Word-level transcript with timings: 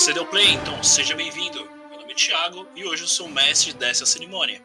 Você 0.00 0.14
deu 0.14 0.24
play, 0.24 0.52
então 0.52 0.82
seja 0.82 1.14
bem-vindo. 1.14 1.62
Meu 1.90 2.00
nome 2.00 2.12
é 2.12 2.14
Thiago 2.14 2.66
e 2.74 2.86
hoje 2.86 3.02
eu 3.02 3.06
sou 3.06 3.26
o 3.26 3.30
mestre 3.30 3.74
dessa 3.74 4.06
cerimônia. 4.06 4.64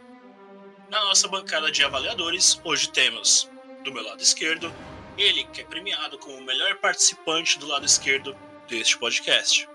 Na 0.89 1.03
nossa 1.03 1.27
bancada 1.27 1.69
de 1.69 1.83
avaliadores, 1.83 2.57
hoje 2.63 2.89
temos, 2.89 3.49
do 3.83 3.91
meu 3.91 4.01
lado 4.01 4.23
esquerdo, 4.23 4.73
ele 5.17 5.43
que 5.43 5.59
é 5.59 5.65
premiado 5.65 6.17
como 6.17 6.37
o 6.37 6.41
melhor 6.41 6.75
participante 6.77 7.59
do 7.59 7.67
lado 7.67 7.85
esquerdo 7.85 8.33
deste 8.69 8.97
podcast, 8.97 9.67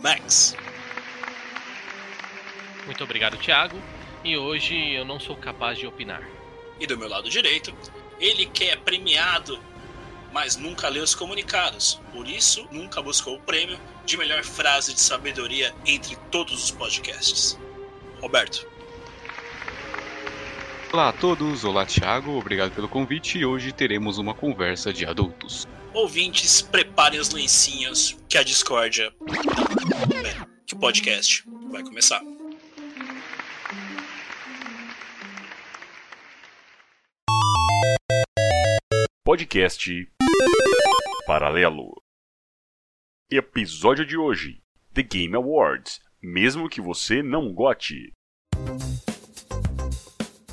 Max. 0.00 0.54
Muito 2.86 3.02
obrigado, 3.02 3.36
Thiago. 3.36 3.82
E 4.22 4.36
hoje 4.36 4.92
eu 4.92 5.04
não 5.04 5.18
sou 5.18 5.36
capaz 5.36 5.76
de 5.76 5.88
opinar. 5.88 6.22
E 6.78 6.86
do 6.86 6.96
meu 6.96 7.08
lado 7.08 7.28
direito, 7.28 7.76
ele 8.20 8.46
que 8.46 8.66
é 8.66 8.76
premiado, 8.76 9.60
mas 10.32 10.56
nunca 10.56 10.88
leu 10.88 11.02
os 11.02 11.14
comunicados. 11.14 12.00
Por 12.12 12.28
isso, 12.28 12.66
nunca 12.70 13.02
buscou 13.02 13.36
o 13.36 13.40
prêmio 13.40 13.78
de 14.04 14.16
melhor 14.16 14.44
frase 14.44 14.94
de 14.94 15.00
sabedoria 15.00 15.74
entre 15.86 16.16
todos 16.30 16.64
os 16.64 16.70
podcasts. 16.70 17.58
Roberto. 18.20 18.66
Olá 20.92 21.10
a 21.10 21.12
todos, 21.12 21.64
olá 21.64 21.84
Thiago, 21.84 22.38
obrigado 22.38 22.72
pelo 22.74 22.88
convite 22.88 23.38
e 23.38 23.44
hoje 23.44 23.72
teremos 23.72 24.16
uma 24.16 24.32
conversa 24.32 24.90
de 24.90 25.04
adultos. 25.04 25.66
Ouvintes, 25.92 26.62
preparem 26.62 27.20
os 27.20 27.30
lencinhos 27.30 28.16
que 28.28 28.38
a 28.38 28.42
discórdia. 28.42 29.12
Que 30.66 30.74
o 30.74 30.78
podcast 30.78 31.44
vai 31.70 31.82
começar. 31.82 32.22
Podcast 39.24 40.08
Paralelo. 41.28 42.02
Episódio 43.30 44.06
de 44.06 44.16
hoje: 44.16 44.62
The 44.94 45.02
Game 45.02 45.36
Awards. 45.36 46.00
Mesmo 46.22 46.70
que 46.70 46.80
você 46.80 47.22
não 47.22 47.52
gote. 47.52 48.14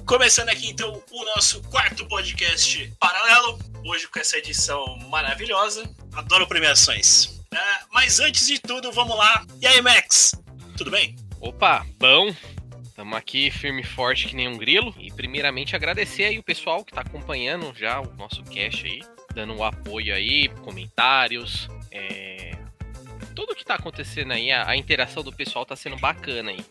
Começando 0.06 0.50
aqui 0.50 0.68
então 0.68 1.02
o 1.10 1.26
nosso 1.34 1.64
quarto 1.70 2.06
podcast 2.10 2.94
paralelo. 3.00 3.58
Hoje 3.86 4.06
com 4.10 4.20
essa 4.20 4.38
edição 4.38 4.86
maravilhosa. 5.10 5.90
Adoro 6.14 6.46
premiações. 6.46 7.28
Uh, 7.54 7.88
mas 7.94 8.20
antes 8.20 8.46
de 8.46 8.60
tudo, 8.60 8.92
vamos 8.92 9.18
lá. 9.18 9.46
E 9.62 9.68
aí, 9.68 9.82
Max? 9.82 10.34
Tudo 10.76 10.92
bem? 10.92 11.16
Opa, 11.40 11.86
bom. 11.98 12.36
Estamos 12.84 13.18
aqui 13.18 13.50
firme 13.50 13.82
e 13.82 13.86
forte 13.86 14.28
que 14.28 14.36
nem 14.36 14.50
um 14.50 14.58
grilo. 14.58 14.94
E 15.00 15.10
primeiramente 15.10 15.74
agradecer 15.74 16.26
aí 16.26 16.38
o 16.38 16.44
pessoal 16.44 16.84
que 16.84 16.92
está 16.92 17.00
acompanhando 17.00 17.74
já 17.74 18.02
o 18.02 18.14
nosso 18.16 18.44
cast 18.44 18.86
aí, 18.86 19.02
dando 19.36 19.54
um 19.54 19.64
apoio 19.64 20.16
aí, 20.16 20.48
comentários, 20.64 21.68
é... 21.92 22.58
tudo 23.36 23.54
que 23.54 23.62
está 23.62 23.76
acontecendo 23.76 24.32
aí, 24.32 24.52
a, 24.52 24.70
a 24.70 24.78
interação 24.78 25.22
do 25.22 25.32
pessoal 25.32 25.64
está 25.64 25.76
sendo 25.76 25.98
bacana 25.98 26.52
aí 26.52 26.66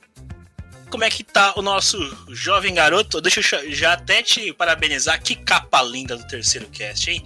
como 0.91 1.03
é 1.03 1.11
que 1.11 1.25
tá 1.25 1.55
o 1.57 1.63
nosso 1.63 1.99
jovem 2.29 2.73
garoto. 2.73 3.21
Deixa 3.21 3.41
eu 3.57 3.73
já 3.73 3.95
até 3.95 4.23
te 4.23 4.53
parabenizar. 4.53 5.21
Que 5.21 5.35
capa 5.35 5.83
linda 5.83 6.17
do 6.17 6.25
terceiro 6.29 6.69
cast, 6.69 7.11
hein? 7.11 7.21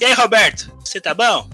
E 0.00 0.04
aí, 0.04 0.12
Roberto, 0.12 0.72
você 0.78 1.00
tá 1.00 1.14
bom? 1.14 1.50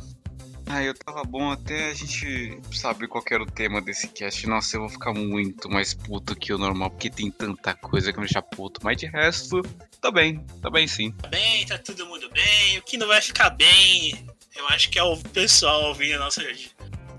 Ah, 0.67 0.83
eu 0.83 0.95
tava 0.95 1.23
bom 1.25 1.51
até 1.51 1.91
a 1.91 1.95
gente 1.95 2.59
saber 2.73 3.07
qual 3.07 3.23
era 3.31 3.43
o 3.43 3.51
tema 3.51 3.83
desse 3.83 4.09
cast. 4.09 4.47
Nossa, 4.47 4.77
eu 4.77 4.81
vou 4.81 4.89
ficar 4.89 5.13
muito 5.13 5.69
mais 5.69 5.93
puto 5.93 6.35
que 6.35 6.53
o 6.53 6.59
normal, 6.59 6.91
porque 6.91 7.11
tem 7.11 7.31
tanta 7.31 7.75
coisa 7.75 8.13
que 8.13 8.19
me 8.19 8.25
deixa 8.25 8.41
puto. 8.41 8.81
Mas 8.83 8.97
de 8.97 9.07
resto, 9.07 9.63
tá 10.01 10.11
bem, 10.11 10.45
tá 10.63 10.71
bem 10.71 10.87
sim. 10.87 11.13
Tá 11.13 11.29
bem, 11.29 11.67
tá 11.67 11.79
todo 11.79 12.07
mundo 12.07 12.31
bem. 12.31 12.79
O 12.79 12.83
que 12.83 12.97
não 12.97 13.07
vai 13.07 13.21
ficar 13.21 13.51
bem, 13.51 14.27
eu 14.57 14.67
acho 14.69 14.89
que 14.91 14.99
é 14.99 15.03
o 15.03 15.17
pessoal 15.17 15.85
ouvindo 15.85 16.15
a 16.15 16.19
nossa 16.19 16.43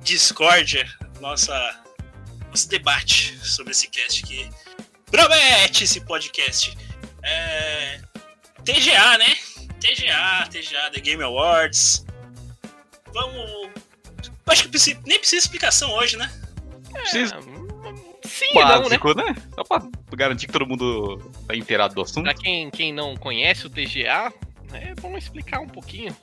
discórdia, 0.01 0.87
nossa 1.19 1.53
nosso 2.49 2.69
debate 2.69 3.37
sobre 3.45 3.71
esse 3.71 3.87
cast 3.89 4.23
que 4.23 4.49
promete 5.11 5.83
esse 5.83 6.01
podcast. 6.01 6.75
É... 7.21 7.99
TGA, 8.63 9.17
né? 9.17 9.35
TGA, 9.79 10.47
TGA, 10.49 10.89
The 10.91 11.01
Game 11.01 11.21
Awards. 11.21 12.05
Vamos. 13.15 13.69
Acho 14.45 14.69
que 14.69 14.77
nem 15.07 15.17
precisa 15.17 15.41
explicação 15.41 15.91
hoje, 15.93 16.17
né? 16.17 16.29
É, 16.93 16.99
precisa. 16.99 17.39
Sim, 18.25 18.53
Básico, 18.53 19.15
não, 19.15 19.15
né? 19.15 19.31
né? 19.31 19.35
Só 19.55 19.63
pra 19.63 19.87
garantir 20.11 20.47
que 20.47 20.51
todo 20.51 20.67
mundo 20.67 21.17
tá 21.47 21.55
inteirado 21.55 21.95
do 21.95 22.01
assunto. 22.01 22.23
Pra 22.23 22.33
quem, 22.33 22.69
quem 22.69 22.91
não 22.91 23.15
conhece 23.15 23.65
o 23.65 23.69
TGA, 23.69 24.33
é 24.73 24.93
bom 24.99 25.17
explicar 25.17 25.61
um 25.61 25.67
pouquinho. 25.67 26.15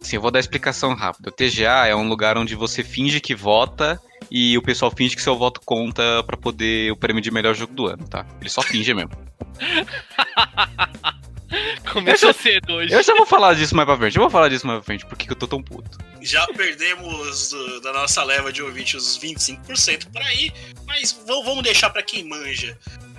Sim, 0.00 0.16
eu 0.16 0.22
vou 0.22 0.30
dar 0.30 0.38
a 0.38 0.40
explicação 0.40 0.94
rápida. 0.94 1.30
O 1.30 1.32
TGA 1.32 1.88
é 1.88 1.96
um 1.96 2.08
lugar 2.08 2.38
onde 2.38 2.54
você 2.54 2.84
finge 2.84 3.20
que 3.20 3.34
vota 3.34 4.00
e 4.30 4.56
o 4.56 4.62
pessoal 4.62 4.90
finge 4.90 5.16
que 5.16 5.22
seu 5.22 5.36
voto 5.36 5.60
conta 5.64 6.22
para 6.24 6.36
poder 6.36 6.92
o 6.92 6.96
prêmio 6.96 7.20
de 7.20 7.32
melhor 7.32 7.54
jogo 7.54 7.74
do 7.74 7.86
ano, 7.86 8.06
tá? 8.06 8.24
Ele 8.40 8.48
só 8.48 8.62
finge 8.62 8.94
mesmo. 8.94 9.10
Começou 11.92 12.32
cedo 12.32 12.74
hoje. 12.74 12.92
Eu 12.92 13.02
já 13.02 13.14
vou 13.14 13.26
falar 13.26 13.54
disso 13.54 13.74
mais 13.74 13.86
pra 13.86 13.96
frente. 13.96 14.16
Eu 14.16 14.22
vou 14.22 14.30
falar 14.30 14.48
disso 14.48 14.66
mais 14.66 14.78
pra 14.78 14.84
frente, 14.84 15.06
porque 15.06 15.30
eu 15.30 15.36
tô 15.36 15.46
tão 15.46 15.62
puto. 15.62 15.98
Já 16.20 16.46
perdemos 16.48 17.50
do, 17.50 17.80
da 17.80 17.92
nossa 17.92 18.22
leva 18.24 18.52
de 18.52 18.62
ouvintes 18.62 18.94
os 18.94 19.18
25% 19.18 20.10
por 20.12 20.22
aí, 20.22 20.52
mas 20.86 21.12
vamos 21.26 21.62
deixar 21.62 21.90
para 21.90 22.02
quem 22.02 22.24
manja. 22.24 22.76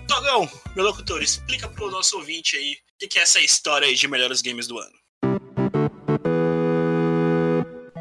Togão, 0.08 0.50
meu 0.76 0.86
locutor, 0.86 1.22
explica 1.22 1.68
pro 1.68 1.92
nosso 1.92 2.18
ouvinte 2.18 2.56
aí 2.56 2.78
o 3.04 3.08
que 3.08 3.20
é 3.20 3.22
essa 3.22 3.40
história 3.40 3.88
aí 3.88 3.96
de 3.96 4.08
melhores 4.08 4.42
games 4.42 4.68
do 4.68 4.78
ano. 4.78 4.94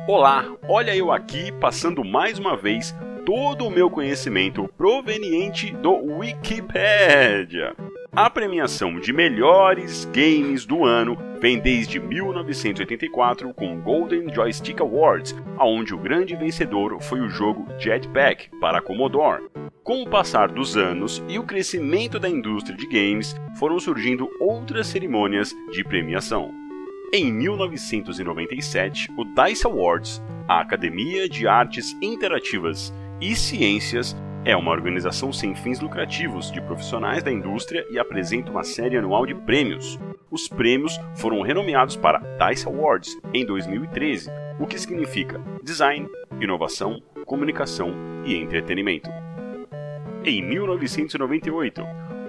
Olá, 0.09 0.47
olha 0.69 0.95
eu 0.95 1.11
aqui 1.11 1.51
passando 1.61 2.05
mais 2.05 2.39
uma 2.39 2.57
vez 2.57 2.95
todo 3.25 3.67
o 3.67 3.71
meu 3.71 3.91
conhecimento 3.91 4.69
proveniente 4.77 5.73
do 5.73 5.93
Wikipedia. 5.93 7.75
A 8.17 8.31
premiação 8.31 8.99
de 8.99 9.13
melhores 9.13 10.07
games 10.07 10.65
do 10.65 10.87
ano 10.87 11.19
vem 11.39 11.59
desde 11.59 12.01
1984 12.01 13.53
com 13.53 13.75
o 13.75 13.83
Golden 13.83 14.33
Joystick 14.33 14.81
Awards, 14.81 15.37
onde 15.61 15.95
o 15.95 15.99
grande 15.99 16.35
vencedor 16.35 16.99
foi 17.03 17.21
o 17.21 17.29
jogo 17.29 17.69
Jetpack 17.79 18.49
para 18.59 18.81
Commodore. 18.81 19.43
Com 19.85 20.03
o 20.03 20.09
passar 20.09 20.49
dos 20.49 20.79
anos 20.79 21.23
e 21.29 21.39
o 21.39 21.43
crescimento 21.43 22.19
da 22.19 22.27
indústria 22.27 22.75
de 22.75 22.87
games, 22.87 23.37
foram 23.59 23.79
surgindo 23.79 24.31
outras 24.41 24.87
cerimônias 24.87 25.55
de 25.71 25.85
premiação. 25.85 26.51
Em 27.13 27.31
1997, 27.31 29.11
o 29.15 29.27
DICE 29.27 29.67
Awards, 29.67 30.23
a 30.49 30.61
Academia 30.63 31.29
de 31.29 31.47
Artes 31.47 31.95
Interativas 32.01 32.95
e 33.21 33.37
Ciências, 33.37 34.17
é 34.47 34.57
uma 34.57 34.71
organização 34.71 35.33
sem 35.33 35.57
fins 35.57 35.81
lucrativos 35.81 36.53
de 36.53 36.61
profissionais 36.61 37.21
da 37.21 37.33
indústria 37.33 37.85
e 37.91 37.99
apresenta 37.99 38.49
uma 38.49 38.63
série 38.63 38.97
anual 38.97 39.27
de 39.27 39.35
prêmios. 39.35 39.99
Os 40.31 40.47
prêmios 40.47 41.01
foram 41.17 41.43
renomeados 41.43 41.97
para 41.97 42.21
DICE 42.39 42.69
Awards 42.69 43.19
em 43.35 43.45
2013, 43.45 44.31
o 44.61 44.67
que 44.67 44.79
significa 44.79 45.43
design, 45.65 46.09
inovação, 46.41 47.03
comunicação 47.25 47.93
e 48.25 48.37
entretenimento. 48.37 49.11
Em 50.25 50.41
1998, 50.43 51.83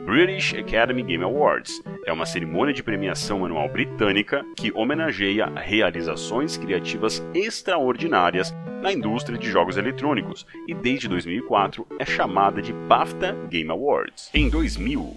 British 0.07 0.53
Academy 0.53 1.03
Game 1.03 1.22
Awards 1.22 1.84
é 2.06 2.13
uma 2.13 2.25
cerimônia 2.25 2.73
de 2.73 2.81
premiação 2.81 3.44
anual 3.44 3.68
britânica 3.68 4.41
que 4.56 4.72
homenageia 4.73 5.47
realizações 5.47 6.56
criativas 6.56 7.22
extraordinárias 7.34 8.56
na 8.81 8.94
indústria 8.94 9.38
de 9.38 9.51
jogos 9.51 9.75
eletrônicos 9.75 10.47
e 10.66 10.73
desde 10.73 11.09
2004 11.09 11.85
é 12.00 12.06
chamada 12.06 12.62
de 12.62 12.72
BAFTA 12.72 13.35
Game 13.50 13.69
Awards. 13.69 14.29
Em 14.34 14.50
2000, 14.50 15.13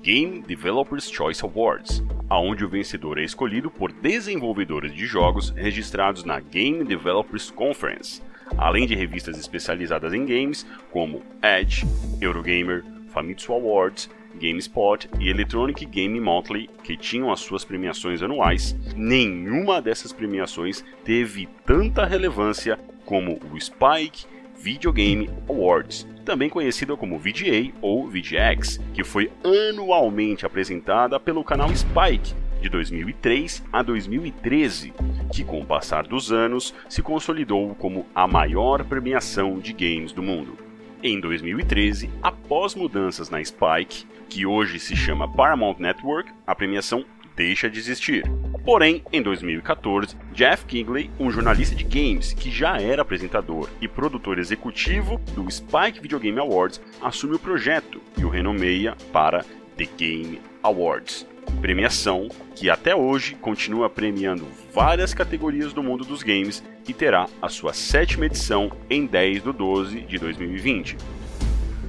Game 0.00 0.42
Developers 0.42 1.10
Choice 1.10 1.44
Awards, 1.44 2.00
aonde 2.28 2.64
o 2.64 2.68
vencedor 2.68 3.18
é 3.18 3.24
escolhido 3.24 3.68
por 3.68 3.90
desenvolvedores 3.90 4.94
de 4.94 5.06
jogos 5.06 5.50
registrados 5.50 6.22
na 6.22 6.38
Game 6.38 6.84
Developers 6.84 7.50
Conference, 7.50 8.22
além 8.56 8.86
de 8.86 8.94
revistas 8.94 9.36
especializadas 9.36 10.14
em 10.14 10.24
games 10.24 10.64
como 10.92 11.20
Edge, 11.42 11.84
Eurogamer, 12.20 12.84
Famitsu 13.08 13.52
Awards 13.52 14.08
GameSpot 14.34 15.08
e 15.18 15.28
Electronic 15.28 15.84
Game 15.86 16.20
Monthly, 16.20 16.68
que 16.82 16.96
tinham 16.96 17.32
as 17.32 17.40
suas 17.40 17.64
premiações 17.64 18.22
anuais, 18.22 18.76
nenhuma 18.96 19.80
dessas 19.80 20.12
premiações 20.12 20.84
teve 21.04 21.48
tanta 21.64 22.04
relevância 22.04 22.78
como 23.04 23.38
o 23.52 23.60
Spike 23.60 24.26
Video 24.60 24.92
Game 24.92 25.30
Awards, 25.48 26.06
também 26.24 26.50
conhecida 26.50 26.94
como 26.96 27.18
VGA 27.18 27.72
ou 27.80 28.06
VGX, 28.06 28.78
que 28.92 29.02
foi 29.02 29.32
anualmente 29.42 30.44
apresentada 30.44 31.18
pelo 31.18 31.42
canal 31.42 31.74
Spike 31.74 32.34
de 32.60 32.68
2003 32.68 33.64
a 33.72 33.82
2013, 33.82 34.92
que 35.32 35.42
com 35.42 35.60
o 35.60 35.66
passar 35.66 36.06
dos 36.06 36.30
anos 36.30 36.74
se 36.88 37.02
consolidou 37.02 37.74
como 37.74 38.06
a 38.14 38.26
maior 38.26 38.84
premiação 38.84 39.58
de 39.58 39.72
games 39.72 40.12
do 40.12 40.22
mundo. 40.22 40.69
Em 41.02 41.18
2013, 41.18 42.10
após 42.22 42.74
mudanças 42.74 43.30
na 43.30 43.42
Spike, 43.42 44.04
que 44.28 44.44
hoje 44.44 44.78
se 44.78 44.94
chama 44.94 45.32
Paramount 45.32 45.76
Network, 45.78 46.30
a 46.46 46.54
premiação 46.54 47.06
deixa 47.34 47.70
de 47.70 47.78
existir. 47.78 48.22
Porém, 48.66 49.02
em 49.10 49.22
2014, 49.22 50.14
Jeff 50.34 50.66
Kingley, 50.66 51.10
um 51.18 51.30
jornalista 51.30 51.74
de 51.74 51.84
games 51.84 52.34
que 52.34 52.50
já 52.50 52.78
era 52.78 53.00
apresentador 53.00 53.70
e 53.80 53.88
produtor 53.88 54.38
executivo 54.38 55.18
do 55.34 55.50
Spike 55.50 56.02
Video 56.02 56.20
Game 56.20 56.38
Awards, 56.38 56.82
assume 57.00 57.36
o 57.36 57.38
projeto 57.38 57.98
e 58.18 58.24
o 58.26 58.28
renomeia 58.28 58.94
para 59.10 59.42
The 59.78 59.88
Game 59.96 60.38
Awards. 60.62 61.29
Premiação 61.60 62.28
que 62.56 62.68
até 62.70 62.94
hoje 62.94 63.34
continua 63.34 63.88
premiando 63.88 64.46
várias 64.72 65.14
categorias 65.14 65.72
do 65.72 65.82
mundo 65.82 66.04
dos 66.04 66.22
games 66.22 66.62
e 66.86 66.92
terá 66.92 67.28
a 67.40 67.48
sua 67.48 67.72
sétima 67.72 68.26
edição 68.26 68.70
em 68.88 69.06
10 69.06 69.44
de 69.44 69.52
12 69.52 70.00
de 70.02 70.18
2020. 70.18 70.96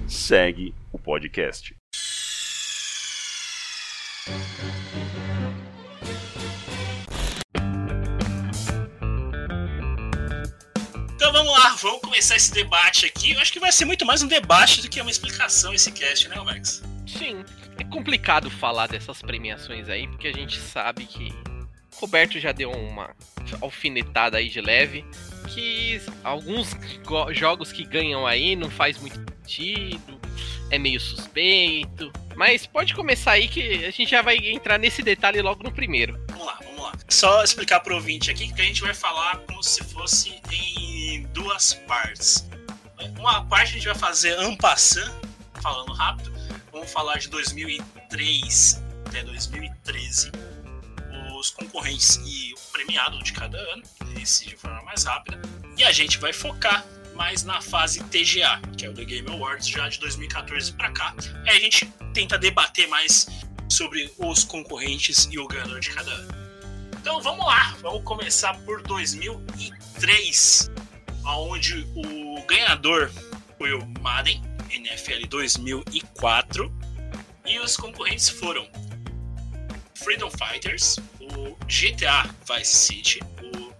Segue 0.08 0.74
o 0.92 1.00
podcast. 1.00 1.76
Então 11.16 11.32
vamos 11.32 11.52
lá, 11.52 11.76
vamos 11.82 12.02
começar 12.02 12.36
esse 12.36 12.52
debate 12.52 13.06
aqui. 13.06 13.32
Eu 13.32 13.40
acho 13.40 13.54
que 13.54 13.60
vai 13.60 13.72
ser 13.72 13.86
muito 13.86 14.06
mais 14.06 14.22
um 14.22 14.28
debate 14.28 14.82
do 14.82 14.90
que 14.90 15.00
uma 15.02 15.10
explicação 15.10 15.74
esse 15.74 15.92
cast, 15.92 16.28
né, 16.28 16.36
Max? 16.42 16.84
Sim, 17.08 17.44
complicado 17.92 18.50
falar 18.50 18.88
dessas 18.88 19.22
premiações 19.22 19.90
aí, 19.90 20.08
porque 20.08 20.28
a 20.28 20.34
gente 20.34 20.60
sabe 20.60 21.06
que 21.06 21.32
Roberto 21.96 22.40
já 22.40 22.52
deu 22.52 22.72
uma 22.72 23.14
alfinetada 23.60 24.38
aí 24.38 24.50
de 24.50 24.62
leve, 24.62 25.06
que 25.50 26.02
alguns 26.24 26.76
jogos 27.32 27.72
que 27.72 27.84
ganham 27.84 28.26
aí 28.26 28.56
não 28.56 28.72
faz 28.72 28.98
muito 28.98 29.20
sentido, 29.42 30.20
é 30.72 30.80
meio 30.80 31.00
suspeito. 31.00 32.12
Mas 32.36 32.66
pode 32.66 32.96
começar 32.96 33.34
aí 33.34 33.48
que 33.48 33.86
a 33.86 33.92
gente 33.92 34.10
já 34.10 34.22
vai 34.22 34.38
entrar 34.38 34.80
nesse 34.80 35.04
detalhe 35.04 35.42
logo 35.42 35.62
no 35.64 35.72
primeiro. 35.72 36.18
Vamos 36.30 36.46
lá, 36.46 36.60
vamos 36.64 36.82
lá. 36.82 36.94
Só 37.10 37.44
explicar 37.44 37.82
pro 37.82 37.96
ouvinte 37.96 38.32
aqui 38.32 38.52
que 38.52 38.62
a 38.62 38.66
gente 38.66 38.82
vai 38.82 38.94
falar 38.94 39.38
como 39.40 39.62
se 39.62 39.84
fosse 39.84 40.42
em 40.52 41.24
duas 41.34 41.74
partes. 41.74 42.48
Uma 43.20 43.46
parte 43.46 43.72
a 43.72 43.74
gente 43.74 43.86
vai 43.86 43.96
fazer 43.96 44.34
ampassant, 44.40 45.12
falando 45.62 45.92
rápido. 45.92 46.32
Vamos 46.82 46.94
falar 46.94 47.20
de 47.20 47.30
2003 47.30 48.82
até 49.06 49.22
2013, 49.24 50.32
os 51.38 51.52
concorrentes 51.52 52.20
e 52.26 52.56
o 52.56 52.72
premiado 52.72 53.22
de 53.22 53.32
cada 53.34 53.56
ano, 53.56 53.84
esse 54.20 54.48
de 54.48 54.56
forma 54.56 54.82
mais 54.82 55.04
rápida. 55.04 55.40
E 55.78 55.84
a 55.84 55.92
gente 55.92 56.18
vai 56.18 56.34
focar 56.34 56.84
mais 57.14 57.44
na 57.44 57.62
fase 57.62 58.04
TGA, 58.06 58.60
que 58.76 58.88
é 58.88 58.90
o 58.90 58.96
The 58.96 59.06
Game 59.06 59.30
Awards, 59.30 59.68
já 59.68 59.88
de 59.90 60.00
2014 60.00 60.74
para 60.74 60.92
cá. 60.92 61.14
Aí 61.46 61.56
a 61.56 61.60
gente 61.60 61.86
tenta 62.16 62.36
debater 62.36 62.88
mais 62.88 63.28
sobre 63.70 64.12
os 64.18 64.44
concorrentes 64.44 65.30
e 65.32 65.38
o 65.38 65.48
ganhador 65.48 65.80
de 65.80 65.92
cada 65.92 66.12
ano. 66.12 66.34
Então 67.00 67.22
vamos 67.22 67.46
lá, 67.46 67.78
vamos 67.80 68.04
começar 68.04 68.56
por 68.66 68.82
2003, 68.82 70.72
onde 71.28 71.88
o 71.96 72.44
ganhador 72.48 73.12
foi 73.60 73.72
o 73.72 73.86
Madden 74.00 74.42
NFL 74.74 75.28
2004 75.28 76.72
e 77.46 77.60
os 77.60 77.76
concorrentes 77.76 78.30
foram 78.30 78.68
Freedom 79.96 80.32
Fighters, 80.32 80.98
o 81.20 81.56
GTA 81.66 82.30
Vice 82.48 82.76
City, 82.76 83.20
o 83.44 83.74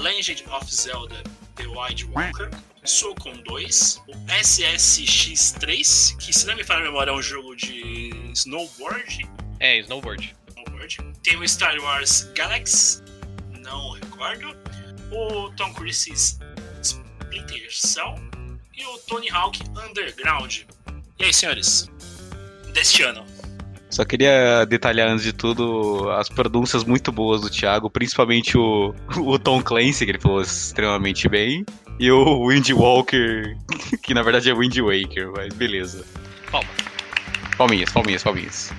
Legend 0.00 0.44
of 0.50 0.72
Zelda 0.72 1.22
The 1.56 1.66
Wild 1.66 2.04
Walker, 2.06 2.50
Socom 2.84 3.42
2, 3.42 4.02
o 4.06 4.12
SSX3, 4.26 6.16
que 6.18 6.32
se 6.32 6.46
não 6.46 6.54
me 6.54 6.62
falha 6.62 6.80
a 6.80 6.84
memória 6.84 7.10
é 7.10 7.14
um 7.14 7.22
jogo 7.22 7.56
de 7.56 8.10
snowboard. 8.32 9.28
É, 9.60 9.78
snowboard. 9.78 10.36
snowboard. 10.48 10.98
Tem 11.22 11.36
o 11.36 11.48
Star 11.48 11.76
Wars 11.80 12.30
Galaxy, 12.34 13.02
não 13.60 13.90
recordo. 13.92 14.56
O 15.10 15.50
Tom 15.56 15.72
Cruise's 15.74 16.38
Splinter 16.82 17.68
Cell 17.70 18.27
e 18.78 18.86
o 18.86 18.98
Tony 18.98 19.28
Hawk 19.30 19.60
Underground. 19.88 20.60
E 21.18 21.24
aí, 21.24 21.32
senhores? 21.34 21.90
Deste 22.72 23.02
ano. 23.02 23.24
Só 23.90 24.04
queria 24.04 24.64
detalhar 24.66 25.08
antes 25.08 25.24
de 25.24 25.32
tudo 25.32 26.10
as 26.10 26.28
pronúncias 26.28 26.84
muito 26.84 27.10
boas 27.10 27.40
do 27.40 27.50
Thiago, 27.50 27.90
principalmente 27.90 28.56
o, 28.56 28.94
o 29.16 29.38
Tom 29.38 29.62
Clancy, 29.62 30.04
que 30.04 30.12
ele 30.12 30.20
falou 30.20 30.42
extremamente 30.42 31.28
bem, 31.28 31.64
e 31.98 32.10
o 32.10 32.46
Wind 32.46 32.70
Walker, 32.70 33.56
que 34.02 34.14
na 34.14 34.22
verdade 34.22 34.50
é 34.50 34.54
Wind 34.54 34.76
Waker, 34.78 35.32
mas 35.34 35.54
beleza. 35.54 36.04
Palmas. 36.50 36.70
Palminhas, 37.56 37.90
palminhas, 37.90 38.22
palminhas. 38.22 38.72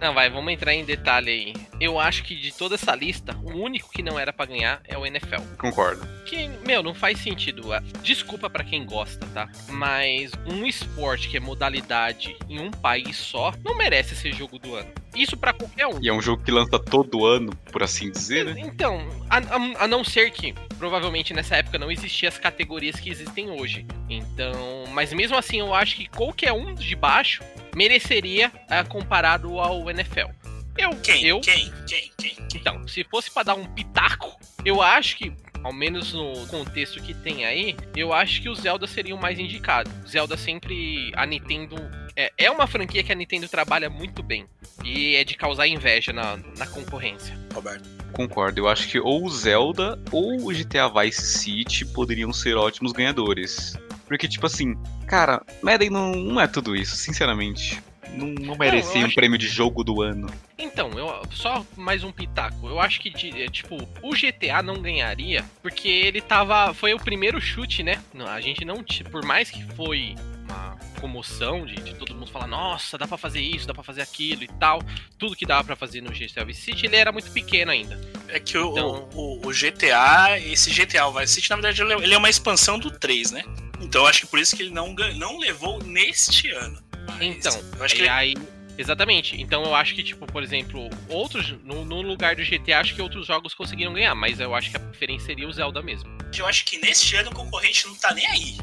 Não, 0.00 0.12
vai, 0.12 0.28
vamos 0.28 0.52
entrar 0.52 0.74
em 0.74 0.84
detalhe 0.84 1.30
aí. 1.30 1.54
Eu 1.84 2.00
acho 2.00 2.22
que 2.22 2.34
de 2.34 2.50
toda 2.50 2.76
essa 2.76 2.94
lista, 2.94 3.36
o 3.42 3.58
único 3.58 3.90
que 3.90 4.02
não 4.02 4.18
era 4.18 4.32
para 4.32 4.46
ganhar 4.46 4.80
é 4.88 4.96
o 4.96 5.04
NFL. 5.04 5.42
Concordo. 5.58 6.08
Que, 6.24 6.48
meu, 6.66 6.82
não 6.82 6.94
faz 6.94 7.20
sentido. 7.20 7.64
Desculpa 8.02 8.48
para 8.48 8.64
quem 8.64 8.86
gosta, 8.86 9.26
tá? 9.34 9.50
Mas 9.68 10.32
um 10.46 10.64
esporte 10.64 11.28
que 11.28 11.36
é 11.36 11.40
modalidade 11.40 12.34
em 12.48 12.58
um 12.58 12.70
país 12.70 13.18
só 13.18 13.52
não 13.62 13.76
merece 13.76 14.16
ser 14.16 14.32
jogo 14.32 14.58
do 14.58 14.74
ano. 14.74 14.90
Isso 15.14 15.36
para 15.36 15.52
qualquer 15.52 15.86
um. 15.86 15.98
E 16.00 16.08
é 16.08 16.12
um 16.12 16.22
jogo 16.22 16.42
que 16.42 16.50
lança 16.50 16.78
todo 16.78 17.26
ano, 17.26 17.54
por 17.70 17.82
assim 17.82 18.10
dizer, 18.10 18.46
né? 18.46 18.54
Então, 18.56 19.06
a, 19.28 19.36
a, 19.36 19.84
a 19.84 19.86
não 19.86 20.02
ser 20.02 20.30
que 20.30 20.54
provavelmente 20.78 21.34
nessa 21.34 21.56
época 21.56 21.78
não 21.78 21.90
existiam 21.90 22.30
as 22.30 22.38
categorias 22.38 22.98
que 22.98 23.10
existem 23.10 23.50
hoje. 23.50 23.86
Então, 24.08 24.86
mas 24.88 25.12
mesmo 25.12 25.36
assim 25.36 25.60
eu 25.60 25.74
acho 25.74 25.96
que 25.96 26.08
qualquer 26.08 26.52
um 26.52 26.74
de 26.74 26.96
baixo 26.96 27.44
mereceria 27.76 28.48
uh, 28.48 28.88
comparado 28.88 29.60
ao 29.60 29.90
NFL. 29.90 30.30
Eu, 30.76 30.90
quem, 31.02 31.24
eu, 31.24 31.40
quem, 31.40 31.72
quem, 31.86 32.10
quem, 32.18 32.36
quem? 32.48 32.60
Então, 32.60 32.86
se 32.88 33.04
fosse 33.04 33.30
para 33.30 33.44
dar 33.44 33.54
um 33.54 33.64
pitaco, 33.64 34.36
eu 34.64 34.82
acho 34.82 35.16
que 35.16 35.32
ao 35.64 35.72
menos 35.72 36.12
no 36.12 36.46
contexto 36.48 37.02
que 37.02 37.14
tem 37.14 37.46
aí, 37.46 37.74
eu 37.96 38.12
acho 38.12 38.42
que 38.42 38.50
o 38.50 38.54
Zelda 38.54 38.86
seria 38.86 39.14
o 39.14 39.20
mais 39.20 39.38
indicado. 39.38 39.90
Zelda 40.06 40.36
sempre 40.36 41.10
a 41.16 41.24
Nintendo 41.24 41.76
é, 42.14 42.30
é 42.36 42.50
uma 42.50 42.66
franquia 42.66 43.02
que 43.02 43.10
a 43.10 43.14
Nintendo 43.14 43.48
trabalha 43.48 43.88
muito 43.88 44.22
bem 44.22 44.46
e 44.84 45.16
é 45.16 45.24
de 45.24 45.34
causar 45.34 45.66
inveja 45.66 46.12
na, 46.12 46.38
na 46.58 46.66
concorrência. 46.66 47.34
Roberto. 47.54 47.88
Concordo, 48.12 48.60
eu 48.60 48.68
acho 48.68 48.88
que 48.88 49.00
ou 49.00 49.24
o 49.24 49.30
Zelda 49.30 49.98
ou 50.12 50.48
o 50.48 50.52
GTA 50.52 50.88
Vice 50.88 51.22
City 51.22 51.84
poderiam 51.86 52.32
ser 52.32 52.56
ótimos 52.56 52.92
ganhadores. 52.92 53.74
Porque, 54.06 54.28
tipo 54.28 54.46
assim, 54.46 54.76
cara, 55.06 55.42
Madden 55.62 55.88
não, 55.88 56.12
não 56.12 56.40
é 56.40 56.46
tudo 56.46 56.76
isso, 56.76 56.94
sinceramente. 56.94 57.82
Não, 58.12 58.28
não 58.28 58.56
merecia 58.56 59.00
não, 59.00 59.08
um 59.08 59.12
prêmio 59.12 59.38
de 59.38 59.48
jogo 59.48 59.82
do 59.82 60.02
ano. 60.02 60.28
Então, 60.58 60.90
eu 60.92 61.22
só 61.30 61.64
mais 61.76 62.04
um 62.04 62.12
pitaco. 62.12 62.68
Eu 62.68 62.80
acho 62.80 63.00
que, 63.00 63.12
é, 63.42 63.48
tipo, 63.48 63.76
o 64.02 64.10
GTA 64.10 64.62
não 64.62 64.80
ganharia 64.80 65.44
porque 65.62 65.88
ele 65.88 66.20
tava. 66.20 66.72
Foi 66.74 66.94
o 66.94 66.98
primeiro 66.98 67.40
chute, 67.40 67.82
né? 67.82 68.00
A 68.28 68.40
gente 68.40 68.64
não. 68.64 68.84
Por 69.10 69.24
mais 69.24 69.50
que 69.50 69.62
foi 69.74 70.14
uma 70.44 70.76
comoção 71.00 71.66
de, 71.66 71.74
de, 71.76 71.94
todo 71.94 72.14
mundo 72.14 72.30
falar, 72.30 72.46
nossa, 72.46 72.96
dá 72.96 73.06
para 73.06 73.18
fazer 73.18 73.40
isso, 73.40 73.66
dá 73.66 73.74
para 73.74 73.82
fazer 73.82 74.02
aquilo 74.02 74.44
e 74.44 74.48
tal. 74.48 74.80
Tudo 75.18 75.36
que 75.36 75.46
dava 75.46 75.64
para 75.64 75.76
fazer 75.76 76.00
no 76.00 76.10
GTA 76.10 76.44
Vice 76.44 76.62
City, 76.62 76.86
ele 76.86 76.96
era 76.96 77.12
muito 77.12 77.30
pequeno 77.30 77.70
ainda. 77.70 78.00
É 78.28 78.38
que 78.38 78.56
o, 78.56 78.70
então, 78.70 79.08
o, 79.14 79.46
o, 79.46 79.50
GTA, 79.50 80.38
esse 80.38 80.70
GTA 80.70 81.10
Vice 81.10 81.34
City, 81.34 81.50
na 81.50 81.56
verdade, 81.56 81.82
ele 81.82 82.14
é 82.14 82.18
uma 82.18 82.30
expansão 82.30 82.78
do 82.78 82.90
3, 82.90 83.32
né? 83.32 83.42
Então 83.80 84.02
eu 84.02 84.06
acho 84.06 84.22
que 84.22 84.26
por 84.26 84.38
isso 84.38 84.56
que 84.56 84.62
ele 84.62 84.70
não, 84.70 84.94
não 85.16 85.38
levou 85.38 85.82
neste 85.82 86.50
ano. 86.50 86.82
Então, 87.20 87.52
eu 87.78 87.84
acho 87.84 87.94
que 87.94 88.02
ele... 88.02 88.08
aí. 88.08 88.34
Exatamente. 88.76 89.40
Então 89.40 89.62
eu 89.62 89.74
acho 89.74 89.94
que, 89.94 90.02
tipo, 90.02 90.26
por 90.26 90.42
exemplo, 90.42 90.90
outros. 91.08 91.52
No, 91.62 91.84
no, 91.84 92.02
lugar 92.02 92.34
do 92.34 92.42
GTA, 92.42 92.80
acho 92.80 92.94
que 92.94 93.02
outros 93.02 93.26
jogos 93.26 93.54
conseguiram 93.54 93.92
ganhar, 93.92 94.14
mas 94.14 94.40
eu 94.40 94.54
acho 94.54 94.70
que 94.70 94.76
a 94.76 94.80
preferência 94.80 95.26
seria 95.26 95.48
o 95.48 95.52
Zelda 95.52 95.80
mesmo. 95.80 96.10
Eu 96.36 96.46
acho 96.46 96.64
que 96.64 96.78
neste 96.78 97.14
ano 97.16 97.30
o 97.30 97.34
concorrente 97.34 97.86
não 97.86 97.94
tá 97.94 98.12
nem 98.12 98.26
aí. 98.26 98.58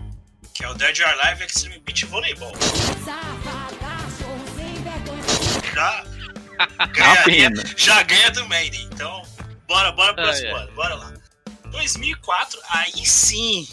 Que 0.54 0.66
é 0.66 0.70
o 0.70 0.74
Dead 0.74 1.00
or 1.00 1.08
Alive 1.08 1.46
Extreme 1.46 1.80
Beach 1.80 2.06
Volleyball. 2.06 2.52
Já. 5.74 6.04
ganha, 7.26 7.50
já 7.78 8.04
ganha 8.04 8.32
do 8.32 8.48
Maiden. 8.50 8.84
Então, 8.92 9.24
bora, 9.66 9.92
bora 9.94 10.14
pro 10.14 10.24
próximo 10.24 10.56
ano. 10.56 10.72
Bora 10.74 10.96
lá. 10.96 11.14
2004, 11.72 12.60
aí 12.70 13.06
sim 13.06 13.66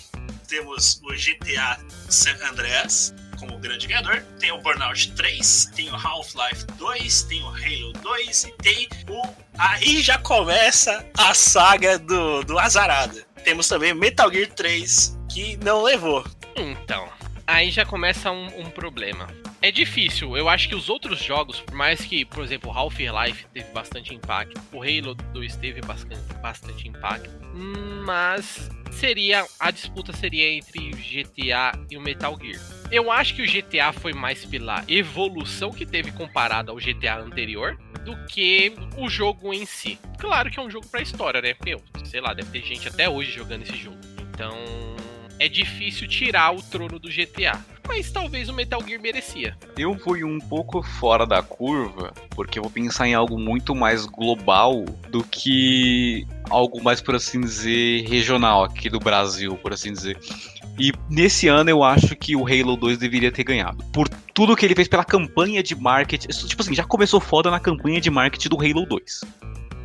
temos 0.46 1.00
o 1.02 1.08
GTA 1.08 1.78
San 2.08 2.37
Andreas 2.48 3.12
como 3.38 3.59
grande 3.59 3.87
ganhador, 3.87 4.23
tem 4.38 4.52
o 4.52 4.59
Burnout 4.59 5.12
3, 5.12 5.73
tem 5.75 5.90
o 5.90 5.95
Half-Life 5.95 6.64
2, 6.76 7.23
tem 7.23 7.42
o 7.42 7.49
Halo 7.49 7.92
2 8.02 8.45
e 8.45 8.52
tem 8.62 8.88
o. 9.09 9.23
Aí 9.57 10.02
já 10.02 10.18
começa 10.18 11.07
a 11.16 11.35
saga 11.35 11.99
do, 11.99 12.42
do 12.42 12.59
Azarada. 12.59 13.26
Temos 13.45 13.68
também 13.68 13.95
Metal 13.95 14.30
Gear 14.33 14.49
3, 14.49 15.18
que 15.30 15.57
não 15.59 15.83
levou. 15.83 16.25
Então, 16.57 17.09
aí 17.47 17.71
já 17.71 17.87
começa 17.87 18.30
um, 18.30 18.47
um, 18.61 18.71
problema. 18.71 19.28
É 19.62 19.71
difícil, 19.71 20.37
eu 20.37 20.49
acho 20.49 20.68
que 20.68 20.75
os 20.75 20.88
outros 20.88 21.23
jogos, 21.23 21.61
por 21.61 21.75
mais 21.75 22.00
que, 22.00 22.25
por 22.25 22.45
exemplo, 22.45 22.71
Half-Life 22.71 23.47
teve 23.52 23.71
bastante 23.73 24.14
impacto, 24.14 24.61
o 24.73 24.83
Halo 24.83 25.14
2 25.14 25.57
teve 25.57 25.80
bastante, 25.80 26.35
bastante 26.40 26.88
impacto, 26.88 27.30
mas 28.04 28.68
seria 28.92 29.45
a 29.59 29.71
disputa 29.71 30.12
seria 30.12 30.52
entre 30.52 30.90
o 30.90 30.97
GTA 30.97 31.78
e 31.90 31.97
o 31.97 32.00
Metal 32.00 32.37
Gear. 32.40 32.61
Eu 32.90 33.12
acho 33.12 33.35
que 33.35 33.42
o 33.42 33.47
GTA 33.47 33.92
foi 33.92 34.14
mais 34.14 34.45
pela 34.47 34.83
evolução 34.88 35.71
que 35.71 35.85
teve 35.85 36.11
comparado 36.11 36.71
ao 36.71 36.78
GTA 36.78 37.18
anterior 37.18 37.78
do 38.04 38.16
que 38.26 38.73
o 38.97 39.11
jogo 39.11 39.52
em 39.52 39.66
si. 39.66 39.99
Claro 40.18 40.50
que 40.50 40.59
é 40.59 40.62
um 40.62 40.71
jogo 40.71 40.87
pra 40.87 41.02
história, 41.02 41.42
né? 41.42 41.54
Meu, 41.62 41.83
sei 42.04 42.21
lá, 42.21 42.33
deve 42.33 42.50
ter 42.50 42.66
gente 42.66 42.88
até 42.88 43.07
hoje 43.09 43.30
jogando 43.30 43.62
esse 43.62 43.76
jogo. 43.76 43.99
Então, 44.30 44.57
é 45.38 45.49
difícil 45.49 46.09
tirar 46.09 46.54
o 46.54 46.62
trono 46.62 46.99
do 46.99 47.09
GTA. 47.09 47.62
Mas 47.87 48.11
talvez 48.11 48.50
o 48.50 48.52
Metal 48.52 48.83
Gear 48.87 49.00
merecia. 49.00 49.57
Eu 49.76 49.99
fui 49.99 50.23
um 50.23 50.38
pouco 50.38 50.83
fora 50.83 51.26
da 51.26 51.42
curva, 51.42 52.12
porque 52.30 52.59
eu 52.59 52.62
vou 52.62 52.71
pensar 52.71 53.09
em 53.09 53.14
algo 53.14 53.38
muito 53.38 53.75
mais 53.75 54.04
global 54.04 54.85
do 55.09 55.25
que 55.25 56.26
algo 56.50 56.83
mais, 56.83 57.00
por 57.00 57.14
assim 57.14 57.40
dizer, 57.40 58.07
regional 58.07 58.62
aqui 58.62 58.90
do 58.90 58.99
Brasil, 58.99 59.57
por 59.57 59.73
assim 59.73 59.92
dizer. 59.92 60.18
E 60.78 60.92
nesse 61.11 61.49
ano 61.49 61.70
eu 61.70 61.82
acho 61.82 62.14
que 62.14 62.37
o 62.37 62.47
Halo 62.47 62.76
2 62.76 62.99
deveria 62.99 63.32
ter 63.32 63.44
ganhado. 63.44 63.85
Por 63.92 64.08
tudo 64.08 64.54
que 64.54 64.64
ele 64.64 64.75
fez 64.75 64.87
pela 64.87 65.04
campanha 65.04 65.62
de 65.62 65.75
marketing. 65.75 66.28
Tipo 66.28 66.62
assim, 66.62 66.75
já 66.75 66.85
começou 66.85 67.20
foda 67.20 67.50
na 67.50 67.58
campanha 67.58 68.00
de 68.00 68.11
marketing 68.11 68.49
do 68.49 68.56
Halo 68.56 68.87
2 68.87 69.20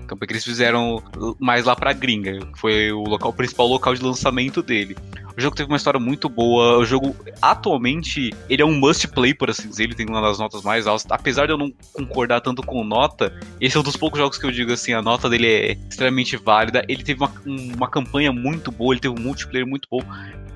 campanha 0.03 0.27
que 0.27 0.33
eles 0.33 0.43
fizeram 0.43 1.01
mais 1.39 1.65
lá 1.65 1.75
pra 1.75 1.93
gringa. 1.93 2.39
Foi 2.57 2.91
o, 2.91 3.03
local, 3.03 3.31
o 3.31 3.33
principal 3.33 3.67
local 3.67 3.93
de 3.93 4.03
lançamento 4.03 4.61
dele. 4.61 4.95
O 5.35 5.41
jogo 5.41 5.55
teve 5.55 5.67
uma 5.67 5.77
história 5.77 5.99
muito 5.99 6.29
boa. 6.29 6.77
O 6.77 6.85
jogo, 6.85 7.15
atualmente, 7.41 8.31
ele 8.49 8.61
é 8.61 8.65
um 8.65 8.73
must 8.79 9.07
play, 9.07 9.33
por 9.33 9.49
assim 9.49 9.67
dizer. 9.67 9.83
Ele 9.83 9.95
tem 9.95 10.07
uma 10.07 10.21
das 10.21 10.37
notas 10.37 10.61
mais 10.61 10.85
altas. 10.85 11.05
Apesar 11.09 11.47
de 11.47 11.53
eu 11.53 11.57
não 11.57 11.73
concordar 11.91 12.41
tanto 12.41 12.61
com 12.61 12.83
nota, 12.83 13.33
esse 13.59 13.75
é 13.75 13.79
um 13.79 13.83
dos 13.83 13.97
poucos 13.97 14.19
jogos 14.19 14.37
que 14.37 14.45
eu 14.45 14.51
digo 14.51 14.71
assim: 14.71 14.93
a 14.93 15.01
nota 15.01 15.29
dele 15.29 15.47
é 15.47 15.71
extremamente 15.89 16.37
válida. 16.37 16.85
Ele 16.87 17.03
teve 17.03 17.19
uma, 17.23 17.31
uma 17.45 17.87
campanha 17.87 18.31
muito 18.31 18.71
boa, 18.71 18.93
ele 18.93 19.01
teve 19.01 19.19
um 19.19 19.23
multiplayer 19.23 19.67
muito 19.67 19.87
bom. 19.89 20.01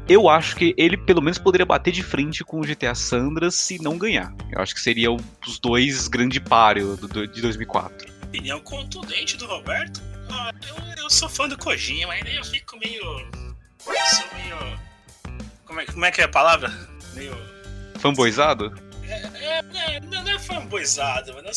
Eu 0.08 0.30
acho 0.30 0.56
que 0.56 0.74
ele 0.77 0.96
pelo 0.96 1.22
menos 1.22 1.38
poderia 1.38 1.66
bater 1.66 1.92
de 1.92 2.01
frente 2.01 2.44
com 2.44 2.62
o 2.62 2.63
GTA 2.63 2.96
Sandra 2.96 3.51
se 3.51 3.82
não 3.82 3.98
ganhar. 3.98 4.34
Eu 4.51 4.62
acho 4.62 4.74
que 4.74 4.80
seria 4.80 5.12
os 5.12 5.60
dois 5.60 6.08
grande 6.08 6.39
páreo 6.39 6.98
de 7.34 7.42
2004 7.42 8.16
opinião 8.24 8.59
contundente 8.59 9.38
do 9.38 9.45
Roberto. 9.45 10.01
Ah, 10.29 10.51
eu, 10.67 11.03
eu, 11.03 11.09
sou 11.09 11.29
fã 11.29 11.47
do 11.47 11.57
Kojima, 11.57 12.07
mas 12.07 12.36
eu 12.36 12.43
fico 12.43 12.77
meio. 12.77 13.01
Sou 13.83 14.27
meio. 14.36 14.79
Como 15.65 15.79
é, 15.79 15.86
como 15.86 16.05
é 16.05 16.12
que 16.12 16.21
é 16.21 16.25
a 16.25 16.29
palavra? 16.29 16.71
Meio. 17.13 17.36
Fanboizado? 18.00 18.74
É, 19.03 19.13
é, 19.13 19.95
é, 19.95 20.00
não 20.01 20.27
é 20.27 20.38
fanboizado, 20.38 21.33
mas 21.33 21.45
eu 21.45 21.53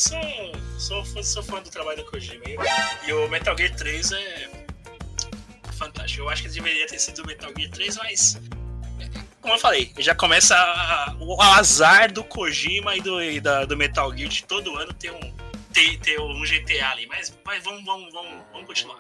sou, 0.79 1.05
sou, 1.05 1.23
sou 1.25 1.43
fã 1.43 1.61
do 1.61 1.71
trabalho 1.71 1.99
do 1.99 2.05
Kojima. 2.05 2.45
E, 2.47 3.09
e 3.09 3.13
o 3.13 3.29
Metal 3.29 3.57
Gear 3.57 3.75
3 3.75 4.13
é. 4.13 4.51
Fantástico. 5.73 6.23
Eu 6.23 6.29
acho 6.29 6.43
que 6.43 6.49
deveria 6.49 6.87
ter 6.87 6.99
sido 6.99 7.23
o 7.23 7.27
Metal 7.27 7.51
Gear 7.57 7.71
3, 7.71 7.97
mas 7.97 8.41
como 9.41 9.55
eu 9.55 9.59
falei, 9.59 9.93
já 9.99 10.15
começa 10.15 10.55
a, 10.55 11.17
o 11.19 11.41
azar 11.41 12.13
do 12.13 12.23
Kojima 12.23 12.95
e 12.97 13.01
do, 13.01 13.23
e 13.23 13.41
da, 13.41 13.65
do 13.65 13.77
Metal 13.77 14.15
Gear 14.17 14.29
de 14.29 14.45
todo 14.45 14.77
ano 14.77 14.93
ter 14.93 15.11
um, 15.11 15.35
ter, 15.73 15.99
ter 15.99 16.21
um 16.21 16.43
GTA 16.43 16.91
ali, 16.91 17.07
mas, 17.07 17.37
mas 17.45 17.65
vamos, 17.65 17.85
vamos, 17.85 18.13
vamos, 18.13 18.45
vamos 18.53 18.67
continuar. 18.67 18.99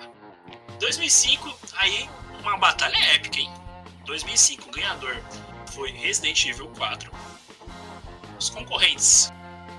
2005, 0.78 1.58
aí 1.76 2.08
uma 2.40 2.56
batalha 2.56 2.96
épica, 3.14 3.38
hein? 3.38 3.52
2005, 4.04 4.68
o 4.68 4.72
ganhador 4.72 5.16
foi 5.72 5.90
Resident 5.92 6.44
Evil 6.46 6.68
4. 6.76 7.10
Os 8.38 8.50
concorrentes 8.50 9.30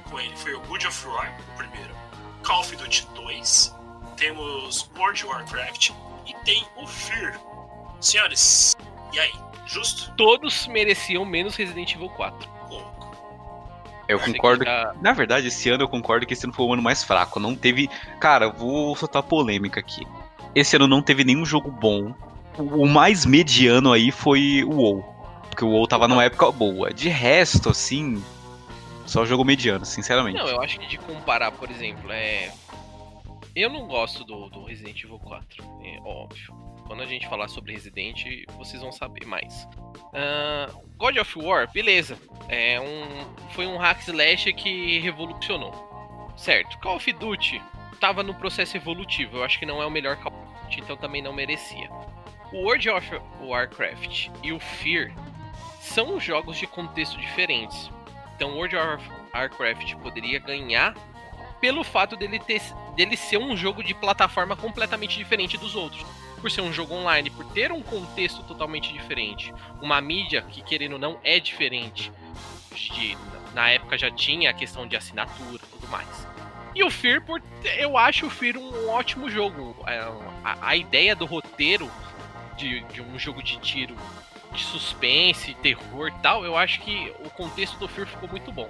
com 0.10 0.20
ele 0.20 0.36
foi 0.38 0.54
o 0.54 0.62
Good 0.62 0.88
of 0.88 1.08
War, 1.08 1.36
o 1.54 1.58
primeiro, 1.58 1.96
Call 2.44 2.60
of 2.60 2.76
Duty 2.76 3.08
2, 3.16 3.76
temos 4.18 4.90
World 4.96 5.24
of 5.24 5.34
Warcraft 5.34 5.92
e 6.28 6.34
tem 6.46 6.66
o 6.76 6.86
Fear. 6.86 7.40
Senhores, 8.00 8.76
e 9.14 9.20
aí? 9.20 9.32
Justo? 9.66 10.14
Todos 10.16 10.68
mereciam 10.68 11.24
menos 11.24 11.56
Resident 11.56 11.94
Evil 11.96 12.10
4. 12.10 12.50
Eu 14.12 14.20
concordo. 14.20 14.66
Na 15.02 15.14
verdade, 15.14 15.48
esse 15.48 15.70
ano 15.70 15.84
eu 15.84 15.88
concordo 15.88 16.26
que 16.26 16.34
esse 16.34 16.46
ano 16.46 16.54
foi 16.54 16.66
o 16.66 16.74
ano 16.74 16.82
mais 16.82 17.04
fraco. 17.04 17.40
Não 17.40 17.56
teve. 17.56 17.90
Cara, 18.20 18.50
vou 18.50 18.96
soltar 18.96 19.24
polêmica 19.24 19.80
aqui. 19.80 20.06
Esse 20.54 20.76
ano 20.76 20.88
não 20.88 21.02
teve 21.02 21.24
nenhum 21.24 21.46
jogo 21.46 21.72
bom. 21.72 22.14
O 22.58 22.86
mais 22.86 23.26
mediano 23.26 23.94
aí 23.94 24.12
foi 24.12 24.64
o 24.64 24.76
WoW. 24.76 25.06
Porque 25.50 25.64
o 25.64 25.70
WoW 25.70 25.88
tava 25.88 26.08
numa 26.08 26.24
época 26.24 26.52
boa. 26.52 26.94
De 26.94 27.10
resto, 27.10 27.70
assim. 27.70 28.22
Só 29.06 29.26
jogo 29.26 29.44
mediano, 29.44 29.86
sinceramente. 29.86 30.38
Não, 30.38 30.48
eu 30.48 30.62
acho 30.62 30.80
que 30.80 30.88
de 30.88 30.98
comparar, 30.98 31.52
por 31.52 31.70
exemplo, 31.70 32.12
é. 32.12 32.52
Eu 33.56 33.70
não 33.70 33.86
gosto 33.88 34.24
do, 34.24 34.50
do 34.50 34.64
Resident 34.64 35.04
Evil 35.04 35.20
4, 35.20 35.64
é 35.84 36.00
óbvio. 36.06 36.71
Quando 36.92 37.04
a 37.04 37.06
gente 37.06 37.26
falar 37.30 37.48
sobre 37.48 37.72
Resident, 37.72 38.26
vocês 38.58 38.82
vão 38.82 38.92
saber 38.92 39.26
mais. 39.26 39.66
Uh, 40.12 40.78
God 40.98 41.16
of 41.16 41.40
War, 41.40 41.72
beleza. 41.72 42.20
É 42.50 42.82
um, 42.82 43.50
foi 43.52 43.66
um 43.66 43.78
hack 43.78 44.02
slash 44.02 44.52
que 44.52 45.00
revolucionou. 45.00 45.72
Certo. 46.36 46.78
Call 46.80 46.98
of 46.98 47.14
Duty 47.14 47.62
estava 47.94 48.22
no 48.22 48.36
processo 48.36 48.76
evolutivo. 48.76 49.38
Eu 49.38 49.44
acho 49.46 49.58
que 49.58 49.66
não 49.66 49.82
é 49.82 49.86
o 49.86 49.90
melhor 49.90 50.18
Call 50.18 50.34
of 50.34 50.64
Duty, 50.64 50.82
então 50.82 50.98
também 50.98 51.22
não 51.22 51.32
merecia. 51.32 51.90
O 52.52 52.58
World 52.58 52.90
of 52.90 53.10
Warcraft 53.40 54.28
e 54.44 54.52
o 54.52 54.60
Fear 54.60 55.14
são 55.80 56.20
jogos 56.20 56.58
de 56.58 56.68
contexto 56.68 57.18
diferentes. 57.22 57.90
Então, 58.36 58.58
World 58.58 58.76
of 58.76 59.10
Warcraft 59.34 59.96
poderia 59.96 60.40
ganhar 60.40 60.94
pelo 61.62 61.86
fato 61.86 62.18
dele, 62.18 62.38
ter, 62.38 62.62
dele 62.98 63.16
ser 63.16 63.38
um 63.38 63.56
jogo 63.56 63.82
de 63.82 63.94
plataforma 63.94 64.58
completamente 64.58 65.18
diferente 65.18 65.58
dos 65.58 65.74
outros 65.74 66.06
por 66.42 66.50
ser 66.50 66.62
um 66.62 66.74
jogo 66.74 66.96
online, 66.96 67.30
por 67.30 67.46
ter 67.46 67.72
um 67.72 67.82
contexto 67.82 68.44
totalmente 68.44 68.92
diferente, 68.92 69.54
uma 69.82 70.02
mídia 70.02 70.42
que, 70.42 70.62
querendo 70.62 70.94
ou 70.94 71.00
não, 71.00 71.20
é 71.24 71.40
diferente. 71.40 72.12
De, 72.74 73.18
na 73.54 73.70
época 73.70 73.98
já 73.98 74.10
tinha 74.10 74.50
a 74.50 74.54
questão 74.54 74.88
de 74.88 74.96
assinatura 74.96 75.62
e 75.64 75.68
tudo 75.68 75.88
mais. 75.90 76.28
E 76.74 76.84
o 76.84 76.90
Fear, 76.90 77.22
por, 77.22 77.42
eu 77.78 77.98
acho 77.98 78.26
o 78.26 78.30
Fear 78.30 78.58
um 78.58 78.90
ótimo 78.90 79.30
jogo. 79.30 79.76
É, 79.86 80.00
a, 80.44 80.70
a 80.70 80.76
ideia 80.76 81.16
do 81.16 81.26
roteiro 81.26 81.92
de, 82.58 82.80
de, 82.86 83.02
um 83.02 83.20
jogo 83.20 83.44
de 83.44 83.60
tiro 83.60 83.96
de 84.54 84.64
suspense, 84.64 85.54
terror 85.56 86.12
tal, 86.22 86.44
eu 86.44 86.58
acho 86.58 86.82
que 86.82 87.14
o 87.24 87.30
contexto 87.30 87.78
do 87.78 87.88
Fear 87.88 88.08
ficou 88.08 88.28
muito 88.28 88.52
bom. 88.52 88.68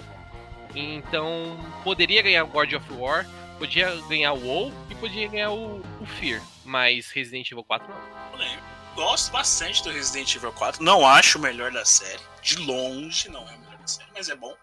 Então, 0.75 1.57
poderia 1.83 2.21
ganhar 2.21 2.43
o 2.43 2.47
God 2.47 2.73
of 2.73 2.93
War, 2.93 3.27
podia 3.57 3.95
ganhar 4.07 4.33
o 4.33 4.45
WoW 4.45 4.73
e 4.89 4.95
podia 4.95 5.27
ganhar 5.27 5.51
o, 5.51 5.81
o 5.99 6.05
Fear 6.05 6.41
mas 6.65 7.09
Resident 7.11 7.51
Evil 7.51 7.63
4 7.63 7.87
não. 7.87 8.71
Gosto 8.95 9.31
bastante 9.31 9.83
do 9.83 9.89
Resident 9.89 10.35
Evil 10.35 10.51
4. 10.51 10.83
Não 10.83 11.07
acho 11.07 11.37
o 11.37 11.41
melhor 11.41 11.71
da 11.71 11.85
série. 11.85 12.21
De 12.41 12.57
longe, 12.57 13.29
não 13.29 13.47
é 13.47 13.55
o 13.55 13.59
melhor 13.59 13.77
da 13.77 13.87
série, 13.87 14.09
mas 14.13 14.29
é 14.29 14.35
bom. 14.35 14.53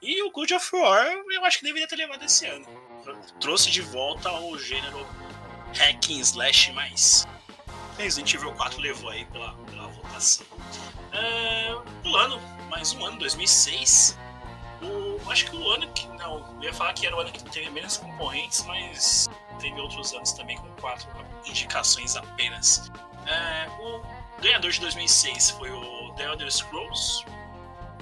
E 0.00 0.22
o 0.22 0.30
Good 0.30 0.54
of 0.54 0.76
War, 0.76 1.06
eu 1.30 1.44
acho 1.44 1.58
que 1.58 1.64
deveria 1.64 1.88
ter 1.88 1.96
levado 1.96 2.24
esse 2.24 2.46
ano. 2.46 2.66
Trouxe 3.40 3.70
de 3.70 3.80
volta 3.80 4.30
o 4.32 4.58
gênero 4.58 5.06
hacking 5.74 6.20
slash 6.20 6.72
mais. 6.72 7.26
Resident 7.98 8.32
Evil 8.34 8.52
4 8.52 8.80
levou 8.80 9.10
aí 9.10 9.24
pela, 9.26 9.54
pela 9.66 9.88
votação. 9.88 10.46
É, 11.12 11.74
pulando 12.02 12.40
mais 12.68 12.92
um 12.94 13.04
ano, 13.04 13.18
2006. 13.18 14.18
O, 14.82 15.30
acho 15.30 15.50
que 15.50 15.56
o 15.56 15.70
ano 15.70 15.92
que. 15.92 16.06
Não, 16.08 16.56
eu 16.56 16.62
ia 16.64 16.72
falar 16.72 16.92
que 16.94 17.06
era 17.06 17.16
o 17.16 17.20
ano 17.20 17.30
que 17.30 17.42
teve 17.44 17.70
menos 17.70 17.96
concorrentes, 17.96 18.64
mas 18.64 19.28
teve 19.60 19.80
outros 19.80 20.12
anos 20.12 20.32
também 20.32 20.56
com 20.56 20.68
quatro 20.80 21.08
indicações 21.44 22.16
apenas. 22.16 22.90
É, 23.26 23.68
o 23.80 24.02
ganhador 24.40 24.70
de 24.70 24.80
2006 24.80 25.50
foi 25.52 25.70
o 25.70 26.12
The 26.14 26.24
Elder 26.24 26.50
Scrolls 26.50 27.24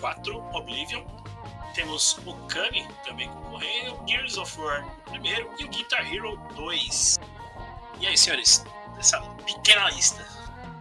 4 0.00 0.42
Oblivion. 0.54 1.04
Temos 1.74 2.18
o 2.26 2.34
Kami 2.48 2.88
também 3.04 3.28
concorrendo, 3.28 4.02
Gears 4.08 4.36
of 4.36 4.60
War 4.60 4.84
primeiro 5.04 5.48
e 5.58 5.64
o 5.64 5.68
Guitar 5.68 6.12
Hero 6.12 6.36
2. 6.56 7.20
E 8.00 8.06
aí, 8.06 8.16
senhores, 8.16 8.64
essa 8.98 9.20
pequena 9.20 9.88
lista. 9.90 10.26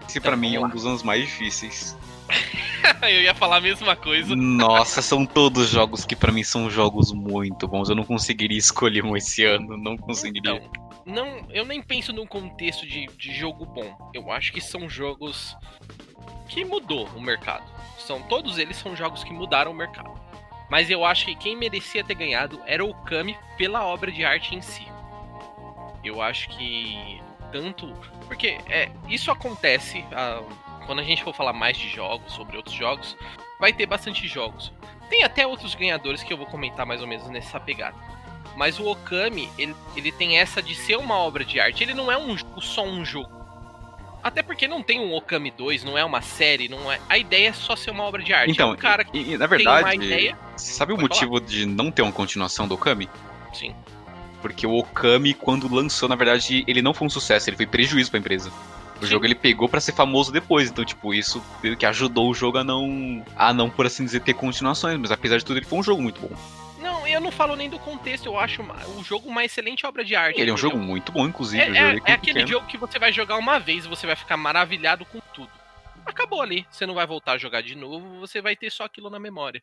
Esse 0.07 0.19
para 0.19 0.35
mim 0.35 0.55
é 0.55 0.59
um 0.59 0.69
dos 0.69 0.85
anos 0.85 1.03
mais 1.03 1.21
difíceis. 1.25 1.95
eu 3.03 3.21
ia 3.21 3.33
falar 3.33 3.57
a 3.57 3.61
mesma 3.61 3.95
coisa. 3.95 4.35
Nossa, 4.35 5.01
são 5.01 5.25
todos 5.25 5.69
jogos 5.69 6.05
que 6.05 6.15
para 6.15 6.31
mim 6.31 6.43
são 6.43 6.69
jogos 6.69 7.11
muito 7.11 7.67
bons. 7.67 7.89
Eu 7.89 7.95
não 7.95 8.03
conseguiria 8.03 8.57
escolher 8.57 9.03
um 9.03 9.15
esse 9.15 9.43
ano, 9.43 9.77
não 9.77 9.97
conseguiria. 9.97 10.55
Então, 10.55 10.89
não, 11.05 11.47
eu 11.49 11.65
nem 11.65 11.81
penso 11.81 12.13
num 12.13 12.25
contexto 12.25 12.85
de, 12.85 13.07
de 13.07 13.33
jogo 13.33 13.65
bom. 13.65 14.11
Eu 14.13 14.31
acho 14.31 14.51
que 14.51 14.61
são 14.61 14.89
jogos 14.89 15.55
que 16.47 16.63
mudou 16.63 17.07
o 17.15 17.21
mercado. 17.21 17.63
São 17.97 18.21
todos 18.23 18.57
eles 18.57 18.77
são 18.77 18.95
jogos 18.95 19.23
que 19.23 19.33
mudaram 19.33 19.71
o 19.71 19.75
mercado. 19.75 20.19
Mas 20.69 20.89
eu 20.89 21.03
acho 21.03 21.25
que 21.25 21.35
quem 21.35 21.57
merecia 21.57 22.03
ter 22.03 22.13
ganhado 22.13 22.61
era 22.65 22.85
o 22.85 22.93
Kami 23.03 23.35
pela 23.57 23.83
obra 23.85 24.11
de 24.11 24.23
arte 24.23 24.55
em 24.55 24.61
si. 24.61 24.87
Eu 26.03 26.21
acho 26.21 26.47
que 26.49 27.19
tanto 27.51 27.91
porque 28.27 28.59
é, 28.67 28.91
isso 29.07 29.31
acontece 29.31 30.05
ah, 30.11 30.43
quando 30.89 31.01
a 31.01 31.03
gente 31.03 31.23
for 31.23 31.35
falar 31.35 31.53
mais 31.53 31.77
de 31.77 31.87
jogos, 31.87 32.33
sobre 32.33 32.57
outros 32.57 32.73
jogos, 32.73 33.15
vai 33.59 33.71
ter 33.71 33.85
bastante 33.85 34.27
jogos. 34.27 34.73
Tem 35.07 35.23
até 35.23 35.45
outros 35.45 35.75
ganhadores 35.75 36.23
que 36.23 36.33
eu 36.33 36.37
vou 36.37 36.47
comentar 36.47 36.83
mais 36.83 36.99
ou 36.99 37.05
menos 37.05 37.29
nessa 37.29 37.59
pegada. 37.59 37.95
Mas 38.57 38.79
o 38.79 38.87
Okami, 38.87 39.47
ele, 39.55 39.75
ele 39.95 40.11
tem 40.11 40.39
essa 40.39 40.63
de 40.63 40.73
ser 40.73 40.97
uma 40.97 41.15
obra 41.15 41.45
de 41.45 41.59
arte. 41.59 41.83
Ele 41.83 41.93
não 41.93 42.11
é 42.11 42.17
um, 42.17 42.35
só 42.59 42.83
um 42.83 43.05
jogo. 43.05 43.29
Até 44.23 44.41
porque 44.41 44.67
não 44.67 44.81
tem 44.81 44.99
um 44.99 45.13
Okami 45.13 45.51
2, 45.51 45.83
não 45.83 45.95
é 45.95 46.03
uma 46.03 46.23
série, 46.23 46.67
não 46.67 46.91
é. 46.91 46.99
A 47.07 47.19
ideia 47.19 47.49
é 47.49 47.53
só 47.53 47.75
ser 47.75 47.91
uma 47.91 48.03
obra 48.03 48.23
de 48.23 48.33
arte. 48.33 48.53
Então, 48.53 48.71
é 48.71 48.73
um 48.73 48.75
cara 48.75 49.03
que 49.03 49.15
e, 49.15 49.37
na 49.37 49.45
verdade, 49.45 49.93
ideia. 49.93 50.35
Sabe 50.57 50.91
o 50.91 50.97
motivo 50.97 51.35
falar. 51.35 51.45
de 51.45 51.67
não 51.67 51.91
ter 51.91 52.01
uma 52.01 52.11
continuação 52.11 52.67
do 52.67 52.73
Okami? 52.73 53.07
Sim. 53.53 53.75
Porque 54.41 54.65
o 54.65 54.75
Okami, 54.75 55.35
quando 55.35 55.71
lançou, 55.71 56.09
na 56.09 56.15
verdade, 56.15 56.63
ele 56.67 56.81
não 56.81 56.95
foi 56.95 57.05
um 57.05 57.11
sucesso, 57.11 57.47
ele 57.47 57.57
foi 57.57 57.67
prejuízo 57.67 58.09
pra 58.09 58.19
empresa. 58.19 58.51
O 59.01 59.05
jogo 59.05 59.25
ele 59.25 59.35
pegou 59.35 59.67
pra 59.69 59.79
ser 59.79 59.93
famoso 59.93 60.31
depois, 60.31 60.69
então, 60.69 60.83
tipo, 60.83 61.13
isso 61.13 61.41
que 61.77 61.85
ajudou 61.85 62.29
o 62.29 62.33
jogo 62.33 62.57
a 62.57 62.63
não. 62.63 63.23
a 63.35 63.53
não, 63.53 63.69
por 63.69 63.85
assim 63.85 64.03
dizer, 64.05 64.19
ter 64.21 64.33
continuações. 64.33 64.97
Mas 64.99 65.11
apesar 65.11 65.37
de 65.37 65.45
tudo, 65.45 65.57
ele 65.57 65.65
foi 65.65 65.79
um 65.79 65.83
jogo 65.83 66.01
muito 66.01 66.19
bom. 66.21 66.35
Não, 66.81 67.05
eu 67.07 67.19
não 67.19 67.31
falo 67.31 67.55
nem 67.55 67.69
do 67.69 67.77
contexto, 67.79 68.25
eu 68.27 68.39
acho 68.39 68.61
o 68.97 69.03
jogo 69.03 69.27
uma 69.29 69.43
excelente 69.43 69.85
obra 69.85 70.03
de 70.03 70.15
arte. 70.15 70.39
Ele 70.39 70.49
é 70.49 70.53
um 70.53 70.57
jogo 70.57 70.77
muito 70.77 71.11
bom, 71.11 71.27
inclusive. 71.27 71.61
É, 71.61 71.65
é- 71.65 71.95
é 71.95 71.99
quando 71.99 72.09
aquele 72.09 72.47
jogo 72.47 72.67
que 72.67 72.77
você 72.77 72.97
vai 72.99 73.11
jogar 73.11 73.37
uma 73.37 73.59
vez 73.59 73.85
e 73.85 73.87
você 73.87 74.07
vai 74.07 74.15
ficar 74.15 74.37
maravilhado 74.37 75.05
com 75.05 75.19
tudo. 75.33 75.49
Acabou 76.05 76.41
ali. 76.41 76.65
Você 76.71 76.85
não 76.85 76.93
vai 76.95 77.05
voltar 77.05 77.33
a 77.33 77.37
jogar 77.37 77.61
de 77.61 77.75
novo, 77.75 78.19
você 78.19 78.41
vai 78.41 78.55
ter 78.55 78.71
só 78.71 78.85
aquilo 78.85 79.09
na 79.09 79.19
memória. 79.19 79.61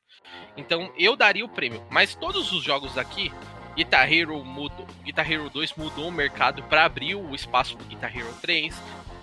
Então 0.57 0.93
eu 0.99 1.17
daria 1.17 1.45
o 1.45 1.49
prêmio. 1.49 1.83
Mas 1.91 2.15
todos 2.15 2.53
os 2.53 2.63
jogos 2.63 2.97
aqui, 2.99 3.33
Guitar 3.75 4.11
Hero 4.13 4.45
mudou. 4.45 4.87
Guitar 5.03 5.31
Hero 5.31 5.51
2 5.51 5.75
mudou 5.77 6.09
o 6.09 6.13
mercado 6.13 6.63
para 6.65 6.85
abrir 6.85 7.15
o 7.15 7.35
espaço 7.35 7.77
do 7.77 7.85
Guitar 7.85 8.17
Hero 8.17 8.33
3. 8.41 8.75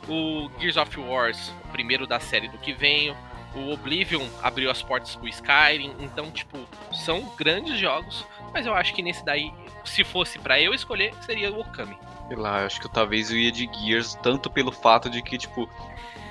O 0.08 0.50
Gears 0.60 0.78
of 0.78 1.00
Wars, 1.00 1.54
o 1.66 1.68
primeiro 1.70 2.06
da 2.06 2.20
série 2.20 2.48
do 2.48 2.58
que 2.58 2.74
vem. 2.74 3.16
O 3.56 3.72
Oblivion 3.72 4.26
abriu 4.42 4.72
as 4.72 4.82
portas 4.82 5.16
pro 5.16 5.28
Skyrim. 5.28 5.96
Então, 6.00 6.32
tipo, 6.32 6.58
são 6.92 7.22
grandes 7.38 7.78
jogos. 7.80 8.26
Mas 8.52 8.66
eu 8.66 8.74
acho 8.74 8.94
que 8.94 9.02
nesse 9.02 9.24
daí, 9.24 9.52
se 9.86 10.04
fosse 10.04 10.40
pra 10.40 10.60
eu 10.60 10.74
escolher, 10.74 11.14
seria 11.22 11.52
o 11.52 11.60
Okami. 11.60 11.98
Sei 12.28 12.38
lá, 12.38 12.62
eu 12.62 12.66
acho 12.66 12.82
que 12.82 12.90
talvez 12.90 13.32
eu 13.32 13.38
ia 13.38 13.52
de 13.52 13.70
Gears, 13.74 14.16
tanto 14.24 14.50
pelo 14.50 14.72
fato 14.72 15.10
de 15.10 15.22
que, 15.22 15.38
tipo, 15.38 15.70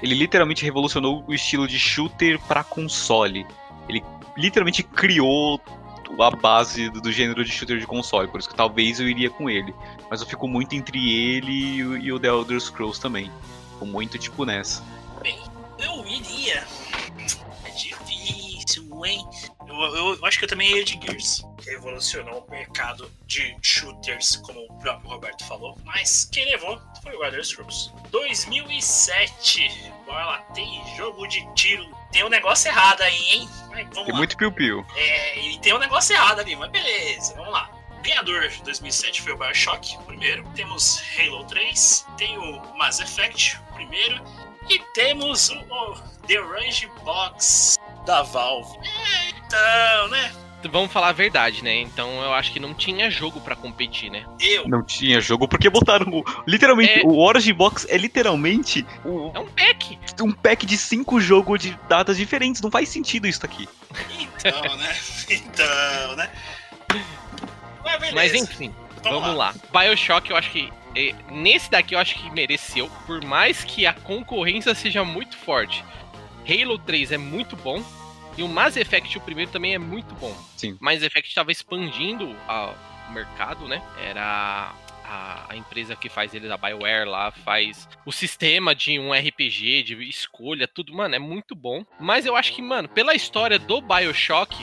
ele 0.03 0.15
literalmente 0.15 0.65
revolucionou 0.65 1.25
o 1.27 1.33
estilo 1.33 1.69
de 1.69 1.79
shooter 1.79 2.41
pra 2.41 2.65
console. 2.65 3.47
Ele 3.89 4.03
literalmente 4.37 4.83
criou 4.83 5.61
a 6.19 6.31
base 6.31 6.91
do, 6.91 7.13
gênero 7.13 7.45
de 7.45 7.51
shooter 7.51 7.79
de 7.79 7.87
console, 7.87 8.29
por 8.29 8.41
isso 8.41 8.49
que 8.49 8.55
talvez 8.55 9.01
eu 9.01 9.09
iria 9.09 9.31
com 9.31 9.49
ele. 9.49 9.75
Mas 10.11 10.21
eu 10.21 10.27
fico 10.27 10.49
muito 10.49 10.75
entre 10.75 11.13
ele 11.13 11.77
e 11.77 12.13
o 12.13 12.19
The 12.19 12.29
Elder 12.29 12.61
Scrolls 12.61 13.01
também. 13.01 13.31
Fico 13.83 13.87
muito, 13.87 14.17
tipo, 14.19 14.45
nessa. 14.45 14.81
Bem, 15.23 15.39
eu 15.79 16.07
iria. 16.07 16.65
É 17.65 17.71
difícil, 17.71 19.05
hein? 19.05 19.27
Eu, 19.67 19.75
eu- 19.75 20.15
eu 20.17 20.27
acho 20.27 20.39
que 20.39 20.45
eu 20.45 20.49
também 20.49 20.71
iria 20.71 20.85
de 20.85 21.01
Gears. 21.05 21.43
Revolucionou 21.67 22.45
o 22.47 22.51
mercado 22.51 23.11
de 23.27 23.57
shooters, 23.61 24.37
como 24.37 24.61
o 24.61 24.79
próprio 24.79 25.11
Roberto 25.11 25.45
falou. 25.47 25.77
Mas 25.85 26.29
quem 26.31 26.45
levou 26.47 26.81
foi 27.03 27.15
o 27.17 27.25
Elder 27.25 27.45
Scrolls. 27.45 27.91
2007. 28.11 29.93
Bora 30.07 30.25
lá, 30.27 30.39
tem 30.55 30.83
jogo 30.97 31.27
de 31.27 31.45
tiro. 31.55 31.85
Tem 32.13 32.25
um 32.25 32.29
negócio 32.29 32.69
errado 32.69 33.01
aí, 33.03 33.17
hein? 33.31 33.49
Mas 33.71 33.85
vamos 33.89 34.05
Tem 34.05 34.13
lá. 34.13 34.19
muito 34.19 34.37
piu-piu. 34.37 34.85
É, 34.95 35.41
e 35.41 35.59
tem 35.59 35.75
um 35.75 35.79
negócio 35.79 36.15
errado 36.15 36.41
ali, 36.41 36.55
mas 36.55 36.71
beleza, 36.71 37.35
vamos 37.35 37.53
lá. 37.53 37.71
Ganhador 38.03 38.49
de 38.49 38.61
2007 38.65 39.23
foi 39.23 39.33
o 39.33 39.39
Bioshock, 39.39 39.97
primeiro. 40.07 40.45
Temos 40.57 41.01
Halo 41.17 41.45
3, 41.45 42.05
tem 42.19 42.37
o 42.37 42.77
Mass 42.77 42.99
Effect, 42.99 43.59
primeiro. 43.87 44.23
E 44.71 44.79
temos 44.95 45.51
o, 45.51 45.55
o 45.57 45.95
The 46.27 46.41
Orange 46.41 46.89
Box 47.05 47.79
da 48.07 48.23
Valve. 48.23 48.79
É, 48.79 49.31
então, 49.31 50.09
né? 50.09 50.33
Vamos 50.71 50.93
falar 50.93 51.09
a 51.09 51.13
verdade, 51.13 51.65
né? 51.65 51.75
Então 51.81 52.23
eu 52.23 52.33
acho 52.33 52.53
que 52.53 52.61
não 52.61 52.73
tinha 52.73 53.11
jogo 53.11 53.41
pra 53.41 53.57
competir, 53.57 54.09
né? 54.13 54.25
Eu, 54.39 54.69
Não 54.69 54.81
tinha 54.85 55.21
jogo, 55.21 55.49
porque 55.49 55.69
botaram 55.69 56.07
o. 56.13 56.25
Literalmente, 56.47 57.01
É. 57.01 57.03
o 57.05 57.19
Origin 57.19 57.53
Box 57.53 57.85
é 57.91 57.97
literalmente 57.97 58.87
o- 59.05 59.33
É 59.35 59.41
um 59.41 59.49
pack. 59.49 59.99
um 60.21 60.31
pack 60.33 60.65
de 60.65 60.79
cinco 60.79 61.21
jogos 61.21 61.61
de 61.61 61.77
datas 61.89 62.17
diferentes. 62.17 62.63
Não 62.63 62.71
faz 62.71 62.89
sentido 62.89 63.27
isso 63.27 63.45
aqui. 63.45 63.69
então, 64.21 64.77
né? 64.77 64.97
Então, 65.29 66.17
né? 66.17 66.31
Mas. 67.85 68.13
Mas 68.13 68.35
enfim, 68.35 68.73
vamos, 69.03 69.35
lá. 69.35 69.53
Bioshock, 69.73 70.31
eu 70.31 70.37
acho 70.37 70.51
que. 70.53 70.73
Eh, 70.95 71.15
Nesse 71.31 71.71
daqui 71.71 71.95
eu 71.95 71.99
acho 71.99 72.15
que 72.17 72.31
mereceu. 72.31 72.91
Por 73.07 73.25
mais 73.25 73.65
que 73.65 73.87
a 73.87 73.93
concorrência 73.93 74.75
seja 74.75 75.05
muito 75.05 75.37
forte. 75.37 75.85
Halo 76.49 76.79
3 76.79 77.13
é 77.13 77.19
muito 77.19 77.57
bom. 77.57 77.83
E 78.37 78.43
o 78.43 78.49
Mass 78.49 78.77
Effect, 78.77 79.19
o 79.19 79.21
primeiro, 79.21 79.51
também 79.51 79.75
é 79.75 79.79
muito 79.79 80.15
bom. 80.15 80.35
Sim. 80.57 80.77
Mass 80.81 81.03
Effect 81.03 81.29
estava 81.29 81.53
expandindo 81.53 82.35
a- 82.49 82.75
o 83.09 83.13
mercado, 83.13 83.69
né? 83.69 83.83
Era 84.03 84.73
a, 85.05 85.47
a 85.51 85.57
empresa 85.57 85.95
que 85.95 86.09
faz 86.09 86.33
eles, 86.33 86.51
a 86.51 86.57
BioWare 86.57 87.07
lá, 87.07 87.31
faz 87.31 87.87
o 88.07 88.11
sistema 88.13 88.75
de 88.75 88.99
um 88.99 89.13
RPG, 89.13 89.83
de 89.83 90.09
escolha, 90.09 90.67
tudo. 90.67 90.95
Mano, 90.95 91.15
é 91.15 91.19
muito 91.19 91.55
bom. 91.55 91.85
Mas 92.01 92.25
eu 92.25 92.35
acho 92.35 92.55
que, 92.55 92.63
mano, 92.63 92.89
pela 92.89 93.15
história 93.15 93.59
do 93.59 93.83
Bioshock, 93.83 94.57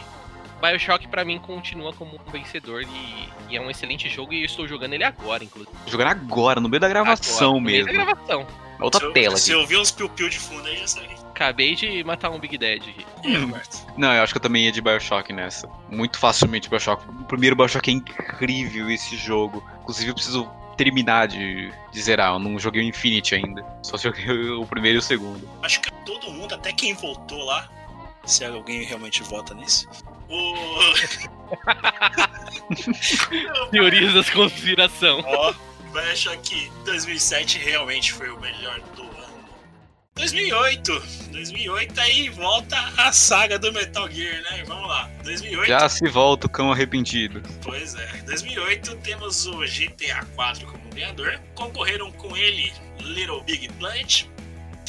Bioshock 0.61 1.07
pra 1.07 1.23
mim 1.25 1.39
continua 1.39 1.93
como 1.93 2.15
um 2.15 2.31
vencedor 2.31 2.83
e, 2.83 3.29
e 3.49 3.57
é 3.57 3.61
um 3.61 3.69
excelente 3.69 4.09
jogo 4.09 4.33
e 4.33 4.41
eu 4.41 4.45
estou 4.45 4.67
jogando 4.67 4.93
ele 4.93 5.03
agora, 5.03 5.43
inclusive. 5.43 5.71
Jogando 5.87 6.09
agora, 6.09 6.59
no 6.59 6.67
meio 6.69 6.79
da 6.81 6.87
gravação 6.89 7.49
Agora, 7.49 7.59
no 7.59 7.61
meio 7.65 7.85
mesmo. 7.85 7.99
da 7.99 8.05
gravação. 8.05 8.47
Outra 8.81 8.99
se 8.99 9.05
eu, 9.07 9.13
tela 9.13 9.37
Se 9.37 9.51
aqui. 9.51 9.57
eu 9.57 9.61
ouvir 9.61 9.77
uns 9.77 9.91
piu-piu 9.91 10.29
de 10.29 10.39
fundo 10.39 10.65
aí, 10.67 10.77
já 10.77 10.87
sabe. 10.87 11.09
Acabei 11.31 11.75
de 11.75 12.03
matar 12.03 12.29
um 12.29 12.39
Big 12.39 12.57
Dead 12.57 12.81
aqui. 12.81 13.05
Aí, 13.23 13.37
Hum. 13.37 13.45
Roberto? 13.47 13.85
Não, 13.97 14.13
eu 14.13 14.23
acho 14.23 14.33
que 14.33 14.37
eu 14.37 14.41
também 14.41 14.65
ia 14.65 14.71
de 14.71 14.81
Bioshock 14.81 15.31
nessa. 15.33 15.69
Muito 15.89 16.17
facilmente 16.17 16.69
Bioshock. 16.69 17.03
O 17.09 17.23
primeiro 17.25 17.55
Bioshock 17.55 17.89
é 17.89 17.93
incrível 17.93 18.89
esse 18.89 19.15
jogo. 19.17 19.63
Inclusive 19.81 20.09
eu 20.11 20.13
preciso 20.15 20.49
terminar 20.77 21.27
de, 21.27 21.71
de 21.91 22.01
zerar. 22.01 22.33
Eu 22.33 22.39
não 22.39 22.57
joguei 22.59 22.81
o 22.81 22.85
Infinity 22.85 23.35
ainda. 23.35 23.65
Só 23.83 23.97
joguei 23.97 24.25
o 24.51 24.65
primeiro 24.65 24.97
e 24.97 24.99
o 24.99 25.01
segundo. 25.01 25.47
Acho 25.61 25.81
que 25.81 25.91
todo 26.05 26.29
mundo, 26.31 26.55
até 26.55 26.71
quem 26.71 26.93
votou 26.93 27.43
lá, 27.43 27.67
se 28.25 28.43
alguém 28.45 28.83
realmente 28.83 29.21
vota 29.23 29.53
nisso. 29.53 29.87
O. 30.29 30.93
Teorias 33.71 34.13
da 34.13 34.23
conspiração. 34.31 35.23
Ó, 35.25 35.53
vai 35.91 36.11
achar 36.11 36.37
que 36.37 36.71
2007 36.85 37.57
realmente 37.57 38.13
foi 38.13 38.29
o 38.29 38.39
melhor 38.39 38.79
do 38.95 39.01
ano. 39.01 39.19
2008. 40.15 41.03
2008 41.31 42.01
aí 42.01 42.29
volta 42.29 42.77
a 42.97 43.11
saga 43.11 43.57
do 43.57 43.73
Metal 43.73 44.09
Gear, 44.11 44.41
né? 44.43 44.63
Vamos 44.67 44.87
lá. 44.87 45.09
2008. 45.23 45.67
Já 45.67 45.89
se 45.89 46.07
volta 46.07 46.47
o 46.47 46.49
cão 46.49 46.71
arrependido. 46.71 47.41
Pois 47.63 47.95
é. 47.95 48.07
2008 48.25 48.97
temos 48.97 49.47
o 49.47 49.59
GTA 49.59 50.25
4 50.35 50.67
como 50.67 50.89
ganhador. 50.93 51.39
Concorreram 51.55 52.11
com 52.11 52.35
ele 52.37 52.71
Little 52.99 53.41
Big 53.43 53.69
Planet, 53.79 54.25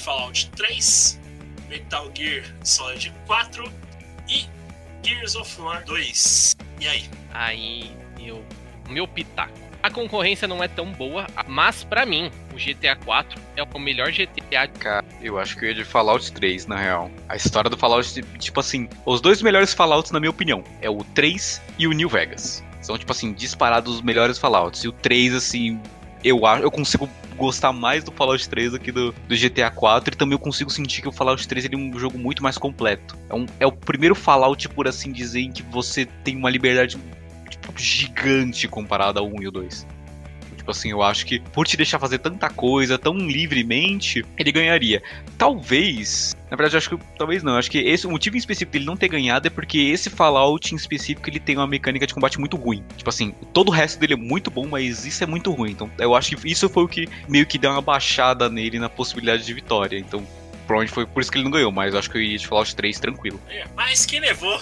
Fallout 0.03 0.50
3, 0.50 1.20
Metal 1.68 2.11
Gear 2.14 2.44
Solid 2.64 3.12
4 3.26 3.72
e 4.29 4.46
Gears 5.03 5.35
of 5.35 5.61
War 5.61 5.85
2. 5.85 6.57
E 6.81 6.89
aí? 6.89 7.05
Aí 7.33 7.93
eu. 8.19 8.45
Meu 8.89 9.07
pitaco. 9.07 9.71
A 9.83 9.91
concorrência 9.91 10.47
não 10.47 10.63
é 10.63 10.69
tão 10.69 10.93
boa, 10.93 11.27
mas 11.47 11.85
pra 11.85 12.05
mim, 12.05 12.31
o 12.53 12.57
GTA 12.57 12.97
4 12.97 13.41
é 13.57 13.63
o 13.63 13.79
melhor 13.79 14.11
GTA. 14.13 14.69
Cara, 14.79 15.07
eu 15.23 15.39
acho 15.39 15.57
que 15.57 15.65
eu 15.65 15.71
ia 15.71 15.75
de 15.75 15.85
Fallout 15.85 16.31
3, 16.33 16.67
na 16.67 16.77
real. 16.77 17.11
A 17.29 17.37
história 17.37 17.71
do 17.71 17.79
Fallout, 17.79 18.23
tipo 18.39 18.61
assim, 18.61 18.89
os 19.07 19.23
dois 19.23 19.41
melhores 19.41 19.73
Fallouts, 19.73 20.11
na 20.11 20.21
minha 20.21 20.31
opinião, 20.31 20.63
é 20.83 20.91
o 20.91 21.03
3 21.03 21.63
e 21.79 21.87
o 21.87 21.93
New 21.93 22.11
Vegas. 22.11 22.63
São, 22.83 22.99
tipo 22.99 23.11
assim, 23.11 23.33
disparados 23.33 23.95
os 23.95 24.03
melhores 24.03 24.37
Fallouts. 24.37 24.85
E 24.85 24.89
o 24.89 24.93
3, 24.93 25.35
assim, 25.35 25.81
eu 26.23 26.45
acho, 26.45 26.63
eu 26.63 26.71
consigo 26.71 27.09
gostar 27.40 27.72
mais 27.72 28.05
do 28.05 28.12
Fallout 28.12 28.48
3 28.48 28.72
do 28.72 28.79
que 28.79 28.92
do, 28.92 29.12
do 29.12 29.37
GTA 29.37 29.70
4 29.70 30.14
e 30.14 30.16
também 30.16 30.35
eu 30.35 30.38
consigo 30.38 30.70
sentir 30.70 31.00
que 31.00 31.09
o 31.09 31.12
Fallout 31.12 31.48
3 31.48 31.64
ele 31.64 31.74
é 31.74 31.79
um 31.79 31.98
jogo 31.98 32.18
muito 32.18 32.42
mais 32.42 32.59
completo. 32.59 33.16
É, 33.31 33.35
um, 33.35 33.46
é 33.59 33.66
o 33.66 33.72
primeiro 33.72 34.14
Fallout, 34.14 34.68
por 34.68 34.87
assim 34.87 35.11
dizer, 35.11 35.40
em 35.40 35.50
que 35.50 35.62
você 35.62 36.05
tem 36.05 36.37
uma 36.37 36.50
liberdade 36.50 36.98
tipo, 37.48 37.72
gigante 37.76 38.68
comparada 38.68 39.20
ao 39.20 39.26
1 39.26 39.42
e 39.42 39.48
o 39.48 39.50
2. 39.50 39.87
Tipo 40.71 40.79
assim, 40.79 40.91
eu 40.91 41.03
acho 41.03 41.27
que 41.27 41.41
por 41.41 41.67
te 41.67 41.77
deixar 41.77 41.99
fazer 41.99 42.19
tanta 42.19 42.49
coisa 42.49 42.97
tão 42.97 43.17
livremente, 43.17 44.25
ele 44.39 44.53
ganharia. 44.53 45.03
Talvez, 45.37 46.37
na 46.51 46.57
verdade, 46.57 46.77
eu 46.77 46.79
acho 46.79 46.91
que 46.91 46.99
talvez 47.19 47.43
não. 47.43 47.53
Eu 47.53 47.59
acho 47.59 47.71
que 47.71 47.79
esse 47.79 48.07
o 48.07 48.11
motivo 48.11 48.37
em 48.37 48.39
específico 48.39 48.73
dele 48.73 48.85
não 48.85 48.97
ter 48.97 49.09
ganhado 49.09 49.47
é 49.47 49.51
porque 49.51 49.79
esse 49.79 50.09
Fallout 50.09 50.73
em 50.73 50.77
específico 50.77 51.29
ele 51.29 51.41
tem 51.41 51.57
uma 51.57 51.67
mecânica 51.67 52.07
de 52.07 52.15
combate 52.15 52.39
muito 52.39 52.57
ruim. 52.57 52.85
Tipo 52.97 53.11
assim, 53.11 53.35
todo 53.53 53.69
o 53.69 53.73
resto 53.73 53.99
dele 53.99 54.13
é 54.15 54.17
muito 54.17 54.51
bom, 54.51 54.67
mas 54.67 55.05
isso 55.05 55.25
é 55.25 55.27
muito 55.27 55.51
ruim. 55.51 55.73
Então, 55.73 55.91
eu 55.99 56.15
acho 56.15 56.37
que 56.37 56.49
isso 56.49 56.69
foi 56.69 56.85
o 56.85 56.89
que 56.89 57.09
meio 57.29 57.47
que 57.47 57.59
deu 57.59 57.73
uma 57.73 57.83
baixada 57.83 58.49
nele 58.49 58.79
na 58.79 58.89
possibilidade 58.89 59.45
de 59.45 59.53
vitória. 59.53 59.99
Então, 59.99 60.25
provavelmente 60.69 60.95
foi 60.95 61.05
por 61.05 61.21
isso 61.21 61.33
que 61.33 61.39
ele 61.39 61.45
não 61.45 61.51
ganhou, 61.51 61.73
mas 61.73 61.97
acho 61.97 62.09
que 62.09 62.17
eu 62.17 62.23
ia 62.23 62.39
de 62.39 62.47
Fallout 62.47 62.77
3 62.77 63.01
tranquilo. 63.01 63.41
É, 63.49 63.65
Mas 63.75 64.07
quem 64.07 64.21
levou? 64.21 64.57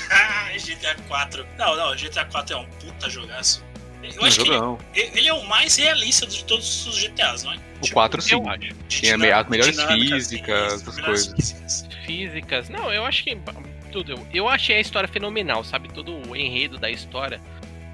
GTA 0.56 0.96
4. 1.06 1.46
Não, 1.58 1.76
não, 1.76 1.94
GTA 1.94 2.24
4 2.24 2.56
é 2.56 2.58
um 2.58 2.64
puta 2.64 3.10
jogaço. 3.10 3.62
Eu 4.02 4.24
acho 4.24 4.36
que 4.40 4.48
ele, 4.48 4.54
jogão. 4.58 4.78
ele 4.94 5.28
é 5.28 5.32
o 5.34 5.44
mais 5.46 5.76
realista 5.76 6.26
de 6.26 6.44
todos 6.44 6.86
os 6.86 6.96
GTAs, 6.98 7.44
não 7.44 7.52
é? 7.52 7.58
O 7.82 7.90
4 7.92 8.20
sim. 8.22 8.34
Eu 8.34 8.48
acho. 8.48 8.58
de 8.60 9.00
Tem 9.00 9.12
a 9.12 9.18
me- 9.18 9.24
dinâmica- 9.26 9.40
as 9.40 9.48
melhores 9.48 9.82
físicas, 9.82 10.82
melhores 10.82 11.00
coisas. 11.26 11.34
físicas. 11.34 11.88
Físicas. 12.06 12.68
Não, 12.68 12.92
eu 12.92 13.04
acho 13.04 13.24
que. 13.24 13.38
Tudo. 13.92 14.26
Eu 14.32 14.48
achei 14.48 14.76
a 14.76 14.80
história 14.80 15.08
fenomenal, 15.08 15.64
sabe? 15.64 15.88
Todo 15.92 16.28
o 16.28 16.36
enredo 16.36 16.78
da 16.78 16.90
história. 16.90 17.40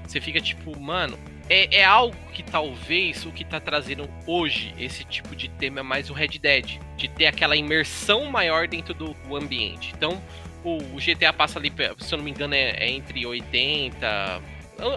Você 0.05 0.21
fica 0.21 0.39
tipo, 0.39 0.77
mano. 0.79 1.17
É, 1.49 1.77
é 1.77 1.83
algo 1.85 2.13
que 2.33 2.43
talvez 2.43 3.25
o 3.25 3.31
que 3.31 3.45
tá 3.45 3.57
trazendo 3.57 4.09
hoje 4.25 4.75
esse 4.77 5.05
tipo 5.05 5.33
de 5.33 5.47
tema 5.47 5.79
é 5.79 5.83
mais 5.83 6.09
o 6.09 6.13
Red 6.13 6.37
Dead. 6.39 6.77
De 6.97 7.07
ter 7.07 7.25
aquela 7.25 7.55
imersão 7.55 8.25
maior 8.25 8.67
dentro 8.67 8.93
do, 8.93 9.13
do 9.13 9.35
ambiente. 9.35 9.93
Então, 9.95 10.21
o, 10.63 10.75
o 10.93 10.97
GTA 10.99 11.31
passa 11.31 11.57
ali, 11.57 11.71
se 11.99 12.13
eu 12.13 12.17
não 12.17 12.25
me 12.25 12.31
engano, 12.31 12.53
é, 12.53 12.71
é 12.71 12.89
entre 12.89 13.25
80, 13.25 14.41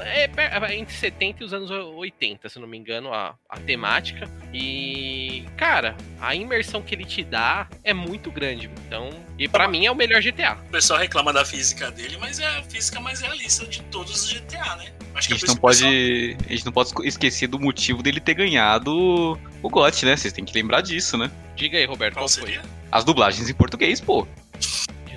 É, 0.04 0.24
é 0.24 0.76
entre 0.76 0.94
70 0.94 1.42
e 1.42 1.46
os 1.46 1.52
anos 1.52 1.70
80, 1.70 2.48
se 2.48 2.58
não 2.58 2.66
me 2.66 2.76
engano, 2.76 3.12
a, 3.12 3.34
a 3.48 3.58
temática. 3.58 4.28
E, 4.52 5.44
cara, 5.56 5.96
a 6.20 6.34
imersão 6.34 6.82
que 6.82 6.94
ele 6.94 7.04
te 7.04 7.24
dá 7.24 7.68
é 7.82 7.94
muito 7.94 8.30
grande. 8.30 8.70
Então, 8.86 9.10
e 9.38 9.48
para 9.48 9.66
mim 9.66 9.86
é 9.86 9.90
o 9.90 9.94
melhor 9.94 10.20
GTA. 10.20 10.58
O 10.68 10.70
pessoal 10.70 10.98
reclama 10.98 11.32
da 11.32 11.44
física 11.44 11.90
dele, 11.90 12.16
mas 12.18 12.38
é 12.38 12.46
a 12.46 12.62
física 12.62 13.00
mais 13.00 13.20
realista 13.20 13.66
de 13.66 13.82
todos 13.84 14.24
os 14.24 14.32
GTA, 14.32 14.76
né? 14.76 14.92
Acho 15.14 15.28
que 15.28 15.34
a, 15.34 15.36
gente 15.36 15.48
não 15.48 15.56
pode, 15.56 15.80
pessoal... 15.80 16.46
a 16.46 16.52
gente 16.52 16.64
não 16.66 16.72
pode 16.72 17.08
esquecer 17.08 17.48
do 17.48 17.58
motivo 17.58 18.02
dele 18.02 18.20
ter 18.20 18.34
ganhado 18.34 19.38
o 19.62 19.68
GOT, 19.68 20.06
né? 20.06 20.16
Vocês 20.16 20.32
têm 20.32 20.44
que 20.44 20.54
lembrar 20.54 20.82
disso, 20.82 21.16
né? 21.16 21.30
Diga 21.56 21.78
aí, 21.78 21.84
Roberto, 21.84 22.14
qual, 22.14 22.22
qual 22.22 22.28
seria? 22.28 22.60
Foi? 22.60 22.70
As 22.92 23.04
dublagens 23.04 23.48
em 23.48 23.54
português, 23.54 24.00
pô. 24.00 24.26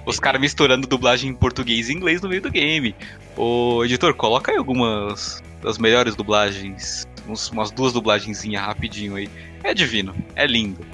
Os 0.05 0.19
caras 0.19 0.41
misturando 0.41 0.85
dublagem 0.85 1.29
em 1.31 1.33
português 1.33 1.89
e 1.89 1.93
inglês 1.93 2.21
no 2.21 2.27
meio 2.27 2.41
do 2.41 2.51
game. 2.51 2.93
Ô, 3.37 3.83
editor, 3.85 4.13
coloca 4.13 4.51
aí 4.51 4.57
algumas 4.57 5.41
das 5.61 5.77
melhores 5.77 6.15
dublagens. 6.15 7.07
Uns, 7.27 7.49
umas 7.49 7.71
duas 7.71 7.93
dublagenzinhas 7.93 8.65
rapidinho 8.65 9.15
aí. 9.15 9.29
É 9.63 9.73
divino, 9.73 10.13
é 10.35 10.45
lindo. 10.45 10.85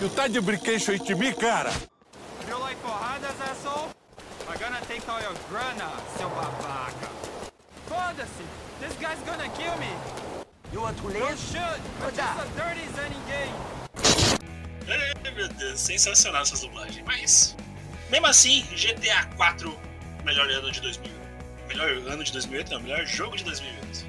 You 0.00 0.10
tá 0.10 0.28
de 0.28 0.40
brinquedo 0.40 0.90
aí 0.90 0.98
de 0.98 1.14
mim, 1.14 1.32
cara? 1.32 1.72
You 2.48 2.58
like 2.60 2.76
porradas, 2.82 3.34
asshole? 3.40 3.88
I'm 4.48 4.58
gonna 4.58 4.80
take 4.86 5.02
all 5.10 5.20
your 5.20 5.34
grana, 5.50 5.90
seu 6.16 6.28
babaca. 6.28 7.08
Foda-se! 7.88 8.44
This 8.80 8.94
guy's 9.00 9.18
gonna 9.26 9.48
kill 9.56 9.76
me! 9.78 9.90
You 10.72 10.82
want 10.82 10.98
to 10.98 11.06
live? 11.08 11.18
You 11.18 11.36
should! 11.36 11.80
I'm 12.02 12.14
just 12.14 12.20
a 12.20 12.46
dirty 12.54 12.86
Zenny 12.94 13.16
gay! 13.26 13.50
Ai, 14.86 15.30
meu 15.34 15.48
Deus, 15.48 15.80
sensacional 15.80 16.42
essas 16.42 16.60
dublagens. 16.60 17.02
Mas, 17.04 17.56
mesmo 18.10 18.26
assim, 18.26 18.62
GTA 18.74 19.24
4, 19.36 19.78
melhor 20.24 20.50
ano 20.50 20.70
de 20.70 20.80
2000. 20.80 21.12
Melhor 21.68 21.90
ano 22.10 22.24
de 22.24 22.32
2008, 22.32 22.72
não, 22.72 22.80
melhor 22.80 23.06
jogo 23.06 23.36
de 23.36 23.44
2008. 23.44 24.06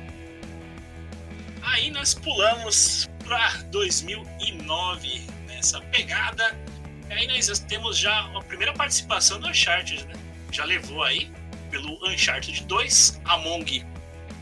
Aí 1.62 1.92
nós 1.92 2.14
pulamos 2.14 3.10
pra 3.24 3.50
2009 3.70 5.28
nessa 5.48 5.82
pegada. 5.82 6.58
E 7.10 7.14
aí 7.14 7.28
nós 7.28 7.60
temos 7.60 7.98
já 7.98 8.26
a 8.36 8.42
primeira 8.44 8.74
participação 8.74 9.40
do 9.40 9.48
Uncharted, 9.48 10.06
né? 10.06 10.14
Já 10.52 10.64
levou 10.64 11.04
aí 11.04 11.32
pelo 11.70 12.00
Uncharted 12.08 12.64
2, 12.64 13.22
Among 13.26 13.86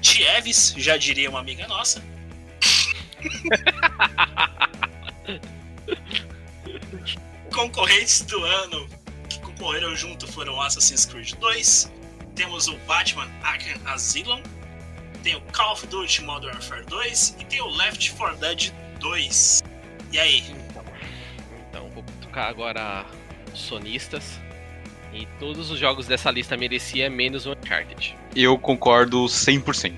Tieves, 0.01 0.73
já 0.77 0.95
diria 0.95 1.29
uma 1.29 1.39
amiga 1.39 1.67
nossa. 1.67 2.01
Concorrentes 7.51 8.21
do 8.21 8.43
ano 8.43 8.87
concorreram 9.57 9.95
junto 9.95 10.27
foram 10.27 10.61
Assassin's 10.61 11.05
Creed 11.05 11.33
2, 11.33 11.91
temos 12.35 12.67
o 12.67 12.77
Batman 12.87 13.27
Arkham 13.41 13.79
Asylum, 13.85 14.41
tem 15.23 15.35
o 15.35 15.41
Call 15.51 15.73
of 15.73 15.87
Duty 15.87 16.23
Modern 16.23 16.53
Warfare 16.53 16.85
2 16.85 17.37
e 17.39 17.45
tem 17.45 17.61
o 17.61 17.67
Left 17.67 18.13
4 18.13 18.37
Dead 18.37 18.71
2. 18.99 19.63
E 20.11 20.19
aí? 20.19 20.43
Então, 21.69 21.89
vou 21.89 22.03
tocar 22.21 22.47
agora 22.47 23.05
sonistas. 23.53 24.39
E 25.11 25.25
todos 25.39 25.71
os 25.71 25.79
jogos 25.79 26.05
dessa 26.05 26.29
lista 26.29 26.55
merecia 26.55 27.09
menos 27.09 27.45
o 27.45 27.53
Uncharted. 27.53 28.15
Eu 28.35 28.57
concordo 28.59 29.25
100%. 29.25 29.93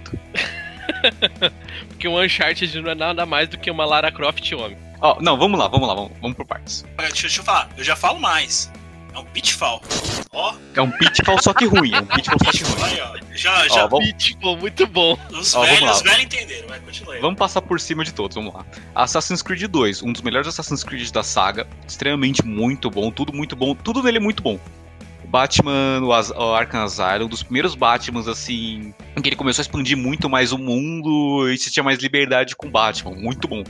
Porque 1.89 2.07
o 2.07 2.21
Uncharted 2.21 2.79
não 2.81 2.91
é 2.91 2.95
nada 2.95 3.25
mais 3.25 3.49
do 3.49 3.57
que 3.57 3.69
uma 3.69 3.85
Lara 3.85 4.11
Croft 4.11 4.51
homem. 4.53 4.77
Ó, 5.01 5.17
oh, 5.17 5.21
não, 5.21 5.37
vamos 5.37 5.59
lá, 5.59 5.67
vamos 5.67 5.87
lá, 5.87 5.93
vamos, 5.93 6.11
vamos 6.21 6.37
por 6.37 6.45
partes. 6.45 6.85
Deixa, 6.97 7.21
deixa 7.21 7.41
eu 7.41 7.43
falar, 7.43 7.69
eu 7.77 7.83
já 7.83 7.95
falo 7.95 8.19
mais. 8.19 8.71
É 9.19 9.21
um 9.21 9.25
pitfall. 9.25 9.81
Ó. 10.31 10.55
É 10.75 10.81
um 10.81 10.91
pitfall 10.91 11.41
só 11.41 11.53
que 11.53 11.65
ruim. 11.65 11.93
É 11.93 11.99
um 11.99 12.05
pitfall 12.05 12.37
só 12.43 12.51
que 12.51 12.63
ruim. 12.63 12.83
Aí, 12.83 13.01
ó. 13.01 13.35
Já, 13.35 13.67
já. 13.67 13.85
Ó, 13.85 13.87
vamos... 13.89 14.07
Pitfall, 14.07 14.57
muito 14.57 14.87
bom. 14.87 15.17
Os 15.31 15.53
ó, 15.55 15.63
velhos, 15.63 15.97
os 15.97 16.01
velhos 16.01 16.23
entenderam, 16.23 16.67
vai, 16.69 16.79
continua 16.79 17.15
aí. 17.15 17.21
Vamos 17.21 17.37
passar 17.37 17.61
por 17.61 17.79
cima 17.79 18.05
de 18.05 18.13
todos, 18.13 18.35
vamos 18.35 18.53
lá. 18.53 18.65
Assassin's 18.95 19.41
Creed 19.41 19.63
2, 19.63 20.03
um 20.03 20.13
dos 20.13 20.21
melhores 20.21 20.47
Assassin's 20.47 20.83
Creed 20.83 21.11
da 21.11 21.23
saga. 21.23 21.67
Extremamente 21.85 22.45
muito 22.45 22.89
bom, 22.89 23.11
tudo 23.11 23.33
muito 23.33 23.55
bom. 23.55 23.75
Tudo 23.75 24.01
nele 24.01 24.17
é 24.17 24.21
muito 24.21 24.41
bom. 24.41 24.57
Batman, 25.25 26.01
o, 26.01 26.07
o 26.07 26.53
Arkham 26.55 26.83
Asylum, 26.83 27.25
um 27.25 27.29
dos 27.29 27.43
primeiros 27.43 27.75
Batmans, 27.75 28.27
assim, 28.27 28.93
em 29.15 29.21
que 29.21 29.29
ele 29.29 29.35
começou 29.35 29.61
a 29.61 29.63
expandir 29.63 29.95
muito 29.95 30.29
mais 30.29 30.51
o 30.51 30.57
mundo 30.57 31.47
e 31.49 31.57
se 31.57 31.69
tinha 31.69 31.83
mais 31.83 31.99
liberdade 31.99 32.55
com 32.55 32.69
Batman. 32.69 33.11
Muito 33.11 33.47
bom. 33.47 33.63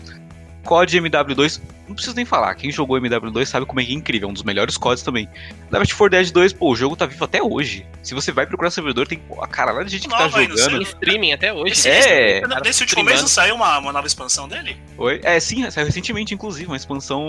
COD 0.63 1.01
MW2, 1.01 1.61
não 1.87 1.95
preciso 1.95 2.15
nem 2.15 2.25
falar. 2.25 2.53
Quem 2.55 2.71
jogou 2.71 2.99
MW2 2.99 3.45
sabe 3.45 3.65
como 3.65 3.79
é 3.79 3.85
que 3.85 3.91
é 3.91 3.95
incrível. 3.95 4.27
É 4.27 4.31
um 4.31 4.33
dos 4.33 4.43
melhores 4.43 4.77
CODs 4.77 5.03
também. 5.03 5.27
Left 5.71 5.95
4 5.95 6.09
Dead 6.09 6.31
2, 6.31 6.53
pô, 6.53 6.71
o 6.71 6.75
jogo 6.75 6.95
tá 6.95 7.05
vivo 7.05 7.25
até 7.25 7.41
hoje. 7.41 7.85
Se 8.03 8.13
você 8.13 8.31
vai 8.31 8.45
procurar 8.45 8.69
servidor, 8.69 9.07
tem 9.07 9.17
pô, 9.19 9.41
a 9.41 9.47
caralho 9.47 9.83
de 9.85 9.91
gente 9.91 10.07
que 10.07 10.15
tá 10.15 10.27
jogando. 10.27 10.55
Tem 10.55 10.81
streaming 10.83 11.33
até 11.33 11.51
hoje. 11.51 11.73
Esse, 11.73 11.89
é. 11.89 12.41
Esse, 12.41 12.61
nesse 12.63 12.83
último 12.83 13.03
mês 13.03 13.21
não 13.21 13.27
saiu 13.27 13.55
uma, 13.55 13.79
uma 13.79 13.91
nova 13.91 14.05
expansão 14.05 14.47
dele? 14.47 14.77
Oi? 14.97 15.19
É, 15.23 15.39
sim, 15.39 15.69
saiu 15.71 15.87
recentemente, 15.87 16.33
inclusive, 16.33 16.67
uma 16.67 16.77
expansão 16.77 17.27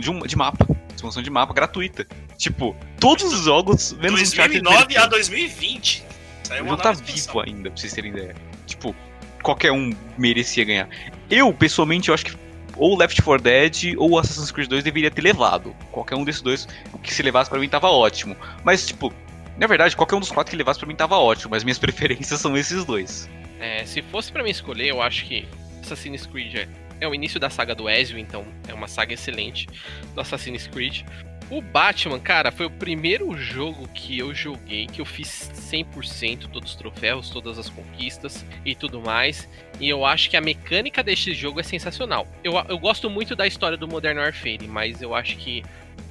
de, 0.00 0.10
um, 0.10 0.20
de 0.20 0.36
mapa. 0.36 0.66
Expansão 0.94 1.22
de 1.22 1.30
mapa 1.30 1.54
gratuita. 1.54 2.06
Tipo, 2.36 2.74
todos 2.98 3.32
os 3.32 3.44
jogos, 3.44 3.92
menos 3.92 4.20
2009 4.32 4.96
a 4.96 5.06
2020. 5.06 6.04
Saiu 6.42 6.64
o 6.64 6.68
jogo 6.68 6.82
tá 6.82 6.92
vivo 6.92 7.40
ainda, 7.40 7.70
pra 7.70 7.80
vocês 7.80 7.92
terem 7.92 8.10
ideia. 8.10 8.34
Tipo, 8.66 8.94
qualquer 9.40 9.70
um 9.70 9.94
merecia 10.18 10.64
ganhar. 10.64 10.88
Eu, 11.30 11.52
pessoalmente, 11.54 12.08
eu 12.08 12.14
acho 12.14 12.24
que 12.24 12.49
ou 12.80 12.96
Left 12.96 13.20
4 13.20 13.42
Dead 13.42 13.94
ou 13.98 14.18
Assassin's 14.18 14.50
Creed 14.50 14.68
2 14.68 14.82
deveria 14.82 15.10
ter 15.10 15.20
levado. 15.20 15.76
Qualquer 15.92 16.16
um 16.16 16.24
desses 16.24 16.40
dois, 16.40 16.66
que 17.02 17.12
se 17.12 17.22
levasse 17.22 17.50
para 17.50 17.60
mim 17.60 17.68
tava 17.68 17.88
ótimo. 17.88 18.34
Mas, 18.64 18.86
tipo, 18.86 19.12
na 19.58 19.66
verdade, 19.66 19.94
qualquer 19.94 20.16
um 20.16 20.20
dos 20.20 20.30
quatro 20.30 20.50
que 20.50 20.56
levasse 20.56 20.80
para 20.80 20.88
mim 20.88 20.96
tava 20.96 21.18
ótimo, 21.18 21.50
mas 21.50 21.62
minhas 21.62 21.78
preferências 21.78 22.40
são 22.40 22.56
esses 22.56 22.84
dois. 22.86 23.28
É, 23.60 23.84
se 23.84 24.00
fosse 24.00 24.32
para 24.32 24.42
mim 24.42 24.50
escolher, 24.50 24.88
eu 24.88 25.02
acho 25.02 25.26
que 25.26 25.46
Assassin's 25.82 26.24
Creed 26.24 26.54
é, 26.54 26.68
é 27.02 27.06
o 27.06 27.14
início 27.14 27.38
da 27.38 27.50
saga 27.50 27.74
do 27.74 27.88
Ezio, 27.88 28.18
então 28.18 28.46
é 28.66 28.72
uma 28.72 28.88
saga 28.88 29.12
excelente 29.12 29.68
do 30.14 30.20
Assassin's 30.20 30.66
Creed. 30.66 31.02
O 31.50 31.60
Batman, 31.60 32.20
cara, 32.20 32.52
foi 32.52 32.66
o 32.66 32.70
primeiro 32.70 33.36
jogo 33.36 33.88
que 33.88 34.16
eu 34.16 34.32
joguei 34.32 34.86
que 34.86 35.00
eu 35.00 35.04
fiz 35.04 35.50
100% 35.52 36.46
todos 36.46 36.70
os 36.70 36.76
troféus, 36.76 37.28
todas 37.28 37.58
as 37.58 37.68
conquistas 37.68 38.46
e 38.64 38.72
tudo 38.72 39.00
mais. 39.00 39.48
E 39.80 39.88
eu 39.88 40.04
acho 40.04 40.30
que 40.30 40.36
a 40.36 40.40
mecânica 40.40 41.02
deste 41.02 41.34
jogo 41.34 41.58
é 41.58 41.64
sensacional. 41.64 42.24
Eu, 42.44 42.52
eu 42.68 42.78
gosto 42.78 43.10
muito 43.10 43.34
da 43.34 43.48
história 43.48 43.76
do 43.76 43.88
Modern 43.88 44.18
Warfare, 44.18 44.68
mas 44.68 45.02
eu 45.02 45.12
acho 45.12 45.36
que 45.38 45.64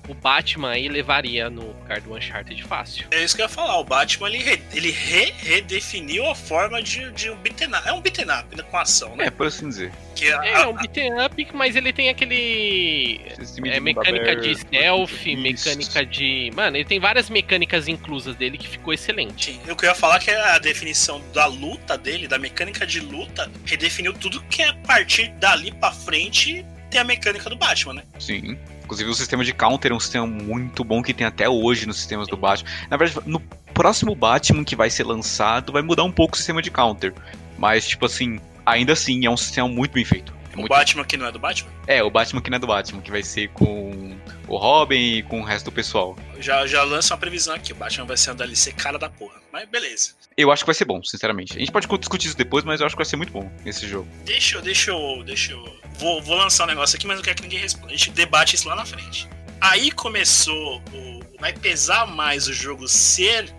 o 0.09 0.13
Batman 0.15 0.71
aí 0.71 0.89
levaria 0.89 1.49
no 1.49 1.67
lugar 1.67 2.01
do 2.01 2.15
Uncharted 2.15 2.61
fácil. 2.63 3.05
É 3.11 3.23
isso 3.23 3.35
que 3.35 3.41
eu 3.41 3.45
ia 3.45 3.49
falar. 3.49 3.77
O 3.77 3.83
Batman 3.83 4.27
ele, 4.27 4.39
re, 4.39 4.61
ele 4.73 4.89
re, 4.89 5.31
redefiniu 5.37 6.25
a 6.25 6.33
forma 6.33 6.81
de, 6.81 7.11
de 7.11 7.29
um 7.29 7.35
beat'em 7.35 7.67
up. 7.67 7.87
É 7.87 7.93
um 7.93 8.01
beat'em 8.01 8.25
up 8.25 8.55
né, 8.55 8.63
com 8.63 8.77
ação, 8.77 9.15
né? 9.15 9.27
É, 9.27 9.29
por 9.29 9.45
assim 9.45 9.69
dizer. 9.69 9.91
Que 10.15 10.25
é, 10.25 10.53
é, 10.53 10.67
um 10.67 10.73
beat'em 10.73 11.21
up, 11.23 11.47
mas 11.53 11.75
ele 11.75 11.93
tem 11.93 12.09
aquele. 12.09 13.21
É, 13.65 13.79
mecânica 13.79 14.35
de 14.35 14.55
stealth, 14.55 15.25
isso. 15.25 15.37
mecânica 15.37 16.05
de. 16.05 16.51
Mano, 16.55 16.77
ele 16.77 16.85
tem 16.85 16.99
várias 16.99 17.29
mecânicas 17.29 17.87
inclusas 17.87 18.35
dele 18.35 18.57
que 18.57 18.67
ficou 18.67 18.91
excelente. 18.91 19.53
Sim, 19.53 19.61
eu 19.67 19.75
queria 19.75 19.93
falar 19.93 20.19
que 20.19 20.31
a 20.31 20.57
definição 20.57 21.21
da 21.33 21.45
luta 21.45 21.97
dele, 21.97 22.27
da 22.27 22.39
mecânica 22.39 22.85
de 22.85 22.99
luta, 22.99 23.49
redefiniu 23.63 24.13
tudo 24.13 24.41
que 24.43 24.63
é 24.63 24.69
a 24.69 24.73
partir 24.73 25.29
dali 25.33 25.71
pra 25.71 25.91
frente 25.91 26.65
tem 26.89 26.99
a 26.99 27.03
mecânica 27.03 27.49
do 27.49 27.55
Batman, 27.55 27.93
né? 27.93 28.03
Sim. 28.17 28.57
Inclusive, 28.89 29.11
o 29.11 29.13
sistema 29.13 29.45
de 29.45 29.53
counter 29.53 29.91
é 29.91 29.95
um 29.95 29.99
sistema 29.99 30.25
muito 30.25 30.83
bom 30.83 31.03
que 31.03 31.13
tem 31.13 31.27
até 31.27 31.47
hoje 31.47 31.85
nos 31.85 31.97
sistemas 31.97 32.27
do 32.27 32.35
Batman. 32.35 32.67
Na 32.89 32.97
verdade, 32.97 33.29
no 33.29 33.39
próximo 33.71 34.15
Batman 34.15 34.63
que 34.63 34.75
vai 34.75 34.89
ser 34.89 35.03
lançado, 35.03 35.71
vai 35.71 35.83
mudar 35.83 36.03
um 36.03 36.11
pouco 36.11 36.33
o 36.33 36.37
sistema 36.37 36.59
de 36.59 36.71
counter. 36.71 37.13
Mas, 37.55 37.87
tipo 37.87 38.07
assim, 38.07 38.39
ainda 38.65 38.93
assim, 38.93 39.27
é 39.27 39.29
um 39.29 39.37
sistema 39.37 39.67
muito 39.67 39.91
bem 39.91 40.03
feito. 40.03 40.33
É 40.51 40.55
o 40.55 40.59
muito 40.59 40.69
Batman 40.69 41.03
que 41.05 41.17
não 41.17 41.25
é 41.27 41.31
do 41.31 41.39
Batman? 41.39 41.71
É, 41.87 42.03
o 42.03 42.09
Batman 42.09 42.41
que 42.41 42.49
não 42.49 42.55
é 42.57 42.59
do 42.59 42.67
Batman, 42.67 43.01
que 43.01 43.11
vai 43.11 43.23
ser 43.23 43.49
com 43.49 44.17
o 44.47 44.57
Robin 44.57 45.17
e 45.17 45.23
com 45.23 45.41
o 45.41 45.43
resto 45.43 45.65
do 45.65 45.71
pessoal. 45.71 46.17
Já, 46.39 46.65
já 46.65 46.83
lança 46.83 47.13
uma 47.13 47.19
previsão 47.19 47.53
aqui, 47.55 47.71
o 47.71 47.75
Batman 47.75 48.05
vai 48.05 48.17
ser 48.17 48.31
um 48.31 48.35
DLC 48.35 48.71
cara 48.71 48.97
da 48.97 49.09
porra. 49.09 49.39
Mas 49.51 49.67
beleza. 49.69 50.11
Eu 50.37 50.51
acho 50.51 50.63
que 50.63 50.67
vai 50.67 50.75
ser 50.75 50.85
bom, 50.85 51.03
sinceramente. 51.03 51.55
A 51.55 51.59
gente 51.59 51.71
pode 51.71 51.87
discutir 51.97 52.27
isso 52.27 52.37
depois, 52.37 52.63
mas 52.63 52.79
eu 52.79 52.85
acho 52.85 52.95
que 52.95 52.99
vai 52.99 53.05
ser 53.05 53.15
muito 53.15 53.31
bom 53.33 53.51
esse 53.65 53.87
jogo. 53.87 54.07
Deixa 54.23 54.57
eu, 54.57 54.61
deixa 54.61 54.91
eu, 54.91 55.23
deixa 55.23 55.51
eu 55.51 55.79
vou, 55.99 56.21
vou 56.21 56.35
lançar 56.35 56.63
um 56.63 56.67
negócio 56.67 56.95
aqui, 56.95 57.05
mas 57.05 57.17
não 57.17 57.23
quero 57.23 57.35
que 57.35 57.43
ninguém 57.43 57.59
responda. 57.59 57.87
A 57.87 57.91
gente 57.91 58.11
debate 58.11 58.55
isso 58.55 58.67
lá 58.67 58.75
na 58.75 58.85
frente. 58.85 59.27
Aí 59.61 59.91
começou 59.91 60.81
o. 60.93 61.19
Vai 61.39 61.53
pesar 61.53 62.05
mais 62.05 62.47
o 62.47 62.53
jogo 62.53 62.87
ser 62.87 63.53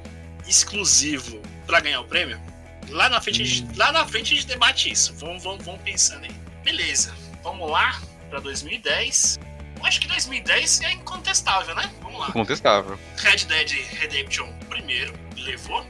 exclusivo 0.46 1.40
para 1.66 1.80
ganhar 1.80 2.00
o 2.00 2.04
prêmio? 2.04 2.40
Lá 2.88 3.08
na 3.08 3.20
frente, 3.20 3.42
hum. 3.42 3.44
gente, 3.44 3.78
lá 3.78 3.92
na 3.92 4.06
frente 4.06 4.34
a 4.34 4.36
gente 4.36 4.46
debate 4.46 4.90
isso. 4.90 5.14
Vamos, 5.14 5.42
vamos, 5.42 5.64
vamos 5.64 5.80
pensando 5.82 6.24
aí. 6.24 6.30
Beleza. 6.64 7.14
Vamos 7.42 7.70
lá 7.70 8.00
para 8.28 8.40
2010. 8.40 9.38
Eu 9.76 9.86
acho 9.86 10.00
que 10.00 10.08
2010 10.08 10.82
é 10.82 10.92
incontestável, 10.92 11.74
né? 11.74 11.90
Vamos 12.02 12.20
lá. 12.20 12.28
Incontestável. 12.28 12.98
Red 13.16 13.44
Dead 13.46 13.70
Redemption 13.98 14.52
primeiro 14.68 15.14
levou. 15.36 15.84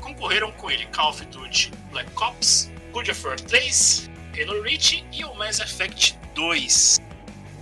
Concorreram 0.00 0.50
com 0.52 0.70
ele 0.70 0.86
Call 0.86 1.10
of 1.10 1.24
Duty 1.26 1.70
Black 1.90 2.10
Ops, 2.22 2.70
Good 2.92 3.10
of 3.10 3.26
War 3.26 3.40
3, 3.40 4.10
Halo 4.38 4.62
Reach 4.62 5.04
e 5.12 5.24
o 5.24 5.34
Mass 5.34 5.60
Effect 5.60 6.18
2. 6.34 7.00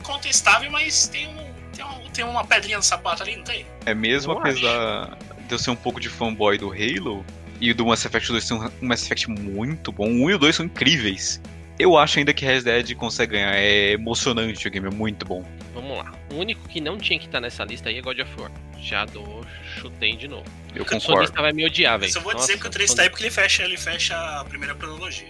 Contestável, 0.02 0.70
mas 0.70 1.06
tem, 1.06 1.28
um, 1.28 1.54
tem, 1.72 1.84
um, 1.84 2.10
tem 2.10 2.24
uma 2.24 2.44
pedrinha 2.44 2.78
no 2.78 2.82
sapato 2.82 3.22
ali, 3.22 3.36
não 3.36 3.44
tem? 3.44 3.66
É 3.86 3.94
mesmo, 3.94 4.32
eu 4.32 4.38
apesar 4.38 5.04
acho. 5.12 5.46
de 5.46 5.54
eu 5.54 5.58
ser 5.58 5.70
um 5.70 5.76
pouco 5.76 6.00
de 6.00 6.08
fanboy 6.08 6.58
do 6.58 6.72
Halo, 6.72 7.24
e 7.60 7.70
o 7.70 7.74
do 7.74 7.86
Mass 7.86 8.04
Effect 8.04 8.28
2 8.28 8.48
tem 8.48 8.56
um 8.56 8.70
Mass 8.80 9.04
Effect 9.04 9.30
muito 9.30 9.92
bom. 9.92 10.08
O 10.08 10.24
1 10.24 10.30
e 10.30 10.34
o 10.34 10.38
2 10.38 10.56
são 10.56 10.66
incríveis. 10.66 11.40
Eu 11.82 11.96
acho 11.98 12.18
ainda 12.20 12.32
que 12.32 12.44
Red 12.44 12.62
Dead 12.62 12.94
consegue 12.94 13.32
ganhar. 13.32 13.54
É 13.56 13.92
emocionante 13.92 14.68
o 14.68 14.70
game, 14.70 14.86
é 14.86 14.90
muito 14.90 15.24
bom. 15.26 15.44
Vamos 15.74 15.98
lá. 15.98 16.12
O 16.32 16.36
único 16.36 16.68
que 16.68 16.80
não 16.80 16.96
tinha 16.96 17.18
que 17.18 17.26
estar 17.26 17.40
nessa 17.40 17.64
lista 17.64 17.88
aí 17.88 17.98
é 17.98 18.00
God 18.00 18.20
of 18.20 18.30
War. 18.40 18.50
Já 18.80 19.04
dou, 19.04 19.44
chutei 19.76 20.14
de 20.16 20.28
novo. 20.28 20.44
Eu 20.74 20.82
O 20.82 20.84
concordo. 20.84 21.00
sonista 21.02 21.42
vai 21.42 21.52
me 21.52 21.64
odiar, 21.64 21.98
velho. 21.98 22.12
só 22.12 22.20
vou 22.20 22.34
dizer 22.34 22.58
que 22.58 22.66
o 22.66 22.70
3 22.70 22.94
tá 22.94 23.02
aí 23.02 23.10
porque 23.10 23.24
ele 23.24 23.30
fecha, 23.30 23.62
ele 23.64 23.76
fecha 23.76 24.16
a 24.16 24.44
primeira 24.44 24.74
cronologia. 24.74 25.28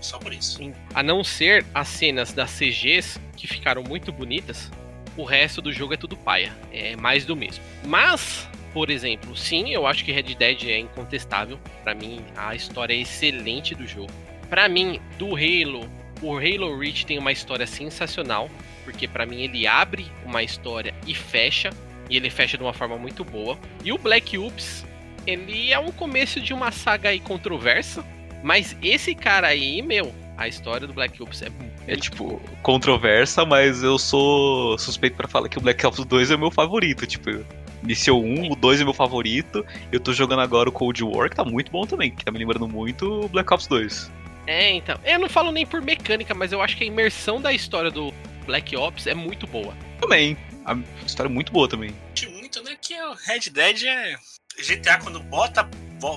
Só 0.00 0.18
por 0.18 0.32
isso. 0.32 0.58
A 0.94 1.02
não 1.02 1.22
ser 1.22 1.64
as 1.72 1.86
cenas 1.88 2.32
das 2.32 2.50
CGs, 2.50 3.20
que 3.36 3.46
ficaram 3.46 3.82
muito 3.84 4.10
bonitas, 4.12 4.70
o 5.16 5.22
resto 5.24 5.62
do 5.62 5.72
jogo 5.72 5.94
é 5.94 5.96
tudo 5.96 6.16
paia. 6.16 6.52
É 6.72 6.96
mais 6.96 7.24
do 7.24 7.36
mesmo. 7.36 7.62
Mas, 7.84 8.48
por 8.72 8.90
exemplo, 8.90 9.36
sim, 9.36 9.70
eu 9.70 9.86
acho 9.86 10.04
que 10.04 10.10
Red 10.10 10.34
Dead 10.34 10.64
é 10.64 10.78
incontestável. 10.78 11.58
Pra 11.84 11.94
mim, 11.94 12.24
a 12.36 12.54
história 12.56 12.92
é 12.94 12.98
excelente 12.98 13.74
do 13.74 13.86
jogo. 13.86 14.10
Pra 14.52 14.68
mim, 14.68 15.00
do 15.18 15.28
Halo, 15.28 15.90
o 16.20 16.36
Halo 16.36 16.78
Reach 16.78 17.06
tem 17.06 17.18
uma 17.18 17.32
história 17.32 17.66
sensacional, 17.66 18.50
porque 18.84 19.08
pra 19.08 19.24
mim 19.24 19.40
ele 19.44 19.66
abre 19.66 20.06
uma 20.26 20.42
história 20.42 20.92
e 21.06 21.14
fecha, 21.14 21.70
e 22.10 22.18
ele 22.18 22.28
fecha 22.28 22.58
de 22.58 22.62
uma 22.62 22.74
forma 22.74 22.98
muito 22.98 23.24
boa. 23.24 23.58
E 23.82 23.90
o 23.94 23.96
Black 23.96 24.36
Ops, 24.36 24.84
ele 25.26 25.72
é 25.72 25.78
um 25.78 25.90
começo 25.90 26.38
de 26.38 26.52
uma 26.52 26.70
saga 26.70 27.08
aí 27.08 27.18
controversa, 27.18 28.04
mas 28.42 28.76
esse 28.82 29.14
cara 29.14 29.46
aí, 29.46 29.80
meu, 29.80 30.14
a 30.36 30.46
história 30.46 30.86
do 30.86 30.92
Black 30.92 31.22
Ops 31.22 31.40
é 31.40 31.46
É 31.88 31.96
tipo, 31.96 32.38
controversa, 32.62 33.46
mas 33.46 33.82
eu 33.82 33.98
sou 33.98 34.76
suspeito 34.76 35.16
pra 35.16 35.26
falar 35.26 35.48
que 35.48 35.56
o 35.56 35.62
Black 35.62 35.86
Ops 35.86 36.04
2 36.04 36.30
é 36.30 36.34
o 36.36 36.38
meu 36.38 36.50
favorito. 36.50 37.06
Tipo, 37.06 37.42
iniciou 37.82 38.22
um, 38.22 38.52
o 38.52 38.54
2 38.54 38.82
é 38.82 38.84
meu 38.84 38.92
favorito. 38.92 39.64
Eu 39.90 39.98
tô 39.98 40.12
jogando 40.12 40.40
agora 40.40 40.68
o 40.68 40.72
Cold 40.72 41.02
War, 41.02 41.30
que 41.30 41.36
tá 41.36 41.44
muito 41.44 41.72
bom 41.72 41.86
também, 41.86 42.10
que 42.10 42.22
tá 42.22 42.30
me 42.30 42.38
lembrando 42.38 42.68
muito 42.68 43.24
o 43.24 43.28
Black 43.30 43.50
Ops 43.50 43.66
2. 43.66 44.21
É, 44.46 44.70
então. 44.72 44.98
Eu 45.04 45.18
não 45.18 45.28
falo 45.28 45.52
nem 45.52 45.64
por 45.66 45.80
mecânica, 45.80 46.34
mas 46.34 46.52
eu 46.52 46.60
acho 46.60 46.76
que 46.76 46.84
a 46.84 46.86
imersão 46.86 47.40
da 47.40 47.52
história 47.52 47.90
do 47.90 48.12
Black 48.46 48.76
Ops 48.76 49.06
é 49.06 49.14
muito 49.14 49.46
boa. 49.46 49.74
Também. 50.00 50.36
A 50.64 50.76
história 51.06 51.28
é 51.28 51.32
muito 51.32 51.52
boa 51.52 51.68
também. 51.68 51.94
Muito, 52.30 52.62
né? 52.62 52.76
Que 52.80 52.94
o 53.00 53.14
Red 53.14 53.50
Dead 53.50 53.84
é. 53.84 54.16
GTA, 54.62 54.98
quando 54.98 55.18
bota, 55.20 55.68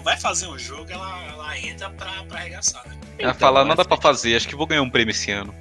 vai 0.03 0.17
fazer 0.17 0.47
um 0.47 0.57
jogo, 0.59 0.91
ela, 0.91 1.23
ela 1.27 1.57
entra 1.59 1.89
pra, 1.91 2.23
pra 2.25 2.39
arregaçar, 2.39 2.85
né? 2.88 2.97
Ela 3.17 3.29
Então, 3.31 3.39
fala 3.39 3.63
nada 3.63 3.85
pra 3.85 3.95
fazer, 3.97 4.35
acho 4.35 4.47
que 4.47 4.55
vou 4.55 4.67
ganhar 4.67 4.81
um 4.81 4.89
prêmio 4.89 5.11
esse 5.11 5.31
ano. 5.31 5.55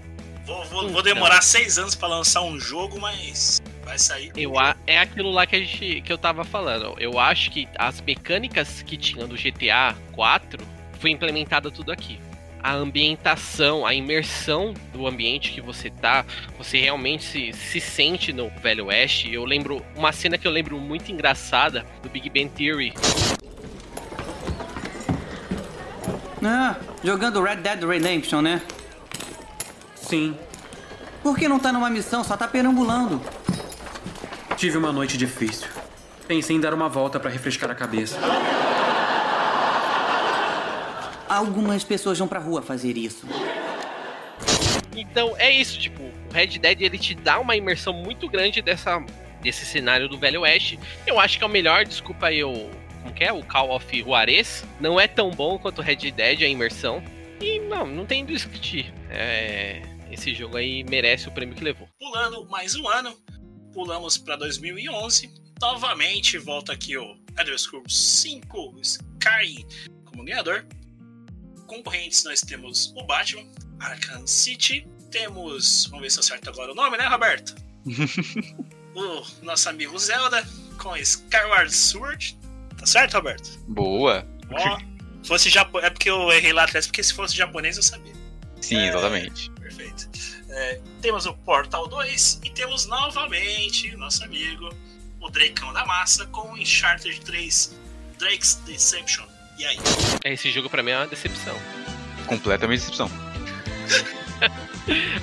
Vou, 0.44 0.62
vou, 0.64 0.81
vou 0.83 0.90
Então. 0.90 1.03
demorar 1.03 1.40
seis 1.40 1.79
anos 1.79 1.94
pra 1.94 2.09
lançar 2.09 2.42
um 2.42 2.59
jogo, 2.59 3.00
mas 3.00 3.62
vai 3.85 3.98
sair. 3.98 4.33
Eu, 4.37 4.59
a- 4.59 4.74
é 4.87 4.98
aquilo 4.98 5.31
lá 5.31 5.46
que, 5.46 5.55
a 5.57 5.61
gente, 5.61 6.00
que 6.03 6.12
eu 6.12 6.18
tava 6.18 6.44
falando. 6.44 6.96
Eu 6.98 7.18
acho 7.18 7.50
que 7.53 7.68
as 7.79 8.00
mecânicas 8.00 8.83
que 8.83 8.96
tinham 8.96 9.29
do 9.29 9.37
GTA 9.37 9.94
4 10.12 10.66
foi 10.98 11.11
implementada 11.11 11.70
tudo 11.70 11.92
aqui. 11.92 12.18
A 12.64 12.72
ambientação, 12.72 13.85
a 13.85 13.92
imersão 13.94 14.72
do 14.90 15.07
ambiente 15.07 15.53
que 15.53 15.61
você 15.61 15.90
tá, 15.90 16.24
você 16.57 16.79
realmente 16.79 17.22
se, 17.22 17.53
se 17.53 17.79
sente 17.79 18.33
no 18.33 18.48
Velho 18.62 18.87
Oeste. 18.87 19.31
Eu 19.31 19.44
lembro 19.44 19.85
uma 19.94 20.11
cena 20.12 20.38
que 20.38 20.48
eu 20.48 20.50
lembro 20.50 20.79
muito 20.79 21.12
engraçada 21.12 21.85
do 22.03 22.09
Big 22.09 22.31
Bang 22.31 22.48
Theory. 22.48 22.94
Ah, 26.42 26.77
jogando 27.03 27.42
Red 27.42 27.57
Dead 27.57 27.85
Redemption, 27.85 28.40
né? 28.40 28.62
Sim, 29.94 30.35
Por 31.22 31.37
que 31.37 31.48
não 31.48 31.59
tá 31.59 31.70
numa 31.72 31.90
missão, 31.90 32.24
só 32.24 32.35
tá 32.37 32.48
perambulando? 32.48 33.20
tive 34.57 34.79
uma 34.79 34.92
noite 34.92 35.18
difícil. 35.18 35.66
Pensei 36.27 36.57
em 36.57 36.61
dar 36.61 36.72
uma 36.72 36.88
volta 36.88 37.20
pra 37.20 37.29
refrescar 37.31 37.70
a 37.70 37.74
cabeça. 37.74 38.18
Algumas 41.35 41.83
pessoas 41.83 42.16
vão 42.16 42.29
pra 42.29 42.38
rua 42.38 42.62
fazer 42.62 42.97
isso. 42.97 43.27
Então 44.94 45.35
é 45.37 45.51
isso, 45.51 45.81
tipo, 45.81 46.01
o 46.01 46.33
Red 46.33 46.59
Dead 46.59 46.83
ele 46.83 46.97
te 46.97 47.12
dá 47.12 47.40
uma 47.40 47.57
imersão 47.57 47.92
muito 47.92 48.29
grande 48.29 48.62
dessa, 48.62 49.05
desse 49.42 49.66
cenário 49.66 50.09
do 50.09 50.16
Velho 50.16 50.42
Oeste. 50.42 50.79
Eu 51.05 51.18
acho 51.18 51.37
que 51.37 51.42
é 51.42 51.47
o 51.47 51.51
melhor, 51.51 51.85
desculpa 51.85 52.29
aí 52.29 52.44
o. 52.44 52.70
Como 53.03 53.12
que 53.12 53.25
é? 53.25 53.33
O 53.33 53.42
Call 53.42 53.75
of 53.75 53.99
Juarez. 54.01 54.64
Não 54.81 55.01
é 55.01 55.09
tão 55.09 55.31
bom 55.31 55.59
quanto 55.59 55.81
o 55.81 55.83
Red 55.83 55.97
Dead, 56.12 56.42
a 56.42 56.47
imersão. 56.47 57.03
E 57.40 57.59
não, 57.59 57.85
não 57.85 58.07
tem 58.07 58.25
discutir. 58.25 58.94
É, 59.11 59.83
esse 60.12 60.33
jogo 60.33 60.57
aí 60.57 60.85
merece 60.85 61.27
o 61.27 61.33
prêmio 61.33 61.57
que 61.57 61.64
levou. 61.64 61.88
Pulando 61.99 62.49
mais 62.49 62.77
um 62.77 62.88
ano, 62.88 63.12
pulamos 63.73 64.16
pra 64.16 64.37
2011. 64.37 65.29
Novamente 65.61 66.38
volta 66.38 66.73
aqui 66.73 66.97
o 66.97 67.16
Elder 67.37 67.59
Scrolls 67.59 67.92
5 67.92 68.77
Skyrim 68.81 69.66
como 70.05 70.25
ganhador. 70.25 70.64
Concorrentes 71.74 72.22
nós 72.24 72.40
temos 72.40 72.92
o 72.96 73.02
Batman, 73.04 73.46
Arkham 73.80 74.24
City. 74.26 74.87
Temos, 75.10 75.87
vamos 75.87 76.02
ver 76.02 76.10
se 76.10 76.18
eu 76.18 76.20
acerto 76.20 76.50
agora 76.50 76.70
o 76.72 76.74
nome, 76.74 76.96
né, 76.96 77.06
Roberto? 77.06 77.54
o 78.94 79.22
nosso 79.42 79.68
amigo 79.68 79.98
Zelda 79.98 80.46
com 80.78 80.96
Skyward 80.96 81.72
Sword. 81.74 82.38
Tá 82.78 82.87
certo, 82.87 83.14
Roberto? 83.14 83.58
Boa. 83.68 84.26
Ó, 84.50 84.78
fosse 85.26 85.50
japo... 85.50 85.78
É 85.80 85.90
porque 85.90 86.08
eu 86.08 86.30
errei 86.32 86.52
lá 86.52 86.64
atrás, 86.64 86.87
porque 86.87 87.02
se 87.02 87.12
fosse 87.12 87.37
japonês 87.37 87.76
eu 87.76 87.82
sabia. 87.82 88.12
Sim, 88.60 88.76
É. 88.76 88.88
exatamente. 88.88 89.50
Perfeito. 89.52 90.08
É, 90.48 90.80
temos 91.00 91.26
o 91.26 91.34
Portal 91.34 91.88
2 91.88 92.40
e 92.44 92.50
temos 92.50 92.87
novamente 92.87 93.92
o 93.94 93.98
nosso 93.98 94.22
amigo, 94.22 94.68
o 95.20 95.28
Drakeão 95.28 95.72
da 95.72 95.84
Massa, 95.84 96.26
com 96.26 96.52
o 96.52 96.54
Uncharted 96.54 97.20
3 97.22 97.74
Drake's 98.18 98.54
Deception. 98.64 99.26
E 99.59 99.64
aí? 99.64 99.77
Esse 100.25 100.51
jogo 100.51 100.69
pra 100.69 100.83
mim 100.83 100.90
é 100.90 100.97
uma 100.97 101.07
decepção. 101.07 101.57
Completamente 102.27 102.81
decepção. 102.81 103.11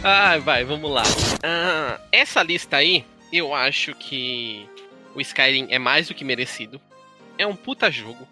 Ah, 0.03 0.39
vai, 0.39 0.63
vamos 0.63 0.89
lá. 0.89 1.03
Ah, 1.43 1.99
essa 2.11 2.41
lista 2.41 2.77
aí, 2.77 3.05
eu 3.31 3.53
acho 3.53 3.93
que 3.93 4.67
o 5.13 5.21
Skyrim 5.21 5.67
é 5.69 5.77
mais 5.77 6.07
do 6.07 6.15
que 6.15 6.25
merecido. 6.25 6.81
É 7.37 7.45
um 7.45 7.55
puta 7.55 7.91
jogo. 7.91 8.27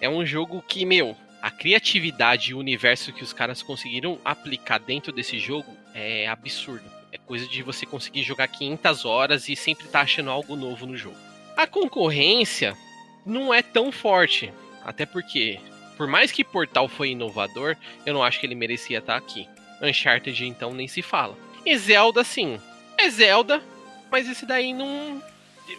É 0.00 0.08
um 0.08 0.26
jogo 0.26 0.62
que, 0.68 0.84
meu, 0.84 1.16
a 1.40 1.50
criatividade 1.50 2.50
e 2.50 2.54
o 2.54 2.58
universo 2.58 3.12
que 3.12 3.22
os 3.22 3.32
caras 3.32 3.62
conseguiram 3.62 4.18
aplicar 4.24 4.78
dentro 4.78 5.12
desse 5.12 5.38
jogo 5.38 5.74
é 5.94 6.28
absurdo. 6.28 6.84
É 7.10 7.18
coisa 7.18 7.46
de 7.46 7.62
você 7.62 7.86
conseguir 7.86 8.22
jogar 8.22 8.48
500 8.48 9.04
horas 9.04 9.48
e 9.48 9.56
sempre 9.56 9.86
tá 9.88 10.00
achando 10.00 10.30
algo 10.30 10.56
novo 10.56 10.84
no 10.86 10.96
jogo. 10.96 11.16
A 11.56 11.66
concorrência 11.66 12.76
não 13.24 13.54
é 13.54 13.62
tão 13.62 13.92
forte, 13.92 14.52
até 14.84 15.06
porque, 15.06 15.58
por 15.96 16.06
mais 16.06 16.30
que 16.30 16.44
Portal 16.44 16.88
foi 16.88 17.10
inovador, 17.10 17.76
eu 18.04 18.12
não 18.14 18.22
acho 18.22 18.38
que 18.40 18.46
ele 18.46 18.54
merecia 18.54 18.98
estar 18.98 19.16
aqui. 19.16 19.48
Uncharted, 19.82 20.44
então, 20.46 20.72
nem 20.72 20.86
se 20.88 21.02
fala. 21.02 21.36
E 21.64 21.76
Zelda, 21.76 22.22
sim. 22.24 22.58
É 22.96 23.08
Zelda, 23.10 23.62
mas 24.10 24.28
esse 24.28 24.46
daí 24.46 24.72
não. 24.72 25.22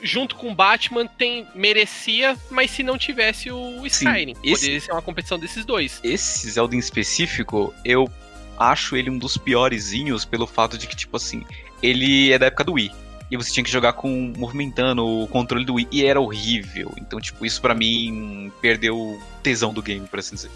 Junto 0.02 0.36
com 0.36 0.54
Batman, 0.54 1.06
tem 1.06 1.48
merecia, 1.54 2.36
mas 2.50 2.72
se 2.72 2.82
não 2.82 2.98
tivesse 2.98 3.52
o 3.52 3.86
Skyrim. 3.86 4.34
esse- 4.44 4.52
Poderia 4.62 4.82
ser 4.82 4.92
uma 4.92 5.02
competição 5.02 5.38
desses 5.38 5.64
dois. 5.64 6.00
Esse 6.04 6.50
Zelda 6.50 6.76
em 6.76 6.80
específico, 6.80 7.74
eu 7.86 8.10
acho 8.58 8.96
ele 8.96 9.10
um 9.12 9.18
dos 9.18 9.38
piorzinhos 9.38 10.26
pelo 10.26 10.48
fato 10.48 10.76
de 10.78 10.88
que, 10.88 10.96
tipo 10.96 11.16
assim, 11.18 11.44
ele 11.84 12.32
é 12.32 12.40
da 12.40 12.48
época 12.48 12.64
do 12.64 12.74
Wii. 12.74 12.92
E 13.32 13.38
você 13.38 13.52
tinha 13.52 13.64
que 13.64 13.72
jogar 13.72 13.94
com 13.94 14.32
movimentando 14.38 15.06
o 15.06 15.28
controle 15.28 15.66
do 15.66 15.74
Wii 15.76 15.88
e 15.92 16.06
era 16.06 16.20
horrível. 16.22 16.94
Então, 16.98 17.20
tipo, 17.20 17.46
isso 17.46 17.60
pra 17.62 17.74
mim 17.74 18.52
perdeu 18.62 18.96
o 18.98 19.22
tesão 19.42 19.74
do 19.74 19.82
game, 19.82 20.06
por 20.08 20.20
assim 20.20 20.36
dizer. 20.36 20.52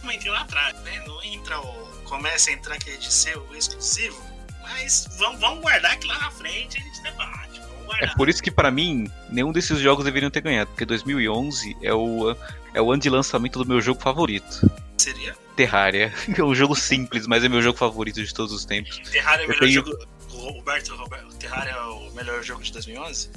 Como 0.00 0.12
entrei 0.12 0.30
lá 0.30 0.40
atrás, 0.42 0.78
né? 0.82 1.02
Não 1.06 1.22
entra 1.22 1.58
o. 1.60 1.86
Começa 2.04 2.50
a 2.50 2.52
entrar 2.52 2.74
aquele 2.74 2.98
de 2.98 3.12
ser 3.12 3.36
o 3.36 3.56
exclusivo. 3.56 4.20
Mas 4.62 5.08
vamos, 5.18 5.40
vamos 5.40 5.60
guardar 5.60 5.96
que 5.98 6.06
lá 6.06 6.18
na 6.18 6.30
frente 6.30 6.78
a 6.78 6.80
gente 6.80 7.02
debate. 7.02 7.58
Vamos 7.60 7.82
É 7.82 7.86
guardar. 7.86 8.14
por 8.16 8.28
isso 8.28 8.42
que 8.42 8.50
pra 8.50 8.70
mim 8.70 9.10
nenhum 9.30 9.50
desses 9.52 9.78
jogos 9.80 10.04
deveriam 10.04 10.30
ter 10.30 10.40
ganhado, 10.42 10.68
porque 10.70 10.84
2011 10.84 11.76
é 11.82 11.92
o 11.94 12.36
é 12.74 12.80
o 12.82 12.92
ano 12.92 13.00
de 13.02 13.08
lançamento 13.10 13.58
do 13.58 13.66
meu 13.66 13.80
jogo 13.80 14.00
favorito. 14.00 14.70
Seria? 14.98 15.34
Terraria. 15.56 16.12
É 16.36 16.42
um 16.42 16.54
jogo 16.54 16.76
simples, 16.76 17.26
mas 17.26 17.42
é 17.42 17.48
meu 17.48 17.62
jogo 17.62 17.78
favorito 17.78 18.22
de 18.22 18.32
todos 18.34 18.52
os 18.52 18.64
tempos. 18.64 18.98
Terraria 19.10 19.44
é 19.44 19.46
o 19.46 19.48
melhor 19.48 19.60
tenho- 19.60 19.72
jogo. 19.84 20.06
Roberto, 20.50 20.94
Roberto, 20.94 21.36
Terraria 21.36 21.72
é 21.72 21.80
o 21.80 22.10
melhor 22.12 22.42
jogo 22.42 22.62
de 22.62 22.72
2011? 22.72 23.30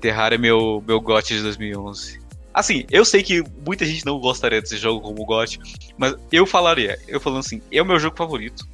Terraria 0.00 0.36
é 0.36 0.38
meu, 0.38 0.82
meu 0.86 1.00
GOT 1.00 1.34
de 1.34 1.42
2011. 1.42 2.20
Assim, 2.52 2.84
eu 2.90 3.04
sei 3.04 3.22
que 3.22 3.42
muita 3.64 3.84
gente 3.84 4.04
não 4.04 4.18
gostaria 4.18 4.60
desse 4.60 4.76
jogo 4.76 5.00
como 5.00 5.24
GOT, 5.24 5.58
mas 5.96 6.14
eu 6.32 6.44
falaria, 6.46 6.98
eu 7.06 7.20
falando 7.20 7.40
assim, 7.40 7.62
é 7.70 7.80
o 7.80 7.86
meu 7.86 7.98
jogo 7.98 8.16
favorito. 8.16 8.66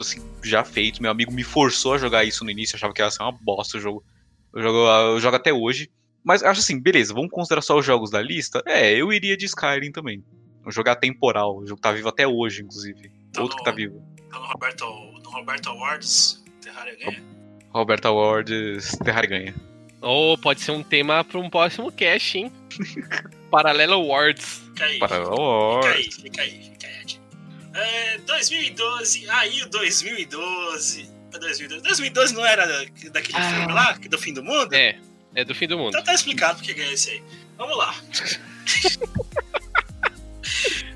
Assim, 0.00 0.20
já 0.42 0.64
feito, 0.64 1.00
meu 1.00 1.10
amigo 1.10 1.32
me 1.32 1.44
forçou 1.44 1.94
a 1.94 1.98
jogar 1.98 2.24
isso 2.24 2.44
no 2.44 2.50
início, 2.50 2.74
eu 2.74 2.78
achava 2.78 2.92
que 2.92 3.00
ia 3.00 3.10
ser 3.10 3.22
uma 3.22 3.32
bosta 3.32 3.78
o 3.78 3.80
jogo. 3.80 4.04
Eu 4.52 4.62
jogo, 4.62 4.78
eu 4.78 5.20
jogo 5.20 5.36
até 5.36 5.52
hoje. 5.52 5.90
Mas 6.24 6.42
acho 6.42 6.60
assim, 6.60 6.80
beleza, 6.80 7.14
vamos 7.14 7.30
considerar 7.30 7.62
só 7.62 7.78
os 7.78 7.84
jogos 7.84 8.10
da 8.10 8.20
lista? 8.20 8.62
É, 8.66 8.92
eu 8.92 9.12
iria 9.12 9.36
de 9.36 9.44
Skyrim 9.46 9.90
também. 9.90 10.24
Um 10.64 10.70
jogo 10.70 10.90
atemporal, 10.90 11.58
o 11.58 11.66
jogo 11.66 11.80
tá 11.80 11.92
vivo 11.92 12.08
até 12.08 12.26
hoje, 12.26 12.62
inclusive. 12.62 13.10
Tá 13.32 13.42
Outro 13.42 13.56
que 13.56 13.64
tá 13.64 13.72
vivo. 13.72 14.02
Então 14.26 14.40
no 14.40 14.46
Roberto, 14.46 14.84
no 15.22 15.30
Roberto 15.30 15.68
Awards, 15.70 16.41
Terraria 16.62 16.96
ganha? 16.96 17.22
Roberto 17.70 18.06
Awards, 18.06 18.96
Terraria 19.04 19.30
ganha. 19.30 19.54
Ou 20.00 20.36
pode 20.36 20.60
ser 20.60 20.72
um 20.72 20.82
tema 20.82 21.22
para 21.24 21.38
um 21.38 21.48
próximo 21.48 21.90
cast, 21.92 22.38
hein? 22.38 22.52
Paralelo 23.50 23.94
Awards. 23.94 24.62
Fica 24.72 24.84
aí. 24.84 24.98
Para 24.98 25.20
Fica 25.20 25.30
Wars. 25.40 25.86
aí, 25.86 26.02
fica 26.12 26.42
aí, 26.42 26.62
fica 26.72 26.86
aí. 26.86 27.00
Ed. 27.02 27.20
É, 27.74 28.18
2012, 28.18 29.28
aí 29.30 29.62
o 29.62 29.68
2012. 29.70 31.10
É 31.34 31.38
2012. 31.38 31.82
2012 31.82 32.34
não 32.34 32.44
era 32.44 32.66
daquele 33.10 33.38
Ah. 33.38 33.50
filme 33.54 33.72
lá, 33.72 33.92
do 33.92 34.18
fim 34.18 34.32
do 34.34 34.42
mundo? 34.42 34.74
É, 34.74 34.98
é 35.34 35.44
do 35.44 35.54
fim 35.54 35.66
do 35.66 35.78
mundo. 35.78 35.88
Então 35.90 36.02
tá 36.04 36.12
explicado 36.14 36.56
porque 36.58 36.74
ganhou 36.74 36.92
esse 36.92 37.10
aí. 37.10 37.22
Vamos 37.56 37.76
lá. 37.78 37.94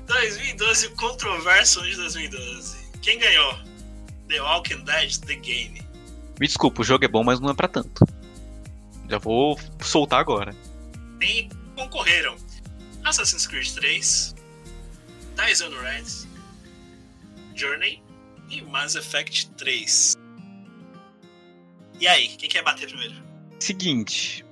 2012, 0.05 0.87
o 0.87 0.95
controverso 0.95 1.81
de 1.83 1.95
2012. 1.95 2.77
Quem 3.01 3.17
ganhou? 3.19 3.57
The 4.27 4.41
Walking 4.41 4.83
Dead 4.83 5.17
The 5.19 5.35
Game. 5.35 5.81
Me 6.39 6.47
desculpa, 6.47 6.81
o 6.81 6.85
jogo 6.85 7.05
é 7.05 7.07
bom, 7.07 7.23
mas 7.23 7.39
não 7.39 7.49
é 7.49 7.53
pra 7.53 7.67
tanto. 7.67 8.05
Já 9.09 9.17
vou 9.17 9.57
soltar 9.81 10.19
agora. 10.19 10.55
Quem 11.19 11.49
concorreram? 11.75 12.35
Assassin's 13.03 13.47
Creed 13.47 13.71
3, 13.71 14.35
Dishonored, 15.35 16.27
Journey 17.55 18.03
e 18.49 18.61
Mass 18.63 18.95
Effect 18.95 19.49
3. 19.51 20.17
E 21.99 22.07
aí, 22.07 22.27
quem 22.29 22.49
quer 22.49 22.63
bater 22.63 22.87
primeiro? 22.87 23.15
Seguinte. 23.59 24.45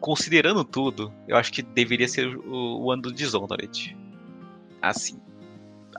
Considerando 0.00 0.64
tudo, 0.64 1.12
eu 1.26 1.36
acho 1.36 1.52
que 1.52 1.62
deveria 1.62 2.08
ser 2.08 2.36
o, 2.36 2.82
o 2.82 2.92
ano 2.92 3.02
do 3.02 3.12
Dishonored. 3.12 3.96
Assim. 4.80 5.20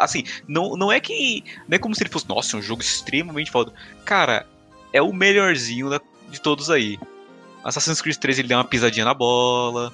Assim, 0.03 0.23
não, 0.47 0.75
não 0.75 0.91
é 0.91 0.99
que. 0.99 1.43
Não 1.67 1.75
é 1.75 1.79
como 1.79 1.95
se 1.95 2.03
ele 2.03 2.09
fosse, 2.09 2.27
nossa, 2.27 2.57
um 2.57 2.61
jogo 2.61 2.81
extremamente 2.81 3.51
foda. 3.51 3.73
Cara, 4.05 4.47
é 4.93 5.01
o 5.01 5.13
melhorzinho 5.13 5.89
da- 5.89 6.01
de 6.29 6.39
todos 6.41 6.69
aí. 6.69 6.99
Assassin's 7.63 8.01
Creed 8.01 8.17
3 8.17 8.39
ele 8.39 8.47
deu 8.47 8.57
uma 8.57 8.63
pisadinha 8.63 9.05
na 9.05 9.13
bola. 9.13 9.93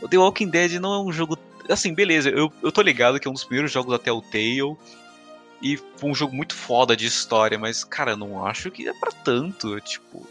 O 0.00 0.08
The 0.08 0.18
Walking 0.18 0.48
Dead 0.48 0.72
não 0.80 0.94
é 0.94 1.00
um 1.00 1.12
jogo. 1.12 1.38
Assim, 1.68 1.94
beleza, 1.94 2.28
eu, 2.30 2.52
eu 2.62 2.72
tô 2.72 2.82
ligado 2.82 3.20
que 3.20 3.28
é 3.28 3.30
um 3.30 3.34
dos 3.34 3.44
primeiros 3.44 3.70
jogos 3.70 3.92
da 3.92 3.98
Telltale. 3.98 4.76
E 5.62 5.76
foi 5.96 6.10
um 6.10 6.14
jogo 6.14 6.34
muito 6.34 6.56
foda 6.56 6.96
de 6.96 7.06
história, 7.06 7.56
mas, 7.56 7.84
cara, 7.84 8.16
não 8.16 8.44
acho 8.44 8.68
que 8.70 8.88
é 8.88 8.92
pra 8.92 9.12
tanto. 9.12 9.78
Tipo. 9.80 10.26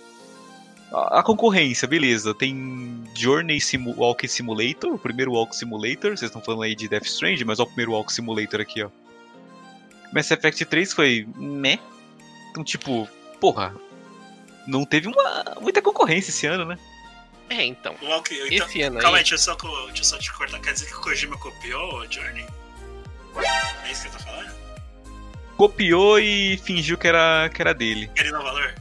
A, 0.94 1.24
concorrência, 1.24 1.88
beleza. 1.88 2.34
Tem 2.34 3.02
Journey 3.16 3.62
Simu 3.62 3.96
Walk 3.98 4.28
Simulator, 4.28 4.94
o 4.94 5.00
primeiro 5.00 5.32
Walk 5.32 5.56
Simulator. 5.56 6.18
Vocês 6.18 6.24
estão 6.24 6.42
falando 6.42 6.64
aí 6.64 6.76
de 6.76 6.90
Death 6.90 7.06
Stranding, 7.06 7.46
mas 7.46 7.60
olha 7.60 7.66
o 7.66 7.70
primeiro 7.70 7.94
Walk 7.94 8.12
Simulator 8.12 8.60
aqui, 8.60 8.84
ó. 8.84 8.90
Mass 10.14 10.30
Effect 10.32 10.66
3 10.66 10.94
foi. 10.94 11.28
né? 11.38 11.80
Então, 12.50 12.64
tipo, 12.64 13.08
porra. 13.40 13.74
Não 14.68 14.86
teve 14.86 15.08
uma, 15.08 15.56
muita 15.60 15.82
concorrência 15.82 16.30
esse 16.30 16.46
ano, 16.46 16.66
né? 16.66 16.78
É, 17.50 17.66
então. 17.66 17.96
O 18.02 18.06
Walking, 18.06 18.36
então, 18.48 18.68
Esse 18.68 18.82
ano 18.82 19.00
calma 19.00 19.18
aí, 19.18 19.24
aí. 19.24 19.30
deixa 19.30 19.36
eu, 19.36 19.40
só, 19.40 19.56
deixa 19.88 20.02
eu 20.02 20.04
só 20.06 20.18
te 20.18 20.32
cortar. 20.34 20.60
Quer 20.60 20.74
dizer 20.74 20.86
que 20.86 20.96
o 20.96 21.02
Kojima 21.02 21.38
copiou 21.38 21.96
o 22.00 22.12
Journey? 22.12 22.46
É 23.84 23.92
isso 23.92 24.04
que 24.04 24.10
você 24.12 24.18
tá 24.18 24.20
falando? 24.20 24.52
Copiou 25.58 26.20
e 26.20 26.58
fingiu 26.58 26.98
que 26.98 27.08
era, 27.08 27.50
que 27.54 27.62
era 27.62 27.74
dele. 27.74 28.10
Querendo 28.16 28.40
o 28.40 28.44
valor? 28.44 28.74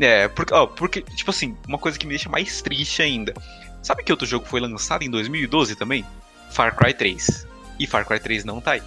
É, 0.00 0.28
porque, 0.28 0.54
ó, 0.54 0.66
porque, 0.66 1.02
tipo 1.02 1.30
assim, 1.30 1.56
uma 1.68 1.78
coisa 1.78 1.98
que 1.98 2.06
me 2.06 2.10
deixa 2.10 2.28
mais 2.28 2.60
triste 2.62 3.02
ainda. 3.02 3.34
Sabe 3.82 4.02
que 4.02 4.12
outro 4.12 4.26
jogo 4.26 4.46
foi 4.46 4.60
lançado 4.60 5.02
em 5.02 5.10
2012 5.10 5.76
também? 5.76 6.04
Far 6.50 6.74
Cry 6.76 6.92
3. 6.94 7.46
E 7.78 7.86
Far 7.86 8.04
Cry 8.06 8.20
3 8.20 8.44
não 8.44 8.60
tá 8.60 8.72
aí. 8.72 8.82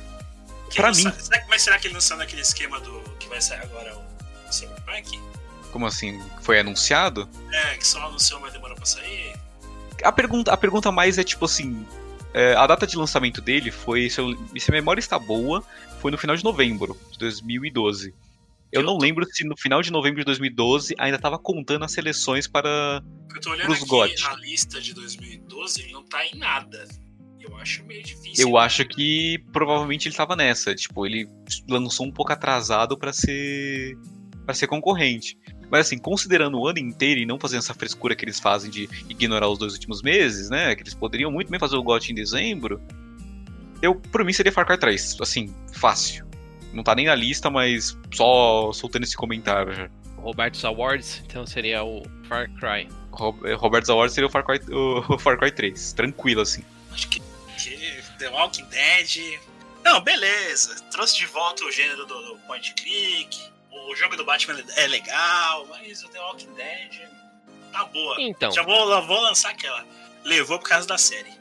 Pra 0.76 0.92
mim. 0.92 1.04
será 1.20 1.40
que- 1.42 1.50
mas 1.50 1.62
será 1.62 1.80
que 1.80 1.88
ele 1.88 1.94
não 1.94 2.02
saiu 2.02 2.18
naquele 2.20 2.42
esquema 2.42 2.80
do 2.80 3.00
que 3.20 3.28
vai 3.28 3.42
sair 3.42 3.62
agora 3.62 3.96
o 3.98 4.52
Cyberpunk? 4.54 5.20
Como 5.72 5.86
assim? 5.88 6.22
Foi 6.42 6.60
anunciado? 6.60 7.28
É, 7.52 7.76
que 7.78 7.86
só 7.88 8.06
anunciou, 8.06 8.40
mas 8.40 8.54
demorou 8.54 8.76
pra 8.76 8.86
sair. 8.86 9.34
A 10.04 10.12
pergunta, 10.12 10.52
a 10.54 10.58
pergunta 10.58 10.92
mais 10.92 11.18
é 11.18 11.24
tipo 11.24 11.46
assim. 11.46 11.86
é, 12.36 12.56
a 12.56 12.66
data 12.66 12.86
de 12.88 12.96
lançamento 12.98 13.40
dele 13.42 13.70
foi, 13.72 14.10
se, 14.10 14.20
eu, 14.20 14.36
se 14.58 14.70
a 14.72 14.74
memória 14.74 15.00
está 15.00 15.20
boa, 15.20 15.64
foi 16.02 16.10
no 16.12 16.18
final 16.18 16.36
de 16.36 16.44
novembro 16.44 16.98
de 17.12 17.18
2012. 17.20 18.14
Eu 18.72 18.82
não 18.82 18.98
lembro 18.98 19.24
se 19.32 19.44
no 19.46 19.56
final 19.56 19.84
de 19.84 19.92
novembro 19.92 20.18
de 20.20 20.26
2012 20.26 20.96
ainda 20.98 21.20
tava 21.20 21.38
contando 21.38 21.86
as 21.86 21.92
seleções 21.92 22.48
para. 22.48 23.04
Porque 23.28 23.38
eu 23.38 23.42
tô 23.42 23.52
olhando 23.52 23.72
aqui 23.72 23.86
GOT. 23.86 24.26
a 24.26 24.34
lista 24.36 24.82
de 24.82 24.96
2012, 24.96 25.82
ele 25.84 25.94
não 25.94 26.04
tá 26.04 26.26
em 26.26 26.36
nada. 26.36 26.88
Eu 27.44 27.58
acho 27.58 27.84
meio 27.86 28.04
difícil. 28.04 28.48
Eu 28.48 28.58
acho 28.58 28.86
que 28.86 29.38
provavelmente 29.52 30.08
ele 30.08 30.16
tava 30.16 30.36
nessa. 30.36 30.74
Tipo, 30.74 31.06
ele 31.06 31.28
lançou 31.70 32.06
um 32.06 32.12
pouco 32.12 32.32
atrasado 32.32 32.98
para 32.98 33.12
ser. 33.14 33.98
para 34.46 34.54
ser 34.54 34.68
concorrente. 34.68 35.38
Mas 35.70 35.88
assim, 35.88 35.98
considerando 35.98 36.60
o 36.60 36.68
ano 36.68 36.80
inteiro 36.80 37.20
e 37.20 37.26
não 37.26 37.40
fazendo 37.40 37.60
essa 37.60 37.74
frescura 37.74 38.16
que 38.16 38.24
eles 38.24 38.40
fazem 38.40 38.70
de 38.70 38.88
ignorar 39.10 39.50
os 39.50 39.58
dois 39.58 39.74
últimos 39.74 40.02
meses, 40.04 40.50
né? 40.50 40.76
Que 40.76 40.84
eles 40.84 40.94
poderiam 40.94 41.32
muito 41.32 41.50
bem 41.50 41.60
fazer 41.60 41.76
o 41.76 41.84
GOT 41.84 42.12
em 42.12 42.16
dezembro. 42.16 42.80
Eu, 43.82 43.96
por 43.96 44.24
mim, 44.24 44.32
seria 44.32 44.52
Far 44.52 44.66
Cry 44.66 44.78
3. 44.78 45.18
Assim, 45.20 45.54
fácil. 45.74 46.26
Não 46.72 46.84
tá 46.84 46.96
nem 46.96 47.06
na 47.08 47.16
lista, 47.16 47.50
mas 47.50 47.98
só 48.14 48.72
soltando 48.72 49.04
esse 49.04 49.16
comentário 49.18 49.74
já. 49.74 49.90
Roberto's 50.18 50.64
Awards, 50.64 51.22
então 51.26 51.46
seria 51.46 51.84
o 51.84 52.02
Far 52.30 52.50
Cry. 52.54 52.88
Rob- 53.12 53.46
eh, 53.46 53.54
Robert 53.54 53.84
Zaward 53.86 54.12
seria 54.14 54.28
o 54.28 54.32
Far, 54.32 54.44
Cry, 54.46 54.60
o 54.74 55.18
Far 55.20 55.38
Cry 55.38 55.52
3. 55.52 55.94
Tranquilo, 55.94 56.42
assim. 56.42 56.64
Acho 56.92 57.10
que 57.10 57.22
The 58.24 58.30
Walking 58.30 58.66
Dead. 58.68 59.38
Não, 59.84 60.00
beleza. 60.00 60.82
Trouxe 60.90 61.18
de 61.18 61.26
volta 61.26 61.66
o 61.66 61.72
gênero 61.72 62.06
do, 62.06 62.22
do 62.22 62.38
point 62.48 62.72
and 62.72 62.76
click. 62.76 63.38
O 63.70 63.94
jogo 63.98 64.16
do 64.16 64.24
Batman 64.24 64.64
é 64.78 64.88
legal, 64.88 65.68
mas 65.68 66.02
o 66.04 66.08
The 66.08 66.20
Walking 66.22 66.54
Dead 66.54 67.02
tá 67.74 67.84
boa. 67.84 68.16
Então, 68.22 68.50
Já 68.50 68.64
vou, 68.64 69.06
vou 69.06 69.20
lançar 69.20 69.50
aquela. 69.50 69.86
Levou 70.24 70.58
por 70.58 70.70
causa 70.70 70.88
da 70.88 70.98
série. 70.98 71.34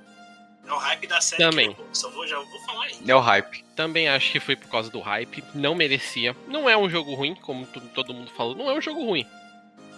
É 0.66 0.72
o 0.72 0.76
hype 0.76 1.06
da 1.06 1.20
série. 1.20 1.40
Também. 1.40 1.76
Só 1.92 2.10
vou, 2.10 2.26
já 2.26 2.36
vou 2.36 2.60
falar 2.64 2.86
aí. 2.86 2.98
É 3.06 3.14
o 3.14 3.20
hype. 3.20 3.64
também 3.76 4.08
acho 4.08 4.32
que 4.32 4.40
foi 4.40 4.56
por 4.56 4.68
causa 4.68 4.90
do 4.90 4.98
hype. 4.98 5.44
Não 5.54 5.76
merecia. 5.76 6.36
Não 6.48 6.68
é 6.68 6.76
um 6.76 6.90
jogo 6.90 7.14
ruim, 7.14 7.36
como 7.36 7.64
todo 7.94 8.12
mundo 8.12 8.32
falou. 8.32 8.56
Não 8.56 8.68
é 8.68 8.74
um 8.74 8.80
jogo 8.80 9.04
ruim. 9.04 9.24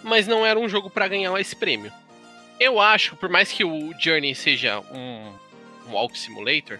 Mas 0.03 0.27
não 0.27 0.45
era 0.45 0.59
um 0.59 0.69
jogo 0.69 0.91
pra 0.91 1.07
ganhar 1.07 1.35
esse 1.39 1.55
prêmio. 1.55 1.91
Eu 2.59 2.79
acho, 2.79 3.15
por 3.15 3.27
mais 3.27 3.51
que 3.51 3.65
o 3.65 3.91
Journey 3.99 4.35
seja 4.35 4.79
um 4.91 5.33
Walk 5.89 6.17
Simulator, 6.17 6.79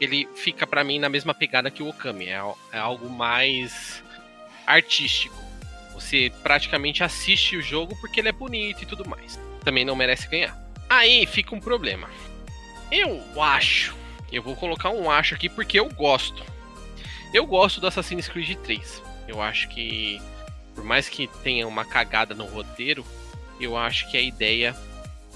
ele 0.00 0.28
fica 0.34 0.66
pra 0.66 0.84
mim 0.84 0.98
na 0.98 1.08
mesma 1.08 1.34
pegada 1.34 1.70
que 1.70 1.82
o 1.82 1.88
Okami. 1.88 2.28
É, 2.28 2.42
é 2.72 2.78
algo 2.78 3.08
mais 3.08 4.02
artístico. 4.66 5.36
Você 5.94 6.32
praticamente 6.42 7.04
assiste 7.04 7.56
o 7.56 7.62
jogo 7.62 7.96
porque 8.00 8.20
ele 8.20 8.28
é 8.28 8.32
bonito 8.32 8.82
e 8.82 8.86
tudo 8.86 9.08
mais. 9.08 9.38
Também 9.64 9.84
não 9.84 9.94
merece 9.94 10.28
ganhar. 10.28 10.56
Aí 10.88 11.26
fica 11.26 11.54
um 11.54 11.60
problema. 11.60 12.10
Eu 12.90 13.22
acho. 13.40 13.94
Eu 14.30 14.42
vou 14.42 14.56
colocar 14.56 14.90
um 14.90 15.10
acho 15.10 15.34
aqui 15.34 15.48
porque 15.48 15.78
eu 15.78 15.88
gosto. 15.90 16.42
Eu 17.32 17.46
gosto 17.46 17.80
do 17.80 17.86
Assassin's 17.86 18.28
Creed 18.28 18.58
3. 18.58 19.02
Eu 19.28 19.40
acho 19.40 19.68
que, 19.68 20.20
por 20.74 20.84
mais 20.84 21.08
que 21.08 21.26
tenha 21.42 21.66
uma 21.66 21.84
cagada 21.84 22.34
no 22.34 22.44
roteiro, 22.44 23.04
eu 23.60 23.76
acho 23.76 24.10
que 24.10 24.16
a 24.16 24.20
ideia 24.20 24.74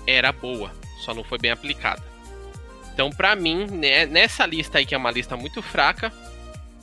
era 0.06 0.32
boa, 0.32 0.72
só 1.04 1.14
não 1.14 1.24
foi 1.24 1.38
bem 1.38 1.50
aplicada. 1.50 2.02
Então, 2.96 3.10
pra 3.10 3.36
mim, 3.36 3.66
né, 3.66 4.06
nessa 4.06 4.46
lista 4.46 4.78
aí, 4.78 4.86
que 4.86 4.94
é 4.94 4.98
uma 4.98 5.10
lista 5.10 5.36
muito 5.36 5.60
fraca, 5.60 6.10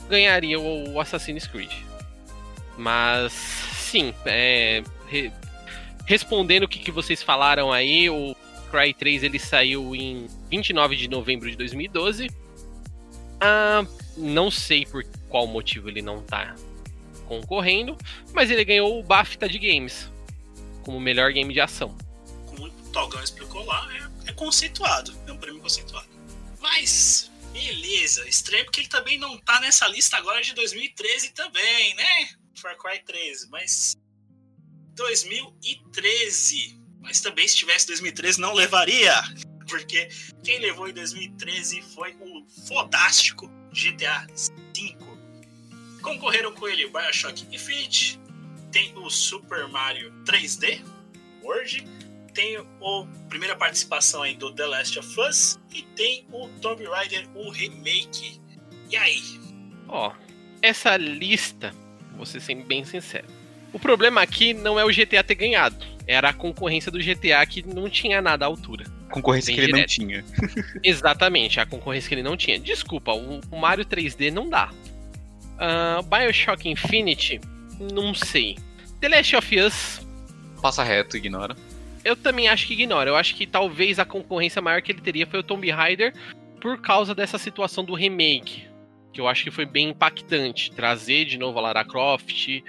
ganharia 0.08 0.60
o 0.60 1.02
Assassin's 1.02 1.48
Creed. 1.48 1.72
Mas, 2.78 3.34
sim, 3.34 4.14
é, 4.24 4.84
re- 5.08 5.32
respondendo 6.06 6.66
o 6.66 6.68
que, 6.68 6.78
que 6.78 6.92
vocês 6.92 7.24
falaram 7.24 7.72
aí, 7.74 8.12
o 8.12 8.36
Cry 8.70 8.94
3 8.94 9.24
ele 9.24 9.40
saiu 9.40 9.96
em 9.96 10.28
29 10.52 10.96
de 10.98 11.08
novembro 11.08 11.50
de 11.50 11.58
2012. 11.58 12.30
Ah, 13.42 13.84
não 14.16 14.52
sei 14.52 14.86
por 14.86 15.04
qual 15.30 15.48
motivo 15.48 15.90
ele 15.90 16.04
não 16.04 16.22
tá 16.22 16.54
concorrendo, 17.28 17.98
mas 18.34 18.52
ele 18.52 18.64
ganhou 18.64 19.00
o 19.00 19.04
BAFTA 19.04 19.50
de 19.50 19.58
Games 19.58 20.12
como 20.84 21.00
melhor 21.00 21.32
game 21.32 21.52
de 21.52 21.60
ação. 21.60 21.98
Como 22.46 22.68
o 22.68 22.70
Togão 22.92 23.24
explicou 23.24 23.66
lá, 23.66 23.90
é, 23.96 24.13
é 24.26 24.34
conceituado. 24.34 25.14
É 25.28 25.32
um 25.32 25.38
prêmio 25.38 25.62
conceituado. 25.62 26.08
Mas, 26.60 27.32
beleza. 27.52 28.28
Estranho 28.28 28.66
porque 28.66 28.82
ele 28.82 28.90
também 28.90 29.18
não 29.18 29.38
tá 29.40 29.60
nessa 29.60 29.88
lista 29.88 30.18
agora 30.18 30.42
de 30.42 30.54
2013 30.54 31.32
também, 31.32 31.96
né? 31.96 32.30
Far 32.56 32.78
Cry 32.78 33.00
13. 33.04 33.50
Mas. 33.50 33.96
2013. 34.96 36.80
Mas 37.02 37.20
também 37.22 37.48
se 37.48 37.56
tivesse 37.58 37.88
2013 37.88 38.40
não 38.40 38.54
levaria. 38.54 39.14
Porque 39.68 40.10
quem 40.44 40.60
levou 40.60 40.88
em 40.90 40.94
2013 40.94 41.82
foi 41.82 42.16
o 42.20 42.46
fodástico 42.68 43.50
GTA 43.72 44.28
V. 44.76 44.98
Concorreram 46.02 46.54
com 46.54 46.68
ele 46.68 46.90
Bioshock 46.90 47.48
Infinite, 47.50 48.20
tem 48.72 48.94
o 48.98 49.10
Super 49.10 49.68
Mario 49.70 50.12
3D 50.26 50.84
World, 51.42 51.88
tem 52.34 52.58
a 52.58 52.66
primeira 53.30 53.56
participação 53.56 54.24
aí 54.24 54.36
do 54.36 54.52
The 54.54 54.66
Last 54.66 55.00
of 55.00 55.20
Us 55.20 55.60
e 55.74 55.82
tem 55.96 56.26
o 56.32 56.48
Tomb 56.62 56.84
Raider, 56.86 57.28
o 57.36 57.50
remake. 57.50 58.40
E 58.90 58.96
aí? 58.98 59.22
Ó, 59.88 60.12
essa 60.62 60.96
lista, 60.98 61.74
vou 62.16 62.26
ser 62.26 62.40
sem- 62.40 62.64
bem 62.64 62.84
sincero. 62.84 63.28
O 63.72 63.80
problema 63.80 64.22
aqui 64.22 64.54
não 64.54 64.80
é 64.80 64.86
o 64.86 64.90
GTA 64.90 65.24
ter 65.24 65.36
ganhado, 65.36 65.84
era 66.06 66.30
a 66.30 66.34
concorrência 66.34 66.92
do 66.92 67.00
GTA 67.00 67.46
que 67.46 67.64
não 67.64 67.90
tinha 67.90 68.22
nada 68.22 68.46
à 68.46 68.48
altura. 68.48 68.86
concorrência 69.10 69.48
Bem 69.56 69.56
que 69.66 69.72
ele 69.72 69.80
não 69.80 69.86
tinha. 69.88 70.26
Exatamente, 70.84 71.60
a 71.60 71.66
concorrência 71.66 72.08
que 72.10 72.16
ele 72.16 72.24
não 72.24 72.38
tinha. 72.38 72.60
Desculpa, 72.60 73.14
o, 73.14 73.42
Mario 73.58 73.86
3D 73.86 74.32
não 74.32 74.50
dá. 74.50 74.72
Ah, 75.58 76.02
Bioshock 76.04 76.68
Infinity, 76.70 77.40
não 77.92 78.14
sei. 78.14 78.58
The 79.00 79.10
Last 79.10 79.36
of 79.36 79.60
Us, 79.60 80.02
Passa 80.62 80.82
reto, 80.84 81.18
ignora. 81.18 81.58
Eu 82.04 82.16
também 82.16 82.48
acho 82.48 82.68
que 82.68 82.74
ignora. 82.74 83.10
Eu 83.10 83.16
acho 83.16 83.36
que 83.36 83.48
talvez 83.48 84.00
a 84.00 84.06
concorrência 84.06 84.62
maior 84.62 84.82
que 84.82 84.92
ele 84.92 85.02
teria 85.02 85.28
foi 85.28 85.40
o 85.40 85.44
Tomb 85.44 85.70
Raider 85.70 86.14
por 86.60 86.80
causa 86.82 87.14
dessa 87.16 87.38
situação 87.38 87.84
do 87.84 87.94
remake. 87.94 88.68
Que 89.12 89.22
eu 89.22 89.28
acho 89.28 89.44
que 89.44 89.52
foi 89.52 89.66
bem 89.66 89.90
impactante. 89.90 90.72
Trazer 90.72 91.26
de 91.26 91.38
novo 91.38 91.60
a 91.60 91.62
Lara 91.62 91.86
Croft, 91.86 92.64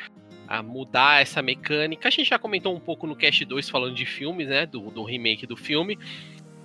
a 0.46 0.62
mudar 0.62 1.22
essa 1.22 1.42
mecânica. 1.42 2.08
A 2.08 2.10
gente 2.10 2.28
já 2.28 2.38
comentou 2.38 2.74
um 2.74 2.80
pouco 2.80 3.06
no 3.06 3.16
Cast 3.16 3.44
2 3.44 3.68
falando 3.68 3.94
de 3.94 4.06
filmes, 4.06 4.48
né? 4.48 4.66
Do, 4.66 4.90
do 4.90 5.02
remake 5.02 5.46
do 5.46 5.56
filme. 5.56 5.98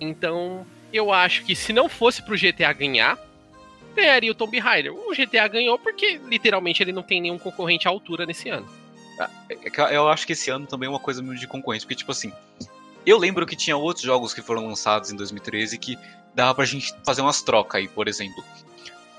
Então, 0.00 0.66
eu 0.92 1.12
acho 1.12 1.44
que 1.44 1.54
se 1.54 1.72
não 1.72 1.88
fosse 1.88 2.22
pro 2.22 2.36
GTA 2.36 2.72
ganhar, 2.72 3.18
ganharia 3.94 4.30
o 4.30 4.34
Tomb 4.34 4.58
Raider. 4.58 4.94
O 4.94 5.12
GTA 5.14 5.48
ganhou 5.48 5.78
porque 5.78 6.20
literalmente 6.28 6.82
ele 6.82 6.92
não 6.92 7.02
tem 7.02 7.20
nenhum 7.20 7.38
concorrente 7.38 7.88
à 7.88 7.90
altura 7.90 8.26
nesse 8.26 8.48
ano. 8.48 8.66
É 9.48 9.54
que 9.54 9.80
Eu 9.80 10.08
acho 10.08 10.26
que 10.26 10.32
esse 10.32 10.50
ano 10.50 10.66
também 10.66 10.86
é 10.86 10.90
uma 10.90 11.00
coisa 11.00 11.22
meio 11.22 11.38
de 11.38 11.46
concorrência, 11.46 11.86
porque, 11.86 11.96
tipo 11.96 12.12
assim, 12.12 12.32
eu 13.04 13.18
lembro 13.18 13.46
que 13.46 13.56
tinha 13.56 13.76
outros 13.76 14.04
jogos 14.04 14.32
que 14.32 14.42
foram 14.42 14.66
lançados 14.66 15.10
em 15.10 15.16
2013 15.16 15.78
que 15.78 15.98
dava 16.34 16.54
pra 16.54 16.64
gente 16.64 16.94
fazer 17.04 17.22
umas 17.22 17.42
trocas 17.42 17.80
aí, 17.80 17.88
por 17.88 18.08
exemplo. 18.08 18.44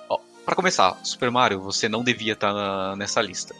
Ó, 0.09 0.19
pra 0.45 0.55
começar, 0.55 0.97
Super 1.03 1.29
Mario, 1.31 1.59
você 1.59 1.89
não 1.89 2.03
devia 2.03 2.33
estar 2.33 2.95
nessa 2.95 3.21
lista. 3.21 3.55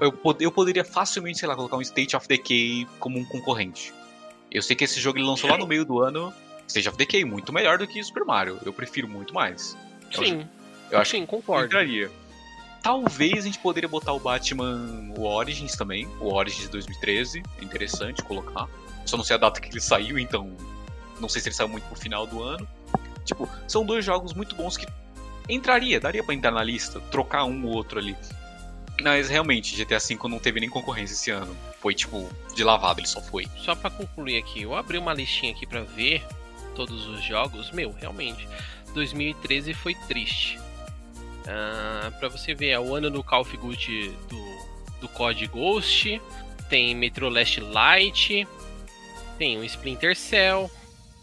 Eu, 0.00 0.16
eu 0.38 0.52
poderia 0.52 0.84
facilmente, 0.84 1.38
sei 1.38 1.48
lá, 1.48 1.56
colocar 1.56 1.76
um 1.76 1.82
State 1.82 2.14
of 2.16 2.28
Decay 2.28 2.86
como 2.98 3.18
um 3.18 3.24
concorrente. 3.24 3.92
Eu 4.50 4.62
sei 4.62 4.76
que 4.76 4.84
esse 4.84 5.00
jogo 5.00 5.18
ele 5.18 5.26
lançou 5.26 5.50
lá 5.50 5.58
no 5.58 5.66
meio 5.66 5.84
do 5.84 6.00
ano. 6.00 6.32
State 6.68 6.88
of 6.88 6.96
Decay, 6.96 7.24
muito 7.24 7.52
melhor 7.52 7.78
do 7.78 7.86
que 7.86 8.02
Super 8.02 8.24
Mario. 8.24 8.58
Eu 8.64 8.72
prefiro 8.72 9.08
muito 9.08 9.34
mais. 9.34 9.76
Eu 10.12 10.24
Sim, 10.24 10.48
Eu 10.90 10.98
acho 10.98 11.12
sim, 11.12 11.26
concordo. 11.26 11.66
entraria. 11.66 12.10
Talvez 12.82 13.38
a 13.38 13.42
gente 13.42 13.58
poderia 13.60 13.88
botar 13.88 14.12
o 14.12 14.18
Batman 14.18 15.12
o 15.16 15.22
Origins 15.22 15.76
também, 15.76 16.06
o 16.20 16.32
Origins 16.32 16.62
de 16.62 16.68
2013, 16.70 17.42
é 17.60 17.64
interessante 17.64 18.22
colocar. 18.22 18.68
Só 19.06 19.16
não 19.16 19.24
sei 19.24 19.36
a 19.36 19.38
data 19.38 19.60
que 19.60 19.68
ele 19.68 19.80
saiu, 19.80 20.18
então 20.18 20.50
não 21.20 21.28
sei 21.28 21.40
se 21.40 21.48
ele 21.48 21.54
saiu 21.54 21.68
muito 21.68 21.84
pro 21.84 21.96
final 21.96 22.26
do 22.26 22.42
ano. 22.42 22.66
Tipo, 23.24 23.48
são 23.68 23.84
dois 23.84 24.04
jogos 24.04 24.34
muito 24.34 24.56
bons 24.56 24.76
que 24.76 24.86
entraria, 25.48 26.00
daria 26.00 26.24
pra 26.24 26.34
entrar 26.34 26.50
na 26.50 26.62
lista, 26.62 27.00
trocar 27.00 27.44
um 27.44 27.64
ou 27.66 27.72
outro 27.72 28.00
ali. 28.00 28.16
Mas 29.00 29.28
realmente, 29.28 29.76
GTA 29.76 29.98
V 29.98 30.28
não 30.28 30.38
teve 30.38 30.60
nem 30.60 30.68
concorrência 30.68 31.14
esse 31.14 31.30
ano. 31.30 31.56
Foi 31.80 31.94
tipo, 31.94 32.28
de 32.54 32.62
lavado, 32.64 33.00
ele 33.00 33.06
só 33.06 33.20
foi. 33.20 33.48
Só 33.58 33.74
pra 33.74 33.90
concluir 33.90 34.38
aqui, 34.38 34.62
eu 34.62 34.74
abri 34.74 34.98
uma 34.98 35.14
listinha 35.14 35.52
aqui 35.52 35.66
pra 35.66 35.82
ver 35.82 36.24
todos 36.74 37.06
os 37.06 37.22
jogos. 37.22 37.70
Meu, 37.70 37.92
realmente, 37.92 38.46
2013 38.92 39.72
foi 39.72 39.94
triste. 39.94 40.58
Ah, 41.48 42.12
pra 42.18 42.28
você 42.28 42.54
ver, 42.54 42.68
é 42.68 42.80
o 42.80 42.94
ano 42.94 43.10
do 43.10 43.22
Call 43.22 43.42
of 43.42 43.56
Duty 43.56 44.12
do, 44.28 45.00
do 45.00 45.08
COD 45.08 45.46
Ghost, 45.48 46.20
tem 46.68 46.94
Metro 46.94 47.28
Last 47.28 47.60
Light, 47.60 48.46
tem 49.38 49.58
o 49.58 49.64
Splinter 49.64 50.16
Cell, 50.16 50.70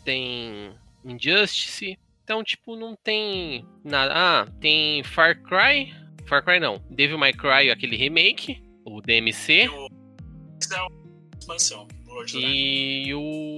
tem 0.04 0.74
Injustice. 1.04 1.98
Então, 2.24 2.44
tipo, 2.44 2.76
não 2.76 2.96
tem 2.96 3.66
nada. 3.84 4.14
Ah, 4.14 4.48
tem 4.60 5.04
Far 5.04 5.42
Cry. 5.42 5.94
Far 6.28 6.44
Cry 6.44 6.60
não. 6.60 6.80
Devil 6.90 7.18
May 7.18 7.34
Cry, 7.34 7.72
aquele 7.72 7.96
remake, 7.96 8.62
o 8.86 9.02
DMC. 9.02 9.62
É 9.62 9.70
uma 9.70 10.90
expansão. 11.40 11.88
E 12.36 13.14
o 13.14 13.58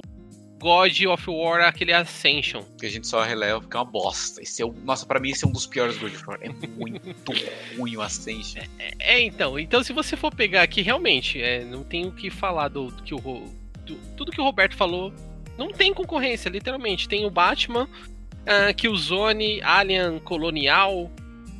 God 0.61 1.01
of 1.07 1.29
War, 1.29 1.61
aquele 1.61 1.91
Ascension. 1.91 2.63
Que 2.79 2.85
a 2.85 2.89
gente 2.89 3.07
só 3.07 3.23
releva 3.23 3.59
porque 3.59 3.75
é 3.75 3.79
uma 3.79 3.85
bosta. 3.85 4.41
Esse 4.41 4.61
é 4.61 4.65
o... 4.65 4.71
Nossa, 4.71 5.05
pra 5.05 5.19
mim 5.19 5.31
esse 5.31 5.43
é 5.43 5.47
um 5.47 5.51
dos 5.51 5.65
piores 5.65 5.97
God 5.97 6.13
of 6.13 6.23
War. 6.27 6.37
É 6.41 6.49
muito 6.49 7.33
ruim 7.77 7.97
o 7.97 8.01
Ascension. 8.01 8.61
É, 8.99 9.19
então, 9.21 9.57
então 9.59 9.83
se 9.83 9.91
você 9.91 10.15
for 10.15 10.33
pegar 10.33 10.61
aqui, 10.61 10.81
realmente, 10.81 11.41
é, 11.41 11.63
não 11.65 11.83
tem 11.83 12.05
o 12.05 12.11
que 12.11 12.29
falar 12.29 12.67
do, 12.67 12.91
do 12.91 13.03
que 13.03 13.13
o 13.15 13.19
do- 13.85 13.99
tudo 14.15 14.31
que 14.31 14.39
o 14.39 14.43
Roberto 14.43 14.75
falou. 14.75 15.11
Não 15.57 15.71
tem 15.71 15.93
concorrência, 15.93 16.49
literalmente. 16.49 17.09
Tem 17.09 17.25
o 17.25 17.29
Batman, 17.31 17.87
ah, 18.45 18.73
Killzone, 18.73 19.61
Alien 19.63 20.19
Colonial, 20.19 21.11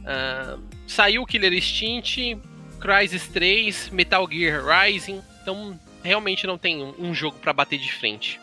ah, 0.06 0.58
saiu 0.88 1.26
Killer 1.26 1.54
Instinct, 1.54 2.38
Crysis 2.80 3.28
3, 3.28 3.89
Metal 3.89 4.28
Gear 4.32 4.64
Rising. 4.66 5.22
Então, 5.41 5.80
realmente 6.04 6.45
não 6.47 6.58
tem 6.58 6.84
um, 6.84 6.93
um 6.99 7.14
jogo 7.14 7.38
pra 7.39 7.52
bater 7.54 7.80
de 7.80 7.91
frente. 7.91 8.39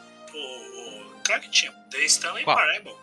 Claro 1.29 1.43
que 1.43 1.51
tinha. 1.51 1.71
The 1.91 1.99
Stanley 2.07 2.43
Qual? 2.43 2.57
Parable. 2.57 2.95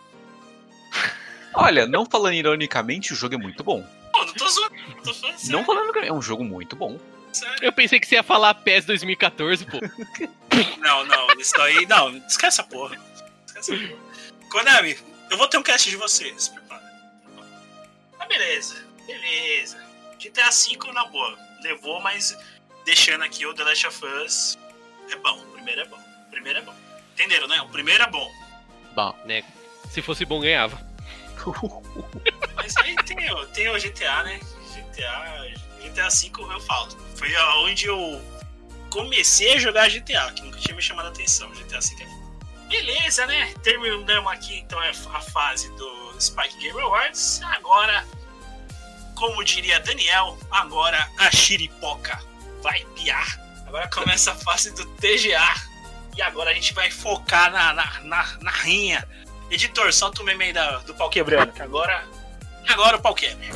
Olha, 1.54 1.86
não 1.86 2.04
falando 2.04 2.34
ironicamente, 2.34 3.12
o 3.12 3.16
jogo 3.16 3.36
é 3.36 3.38
muito 3.38 3.62
bom. 3.62 3.86
Pô, 4.12 4.24
não 4.24 4.34
tô 4.34 4.48
zoando. 4.48 4.74
não 4.74 5.02
Tô 5.02 5.14
falando 5.14 5.38
sério. 5.38 5.52
Não 5.52 5.64
falando 5.64 5.92
que 5.92 5.98
é 6.00 6.12
um 6.12 6.20
jogo 6.20 6.42
muito 6.44 6.74
bom. 6.74 6.98
sério. 7.32 7.58
Eu 7.62 7.72
pensei 7.72 8.00
que 8.00 8.06
você 8.06 8.16
ia 8.16 8.24
falar 8.24 8.52
PES 8.54 8.84
2014, 8.84 9.64
pô. 9.66 9.78
Não, 10.80 11.04
não, 11.04 11.30
isso 11.38 11.60
aí. 11.60 11.84
Não, 11.84 12.16
esquece 12.16 12.60
essa 12.60 12.64
porra. 12.64 12.98
Esquece 13.46 13.74
essa 13.74 13.86
porra. 13.88 14.48
Konami, 14.48 14.96
eu 15.30 15.36
vou 15.36 15.46
ter 15.48 15.58
um 15.58 15.62
cast 15.62 15.90
de 15.90 15.96
você. 15.96 16.32
Se 16.38 16.50
prepara. 16.50 16.82
Ah, 18.18 18.26
beleza. 18.26 18.82
Beleza. 19.06 19.76
GTA 20.18 20.48
V 20.50 20.92
na 20.94 21.04
boa. 21.06 21.38
Levou, 21.62 22.00
mas 22.00 22.38
deixando 22.86 23.22
aqui 23.22 23.44
o 23.44 23.52
The 23.52 23.64
Last 23.64 23.86
of 23.86 24.06
Us. 24.24 24.58
É 25.10 25.16
bom. 25.16 25.38
O 25.38 25.52
primeiro 25.52 25.82
é 25.82 25.84
bom. 25.84 25.98
O 26.26 26.30
primeiro 26.30 26.58
é 26.60 26.62
bom. 26.62 26.74
Entenderam, 27.16 27.48
né? 27.48 27.58
O 27.62 27.68
primeiro 27.70 28.04
é 28.04 28.10
bom. 28.10 28.30
Bom, 28.94 29.16
né? 29.24 29.42
Se 29.90 30.02
fosse 30.02 30.26
bom, 30.26 30.38
ganhava. 30.38 30.78
Mas 32.54 32.76
aí 32.76 32.94
tem, 32.96 33.32
o- 33.32 33.46
tem 33.46 33.68
o 33.70 33.80
GTA, 33.80 34.22
né? 34.24 34.38
GTA. 34.74 35.54
GTA 35.82 36.08
V 36.08 36.30
eu 36.52 36.60
falo. 36.60 36.90
Foi 37.16 37.34
onde 37.64 37.86
eu 37.86 38.22
comecei 38.90 39.54
a 39.54 39.58
jogar 39.58 39.88
GTA, 39.88 40.30
que 40.32 40.42
nunca 40.42 40.58
tinha 40.58 40.74
me 40.76 40.82
chamado 40.82 41.06
a 41.06 41.08
atenção. 41.08 41.48
GTA 41.52 41.80
V 41.80 42.02
é 42.02 42.06
foda. 42.06 42.26
Beleza, 42.68 43.26
né? 43.26 43.54
Terminamos 43.62 44.30
aqui 44.32 44.58
então 44.58 44.78
a 44.78 44.90
a 44.90 45.20
fase 45.22 45.70
do 45.76 46.14
Spike 46.20 46.58
Game 46.58 46.78
Awards. 46.80 47.40
Agora, 47.44 48.04
como 49.14 49.42
diria 49.42 49.80
Daniel, 49.80 50.36
agora 50.50 51.10
a 51.18 51.30
xiripoca 51.30 52.20
vai 52.62 52.84
piar. 52.94 53.40
Agora 53.66 53.88
começa 53.88 54.32
a 54.32 54.34
fase 54.34 54.72
do 54.74 54.84
TGA. 54.96 55.54
E 56.16 56.22
agora 56.22 56.50
a 56.50 56.54
gente 56.54 56.72
vai 56.72 56.90
focar 56.90 57.50
na, 57.52 57.72
na, 57.74 58.00
na, 58.04 58.26
na 58.40 58.50
rinha. 58.50 59.06
Editor, 59.50 59.92
solta 59.92 60.22
o 60.22 60.24
meme 60.24 60.44
aí 60.46 60.52
da- 60.52 60.78
do 60.78 60.94
pau 60.94 61.08
quebrando, 61.10 61.52
que 61.52 61.62
agora. 61.62 62.04
Agora 62.68 62.96
o 62.96 63.00
pau 63.02 63.14
quebra. 63.14 63.46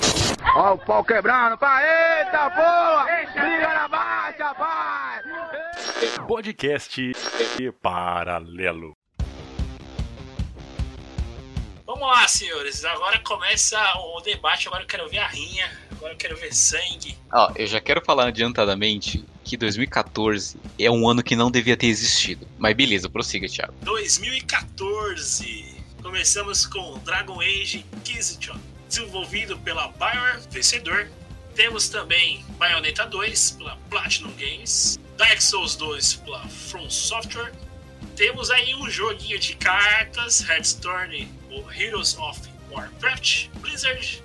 Ó 0.54 0.74
o 0.74 0.78
pau 0.78 1.02
quebrando, 1.04 1.58
pá, 1.58 1.82
eita 1.82 2.50
porra! 2.50 3.06
Briga 3.32 3.74
na 3.74 3.88
baixa, 3.88 4.52
vai! 4.52 5.20
Podcast 6.28 7.12
paralelo. 7.82 8.96
Vamos 11.84 12.06
lá, 12.08 12.28
senhores. 12.28 12.84
Agora 12.84 13.18
começa 13.18 13.78
o 13.98 14.20
debate. 14.20 14.68
Agora 14.68 14.84
eu 14.84 14.86
quero 14.86 15.08
ver 15.08 15.18
a 15.18 15.26
rinha. 15.26 15.68
Agora 16.00 16.14
eu 16.14 16.16
quero 16.16 16.34
ver 16.34 16.54
sangue. 16.54 17.14
ó, 17.30 17.52
eu 17.54 17.66
já 17.66 17.78
quero 17.78 18.02
falar 18.02 18.28
adiantadamente 18.28 19.22
que 19.44 19.54
2014 19.54 20.56
é 20.78 20.90
um 20.90 21.06
ano 21.06 21.22
que 21.22 21.36
não 21.36 21.50
devia 21.50 21.76
ter 21.76 21.88
existido. 21.88 22.48
Mas 22.58 22.74
beleza, 22.74 23.06
prossiga, 23.10 23.46
Thiago. 23.46 23.74
2014. 23.82 25.76
Começamos 26.02 26.64
com 26.64 26.98
Dragon 27.00 27.38
Age 27.42 27.84
Inquisition, 27.94 28.56
desenvolvido 28.88 29.58
pela 29.58 29.88
Bioware, 29.88 30.40
vencedor. 30.50 31.06
Temos 31.54 31.90
também 31.90 32.42
Bayonetta 32.58 33.04
2 33.04 33.50
pela 33.52 33.76
Platinum 33.90 34.32
Games, 34.38 34.98
Dark 35.18 35.42
Souls 35.42 35.76
2 35.76 36.14
pela 36.24 36.48
From 36.48 36.88
Software. 36.88 37.52
Temos 38.16 38.50
aí 38.50 38.74
um 38.74 38.88
joguinho 38.88 39.38
de 39.38 39.54
cartas, 39.56 40.40
Hearthstone, 40.48 41.30
o 41.50 41.70
Heroes 41.70 42.16
of 42.16 42.40
Warcraft, 42.70 43.48
Blizzard. 43.60 44.22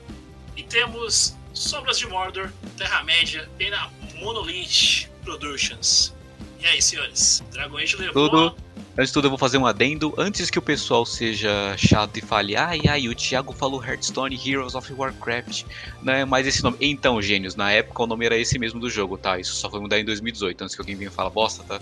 E 0.56 0.64
temos 0.64 1.36
Sombras 1.56 1.98
de 1.98 2.08
Mordor, 2.08 2.52
Terra-média, 2.78 3.50
pela 3.58 3.90
Monolith 4.16 5.10
Productions. 5.24 6.14
E 6.60 6.66
aí, 6.66 6.82
senhores? 6.82 7.44
Dragon 7.52 7.78
Age 7.78 7.96
levou... 7.96 8.30
Tudo. 8.30 8.56
Antes 8.98 9.10
de 9.10 9.14
tudo, 9.14 9.26
eu 9.26 9.30
vou 9.30 9.38
fazer 9.38 9.58
um 9.58 9.66
adendo. 9.66 10.14
Antes 10.18 10.50
que 10.50 10.58
o 10.58 10.62
pessoal 10.62 11.06
seja 11.06 11.76
chato 11.78 12.18
e 12.18 12.22
fale, 12.22 12.56
ai, 12.56 12.82
ai, 12.88 13.10
o 13.10 13.16
Thiago 13.16 13.52
falou 13.52 13.84
Hearthstone 13.84 14.36
Heroes 14.36 14.74
of 14.74 14.92
Warcraft, 14.94 15.64
não 16.02 16.14
é 16.14 16.24
mais 16.24 16.48
esse 16.48 16.64
nome. 16.64 16.78
Então, 16.80 17.22
gênios, 17.22 17.56
na 17.56 17.72
época 17.72 18.04
o 18.04 18.08
nome 18.08 18.26
era 18.26 18.38
esse 18.38 18.58
mesmo 18.58 18.80
do 18.80 18.90
jogo, 18.90 19.18
tá? 19.18 19.38
Isso 19.38 19.54
só 19.56 19.70
foi 19.70 19.82
mudar 19.82 20.00
em 20.00 20.06
2018, 20.06 20.64
antes 20.64 20.76
que 20.76 20.82
alguém 20.82 20.96
venha 20.96 21.12
falar 21.12 21.30
bosta, 21.30 21.62
tá? 21.64 21.82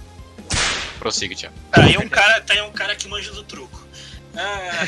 Prossiga, 0.98 1.36
Thiago. 1.36 1.56
Tá 1.72 1.84
aí 1.84 1.98
um 2.00 2.10
cara, 2.10 2.42
tá 2.42 2.54
aí 2.56 2.62
um 2.64 2.72
cara 2.72 2.96
que 2.96 3.08
manja 3.08 3.32
do 3.32 3.44
truco. 3.44 3.86
Ah, 4.36 4.88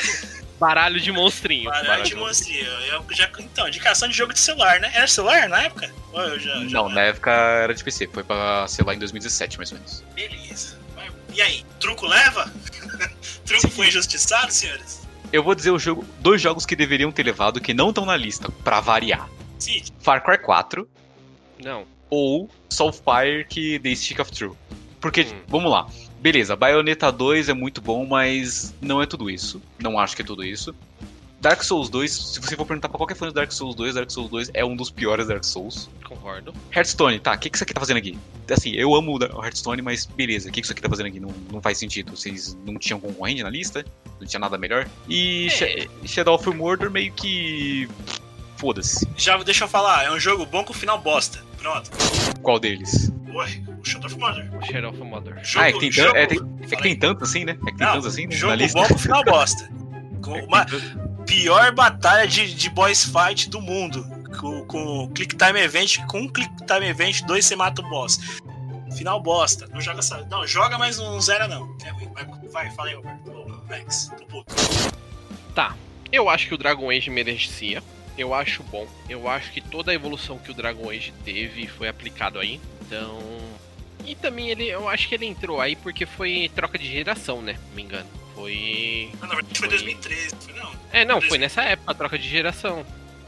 Baralho 0.68 1.00
de 1.00 1.12
monstrinho. 1.12 1.70
baralho 1.70 2.04
de 2.04 2.16
monstrinho. 2.16 2.66
Eu 2.66 3.06
já, 3.12 3.30
então, 3.40 3.68
indicação 3.68 4.08
de 4.08 4.16
jogo 4.16 4.34
de 4.34 4.40
celular, 4.40 4.80
né? 4.80 4.92
Era 4.96 5.08
celular 5.08 5.48
na 5.48 5.62
época? 5.64 5.92
Ou 6.14 6.22
eu 6.22 6.40
já, 6.40 6.54
já- 6.56 6.66
Não, 6.66 6.90
na 6.90 7.02
época 7.02 7.32
era 7.32 7.74
de 7.74 7.84
PC, 7.84 8.08
foi 8.12 8.24
pra, 8.24 8.68
sei 8.68 8.84
lá, 8.86 8.94
em 8.96 9.00
2017, 9.00 9.58
mais 9.58 9.72
ou 9.72 9.78
menos. 9.78 10.04
Beleza. 10.16 10.78
E 11.34 11.42
aí, 11.42 11.64
truco 11.80 12.08
leva? 12.08 12.52
truco 13.46 13.70
foi 13.70 13.88
injustiçado, 13.88 14.52
senhores? 14.52 15.02
Eu 15.34 15.44
vou 15.44 15.54
dizer 15.54 15.72
o 15.72 15.78
jogo, 15.80 16.06
dois 16.20 16.42
jogos 16.42 16.66
que 16.66 16.76
deveriam 16.76 17.12
ter 17.12 17.24
levado 17.24 17.60
que 17.60 17.74
não 17.74 17.90
estão 17.90 18.06
na 18.06 18.16
lista, 18.16 18.50
pra 18.64 18.80
variar. 18.80 19.30
Sim. 19.60 19.84
Far 20.02 20.24
Cry 20.24 20.38
4 20.38 20.88
Não. 21.62 21.86
ou 22.10 22.50
Soulfire 22.70 23.46
que 23.50 23.80
The 23.80 23.94
Stick 23.96 24.20
of 24.20 24.32
True. 24.32 24.54
Porque, 25.02 25.22
Hum. 25.24 25.42
vamos 25.48 25.70
lá. 25.72 25.88
Beleza, 26.22 26.56
Bayonetta 26.56 27.12
2 27.12 27.50
é 27.50 27.54
muito 27.54 27.82
bom, 27.82 28.06
mas 28.06 28.74
não 28.82 29.02
é 29.02 29.06
tudo 29.06 29.30
isso. 29.30 29.62
Não 29.80 30.00
acho 30.00 30.16
que 30.16 30.22
é 30.22 30.26
tudo 30.26 30.44
isso. 30.44 30.74
Dark 31.40 31.62
Souls 31.62 31.90
2, 31.90 32.12
se 32.12 32.40
você 32.42 32.56
for 32.56 32.66
perguntar 32.66 32.90
pra 32.90 32.98
qualquer 32.98 33.14
fã 33.16 33.28
de 33.28 33.34
Dark 33.36 33.52
Souls 33.52 33.76
2, 33.76 33.94
Dark 33.94 34.10
Souls 34.10 34.32
2 34.32 34.50
é 34.56 34.66
um 34.66 34.76
dos 34.76 34.90
piores 34.90 35.28
Dark 35.28 35.44
Souls. 35.44 35.88
Concordo. 36.04 36.52
Hearthstone, 36.76 37.20
tá, 37.20 37.34
o 37.34 37.38
que, 37.38 37.52
que 37.52 37.58
isso 37.58 37.64
aqui 37.64 37.74
tá 37.74 37.80
fazendo 37.80 37.98
aqui? 37.98 38.18
Assim, 38.50 38.72
eu 38.72 38.96
amo 38.96 39.16
o 39.20 39.44
Hearthstone, 39.44 39.80
mas 39.84 40.08
beleza, 40.08 40.50
o 40.50 40.52
que, 40.52 40.62
que 40.62 40.66
isso 40.66 40.72
aqui 40.74 40.82
tá 40.82 40.90
fazendo 40.90 41.06
aqui? 41.08 41.20
Não, 41.20 41.30
não 41.52 41.62
faz 41.62 41.78
sentido. 41.78 42.16
Vocês 42.18 42.58
não 42.66 42.80
tinham 42.80 43.00
concorrente 43.00 43.44
na 43.44 43.50
lista? 43.52 43.86
Não 44.20 44.26
tinha 44.26 44.40
nada 44.40 44.58
melhor? 44.58 44.88
E 45.08 45.46
É. 45.48 45.50
Sha- 45.52 45.90
Shadow 46.06 46.34
of 46.36 46.50
Mordor 46.50 46.90
meio 46.90 47.12
que. 47.14 47.88
Foda-se. 48.58 49.08
Já 49.18 49.38
deixa 49.44 49.66
eu 49.66 49.68
falar, 49.68 50.06
é 50.06 50.12
um 50.12 50.20
jogo 50.20 50.46
bom 50.48 50.64
com 50.64 50.74
final 50.74 50.98
bosta. 51.00 51.44
Pronto. 51.72 51.90
Qual 52.44 52.60
deles? 52.60 53.12
Ué, 53.34 53.48
o 53.82 53.84
Shadow 53.84 54.06
of 54.08 54.20
Mordor. 54.20 54.46
Shadow 54.66 54.92
of 54.92 55.02
Mother. 55.04 55.40
Jogo, 55.44 55.66
ah, 55.66 55.70
é 55.70 55.74
que 55.74 55.80
tem, 55.80 55.90
tan- 55.90 55.96
jogo- 56.04 56.18
é, 56.18 56.26
tem- 56.28 56.40
é 56.62 56.68
que 56.76 56.84
tem 56.84 56.96
tanto 56.96 57.24
assim, 57.24 57.44
né? 57.44 57.54
É 57.54 57.56
que 57.72 57.78
tem 57.78 57.88
Não, 57.88 57.94
tantos 57.94 58.06
assim 58.06 58.28
né, 58.28 58.36
jogo 58.36 58.52
na 58.52 58.56
lista. 58.58 58.80
bom 58.80 58.88
com 58.88 58.98
final 59.00 59.24
bosta. 59.24 59.70
Com 60.22 60.34
uma 60.46 60.66
pior 61.26 61.72
batalha 61.74 62.28
de, 62.28 62.54
de 62.54 62.70
boss 62.70 63.04
fight 63.06 63.50
do 63.50 63.60
mundo. 63.60 64.06
Com, 64.40 64.64
com 64.66 65.10
Click 65.10 65.36
Time 65.36 65.60
Event, 65.60 65.98
com 66.08 66.20
um 66.20 66.28
Click 66.28 66.52
Time 66.68 66.86
Event, 66.88 67.22
dois 67.24 67.46
você 67.46 67.56
mata 67.56 67.82
o 67.82 67.90
boss. 67.90 68.20
Final 68.96 69.22
bosta. 69.22 69.68
Não 69.74 69.82
joga 69.82 70.00
essa. 70.00 70.26
Não, 70.30 70.46
joga, 70.46 70.78
mas 70.78 70.98
não 71.00 71.20
zera 71.20 71.48
não. 71.48 71.76
É 71.84 71.90
ruim. 71.90 72.08
Vai, 72.14 72.26
vai 72.52 72.72
fala 72.76 72.90
aí, 72.90 72.96
Roberto. 72.96 73.66
Max, 73.70 74.12
tô 74.18 74.26
puto. 74.28 74.54
Tá. 75.56 75.76
Eu 76.12 76.30
acho 76.30 76.48
que 76.48 76.54
o 76.54 76.58
Dragon 76.58 76.90
Age 76.92 77.10
merecia. 77.10 77.84
Eu 78.18 78.34
acho 78.34 78.64
bom. 78.64 78.88
Eu 79.10 79.28
acho 79.28 79.52
que 79.52 79.62
toda 79.62 79.92
a 79.92 79.96
evolução 79.96 80.38
que 80.40 80.52
o 80.52 80.54
Dragon 80.54 80.90
Age 80.90 81.14
teve 81.24 81.68
foi 81.68 81.88
aplicado 81.88 82.40
aí. 82.40 82.60
Então. 82.82 83.20
E 84.06 84.16
também 84.16 84.50
ele. 84.50 84.68
Eu 84.68 84.88
acho 84.88 85.08
que 85.10 85.16
ele 85.16 85.26
entrou 85.26 85.60
aí 85.60 85.76
porque 85.76 86.06
foi 86.06 86.50
troca 86.56 86.78
de 86.78 86.88
geração, 86.90 87.42
né? 87.42 87.58
Não 87.70 87.76
me 87.76 87.82
engano. 87.84 88.08
Foi. 88.36 89.10
Ah, 89.22 89.28
na 89.28 89.36
verdade 89.36 89.58
foi 89.60 89.68
2013. 89.70 90.36
Foi 90.40 90.54
não. 90.54 90.72
É, 90.92 91.04
não, 91.06 91.22
foi 91.22 91.38
nessa 91.38 91.64
época 91.64 91.92
a 91.92 91.96
troca 91.96 92.18
de 92.20 92.28
geração. 92.30 92.86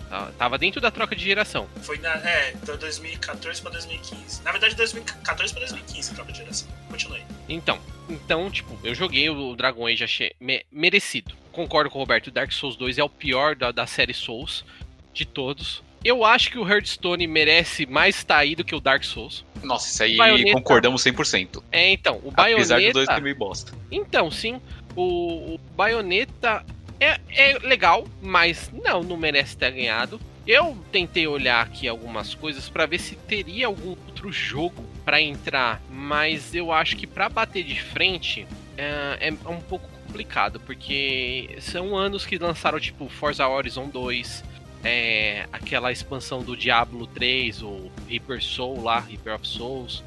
Tá- 0.10 0.32
Tava 0.38 0.58
dentro 0.58 0.80
da 0.80 0.90
troca 0.90 1.16
de 1.16 1.24
geração. 1.26 1.68
Foi 1.82 1.98
na. 1.98 2.14
É, 2.16 2.52
de 2.54 2.78
2014 2.78 3.62
pra 3.62 3.72
2015. 3.72 4.42
Na 4.44 4.52
verdade, 4.52 4.76
2014 4.76 5.52
pra 5.54 5.60
2015 5.62 6.14
troca 6.14 6.32
de 6.32 6.38
geração. 6.38 6.68
Continue. 6.90 7.24
Então, 7.50 7.80
então, 8.08 8.50
tipo, 8.52 8.80
eu 8.84 8.94
joguei 8.96 9.30
o 9.30 9.56
Dragon 9.56 9.86
Age, 9.88 10.04
achei 10.06 10.32
me- 10.40 10.66
merecido. 10.72 11.36
Concordo 11.58 11.90
com 11.90 11.98
o 11.98 12.02
Roberto, 12.04 12.28
o 12.28 12.32
Dark 12.32 12.52
Souls 12.52 12.76
2 12.76 13.00
é 13.00 13.04
o 13.04 13.10
pior 13.10 13.56
da, 13.56 13.72
da 13.72 13.88
série 13.88 14.14
Souls 14.14 14.64
de 15.12 15.26
todos. 15.26 15.82
Eu 16.06 16.24
acho 16.24 16.52
que 16.52 16.60
o 16.60 16.70
Hearthstone 16.72 17.26
merece 17.26 17.88
mais 17.88 18.18
estar 18.18 18.38
aí 18.38 18.56
do 18.56 18.64
que 18.64 18.76
o 18.76 18.80
Dark 18.80 19.04
Souls. 19.04 19.44
Nossa, 19.64 19.90
isso 19.90 20.04
aí 20.04 20.16
Bayonetta- 20.18 20.52
concordamos 20.54 21.04
100%. 21.04 21.64
É, 21.72 21.90
então, 21.92 22.22
o 22.24 22.32
Apesar 22.32 22.80
dos 22.80 22.94
dois 22.94 23.08
Bayonetta... 23.08 23.16
ser 23.16 23.22
meio 23.22 23.36
bosta. 23.36 23.74
Então, 23.92 24.30
sim, 24.30 24.62
o, 24.96 25.56
o 25.56 25.60
Bayonetta 25.76 26.64
é, 27.00 27.20
é 27.30 27.58
legal, 27.64 28.08
mas 28.22 28.72
não, 28.72 29.02
não 29.02 29.18
merece 29.18 29.58
ter 29.58 29.72
ganhado. 29.72 30.22
Eu 30.46 30.78
tentei 30.92 31.28
olhar 31.28 31.66
aqui 31.66 31.88
algumas 31.88 32.36
coisas 32.36 32.70
pra 32.70 32.86
ver 32.86 33.00
se 33.00 33.16
teria 33.16 33.66
algum 33.66 33.90
outro 33.90 34.32
jogo 34.32 34.86
pra 35.04 35.20
entrar, 35.20 35.82
mas 35.90 36.54
eu 36.54 36.72
acho 36.72 36.96
que 36.96 37.08
pra 37.08 37.28
bater 37.28 37.64
de 37.64 37.82
frente 37.82 38.46
é, 38.78 39.18
é 39.20 39.50
um 39.50 39.60
pouco 39.60 39.97
complicado, 40.08 40.60
porque 40.62 41.58
são 41.62 41.96
anos 41.96 42.26
que 42.26 42.38
lançaram 42.38 42.80
tipo 42.80 43.10
Forza 43.10 43.48
Horizon 43.48 43.90
2, 43.90 44.44
é, 44.84 45.48
aquela 45.52 45.92
expansão 45.92 46.42
do 46.42 46.56
Diablo 46.56 47.06
3, 47.08 47.62
ou 47.62 47.92
Reaper 48.08 48.42
Soul 48.42 48.82
lá, 48.84 49.00
Reaper 49.00 49.36
of 49.36 49.48
Souls. 49.48 50.04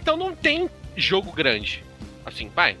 Então 0.00 0.16
não 0.16 0.34
tem 0.34 0.70
jogo 0.96 1.30
grande. 1.32 1.84
Assim, 2.24 2.48
vai. 2.48 2.76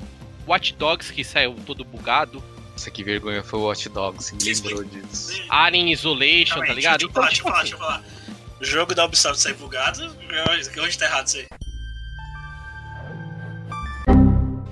Watch 0.46 0.74
Dogs 0.74 1.12
que 1.12 1.22
saiu 1.22 1.54
todo 1.66 1.84
bugado, 1.84 2.42
Nossa, 2.72 2.90
que 2.90 3.02
vergonha 3.04 3.42
foi 3.42 3.58
o 3.58 3.62
Watch 3.64 3.88
Dogs, 3.88 4.34
me 4.34 4.42
lembrou 4.42 4.84
disso. 4.84 5.42
Alien 5.48 5.92
Isolation, 5.92 6.54
Calma 6.54 6.66
tá 6.68 6.74
ligado? 6.74 6.98
Deixa 6.98 7.06
eu 7.06 7.10
Então, 7.10 7.22
falar, 7.22 7.28
deixa 7.28 7.42
eu 7.42 7.44
falar, 7.46 7.60
assim, 7.60 7.70
deixa 7.70 7.74
eu 7.74 7.78
falar. 7.78 8.26
O 8.60 8.64
jogo 8.64 8.94
da 8.94 9.04
Ubisoft 9.04 9.40
sai 9.40 9.52
bugado. 9.52 10.16
Onde 10.82 10.98
tá 10.98 11.04
errado 11.06 11.26
isso 11.26 11.36
aí? 11.38 11.46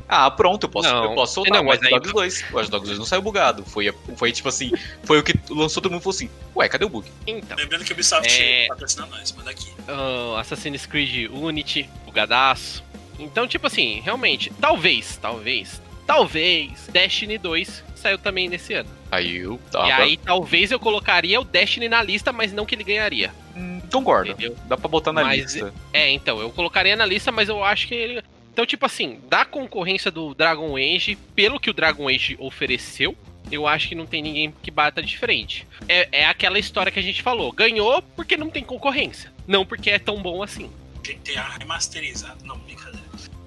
Ah, 0.08 0.30
pronto, 0.30 0.64
eu 0.64 0.68
posso, 0.68 0.88
Não. 0.88 1.04
eu 1.04 1.14
posso 1.14 1.34
soltar 1.34 1.54
Não, 1.54 1.62
o 1.62 1.64
mas 1.66 1.76
Watch 1.78 1.86
aí- 1.86 2.00
Dogs 2.00 2.12
2. 2.12 2.44
O 2.52 2.56
Watch 2.56 2.70
Dogs 2.70 2.86
2 2.88 2.98
não 2.98 3.06
saiu 3.06 3.22
bugado. 3.22 3.64
Foi, 3.64 3.92
foi 4.16 4.32
tipo 4.32 4.48
assim, 4.48 4.70
foi 5.02 5.18
o 5.18 5.22
que 5.22 5.34
lançou 5.50 5.82
todo 5.82 5.92
mundo 5.92 6.02
falou 6.02 6.14
assim, 6.14 6.28
ué, 6.54 6.68
cadê 6.68 6.84
o 6.84 6.88
bug? 6.88 7.10
então. 7.26 7.56
Lembrando 7.56 7.84
que 7.84 7.92
a 7.92 7.94
Ubisoft 7.94 8.28
É. 8.42 8.66
patrocina 8.68 9.06
nós, 9.06 9.32
manda 9.32 9.50
aqui. 9.50 9.72
ah, 9.88 10.40
Assassin's 10.40 10.86
Creed 10.86 11.30
Unity, 11.32 11.88
bugadaço. 12.04 12.84
Então, 13.18 13.46
tipo 13.48 13.66
assim, 13.66 14.00
realmente, 14.04 14.52
talvez, 14.60 15.16
talvez, 15.16 15.80
talvez 16.06 16.88
Destiny 16.92 17.38
2 17.38 17.82
saiu 17.94 18.18
também 18.18 18.48
nesse 18.48 18.74
ano. 18.74 18.90
Aí 19.10 19.36
eu 19.38 19.54
E 19.54 19.70
tava. 19.70 19.86
aí 20.02 20.16
talvez 20.16 20.70
eu 20.70 20.78
colocaria 20.80 21.40
o 21.40 21.44
Destiny 21.44 21.88
na 21.88 22.02
lista, 22.02 22.32
mas 22.32 22.52
não 22.52 22.66
que 22.66 22.74
ele 22.74 22.84
ganharia. 22.84 23.32
Hum, 23.56 23.80
concordo. 23.90 24.32
Entendeu? 24.32 24.56
Dá 24.66 24.76
pra 24.76 24.88
botar 24.88 25.12
na 25.12 25.22
Mas- 25.22 25.54
lista. 25.54 25.72
É, 25.92 26.10
então, 26.10 26.40
eu 26.40 26.50
colocaria 26.50 26.96
na 26.96 27.06
lista, 27.06 27.30
mas 27.32 27.48
eu 27.48 27.62
acho 27.64 27.86
que 27.88 27.94
ele. 27.94 28.22
Então, 28.54 28.64
tipo 28.64 28.86
assim, 28.86 29.20
da 29.28 29.44
concorrência 29.44 30.12
do 30.12 30.32
Dragon 30.32 30.76
Age, 30.76 31.18
pelo 31.34 31.58
que 31.58 31.68
o 31.68 31.72
Dragon 31.72 32.08
Age 32.08 32.36
ofereceu, 32.38 33.16
eu 33.50 33.66
acho 33.66 33.88
que 33.88 33.96
não 33.96 34.06
tem 34.06 34.22
ninguém 34.22 34.54
que 34.62 34.70
bata 34.70 35.02
de 35.02 35.18
frente. 35.18 35.66
É, 35.88 36.20
é 36.20 36.24
aquela 36.26 36.56
história 36.56 36.92
que 36.92 37.00
a 37.00 37.02
gente 37.02 37.20
falou: 37.20 37.50
ganhou 37.50 38.00
porque 38.14 38.36
não 38.36 38.48
tem 38.48 38.62
concorrência, 38.62 39.32
não 39.44 39.66
porque 39.66 39.90
é 39.90 39.98
tão 39.98 40.22
bom 40.22 40.40
assim. 40.40 40.70
GTA 41.02 41.42
remasterizado. 41.58 42.46
Não, 42.46 42.56
brincadeira. 42.58 43.04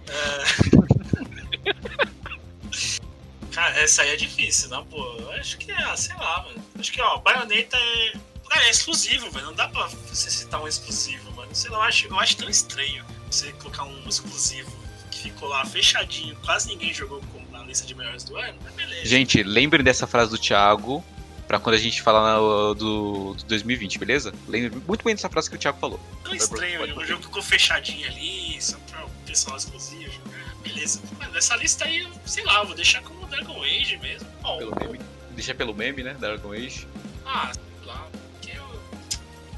É... 0.10 0.44
Cara, 3.56 3.80
essa 3.80 4.02
aí 4.02 4.10
é 4.10 4.18
difícil, 4.18 4.68
não, 4.68 4.86
pô. 4.86 5.02
Eu 5.20 5.32
acho 5.32 5.58
que 5.58 5.72
é, 5.72 5.96
sei 5.96 6.16
lá, 6.16 6.44
mano. 6.44 6.62
Acho 6.78 6.92
que, 6.92 7.02
ó, 7.02 7.18
Bayonetta 7.20 7.78
é. 7.78 8.14
Cara, 8.50 8.66
é 8.66 8.70
exclusivo, 8.72 9.32
velho. 9.32 9.46
Não 9.46 9.54
dá 9.54 9.70
pra 9.70 9.88
você 9.88 10.30
citar 10.30 10.62
um 10.62 10.68
exclusivo, 10.68 11.32
mano. 11.32 11.56
Sei 11.56 11.72
lá, 11.72 11.78
eu 11.78 11.84
acho, 11.84 12.08
eu 12.08 12.20
acho 12.20 12.36
tão 12.36 12.50
estranho 12.50 13.06
você 13.32 13.54
colocar 13.54 13.86
um 13.86 14.08
exclusivo 14.08 14.77
que 15.18 15.32
ficou 15.32 15.50
lá 15.50 15.66
fechadinho, 15.66 16.36
quase 16.46 16.70
ninguém 16.70 16.94
jogou 16.94 17.22
como 17.34 17.50
na 17.52 17.64
lista 17.64 17.86
de 17.88 17.96
melhores 17.96 18.24
do 18.24 18.38
ano, 18.38 18.58
mas 18.64 18.74
beleza. 18.74 19.06
Gente, 19.06 19.42
lembrem 19.44 19.84
dessa 19.84 20.06
frase 20.06 20.30
do 20.30 20.38
Thiago 20.38 21.04
pra 21.48 21.60
quando 21.60 21.76
a 21.76 21.80
gente 21.80 22.02
falar 22.02 22.38
do, 22.76 23.34
do 23.34 23.44
2020, 23.46 23.98
beleza? 24.00 24.34
Lembre 24.48 24.82
muito 24.88 25.04
bem 25.04 25.16
dessa 25.16 25.30
frase 25.30 25.50
que 25.50 25.56
o 25.56 25.60
Thiago 25.60 25.80
falou. 25.80 26.00
tão 26.24 26.36
estranho, 26.36 26.98
o 26.98 27.06
jogo 27.06 27.24
ficou 27.24 27.42
fechadinho 27.42 28.08
ali, 28.08 28.62
só 28.62 28.78
pra 28.90 29.06
o 29.06 29.10
pessoal 29.26 29.58
exclusivo 29.58 30.12
jogar. 30.12 30.56
Beleza. 30.62 31.02
Mano, 31.20 31.38
essa 31.38 31.56
lista 31.56 31.86
aí, 31.86 32.08
sei 32.26 32.44
lá, 32.44 32.64
vou 32.64 32.76
deixar 32.76 33.02
como 33.02 33.26
Dragon 33.28 33.64
Age 33.64 33.98
mesmo. 33.98 34.28
Bom, 34.42 34.58
Pelo 34.58 34.76
meme. 34.80 35.00
Deixa 35.32 35.54
pelo 35.54 35.74
meme, 35.74 36.04
né? 36.04 36.16
Dragon 36.20 36.52
Age. 36.52 36.88
Ah, 37.26 37.52
sei 37.54 37.88
lá. 37.88 38.08
porque 38.34 38.52
Eu, 38.52 38.82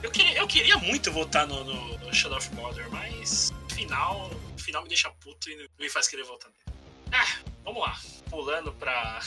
eu, 0.04 0.12
queria, 0.12 0.38
eu 0.38 0.48
queria 0.48 0.78
muito 0.78 1.12
votar 1.12 1.48
no, 1.48 1.64
no, 1.64 1.98
no 1.98 2.14
Shadow 2.14 2.38
of 2.38 2.54
Mordor, 2.54 2.86
mas 2.92 3.52
final, 3.80 4.30
no 4.52 4.60
final 4.60 4.84
me 4.84 4.90
deixa 4.90 5.10
puto 5.12 5.50
e 5.50 5.56
não 5.56 5.66
me 5.80 5.90
faz 5.90 6.08
querer 6.08 6.24
votar 6.24 6.50
nele. 6.52 6.78
Ah, 7.12 7.40
vamos 7.64 7.82
lá. 7.82 7.98
Pulando 8.30 8.72
pra. 8.74 9.20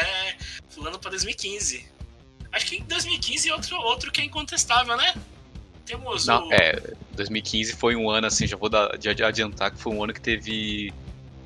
Pulando 0.74 0.98
pra 0.98 1.10
2015. 1.10 1.86
Acho 2.52 2.66
que 2.66 2.76
em 2.76 2.84
2015 2.84 3.50
outro, 3.52 3.76
outro 3.76 4.10
que 4.10 4.20
é 4.20 4.24
incontestável, 4.24 4.96
né? 4.96 5.14
Temos 5.84 6.26
Não, 6.26 6.48
o. 6.48 6.52
é, 6.52 6.80
2015 7.12 7.74
foi 7.74 7.96
um 7.96 8.08
ano, 8.10 8.26
assim, 8.26 8.46
já 8.46 8.56
vou 8.56 8.68
dar, 8.68 8.96
de 8.96 9.12
de 9.14 9.24
adiantar 9.24 9.70
que 9.70 9.78
foi 9.78 9.92
um 9.92 10.02
ano 10.02 10.14
que 10.14 10.20
teve. 10.20 10.92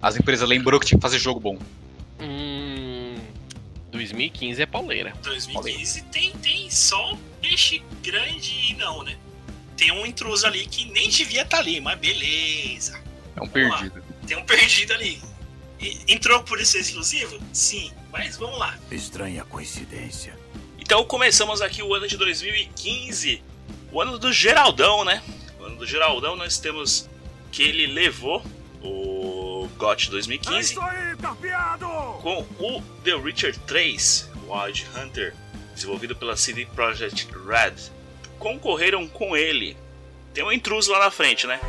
As 0.00 0.16
empresas 0.16 0.48
lembrou 0.48 0.78
que 0.78 0.86
tinha 0.86 0.98
que 0.98 1.03
fazer 1.03 1.18
jogo 1.18 1.40
bom. 1.40 1.59
Hum. 2.20 3.16
2015 3.90 4.62
é 4.62 4.66
pauleira. 4.66 5.12
2015 5.22 6.03
tem, 6.05 6.32
tem 6.38 6.70
só 6.70 7.16
peixe 7.40 7.82
grande 8.03 8.70
e 8.70 8.74
não, 8.74 9.03
né? 9.03 9.16
Tem 9.82 9.90
um 9.90 10.06
intruso 10.06 10.46
ali 10.46 10.64
que 10.64 10.84
nem 10.92 11.08
devia 11.08 11.42
estar 11.42 11.58
ali, 11.58 11.80
mas 11.80 11.98
beleza. 11.98 13.02
É 13.34 13.42
um 13.42 13.48
Vamos 13.48 13.68
lá. 13.68 13.78
perdido. 13.78 14.04
Tem 14.28 14.36
um 14.36 14.44
perdido 14.44 14.92
ali. 14.92 15.20
Entrou 16.06 16.40
por 16.44 16.64
ser 16.64 16.78
exclusivo? 16.78 17.36
Sim, 17.52 17.90
mas 18.12 18.36
vamos 18.36 18.60
lá. 18.60 18.78
Estranha 18.92 19.44
coincidência. 19.44 20.38
Então 20.78 21.04
começamos 21.04 21.60
aqui 21.60 21.82
o 21.82 21.92
ano 21.94 22.06
de 22.06 22.16
2015, 22.16 23.42
o 23.90 24.00
ano 24.00 24.20
do 24.20 24.32
Geraldão, 24.32 25.04
né? 25.04 25.20
O 25.58 25.64
ano 25.64 25.74
do 25.74 25.84
Geraldão 25.84 26.36
nós 26.36 26.60
temos 26.60 27.10
que 27.50 27.64
ele 27.64 27.88
levou 27.88 28.40
o 28.80 29.68
GOT 29.76 30.10
2015 30.12 30.78
aí, 30.78 31.16
carpeado! 31.16 31.88
com 32.22 32.46
o 32.60 32.80
The 33.02 33.14
Witcher 33.14 33.58
3 33.66 34.30
Wild 34.46 34.86
Hunter, 34.96 35.34
desenvolvido 35.74 36.14
pela 36.14 36.36
CD 36.36 36.66
Projekt 36.66 37.26
Red. 37.32 37.90
Concorreram 38.43 39.07
com 39.07 39.36
ele. 39.36 39.76
Tem 40.34 40.43
um 40.43 40.51
intruso 40.51 40.90
lá 40.90 40.99
na 40.99 41.12
frente, 41.12 41.47
né? 41.47 41.61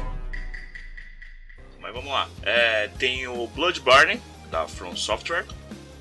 Mas 1.80 1.94
vamos 1.94 2.12
lá. 2.12 2.28
É, 2.42 2.88
tem 2.98 3.28
o 3.28 3.46
Bloodborne, 3.46 4.20
da 4.50 4.68
From 4.68 4.96
Software. 4.96 5.46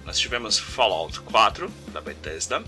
nós 0.03 0.18
tivemos 0.18 0.59
Fallout 0.59 1.20
4 1.20 1.68
da 1.89 2.01
Bethesda. 2.01 2.64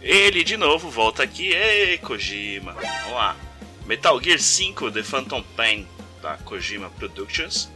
Ele 0.00 0.42
de 0.42 0.56
novo 0.56 0.88
volta 0.90 1.22
aqui, 1.22 1.48
ei 1.52 1.98
Kojima, 1.98 2.72
vamos 2.72 3.12
lá. 3.12 3.36
Metal 3.84 4.18
Gear 4.22 4.38
5 4.38 4.90
The 4.90 5.02
Phantom 5.02 5.42
Pain 5.54 5.86
da 6.22 6.38
Kojima 6.38 6.88
Productions. 6.88 7.68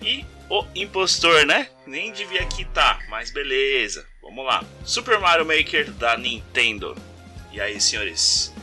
E 0.00 0.24
o 0.48 0.64
Impostor, 0.76 1.44
né? 1.44 1.68
Nem 1.84 2.12
devia 2.12 2.42
aqui 2.42 2.64
tá, 2.66 3.00
mas 3.08 3.32
beleza. 3.32 4.06
Vamos 4.22 4.46
lá. 4.46 4.64
Super 4.84 5.18
Mario 5.18 5.44
Maker 5.44 5.90
da 5.90 6.16
Nintendo. 6.16 6.96
E 7.50 7.60
aí, 7.60 7.80
senhores? 7.80 8.54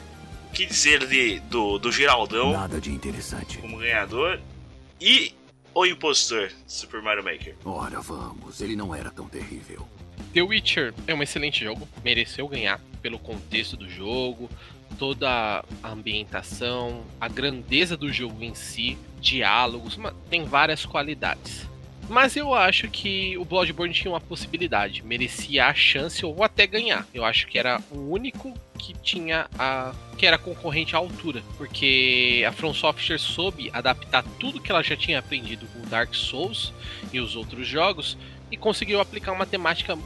O 0.55 0.57
que 0.57 0.65
dizer 0.65 1.05
de, 1.05 1.41
do, 1.49 1.77
do 1.77 1.91
Geraldão 1.91 2.53
Nada 2.53 2.79
de 2.79 2.89
interessante. 2.89 3.57
como 3.57 3.77
ganhador? 3.77 4.39
E 5.01 5.33
o 5.73 5.85
Impostor 5.85 6.49
Super 6.65 7.01
Mario 7.01 7.25
Maker? 7.25 7.57
Ora, 7.65 7.99
vamos, 7.99 8.61
ele 8.61 8.73
não 8.73 8.95
era 8.95 9.11
tão 9.11 9.27
terrível. 9.27 9.85
The 10.33 10.41
Witcher 10.41 10.93
é 11.07 11.13
um 11.13 11.21
excelente 11.21 11.61
jogo, 11.61 11.85
mereceu 12.05 12.47
ganhar 12.47 12.79
pelo 13.01 13.19
contexto 13.19 13.75
do 13.75 13.89
jogo, 13.89 14.49
toda 14.97 15.29
a 15.83 15.89
ambientação, 15.89 17.03
a 17.19 17.27
grandeza 17.27 17.97
do 17.97 18.09
jogo 18.09 18.41
em 18.41 18.55
si, 18.55 18.97
diálogos, 19.19 19.99
tem 20.29 20.45
várias 20.45 20.85
qualidades. 20.85 21.67
Mas 22.07 22.35
eu 22.35 22.53
acho 22.53 22.87
que 22.87 23.37
o 23.37 23.43
Bloodborne 23.43 23.93
tinha 23.93 24.11
uma 24.11 24.21
possibilidade, 24.21 25.03
merecia 25.03 25.65
a 25.65 25.73
chance 25.73 26.23
ou 26.25 26.43
até 26.43 26.67
ganhar. 26.67 27.05
Eu 27.13 27.25
acho 27.25 27.47
que 27.47 27.57
era 27.57 27.81
o 27.91 28.11
único 28.11 28.53
que 28.77 28.93
tinha 28.93 29.47
a 29.57 29.93
que 30.17 30.25
era 30.25 30.37
concorrente 30.37 30.95
à 30.95 30.99
altura, 30.99 31.43
porque 31.57 32.45
a 32.47 32.51
From 32.51 32.73
Software 32.73 33.17
soube 33.17 33.69
adaptar 33.73 34.23
tudo 34.39 34.61
que 34.61 34.71
ela 34.71 34.81
já 34.81 34.95
tinha 34.95 35.19
aprendido 35.19 35.65
com 35.67 35.81
Dark 35.89 36.13
Souls 36.13 36.71
e 37.11 37.19
os 37.19 37.35
outros 37.35 37.67
jogos 37.67 38.17
e 38.49 38.55
conseguiu 38.55 39.01
aplicar 39.01 39.33
uma 39.33 39.45
temática 39.45 39.97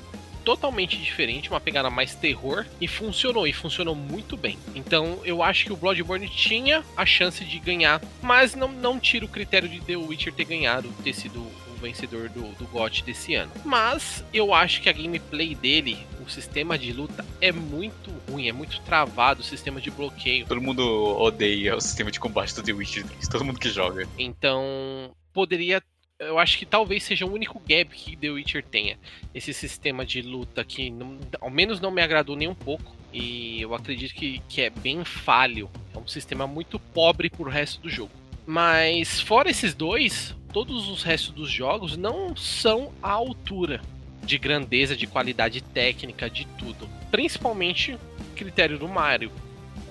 totalmente 0.43 0.97
diferente, 0.97 1.49
uma 1.49 1.59
pegada 1.59 1.91
mais 1.91 2.15
terror 2.15 2.65
e 2.81 2.87
funcionou 2.87 3.45
e 3.45 3.53
funcionou 3.53 3.93
muito 3.93 4.35
bem. 4.35 4.57
Então 4.73 5.19
eu 5.23 5.43
acho 5.43 5.65
que 5.65 5.73
o 5.73 5.77
Bloodborne 5.77 6.27
tinha 6.27 6.83
a 6.97 7.05
chance 7.05 7.43
de 7.43 7.59
ganhar, 7.59 8.01
mas 8.21 8.55
não, 8.55 8.71
não 8.71 8.99
tira 8.99 9.25
o 9.25 9.29
critério 9.29 9.69
de 9.69 9.79
The 9.81 9.95
Witcher 9.95 10.33
ter 10.33 10.45
ganhado, 10.45 10.91
ter 11.03 11.13
sido 11.13 11.45
vencedor 11.79 12.29
do, 12.29 12.41
do 12.55 12.65
GOT 12.67 13.03
desse 13.03 13.33
ano. 13.35 13.51
Mas 13.65 14.23
eu 14.33 14.53
acho 14.53 14.81
que 14.81 14.89
a 14.89 14.93
gameplay 14.93 15.55
dele, 15.55 15.97
o 16.25 16.29
sistema 16.29 16.77
de 16.77 16.91
luta 16.93 17.25
é 17.41 17.51
muito 17.51 18.11
ruim, 18.29 18.47
é 18.47 18.51
muito 18.53 18.79
travado, 18.81 19.41
o 19.41 19.43
sistema 19.43 19.79
de 19.81 19.89
bloqueio. 19.89 20.45
Todo 20.45 20.61
mundo 20.61 20.83
odeia 21.19 21.75
o 21.75 21.81
sistema 21.81 22.11
de 22.11 22.19
combate 22.19 22.53
do 22.55 22.61
The 22.63 22.73
Witcher 22.73 23.05
3, 23.07 23.27
todo 23.27 23.43
mundo 23.45 23.59
que 23.59 23.69
joga. 23.69 24.07
Então, 24.17 25.11
poderia. 25.33 25.81
Eu 26.19 26.37
acho 26.37 26.57
que 26.57 26.65
talvez 26.65 27.03
seja 27.03 27.25
o 27.25 27.31
único 27.33 27.59
gap 27.59 27.95
que 27.95 28.15
The 28.17 28.29
Witcher 28.29 28.61
tenha. 28.63 28.99
Esse 29.33 29.53
sistema 29.53 30.05
de 30.05 30.21
luta 30.21 30.65
que, 30.65 30.89
não- 30.89 31.17
ao 31.39 31.49
menos, 31.49 31.79
não 31.79 31.91
me 31.91 32.01
agradou 32.01 32.35
nem 32.35 32.47
um 32.49 32.53
pouco. 32.55 32.93
E 33.13 33.61
eu 33.61 33.73
acredito 33.73 34.13
que, 34.13 34.41
que 34.49 34.61
é 34.61 34.69
bem 34.69 35.05
falho. 35.05 35.69
É 35.95 35.97
um 35.97 36.05
sistema 36.07 36.45
muito 36.45 36.77
pobre 36.77 37.29
pro 37.29 37.49
resto 37.49 37.79
do 37.81 37.89
jogo. 37.89 38.11
Mas, 38.45 39.21
fora 39.21 39.49
esses 39.49 39.73
dois, 39.73 40.35
todos 40.53 40.89
os 40.89 41.03
restos 41.03 41.31
dos 41.33 41.49
jogos 41.51 41.95
não 41.97 42.35
são 42.35 42.91
à 43.01 43.11
altura 43.11 43.81
de 44.23 44.37
grandeza, 44.37 44.95
de 44.95 45.07
qualidade 45.07 45.61
técnica, 45.61 46.29
de 46.29 46.45
tudo. 46.57 46.87
Principalmente 47.09 47.93
o 47.93 47.99
critério 48.35 48.77
do 48.77 48.87
Mario 48.87 49.31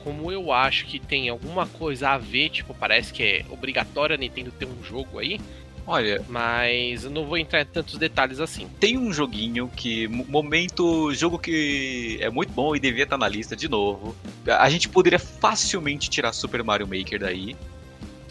como 0.05 0.31
eu 0.33 0.53
acho 0.53 0.87
que 0.87 0.99
tem 0.99 1.29
alguma 1.29 1.67
coisa 1.67 2.11
a 2.11 2.19
ver, 2.19 2.49
tipo, 2.51 2.73
parece 2.73 3.13
que 3.13 3.23
é 3.23 3.45
obrigatório 3.51 4.15
a 4.15 4.19
Nintendo 4.19 4.51
ter 4.51 4.65
um 4.67 4.83
jogo 4.83 5.19
aí, 5.19 5.41
Olha, 5.91 6.23
mas 6.29 7.05
eu 7.05 7.11
não 7.11 7.25
vou 7.25 7.39
entrar 7.39 7.63
em 7.63 7.65
tantos 7.65 7.97
detalhes 7.97 8.41
assim. 8.41 8.69
tem 8.79 8.99
um 8.99 9.11
joguinho 9.11 9.69
que, 9.75 10.07
mo- 10.07 10.25
momento, 10.29 11.13
jogo 11.15 11.39
que 11.39 12.19
é 12.21 12.29
muito 12.29 12.53
bom 12.53 12.77
e 12.77 12.81
devia 12.81 13.05
estar 13.05 13.17
na 13.17 13.27
lista 13.27 13.57
de 13.57 13.69
novo. 13.69 14.15
A 14.47 14.69
gente 14.69 14.87
poderia 14.87 15.19
facilmente 15.19 16.11
tirar 16.11 16.33
Super 16.35 16.63
Mario 16.63 16.87
Maker 16.87 17.19
daí 17.21 17.57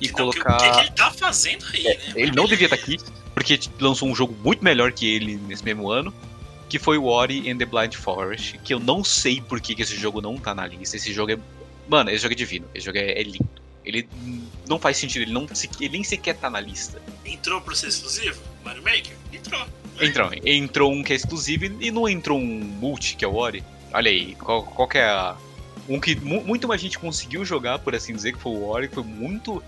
e 0.02 0.08
Então, 0.08 0.28
o 0.28 0.32
que- 0.32 0.40
colocar. 0.40 0.58
O 0.58 0.74
que, 0.76 0.80
ele 0.82 0.92
tá 0.92 1.12
fazendo 1.12 1.66
aí, 1.74 1.84
né? 1.84 1.98
Ele 2.16 2.32
não 2.32 2.46
devia 2.46 2.66
estar 2.68 2.76
aqui, 2.76 2.98
porque 3.34 3.60
lançou 3.80 4.08
um 4.08 4.16
jogo 4.16 4.36
muito 4.44 4.64
melhor 4.64 4.92
que 4.92 5.08
ele 5.08 5.36
nesse 5.38 5.64
mesmo 5.64 5.90
ano, 5.90 6.14
que 6.70 6.78
foi 6.78 6.98
o 6.98 7.06
Ori 7.06 7.50
and 7.50 7.58
the 7.58 7.66
Blind 7.66 7.94
Forest, 7.96 8.58
que 8.60 8.74
eu 8.74 8.80
não 8.80 9.04
sei 9.04 9.40
por 9.42 9.60
que, 9.62 9.74
que 9.76 9.82
esse 9.82 9.96
jogo 9.96 10.22
não 10.22 10.38
tá 10.38 10.54
na 10.54 10.68
lista. 10.68 10.98
Esse 10.98 11.14
jogo 11.14 11.32
é. 11.32 11.38
Mano, 11.88 12.10
esse 12.10 12.22
jogo 12.22 12.34
é 12.34 12.36
divino, 12.36 12.66
esse 12.76 12.86
jogo 12.86 12.98
é, 12.98 13.12
é 13.20 13.24
lindo. 13.24 13.48
Ele 13.86 14.08
não 14.68 14.78
faz 14.78 14.98
sentido, 14.98 15.22
ele, 15.22 15.32
não, 15.32 15.48
se- 15.54 15.70
ele 15.80 15.90
nem 15.94 16.04
sequer 16.04 16.36
tá 16.36 16.50
na 16.50 16.60
lista. 16.60 17.02
Entrou 17.26 17.62
pro 17.62 17.74
ser 17.74 17.88
exclusivo? 17.88 18.38
Mario 18.66 18.84
Maker? 18.84 19.16
Entrou. 19.32 19.66
Entrou, 20.02 20.30
entrou 20.46 20.92
um 20.92 21.02
que 21.02 21.14
é 21.14 21.16
exclusivo 21.16 21.64
e 21.82 21.90
não 21.90 22.08
entrou 22.08 22.38
um 22.38 22.44
multi, 22.60 23.16
que 23.16 23.24
é 23.24 23.28
o 23.28 23.34
Ori. 23.36 23.64
Olha 23.94 24.12
aí, 24.12 24.36
qual, 24.36 24.62
qual 24.64 24.88
que 24.90 24.98
é 24.98 25.06
a. 25.06 25.38
Um 25.88 26.02
que 26.02 26.18
mu- 26.18 26.44
muito 26.44 26.68
mais 26.68 26.82
gente 26.82 27.00
conseguiu 27.00 27.46
jogar, 27.46 27.80
por 27.80 27.96
assim 27.96 28.14
dizer, 28.14 28.34
que 28.34 28.40
foi 28.40 28.52
o 28.52 28.68
Ori, 28.68 28.90
que 28.90 28.96
foi 28.96 29.04
muito. 29.06 29.64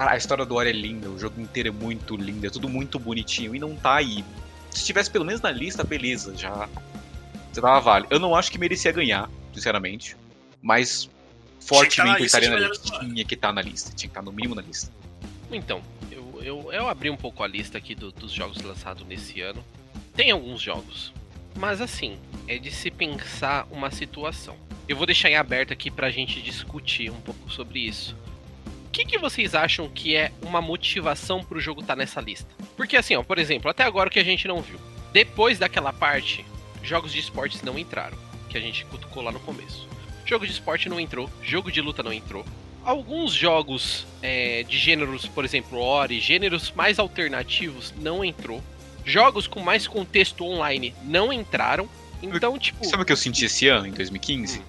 Cara, 0.00 0.12
a 0.12 0.16
história 0.16 0.46
do 0.46 0.54
Ori 0.54 0.70
é 0.70 0.72
linda, 0.72 1.10
o 1.10 1.18
jogo 1.18 1.38
inteiro 1.42 1.68
é 1.68 1.70
muito 1.70 2.16
lindo, 2.16 2.46
é 2.46 2.48
tudo 2.48 2.70
muito 2.70 2.98
bonitinho 2.98 3.54
e 3.54 3.58
não 3.58 3.76
tá 3.76 3.96
aí. 3.96 4.24
Se 4.70 4.82
tivesse 4.82 5.10
pelo 5.10 5.26
menos 5.26 5.42
na 5.42 5.50
lista, 5.50 5.84
beleza, 5.84 6.34
já. 6.34 6.70
Você 7.52 7.60
tava 7.60 7.78
vale. 7.80 8.06
Eu 8.08 8.18
não 8.18 8.34
acho 8.34 8.50
que 8.50 8.56
merecia 8.56 8.90
ganhar, 8.92 9.28
sinceramente. 9.52 10.16
Mas 10.62 11.06
fortemente 11.60 12.16
eu 12.16 12.22
lista 12.22 12.38
estaria 12.38 12.48
na 12.58 12.68
lista. 12.68 12.96
ano. 12.96 13.12
Tinha 13.12 13.24
que 13.26 13.34
estar 13.34 13.52
na 13.52 13.60
lista. 13.60 13.90
Tinha 13.90 14.08
que 14.08 14.12
estar 14.18 14.22
no 14.22 14.32
mínimo 14.32 14.54
na 14.54 14.62
lista. 14.62 14.90
Então, 15.52 15.82
eu, 16.10 16.40
eu, 16.42 16.72
eu 16.72 16.88
abri 16.88 17.10
um 17.10 17.16
pouco 17.18 17.42
a 17.42 17.46
lista 17.46 17.76
aqui 17.76 17.94
do- 17.94 18.10
dos 18.10 18.32
jogos 18.32 18.56
lançados 18.62 19.06
nesse 19.06 19.42
ano. 19.42 19.62
Tem 20.16 20.30
alguns 20.30 20.62
jogos, 20.62 21.12
mas 21.58 21.82
assim, 21.82 22.16
é 22.48 22.56
de 22.56 22.70
se 22.70 22.90
pensar 22.90 23.66
uma 23.70 23.90
situação. 23.90 24.56
Eu 24.88 24.96
vou 24.96 25.04
deixar 25.04 25.28
em 25.28 25.36
aberto 25.36 25.74
aqui 25.74 25.90
pra 25.90 26.10
gente 26.10 26.40
discutir 26.40 27.10
um 27.10 27.20
pouco 27.20 27.50
sobre 27.52 27.80
isso. 27.80 28.16
O 29.00 29.02
que, 29.02 29.12
que 29.12 29.18
vocês 29.18 29.54
acham 29.54 29.88
que 29.88 30.14
é 30.14 30.30
uma 30.42 30.60
motivação 30.60 31.42
pro 31.42 31.58
jogo 31.58 31.80
estar 31.80 31.96
nessa 31.96 32.20
lista? 32.20 32.46
Porque 32.76 32.98
assim, 32.98 33.16
ó, 33.16 33.22
por 33.22 33.38
exemplo, 33.38 33.70
até 33.70 33.82
agora 33.82 34.10
o 34.10 34.12
que 34.12 34.18
a 34.18 34.24
gente 34.24 34.46
não 34.46 34.60
viu. 34.60 34.78
Depois 35.10 35.58
daquela 35.58 35.90
parte, 35.90 36.44
jogos 36.82 37.10
de 37.10 37.18
esportes 37.18 37.62
não 37.62 37.78
entraram, 37.78 38.18
que 38.50 38.58
a 38.58 38.60
gente 38.60 38.84
cutucou 38.84 39.22
lá 39.22 39.32
no 39.32 39.40
começo. 39.40 39.88
Jogo 40.26 40.44
de 40.44 40.52
esporte 40.52 40.90
não 40.90 41.00
entrou, 41.00 41.30
jogo 41.42 41.72
de 41.72 41.80
luta 41.80 42.02
não 42.02 42.12
entrou. 42.12 42.44
Alguns 42.84 43.32
jogos 43.32 44.06
é, 44.20 44.64
de 44.64 44.76
gêneros, 44.76 45.26
por 45.26 45.46
exemplo, 45.46 45.78
Ori, 45.78 46.20
gêneros 46.20 46.70
mais 46.72 46.98
alternativos, 46.98 47.94
não 47.96 48.22
entrou. 48.22 48.62
Jogos 49.02 49.46
com 49.46 49.60
mais 49.60 49.88
contexto 49.88 50.44
online 50.44 50.94
não 51.04 51.32
entraram. 51.32 51.88
Então, 52.22 52.58
tipo. 52.58 52.84
Sabe 52.84 53.02
o 53.02 53.06
que 53.06 53.12
eu 53.12 53.16
senti 53.16 53.46
esse 53.46 53.66
ano, 53.66 53.86
em 53.86 53.92
2015? 53.92 54.62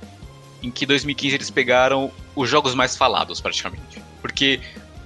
Em 0.64 0.72
que 0.72 0.86
2015 0.86 1.36
eles 1.36 1.50
pegaram 1.50 2.10
os 2.34 2.50
jogos 2.50 2.74
mais 2.74 2.96
falados, 2.96 3.42
praticamente. 3.42 4.01
Porque 4.22 4.60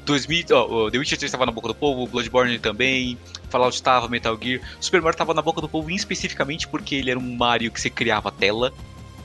2000, 0.05 0.45
ó, 0.51 0.89
The 0.89 0.97
Witcher 0.97 1.18
3 1.18 1.30
estava 1.30 1.45
na 1.45 1.51
boca 1.51 1.68
do 1.68 1.76
povo, 1.76 2.07
Bloodborne 2.07 2.57
também, 2.59 3.18
Fallout 3.49 3.76
estava, 3.76 4.07
Metal 4.07 4.38
Gear. 4.41 4.61
Super 4.80 5.01
Mario 5.01 5.16
estava 5.16 5.34
na 5.34 5.41
boca 5.41 5.61
do 5.61 5.68
povo 5.68 5.89
especificamente 5.89 6.68
porque 6.68 6.95
ele 6.95 7.11
era 7.11 7.20
um 7.20 7.36
Mario 7.36 7.72
que 7.72 7.82
você 7.82 7.89
criava 7.89 8.32
tela. 8.32 8.72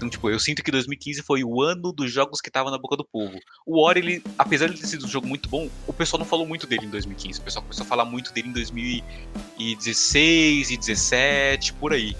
Então, 0.00 0.08
tipo, 0.08 0.30
eu 0.30 0.40
sinto 0.40 0.62
que 0.62 0.70
2015 0.70 1.22
foi 1.22 1.44
o 1.44 1.60
ano 1.60 1.92
dos 1.92 2.10
jogos 2.10 2.40
que 2.40 2.50
tava 2.50 2.70
na 2.70 2.78
boca 2.78 2.96
do 2.96 3.04
povo. 3.04 3.38
O 3.66 3.84
Ori, 3.84 4.00
ele, 4.00 4.24
apesar 4.38 4.70
de 4.70 4.80
ter 4.80 4.86
sido 4.86 5.04
um 5.04 5.08
jogo 5.08 5.26
muito 5.26 5.46
bom, 5.50 5.68
o 5.86 5.92
pessoal 5.92 6.18
não 6.18 6.24
falou 6.24 6.46
muito 6.46 6.66
dele 6.66 6.86
em 6.86 6.88
2015. 6.88 7.38
O 7.38 7.42
pessoal 7.42 7.62
começou 7.62 7.84
a 7.84 7.86
falar 7.86 8.06
muito 8.06 8.32
dele 8.32 8.48
em 8.48 8.52
2016 8.52 10.70
e 10.70 10.76
17, 10.78 11.74
por 11.74 11.92
aí. 11.92 12.16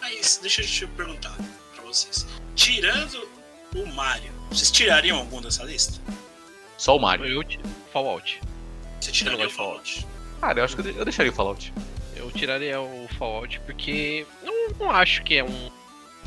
Mas 0.00 0.38
deixa 0.40 0.62
eu 0.62 0.66
te 0.66 0.86
perguntar 0.86 1.36
pra 1.74 1.84
vocês. 1.84 2.24
Tirando 2.54 3.26
o 3.74 3.84
Mario, 3.86 4.30
vocês 4.48 4.70
tirariam 4.70 5.18
algum 5.18 5.40
dessa 5.40 5.64
lista? 5.64 6.00
Só 6.76 6.96
o 6.96 7.00
Mario. 7.00 7.26
Eu, 7.26 7.44
ti- 7.44 7.58
Fallout. 7.92 8.40
Você 9.00 9.12
tiraria 9.12 9.46
o 9.46 9.50
Fallout? 9.50 10.06
Cara, 10.40 10.60
eu 10.60 10.64
acho 10.64 10.74
que 10.76 10.80
eu 10.88 10.92
de- 10.92 10.98
eu 10.98 11.04
deixaria 11.04 11.30
o 11.32 11.34
Fallout. 11.34 11.72
Eu 12.16 12.30
tiraria 12.30 12.80
o 12.80 13.08
Fallout 13.18 13.60
porque 13.60 14.26
não, 14.42 14.68
não 14.78 14.90
acho 14.90 15.22
que 15.22 15.36
é 15.36 15.44
um. 15.44 15.70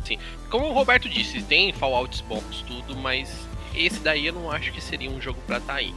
Assim, 0.02 0.18
como 0.50 0.68
o 0.68 0.74
Roberto 0.74 1.10
disse, 1.10 1.42
tem 1.44 1.74
Fallouts 1.74 2.22
bons, 2.22 2.62
tudo, 2.68 2.96
mas 2.96 3.30
esse 3.76 4.00
daí 4.00 4.28
eu 4.28 4.34
não 4.34 4.50
acho 4.52 4.72
que 4.72 4.80
seria 4.82 5.10
um 5.10 5.20
jogo 5.22 5.40
pra 5.48 5.58
estar 5.58 5.76
aí. 5.76 5.94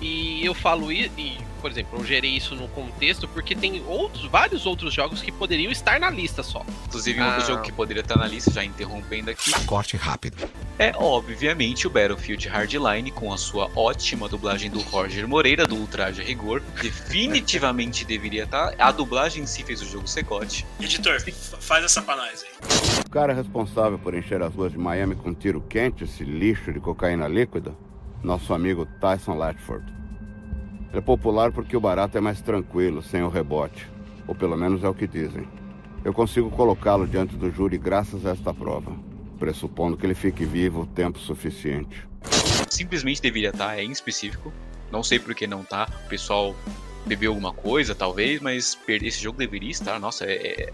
E 0.00 0.44
eu 0.44 0.52
falo 0.54 0.92
isso, 0.92 1.10
e, 1.16 1.38
por 1.62 1.70
exemplo, 1.70 1.98
eu 1.98 2.04
gerei 2.04 2.32
isso 2.36 2.54
no 2.54 2.68
contexto 2.68 3.26
porque 3.28 3.54
tem 3.54 3.82
outros, 3.86 4.26
vários 4.26 4.66
outros 4.66 4.92
jogos 4.92 5.22
que 5.22 5.32
poderiam 5.32 5.70
estar 5.72 5.98
na 5.98 6.10
lista 6.10 6.42
só. 6.42 6.64
Inclusive, 6.86 7.20
um 7.20 7.24
Ah. 7.24 7.34
outro 7.36 7.46
jogo 7.46 7.62
que 7.62 7.72
poderia 7.72 8.00
estar 8.02 8.16
na 8.18 8.26
lista, 8.26 8.50
já 8.50 8.64
interrompendo 8.64 9.30
aqui, 9.30 9.50
Corte 9.64 9.96
rápido. 9.96 10.36
é 10.78 10.92
obviamente 10.96 11.86
o 11.86 11.90
Battlefield 11.90 12.48
Hardline, 12.48 13.10
com 13.12 13.32
a 13.32 13.38
sua 13.38 13.70
ótima 13.74 14.28
dublagem 14.28 14.70
do 14.70 14.80
Roger 14.80 15.26
Moreira, 15.26 15.66
do 15.66 15.76
Ultraje 15.76 16.20
a 16.20 16.24
Rigor. 16.24 16.60
Definitivamente 16.82 18.04
deveria 18.06 18.44
estar. 18.44 18.74
A 18.78 18.90
dublagem 18.92 19.44
em 19.44 19.46
si 19.46 19.62
fez 19.62 19.80
o 19.80 19.86
jogo 19.86 20.06
secote. 20.06 20.66
Editor, 20.80 21.20
fa- 21.20 21.56
faz 21.58 21.84
essa 21.84 22.02
pra 22.02 22.16
nós 22.16 22.42
aí. 22.44 23.04
O 23.06 23.10
cara 23.10 23.32
responsável 23.32 23.98
por 23.98 24.14
encher 24.14 24.42
as 24.42 24.52
ruas 24.54 24.72
de 24.72 24.78
Miami 24.78 25.14
com 25.14 25.32
tiro 25.32 25.60
quente, 25.62 26.04
esse 26.04 26.24
lixo 26.24 26.72
de 26.72 26.80
cocaína 26.80 27.28
líquida, 27.28 27.72
nosso 28.24 28.54
amigo 28.54 28.86
Tyson 29.00 29.34
Latford. 29.34 29.84
É 30.92 31.00
popular 31.00 31.52
porque 31.52 31.76
o 31.76 31.80
barato 31.80 32.16
é 32.16 32.20
mais 32.20 32.40
tranquilo, 32.40 33.02
sem 33.02 33.22
o 33.22 33.28
rebote. 33.28 33.88
Ou 34.26 34.34
pelo 34.34 34.56
menos 34.56 34.82
é 34.82 34.88
o 34.88 34.94
que 34.94 35.06
dizem. 35.06 35.46
Eu 36.04 36.14
consigo 36.14 36.50
colocá-lo 36.50 37.06
diante 37.06 37.36
do 37.36 37.50
júri 37.50 37.76
graças 37.76 38.24
a 38.24 38.30
esta 38.30 38.54
prova, 38.54 38.92
pressupondo 39.38 39.96
que 39.96 40.06
ele 40.06 40.14
fique 40.14 40.44
vivo 40.44 40.86
tempo 40.86 41.18
suficiente. 41.18 42.08
Simplesmente 42.70 43.20
deveria 43.20 43.50
estar, 43.50 43.78
é 43.78 43.84
em 43.84 43.90
específico. 43.90 44.52
Não 44.90 45.02
sei 45.02 45.18
por 45.18 45.34
que 45.34 45.46
não 45.46 45.62
tá. 45.62 45.88
O 46.06 46.08
pessoal 46.08 46.54
bebeu 47.06 47.32
alguma 47.32 47.52
coisa, 47.52 47.94
talvez, 47.94 48.40
mas 48.40 48.78
esse 48.88 49.22
jogo 49.22 49.38
deveria 49.38 49.70
estar. 49.70 49.98
Nossa, 49.98 50.24
é. 50.24 50.34
é... 50.34 50.72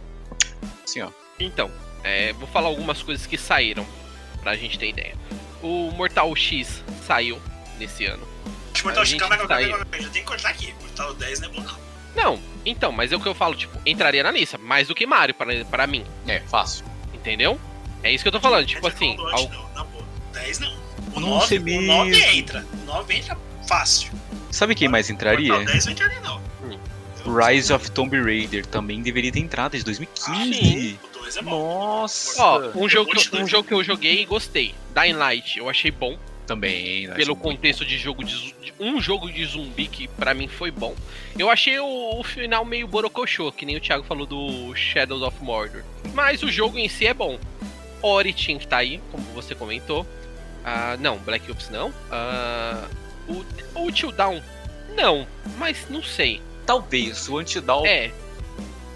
Assim, 0.84 1.00
ó. 1.00 1.10
Então, 1.38 1.70
é, 2.04 2.32
vou 2.34 2.46
falar 2.48 2.68
algumas 2.68 3.02
coisas 3.02 3.26
que 3.26 3.38
saíram, 3.38 3.86
pra 4.42 4.54
gente 4.54 4.78
ter 4.78 4.90
ideia. 4.90 5.16
O 5.62 5.90
Mortal 5.92 6.34
X 6.34 6.82
saiu 7.06 7.40
nesse 7.78 8.06
ano. 8.06 8.26
Acho 8.72 8.82
que 8.82 8.84
Mortal 8.84 9.04
X, 9.04 9.18
calma, 9.18 9.36
calma, 9.36 9.48
calma, 9.56 9.68
calma, 9.86 9.86
já 10.02 10.08
tem 10.10 10.22
que 10.22 10.28
cortar 10.28 10.48
aqui. 10.50 10.74
Mortal 10.80 11.14
10 11.14 11.40
não 11.40 11.48
é 11.48 11.52
bom, 11.52 11.62
não. 11.62 11.80
Não, 12.16 12.40
então, 12.66 12.90
mas 12.92 13.12
é 13.12 13.16
o 13.16 13.20
que 13.20 13.28
eu 13.28 13.34
falo, 13.34 13.54
tipo, 13.54 13.78
entraria 13.86 14.22
na 14.22 14.30
lista, 14.30 14.58
mais 14.58 14.88
do 14.88 14.94
que 14.94 15.06
Mario 15.06 15.34
para, 15.34 15.64
para 15.66 15.86
mim. 15.86 16.04
É, 16.26 16.40
fácil. 16.40 16.84
Entendeu? 17.14 17.60
É 18.02 18.10
isso 18.10 18.24
que 18.24 18.28
eu 18.28 18.32
tô 18.32 18.40
falando, 18.40 18.66
tipo 18.66 18.86
assim. 18.86 19.14
Dodge, 19.16 19.34
al- 19.34 19.48
não, 19.50 19.72
na 19.74 19.84
boa. 19.84 20.04
10 20.32 20.58
não. 20.60 20.80
O 21.14 21.20
Nossa, 21.20 21.54
9, 21.58 21.74
é 21.74 21.78
o 21.78 21.82
9 21.82 22.10
mesmo. 22.10 22.32
entra. 22.32 22.66
O 22.72 22.86
9 22.86 23.14
entra 23.14 23.38
fácil. 23.68 24.10
Sabe 24.50 24.74
quem 24.74 24.88
mais 24.88 25.10
entraria? 25.10 25.52
Mortal 25.52 25.72
10 25.72 25.84
não 25.86 25.92
entraria, 25.92 26.20
não. 26.20 26.40
Rise 27.22 27.70
of 27.72 27.90
Tomb 27.90 28.18
Raider 28.18 28.64
também 28.64 29.02
deveria 29.02 29.30
ter 29.30 29.40
entrado 29.40 29.72
desde 29.72 29.84
2015. 29.84 30.98
O 31.04 31.08
2 31.34 31.36
é 31.36 31.42
bom. 31.42 31.50
Nossa! 31.50 32.42
Ó, 32.42 32.58
um 32.74 32.88
jogo, 32.88 33.10
que 33.10 33.36
eu, 33.36 33.40
um 33.42 33.46
jogo 33.48 33.66
que 33.68 33.74
eu 33.74 33.82
joguei 33.84 34.22
e 34.22 34.24
gostei. 34.24 34.74
Dying 34.94 35.12
Light, 35.14 35.58
eu 35.58 35.68
achei 35.68 35.90
bom. 35.90 36.18
Também, 36.46 37.06
né? 37.06 37.14
Pelo 37.14 37.36
contexto 37.36 37.84
de 37.84 37.96
jogo 37.96 38.24
de, 38.24 38.52
de- 38.60 38.74
um 38.80 39.00
jogo 39.00 39.30
de 39.30 39.44
zumbi 39.44 39.86
que 39.86 40.08
pra 40.08 40.34
mim 40.34 40.48
foi 40.48 40.72
bom. 40.72 40.96
Eu 41.38 41.48
achei 41.48 41.78
o, 41.78 42.18
o 42.18 42.24
final 42.24 42.64
meio 42.64 42.88
borocochô, 42.88 43.52
que 43.52 43.64
nem 43.64 43.76
o 43.76 43.80
Thiago 43.80 44.02
falou 44.04 44.26
do 44.26 44.74
Shadows 44.74 45.22
of 45.22 45.36
Mordor. 45.44 45.82
Mas 46.12 46.42
o 46.42 46.50
jogo 46.50 46.76
em 46.76 46.88
si 46.88 47.06
é 47.06 47.14
bom. 47.14 47.38
Origin 48.02 48.58
que 48.58 48.66
tá 48.66 48.78
aí, 48.78 49.00
como 49.12 49.22
você 49.32 49.54
comentou. 49.54 50.04
Ah, 50.64 50.96
não, 50.98 51.18
Black 51.18 51.48
Ops 51.50 51.68
não. 51.70 51.92
Ah, 52.10 52.84
o, 53.28 53.44
o 53.78 53.86
Until 53.86 54.10
Dawn, 54.10 54.40
não, 54.96 55.26
mas 55.56 55.86
não 55.88 56.02
sei. 56.02 56.40
Talvez, 56.66 57.28
o 57.28 57.38
Antidown. 57.38 57.86
É. 57.86 58.10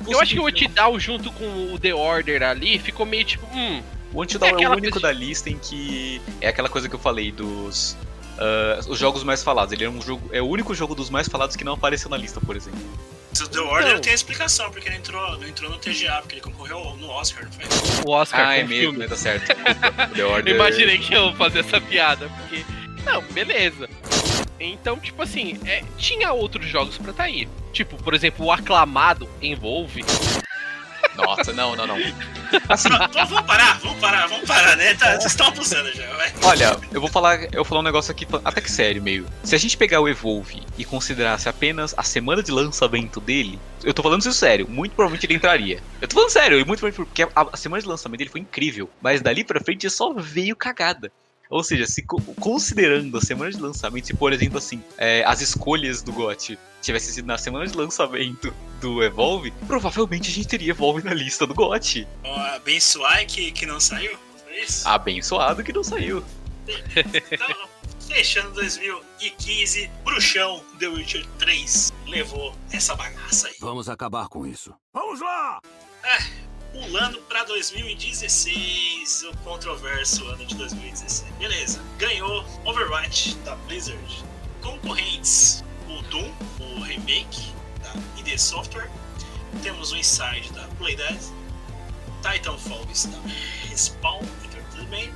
Eu 0.09 0.21
acho 0.21 0.33
que 0.35 0.41
o 0.41 0.47
Until 0.47 0.69
Dawn 0.69 0.99
junto 0.99 1.33
com 1.33 1.73
o 1.73 1.79
The 1.79 1.95
Order 1.95 2.43
ali 2.43 2.79
ficou 2.79 3.05
meio 3.07 3.25
tipo, 3.25 3.47
hum. 3.55 3.83
O 4.13 4.23
Antidown 4.23 4.49
é, 4.49 4.53
o 4.53 4.57
aquela 4.57 4.77
único 4.77 5.01
da 5.01 5.11
lista 5.11 5.51
em 5.51 5.59
que. 5.59 6.23
É 6.41 6.49
aquela 6.49 6.69
coisa 6.69 6.89
que 6.89 6.95
eu 6.95 7.01
falei 7.01 7.33
dos. 7.33 7.97
ah, 8.39 8.79
os 8.89 8.97
jogos 8.97 9.25
mais 9.25 9.43
falados. 9.43 9.73
Ele 9.73 9.85
é 9.85 9.91
um 9.91 10.01
jogo. 10.01 10.31
É 10.33 10.41
o 10.41 10.47
único 10.47 10.73
jogo 10.73 10.95
dos 10.95 11.11
mais 11.11 11.29
falados 11.29 11.57
que 11.57 11.65
não 11.65 11.73
apareceu 11.73 12.09
na 12.09 12.17
lista, 12.17 12.41
por 12.41 12.55
exemplo. 12.55 12.79
O 13.43 13.49
The 13.49 13.59
Order 13.59 13.89
Então. 13.89 14.01
tem 14.03 14.13
a 14.13 14.15
explicação, 14.15 14.71
porque 14.71 14.89
ele 14.89 14.99
entrou, 14.99 15.37
não 15.37 15.49
entrou 15.49 15.69
no 15.69 15.79
TGA, 15.79 16.19
porque 16.21 16.37
ele 16.37 16.43
concorreu 16.43 16.97
no 17.01 17.09
Oscar, 17.11 17.45
não 17.45 17.51
foi? 17.51 17.65
O 18.07 18.11
Oscar 18.13 18.41
ah, 18.41 18.47
foi 18.47 18.59
é 18.59 18.63
mesmo, 18.63 18.83
filme. 18.83 18.99
né? 18.99 19.09
Tá 19.09 19.17
certo. 19.17 19.51
O 19.51 20.15
The 20.15 20.25
Order. 20.25 20.55
Eu 20.55 20.57
imaginei 20.61 20.99
que 20.99 21.13
eu 21.13 21.31
ia 21.31 21.35
fazer 21.35 21.59
essa 21.59 21.81
piada, 21.81 22.29
porque. 22.29 22.65
Não, 23.05 23.21
beleza. 23.33 23.89
Então, 24.59 24.99
tipo 24.99 25.23
assim, 25.23 25.59
é, 25.67 25.83
tinha 25.97 26.33
outros 26.33 26.67
jogos 26.67 26.97
pra 26.99 27.13
tá 27.13 27.25
aí. 27.25 27.49
Tipo, 27.73 27.97
por 27.97 28.15
exemplo, 28.15 28.47
o 28.47 28.53
aclamado 28.53 29.29
Envolve. 29.43 30.05
Nossa, 31.17 31.53
não, 31.53 31.77
não, 31.77 31.87
não. 31.87 31.97
Assim, 32.69 32.89
vamos, 32.89 33.15
vamos 33.15 33.43
parar, 33.43 33.79
vamos 33.79 33.99
parar, 34.01 34.27
vamos 34.27 34.47
parar, 34.47 34.77
né? 34.77 34.95
Tá, 34.95 35.13
vocês 35.13 35.27
estão 35.27 35.47
abusando 35.49 35.93
já, 35.93 36.07
vai. 36.15 36.33
Olha, 36.43 36.77
eu 36.93 37.01
vou 37.01 37.09
falar, 37.09 37.45
eu 37.45 37.57
vou 37.57 37.65
falar 37.65 37.81
um 37.81 37.85
negócio 37.85 38.11
aqui 38.11 38.27
até 38.45 38.61
que 38.61 38.71
sério, 38.71 39.03
meio. 39.03 39.27
Se 39.43 39.55
a 39.55 39.59
gente 39.59 39.77
pegar 39.77 40.01
o 40.01 40.09
Evolve 40.09 40.63
e 40.77 40.85
considerasse 40.85 41.49
apenas 41.49 41.95
a 41.97 42.03
semana 42.03 42.43
de 42.43 42.51
lançamento 42.51 43.21
dele, 43.21 43.59
eu 43.83 43.95
tô 43.95 44.03
falando 44.03 44.21
isso 44.21 44.33
sério, 44.33 44.69
muito 44.69 44.93
provavelmente 44.93 45.27
ele 45.27 45.35
entraria. 45.35 45.81
Eu 46.01 46.09
tô 46.09 46.15
falando 46.15 46.31
sério, 46.31 46.57
muito 46.67 46.81
provavelmente 46.81 46.97
porque 46.97 47.23
a, 47.23 47.47
a 47.53 47.57
semana 47.57 47.83
de 47.83 47.89
lançamento 47.89 48.19
dele 48.19 48.31
foi 48.31 48.41
incrível, 48.41 48.91
mas 49.01 49.21
dali 49.21 49.45
pra 49.45 49.61
frente 49.61 49.89
só 49.91 50.13
veio 50.13 50.57
cagada. 50.57 51.13
Ou 51.55 51.63
seja, 51.63 51.87
se 51.87 52.03
co- 52.03 52.21
considerando 52.41 53.17
a 53.17 53.21
semana 53.21 53.49
de 53.49 53.59
lançamento, 53.61 54.09
se 54.09 54.15
por 54.15 54.33
exemplo 54.33 54.59
assim, 54.59 54.83
é, 54.99 55.23
as 55.25 55.41
escolhas 55.41 56.03
do 56.03 56.13
GOT 56.13 56.59
tivessem 56.83 57.15
sido 57.15 57.27
na 57.27 57.39
semana 57.39 57.65
de 57.65 57.77
lançamento 57.77 58.53
do 58.81 59.01
Evolve, 59.05 59.53
provavelmente 59.65 60.29
a 60.31 60.35
gente 60.35 60.49
teria 60.49 60.73
Evolve 60.73 61.05
na 61.05 61.15
lista 61.15 61.47
do 61.47 61.55
GOT. 61.55 62.09
Ó, 62.25 62.37
Abençoai 62.57 63.25
que, 63.27 63.53
que 63.53 63.67
não 63.67 63.79
saiu, 63.79 64.19
foi 64.45 64.59
isso? 64.65 64.89
Abençoado 64.89 65.63
que 65.63 65.73
não 65.73 65.85
saiu. 65.85 66.25
Então, 66.97 67.69
fechando 68.09 68.51
2015, 68.55 69.89
Bruxão 70.05 70.61
The 70.81 70.89
Witcher 70.89 71.25
3 71.39 71.93
levou 72.09 72.53
essa 72.73 72.97
bagaça 72.97 73.47
aí. 73.47 73.55
Vamos 73.61 73.89
acabar 73.89 74.27
com 74.29 74.45
isso. 74.45 74.75
Vamos 74.93 75.21
lá! 75.21 75.61
Pulando 76.75 77.19
pra 77.29 77.45
2016, 77.45 79.23
o 79.31 79.37
controverso 79.45 80.27
ano 80.27 80.45
de 80.45 80.57
2016. 80.57 81.33
Beleza, 81.39 81.81
ganhou 81.99 82.45
Overwatch 82.65 83.37
da 83.45 83.55
Blizzard. 83.55 84.25
Concorrentes: 84.61 85.63
o 85.89 86.03
Doom, 86.03 86.35
o 86.59 86.81
remake 86.81 87.55
da 87.81 87.95
ID 88.19 88.37
Software. 88.37 88.91
Temos 89.63 89.93
o 89.93 89.97
Inside 89.97 90.53
da 90.53 90.65
Playdead. 90.77 91.21
Titanfall 92.23 92.85
da 92.85 93.69
Respawn 93.69 94.25
Entertainment. 94.45 95.15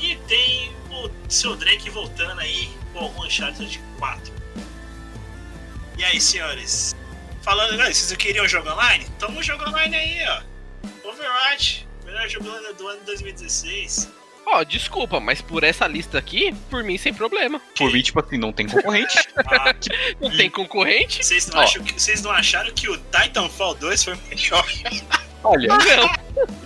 E 0.00 0.16
tem 0.26 0.72
o 0.90 1.08
seu 1.28 1.54
Drake 1.54 1.90
voltando 1.90 2.40
aí 2.40 2.68
com 2.92 3.04
o 3.04 3.24
Uncharted 3.24 3.80
4. 4.00 4.34
E 5.96 6.04
aí, 6.04 6.20
senhores? 6.20 6.96
Falando, 7.42 7.80
"Ah, 7.80 7.84
vocês 7.92 8.12
queriam 8.16 8.48
jogo 8.48 8.68
online? 8.68 9.06
Tamo 9.20 9.40
jogo 9.44 9.62
online 9.68 9.94
aí, 9.94 10.26
ó. 10.28 10.51
Overwatch, 11.04 11.86
melhor 12.04 12.28
jogo 12.28 12.44
do 12.44 12.50
ano- 12.50 12.74
do 12.74 12.88
ano 12.88 13.00
2016. 13.04 14.08
Ó, 14.44 14.64
desculpa, 14.64 15.20
mas 15.20 15.40
por 15.40 15.62
essa 15.62 15.86
lista 15.86 16.18
aqui, 16.18 16.52
por 16.68 16.82
mim 16.82 16.98
sem 16.98 17.14
problema. 17.14 17.60
Por 17.78 17.92
mim, 17.92 18.02
tipo 18.02 18.18
assim, 18.20 18.36
não 18.36 18.52
tem 18.52 18.66
concorrente. 18.68 19.16
Ah, 19.36 19.74
Não 20.20 20.30
tem 20.36 20.50
concorrente? 20.50 21.24
vocês, 21.24 21.46
não 21.48 21.58
Ó. 21.58 21.62
acham 21.62 21.82
que, 21.84 21.94
vocês 22.00 22.22
não 22.22 22.30
acharam 22.30 22.72
que 22.72 22.88
o 22.88 22.96
Titanfall 22.98 23.74
2 23.76 24.04
foi 24.04 24.14
melhor? 24.28 24.66
Olha, 25.44 25.68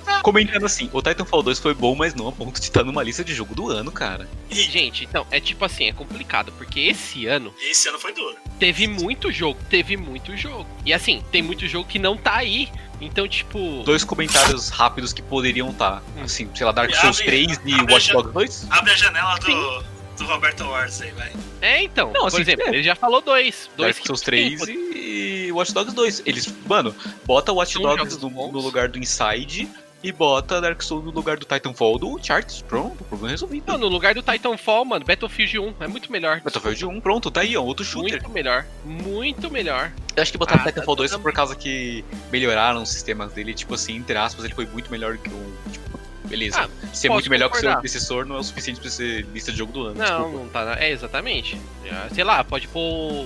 Não. 0.06 0.22
comentando 0.22 0.64
assim, 0.66 0.88
o 0.92 1.00
Titanfall 1.02 1.42
2 1.42 1.58
foi 1.58 1.74
bom, 1.74 1.94
mas 1.94 2.14
não 2.14 2.28
a 2.28 2.32
ponto 2.32 2.58
de 2.60 2.66
estar 2.66 2.84
numa 2.84 3.02
lista 3.02 3.24
de 3.24 3.34
jogo 3.34 3.54
do 3.54 3.70
ano, 3.70 3.90
cara. 3.90 4.28
Gente, 4.50 5.04
então, 5.04 5.26
é 5.30 5.40
tipo 5.40 5.64
assim, 5.64 5.86
é 5.88 5.92
complicado, 5.92 6.52
porque 6.52 6.80
esse 6.80 7.26
ano 7.26 7.54
Esse 7.60 7.88
ano 7.88 7.98
foi 7.98 8.12
duro. 8.12 8.36
teve 8.58 8.86
muito 8.86 9.30
jogo, 9.32 9.58
teve 9.70 9.96
muito 9.96 10.36
jogo. 10.36 10.66
E 10.84 10.92
assim, 10.92 11.22
tem 11.32 11.42
muito 11.42 11.66
jogo 11.66 11.88
que 11.88 11.98
não 11.98 12.16
tá 12.16 12.36
aí. 12.36 12.68
Então, 13.00 13.28
tipo. 13.28 13.82
Dois 13.84 14.04
comentários 14.04 14.70
rápidos 14.70 15.12
que 15.12 15.20
poderiam 15.20 15.68
estar. 15.70 16.02
Assim, 16.22 16.48
sei 16.54 16.64
lá, 16.64 16.72
Dark 16.72 16.90
E 16.90 16.94
Souls 16.96 17.20
abre- 17.20 17.46
3 17.46 17.60
e 17.66 17.92
Watch 17.92 18.10
Dogs 18.12 18.32
2? 18.32 18.66
Abre 18.70 18.92
a 18.92 18.96
janela 18.96 19.38
do, 19.38 19.84
do 20.16 20.24
Roberto 20.24 20.64
Wars 20.64 21.02
aí, 21.02 21.10
vai. 21.10 21.30
É, 21.60 21.82
então. 21.82 22.06
Não, 22.12 22.22
por 22.22 22.28
assim, 22.28 22.40
exemplo, 22.40 22.64
é. 22.66 22.68
ele 22.70 22.82
já 22.82 22.94
falou 22.94 23.20
dois. 23.20 23.68
Dois 23.76 23.96
Dark 23.96 24.06
Souls 24.06 24.20
sim, 24.20 24.24
3 24.26 24.58
pô- 24.60 24.66
e 25.06 25.52
Watch 25.52 25.72
Dogs 25.72 25.94
2. 25.94 26.22
Eles, 26.26 26.52
mano, 26.66 26.94
bota 27.24 27.52
Watch 27.52 27.78
Dogs 27.78 28.18
no, 28.20 28.30
no 28.30 28.60
lugar 28.60 28.88
do 28.88 28.98
Inside 28.98 29.68
e 30.02 30.12
bota 30.12 30.60
Dark 30.60 30.82
Souls 30.82 31.04
no 31.04 31.10
lugar 31.10 31.36
do 31.36 31.46
Titanfall 31.46 31.98
do 31.98 32.08
Uncharted. 32.16 32.62
Pronto, 32.64 33.02
problema 33.04 33.30
resolvido. 33.30 33.64
Não, 33.66 33.78
no 33.78 33.88
lugar 33.88 34.14
do 34.14 34.22
Titanfall, 34.22 34.84
mano, 34.84 35.04
Battlefield 35.04 35.58
1 35.58 35.74
é 35.80 35.86
muito 35.88 36.12
melhor. 36.12 36.40
Battlefield 36.42 36.86
1, 36.86 37.00
pronto, 37.00 37.30
tá 37.30 37.40
aí, 37.40 37.56
ó, 37.56 37.62
outro 37.62 37.84
shooter. 37.84 38.20
Muito 38.22 38.30
melhor. 38.30 38.66
Muito 38.84 39.50
melhor. 39.50 39.90
Eu 40.14 40.22
acho 40.22 40.30
que 40.32 40.38
botaram 40.38 40.62
Ah, 40.62 40.66
Titanfall 40.66 40.94
tá- 40.96 41.00
2 41.02 41.10
tá- 41.12 41.18
por 41.18 41.32
causa 41.32 41.56
que 41.56 42.04
melhoraram 42.30 42.82
os 42.82 42.90
sistemas 42.90 43.32
dele, 43.32 43.54
tipo 43.54 43.74
assim, 43.74 43.96
entre 43.96 44.16
aspas, 44.16 44.44
ele 44.44 44.54
foi 44.54 44.66
muito 44.66 44.90
melhor 44.90 45.16
que 45.18 45.28
o. 45.30 45.56
Tipo, 45.72 45.98
beleza. 46.28 46.60
Ah, 46.62 46.88
Ser 46.94 47.08
muito 47.08 47.28
melhor 47.30 47.48
que 47.50 47.56
o 47.56 47.60
seu 47.60 47.68
concordar. 47.68 47.78
antecessor 47.80 48.26
não 48.26 48.36
é 48.36 48.38
o 48.40 48.44
suficiente 48.44 48.80
pra 48.80 48.90
ser 48.90 49.26
lista 49.32 49.50
de 49.50 49.58
jogo 49.58 49.72
do 49.72 49.82
ano. 49.86 49.94
Não, 49.98 50.04
desculpa. 50.04 50.38
não 50.38 50.48
tá. 50.48 50.64
na- 50.66 50.78
É, 50.78 50.90
exatamente. 50.90 51.58
Já- 51.84 52.08
Sei 52.14 52.22
lá, 52.24 52.44
pode 52.44 52.68
pôr 52.68 53.24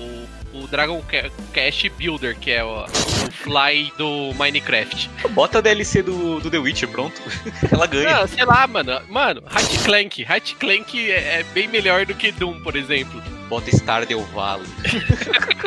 o, 0.54 0.66
Dragon 0.66 1.00
Ca- 1.02 1.30
Cast 1.52 1.88
Builder, 1.90 2.36
que 2.38 2.50
é 2.50 2.64
o, 2.64 2.84
o 2.84 3.30
Fly 3.32 3.92
do 3.96 4.32
Minecraft. 4.34 5.10
Bota 5.30 5.58
a 5.58 5.60
DLC 5.60 6.02
do, 6.02 6.40
do 6.40 6.50
The 6.50 6.58
Witcher, 6.58 6.88
pronto. 6.88 7.20
Ela 7.70 7.86
ganha. 7.86 8.20
Não, 8.20 8.28
sei 8.28 8.44
lá, 8.44 8.66
mano. 8.66 9.00
Mano, 9.08 9.42
Hat 9.46 9.78
Clank. 9.84 10.26
Hat 10.28 10.54
Clank 10.56 11.10
é, 11.10 11.40
é 11.40 11.42
bem 11.52 11.68
melhor 11.68 12.04
do 12.06 12.14
que 12.14 12.32
Doom, 12.32 12.60
por 12.62 12.76
exemplo. 12.76 13.22
Bota 13.48 13.70
Stardew 13.70 14.22
Valley. 14.26 14.66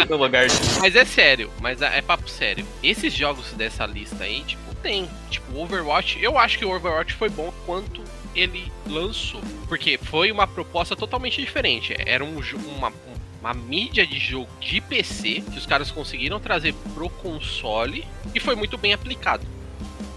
no 0.10 0.18
lugar 0.18 0.48
de. 0.48 0.56
Mas 0.80 0.96
é 0.96 1.04
sério, 1.04 1.52
mas 1.60 1.82
é, 1.82 1.98
é 1.98 2.02
papo 2.02 2.30
sério. 2.30 2.66
Esses 2.82 3.14
jogos 3.14 3.52
dessa 3.54 3.86
lista 3.86 4.24
aí, 4.24 4.42
tipo, 4.42 4.74
tem. 4.76 5.10
Tipo, 5.30 5.60
Overwatch, 5.60 6.22
eu 6.22 6.38
acho 6.38 6.58
que 6.58 6.66
o 6.66 6.74
Overwatch 6.74 7.14
foi 7.14 7.30
bom 7.30 7.54
quanto 7.66 8.02
ele 8.36 8.72
lançou. 8.88 9.42
Porque 9.68 9.98
foi 10.02 10.32
uma 10.32 10.48
proposta 10.48 10.96
totalmente 10.96 11.42
diferente. 11.42 11.94
Era 12.06 12.24
um, 12.24 12.40
uma, 12.78 12.92
uma 13.44 13.54
mídia 13.54 14.08
de 14.08 14.18
jogo 14.18 14.50
de 14.62 14.80
PC 14.80 15.41
que 15.41 15.58
os 15.58 15.66
caras 15.66 15.91
conseguiram 15.91 16.39
trazer 16.39 16.74
pro 16.94 17.10
console 17.10 18.08
e 18.34 18.39
foi 18.39 18.56
muito 18.56 18.78
bem 18.78 18.94
aplicado. 18.94 19.46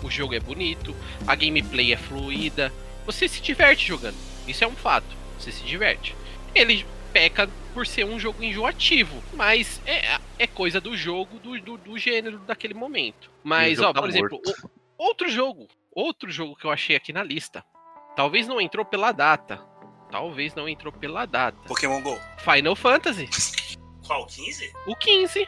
O 0.00 0.08
jogo 0.08 0.32
é 0.34 0.38
bonito, 0.38 0.94
a 1.26 1.34
gameplay 1.34 1.92
é 1.92 1.96
fluida, 1.96 2.72
você 3.04 3.26
se 3.26 3.40
diverte 3.42 3.84
jogando. 3.88 4.14
Isso 4.46 4.62
é 4.62 4.66
um 4.68 4.76
fato. 4.76 5.16
Você 5.38 5.50
se 5.50 5.64
diverte. 5.64 6.14
Ele 6.54 6.86
peca 7.12 7.50
por 7.74 7.84
ser 7.84 8.04
um 8.06 8.18
jogo 8.18 8.42
enjoativo. 8.44 9.20
Mas 9.34 9.80
é, 9.84 10.18
é 10.38 10.46
coisa 10.46 10.80
do 10.80 10.96
jogo, 10.96 11.38
do, 11.40 11.60
do, 11.60 11.76
do 11.76 11.98
gênero 11.98 12.38
daquele 12.38 12.74
momento. 12.74 13.28
Mas, 13.42 13.80
ó, 13.80 13.92
tá 13.92 14.00
por 14.00 14.08
exemplo, 14.08 14.40
morto. 14.44 14.64
o- 14.64 14.70
outro 14.96 15.28
jogo. 15.28 15.66
Outro 15.90 16.30
jogo 16.30 16.54
que 16.54 16.64
eu 16.64 16.70
achei 16.70 16.94
aqui 16.94 17.12
na 17.12 17.24
lista. 17.24 17.64
Talvez 18.14 18.46
não 18.46 18.60
entrou 18.60 18.84
pela 18.84 19.10
data. 19.10 19.60
Talvez 20.10 20.54
não 20.54 20.68
entrou 20.68 20.92
pela 20.92 21.26
data. 21.26 21.58
Pokémon 21.66 22.00
GO. 22.00 22.18
Final 22.38 22.76
Fantasy. 22.76 23.28
Qual? 24.06 24.26
15? 24.26 24.72
O 24.86 24.94
15. 24.96 25.46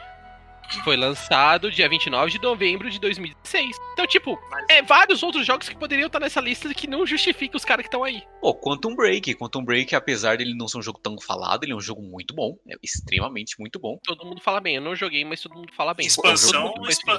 Foi 0.83 0.95
lançado 0.95 1.71
dia 1.71 1.89
29 1.89 2.29
de 2.33 2.39
novembro 2.39 2.91
de 2.91 2.99
2016. 2.99 3.75
Então, 3.93 4.05
tipo, 4.05 4.37
é 4.69 4.83
vários 4.83 5.23
outros 5.23 5.43
jogos 5.43 5.67
que 5.67 5.75
poderiam 5.75 6.05
estar 6.05 6.19
nessa 6.19 6.39
lista 6.39 6.71
que 6.75 6.85
não 6.85 7.07
justifica 7.07 7.57
os 7.57 7.65
caras 7.65 7.81
que 7.83 7.87
estão 7.87 8.03
aí. 8.03 8.21
Pô, 8.39 8.53
Quantum 8.53 8.95
Break. 8.95 9.33
Quantum 9.33 9.63
Break, 9.65 9.95
apesar 9.95 10.37
dele 10.37 10.53
não 10.53 10.67
ser 10.67 10.77
um 10.77 10.81
jogo 10.83 10.99
tão 11.01 11.19
falado, 11.19 11.63
ele 11.63 11.71
é 11.71 11.75
um 11.75 11.81
jogo 11.81 12.03
muito 12.03 12.35
bom. 12.35 12.55
É 12.69 12.75
extremamente 12.83 13.55
muito 13.59 13.79
bom. 13.79 13.97
Todo 14.03 14.23
mundo 14.23 14.41
fala 14.41 14.59
bem. 14.61 14.75
Eu 14.75 14.81
não 14.83 14.95
joguei, 14.95 15.25
mas 15.25 15.41
todo 15.41 15.55
mundo 15.55 15.73
fala 15.75 15.95
bem. 15.95 16.05
Expansão, 16.05 16.71
que 16.75 16.89
expa- 16.91 17.17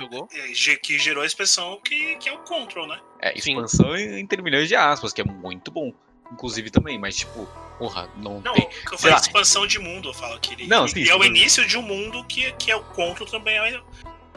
ge- 0.53 0.77
que 0.77 0.97
gerou 0.97 1.25
a 1.25 1.27
expressão 1.27 1.81
que, 1.85 2.15
que 2.19 2.29
é 2.29 2.33
o 2.33 2.39
Control, 2.45 2.87
né? 2.87 3.01
É, 3.21 3.37
expansão 3.37 3.97
entre 3.97 4.41
milhões 4.43 4.69
de 4.69 4.77
aspas, 4.77 5.13
que 5.13 5.23
é 5.23 5.25
muito 5.25 5.73
bom. 5.73 5.93
Inclusive 6.33 6.71
também, 6.71 6.99
mas 6.99 7.17
tipo, 7.17 7.47
porra, 7.79 8.09
não, 8.17 8.41
Não, 8.41 8.55
tem. 8.55 8.69
eu 8.93 8.99
falei 8.99 9.15
lá, 9.15 9.21
expansão 9.21 9.67
de 9.67 9.79
mundo, 9.79 10.11
eu 10.11 10.15
falo 10.15 10.39
que 10.41 10.55
ele. 10.55 10.67
Não, 10.67 10.85
e 10.87 10.91
sim, 10.91 11.09
é 11.09 11.15
o 11.15 11.23
sim. 11.23 11.29
início 11.29 11.67
de 11.67 11.77
um 11.77 11.83
mundo 11.83 12.25
que, 12.25 12.53
que 12.53 12.71
é 12.71 12.77
o 12.77 12.83
Control 12.83 13.29
também, 13.29 13.59
é, 13.59 13.81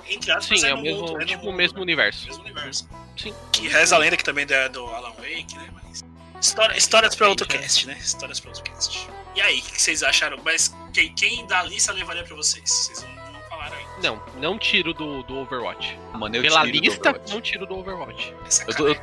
entre 0.09 0.31
aspas, 0.31 0.59
Sim, 0.59 0.67
é 0.67 0.69
no 0.73 0.79
o 0.79 0.81
mesmo, 0.81 1.01
mundo, 1.01 1.21
é 1.21 1.25
tipo, 1.25 1.41
o 1.41 1.45
mundo, 1.45 1.55
mesmo 1.57 1.81
universo. 1.81 2.25
mesmo 2.27 2.43
universo. 2.43 2.89
Sim. 3.15 3.33
Que 3.51 3.67
reza 3.67 3.95
a 3.95 3.99
lenda 3.99 4.17
que 4.17 4.23
também 4.23 4.45
é 4.49 4.69
do 4.69 4.85
Alan 4.87 5.11
Wake, 5.11 5.55
né? 5.55 5.69
Mas. 5.73 6.03
História, 6.41 6.75
histórias 6.77 7.15
pra 7.15 7.29
outro 7.29 7.47
cast, 7.47 7.87
né? 7.87 7.97
Histórias 7.99 8.39
pra 8.39 8.49
outro 8.49 8.63
cast. 8.63 9.07
E 9.35 9.41
aí, 9.41 9.59
o 9.59 9.61
que 9.63 9.81
vocês 9.81 10.03
acharam? 10.03 10.37
Mas 10.43 10.75
quem, 10.93 11.13
quem 11.13 11.45
da 11.47 11.63
lista 11.63 11.93
levaria 11.93 12.23
pra 12.23 12.35
vocês? 12.35 12.69
Vocês 12.69 13.01
não 13.03 13.22
falaram. 13.69 13.83
Não, 14.01 14.21
não 14.37 14.57
tiro 14.57 14.93
do, 14.93 15.23
do 15.23 15.37
Overwatch. 15.37 15.97
Mano, 16.13 16.35
eu 16.35 16.41
Pela 16.41 16.63
lista, 16.63 17.19
não 17.29 17.39
tiro 17.41 17.65
do 17.65 17.77
Overwatch. 17.77 18.33
Essa 18.45 18.63
Eu 18.69 18.75
tô, 18.75 18.87
eu, 18.87 18.93
eu 18.93 18.99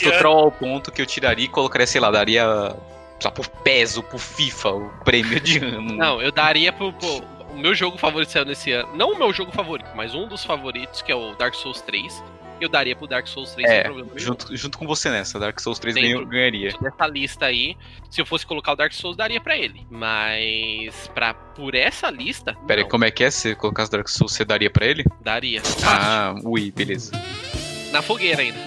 tô 0.00 0.08
ano- 0.08 0.18
troll 0.18 0.38
ao 0.44 0.52
ponto 0.52 0.90
que 0.92 1.02
eu 1.02 1.06
tiraria 1.06 1.44
e 1.44 1.48
colocaria, 1.48 1.86
sei 1.86 2.00
lá, 2.00 2.10
daria. 2.10 2.44
Só 3.20 3.30
pro 3.32 3.48
peso, 3.64 4.00
pro 4.02 4.16
FIFA, 4.18 4.70
o 4.70 4.90
prêmio 5.04 5.40
de 5.40 5.58
ano. 5.58 5.92
Não, 5.96 6.22
eu 6.22 6.30
daria 6.30 6.72
pro, 6.72 6.92
pro- 6.92 7.22
o 7.50 7.58
meu 7.58 7.74
jogo 7.74 7.98
favorito 7.98 8.30
saiu 8.30 8.44
nesse 8.44 8.70
ano. 8.70 8.94
Não 8.94 9.12
o 9.12 9.18
meu 9.18 9.32
jogo 9.32 9.50
favorito, 9.50 9.90
mas 9.96 10.14
um 10.14 10.28
dos 10.28 10.44
favoritos, 10.44 11.02
que 11.02 11.10
é 11.10 11.14
o 11.16 11.34
Dark 11.34 11.54
Souls 11.54 11.80
3. 11.80 12.22
Eu 12.60 12.68
daria 12.68 12.96
pro 12.96 13.06
Dark 13.06 13.26
Souls 13.26 13.52
3 13.52 13.68
sem 13.68 13.78
É, 13.78 13.82
problema 13.84 14.08
nenhum. 14.12 14.18
junto, 14.18 14.56
junto 14.56 14.78
com 14.78 14.86
você 14.86 15.08
nessa, 15.10 15.38
Dark 15.38 15.58
Souls 15.60 15.78
3 15.78 15.94
Dentro 15.94 16.26
ganharia. 16.26 16.70
Dessa 16.80 17.06
lista 17.06 17.46
aí, 17.46 17.76
se 18.10 18.20
eu 18.20 18.26
fosse 18.26 18.44
colocar 18.46 18.72
o 18.72 18.76
Dark 18.76 18.92
Souls, 18.92 19.16
daria 19.16 19.40
pra 19.40 19.56
ele. 19.56 19.86
Mas 19.90 21.08
pra, 21.14 21.34
por 21.34 21.74
essa 21.74 22.10
lista, 22.10 22.54
Pera 22.66 22.80
aí, 22.82 22.88
como 22.88 23.04
é 23.04 23.10
que 23.10 23.22
é? 23.24 23.30
Se 23.30 23.54
colocasse 23.54 23.90
Dark 23.90 24.08
Souls, 24.08 24.32
você 24.32 24.44
daria 24.44 24.70
pra 24.70 24.86
ele? 24.86 25.04
daria. 25.20 25.62
Ah, 25.84 26.34
ui, 26.44 26.70
beleza. 26.72 27.12
Na 27.92 28.02
fogueira 28.02 28.42
ainda. 28.42 28.58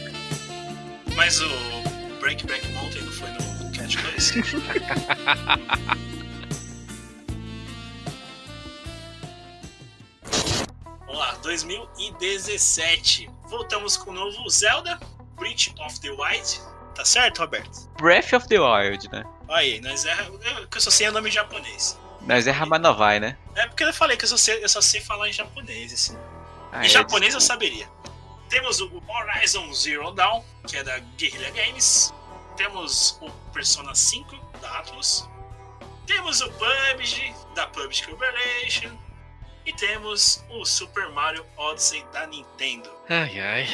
Mas 1.16 1.40
o 1.40 1.48
Break 2.20 2.46
Back 2.46 2.66
Mountain 2.72 3.02
não 3.02 3.12
foi 3.12 3.28
no 3.30 3.72
Catch 3.72 3.96
2? 3.96 4.32
Vamos 11.10 11.26
lá, 11.26 11.32
2017. 11.42 13.28
Voltamos 13.46 13.96
com 13.96 14.12
o 14.12 14.14
novo 14.14 14.48
Zelda, 14.48 14.96
Breath 15.34 15.74
of 15.80 16.00
the 16.00 16.10
Wild. 16.10 16.60
Tá 16.94 17.04
certo, 17.04 17.40
Roberto? 17.40 17.88
Breath 17.98 18.32
of 18.32 18.46
the 18.46 18.60
Wild, 18.60 19.10
né? 19.10 19.24
Aí, 19.48 19.80
nós 19.80 20.04
é. 20.04 20.16
Eu, 20.20 20.68
que 20.68 20.76
eu 20.76 20.80
só 20.80 20.88
sei 20.88 21.08
o 21.08 21.12
nome 21.12 21.28
japonês. 21.28 21.98
Mas 22.20 22.46
é 22.46 22.52
Ramanavai, 22.52 23.18
né? 23.18 23.36
É 23.56 23.66
porque 23.66 23.82
eu 23.82 23.92
falei 23.92 24.16
que 24.16 24.24
eu 24.24 24.28
só 24.28 24.36
sei, 24.36 24.62
eu 24.62 24.68
só 24.68 24.80
sei 24.80 25.00
falar 25.00 25.28
em 25.28 25.32
japonês, 25.32 25.92
assim. 25.92 26.16
Ah, 26.70 26.84
em 26.84 26.86
é, 26.86 26.88
japonês 26.88 27.34
eu 27.34 27.40
desculpa. 27.40 27.64
saberia. 27.64 27.90
Temos 28.48 28.80
o 28.80 29.02
Horizon 29.08 29.72
Zero 29.72 30.12
Dawn, 30.12 30.44
que 30.68 30.76
é 30.76 30.84
da 30.84 31.00
Guerrilla 31.18 31.50
Games. 31.50 32.14
Temos 32.56 33.18
o 33.20 33.28
Persona 33.52 33.96
5, 33.96 34.36
da 34.60 34.78
Atlus. 34.78 35.28
Temos 36.06 36.40
o 36.40 36.48
PUBG, 36.52 37.34
da 37.56 37.66
PUBG 37.66 38.06
Corporation. 38.06 38.96
E 39.66 39.72
temos 39.72 40.42
o 40.50 40.64
Super 40.64 41.08
Mario 41.10 41.44
Odyssey 41.56 42.04
da 42.12 42.26
Nintendo. 42.26 42.90
Ai, 43.08 43.38
ai. 43.40 43.68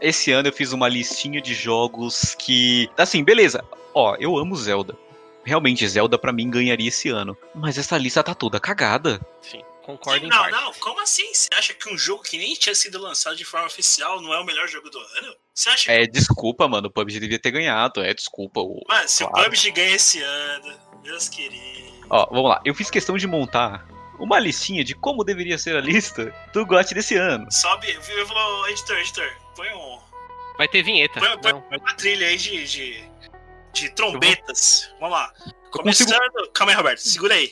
Esse 0.00 0.32
ano 0.32 0.48
eu 0.48 0.52
fiz 0.52 0.72
uma 0.72 0.88
listinha 0.88 1.40
de 1.40 1.54
jogos 1.54 2.34
que. 2.34 2.90
Assim, 2.96 3.22
beleza. 3.22 3.64
Ó, 3.94 4.16
eu 4.18 4.36
amo 4.36 4.56
Zelda. 4.56 4.96
Realmente, 5.44 5.86
Zelda 5.86 6.18
pra 6.18 6.32
mim 6.32 6.50
ganharia 6.50 6.88
esse 6.88 7.08
ano. 7.08 7.36
Mas 7.54 7.78
essa 7.78 7.96
lista 7.96 8.22
tá 8.22 8.34
toda 8.34 8.58
cagada. 8.58 9.20
Sim, 9.40 9.62
concordo 9.82 10.26
em 10.26 10.28
não, 10.28 10.36
parte. 10.36 10.52
não, 10.52 10.72
como 10.74 11.00
assim? 11.00 11.32
Você 11.32 11.48
acha 11.56 11.74
que 11.74 11.92
um 11.92 11.96
jogo 11.96 12.22
que 12.22 12.38
nem 12.38 12.54
tinha 12.54 12.74
sido 12.74 13.00
lançado 13.00 13.36
de 13.36 13.44
forma 13.44 13.66
oficial 13.66 14.20
não 14.20 14.32
é 14.34 14.40
o 14.40 14.44
melhor 14.44 14.66
jogo 14.66 14.90
do 14.90 14.98
ano? 14.98 15.36
Você 15.54 15.68
acha 15.68 15.84
que. 15.84 15.90
É, 15.90 16.06
desculpa, 16.06 16.66
mano. 16.66 16.88
O 16.88 16.90
PUBG 16.90 17.20
devia 17.20 17.38
ter 17.38 17.50
ganhado. 17.50 18.02
É, 18.02 18.12
desculpa. 18.12 18.60
O... 18.60 18.82
Mano, 18.88 19.08
se 19.08 19.24
claro. 19.24 19.40
o 19.40 19.44
PUBG 19.44 19.70
ganha 19.70 19.94
esse 19.94 20.20
ano, 20.20 20.74
meus 21.02 21.28
queridos. 21.28 21.94
Ó, 22.10 22.26
vamos 22.26 22.50
lá. 22.50 22.60
Eu 22.64 22.74
fiz 22.74 22.90
questão 22.90 23.16
de 23.16 23.26
montar 23.26 23.86
uma 24.18 24.38
listinha 24.38 24.84
de 24.84 24.94
como 24.94 25.24
deveria 25.24 25.58
ser 25.58 25.76
a 25.76 25.80
lista 25.80 26.34
do 26.52 26.64
GOT 26.66 26.94
desse 26.94 27.16
ano. 27.16 27.50
Sobe, 27.50 27.90
eu 27.92 28.26
vou, 28.26 28.68
editor, 28.68 28.96
editor, 28.98 29.30
põe 29.56 29.68
um. 29.74 29.98
Vai 30.56 30.68
ter 30.68 30.82
vinheta. 30.82 31.20
Põe, 31.20 31.38
põe 31.38 31.52
Não, 31.52 31.64
uma 31.70 31.94
trilha 31.94 32.28
aí 32.28 32.36
de, 32.36 32.64
de, 32.64 33.04
de 33.72 33.90
trombetas. 33.90 34.92
Vamos 35.00 35.16
lá. 35.16 35.32
Começando. 35.70 36.50
Calma 36.52 36.72
aí, 36.72 36.76
Roberto, 36.76 36.98
segura 37.00 37.34
aí. 37.34 37.50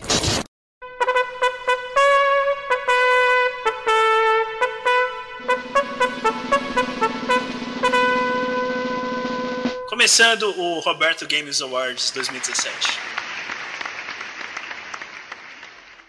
Começando 9.88 10.52
o 10.58 10.80
Roberto 10.80 11.26
Games 11.28 11.60
Awards 11.60 12.10
2017. 12.10 13.11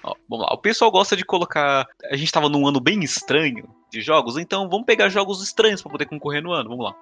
Ó, 0.04 0.14
vamos 0.30 0.46
lá. 0.46 0.54
O 0.54 0.58
pessoal 0.58 0.92
gosta 0.92 1.16
de 1.16 1.24
colocar. 1.24 1.88
A 2.12 2.16
gente 2.16 2.32
tava 2.32 2.50
num 2.50 2.68
ano 2.68 2.80
bem 2.80 3.04
estranho 3.04 3.68
de 3.92 4.02
jogos, 4.02 4.38
então 4.38 4.70
vamos 4.70 4.86
pegar 4.86 5.10
jogos 5.10 5.42
estranhos 5.42 5.82
pra 5.82 5.92
poder 5.92 6.06
concorrer 6.06 6.42
no 6.42 6.52
ano. 6.52 6.70
Vamos 6.70 6.86
lá. 6.86 6.96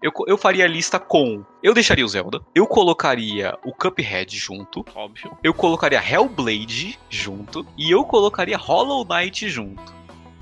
Eu, 0.00 0.12
eu 0.28 0.38
faria 0.38 0.64
a 0.64 0.68
lista 0.68 0.98
com. 0.98 1.44
Eu 1.62 1.74
deixaria 1.74 2.04
o 2.04 2.08
Zelda. 2.08 2.40
Eu 2.54 2.66
colocaria 2.66 3.58
o 3.64 3.72
Cuphead 3.72 4.36
junto. 4.36 4.84
Óbvio. 4.94 5.36
Eu 5.42 5.52
colocaria 5.52 6.00
Hellblade 6.00 6.98
junto. 7.10 7.66
E 7.76 7.90
eu 7.90 8.04
colocaria 8.04 8.56
Hollow 8.56 9.04
Knight 9.04 9.48
junto. 9.48 9.97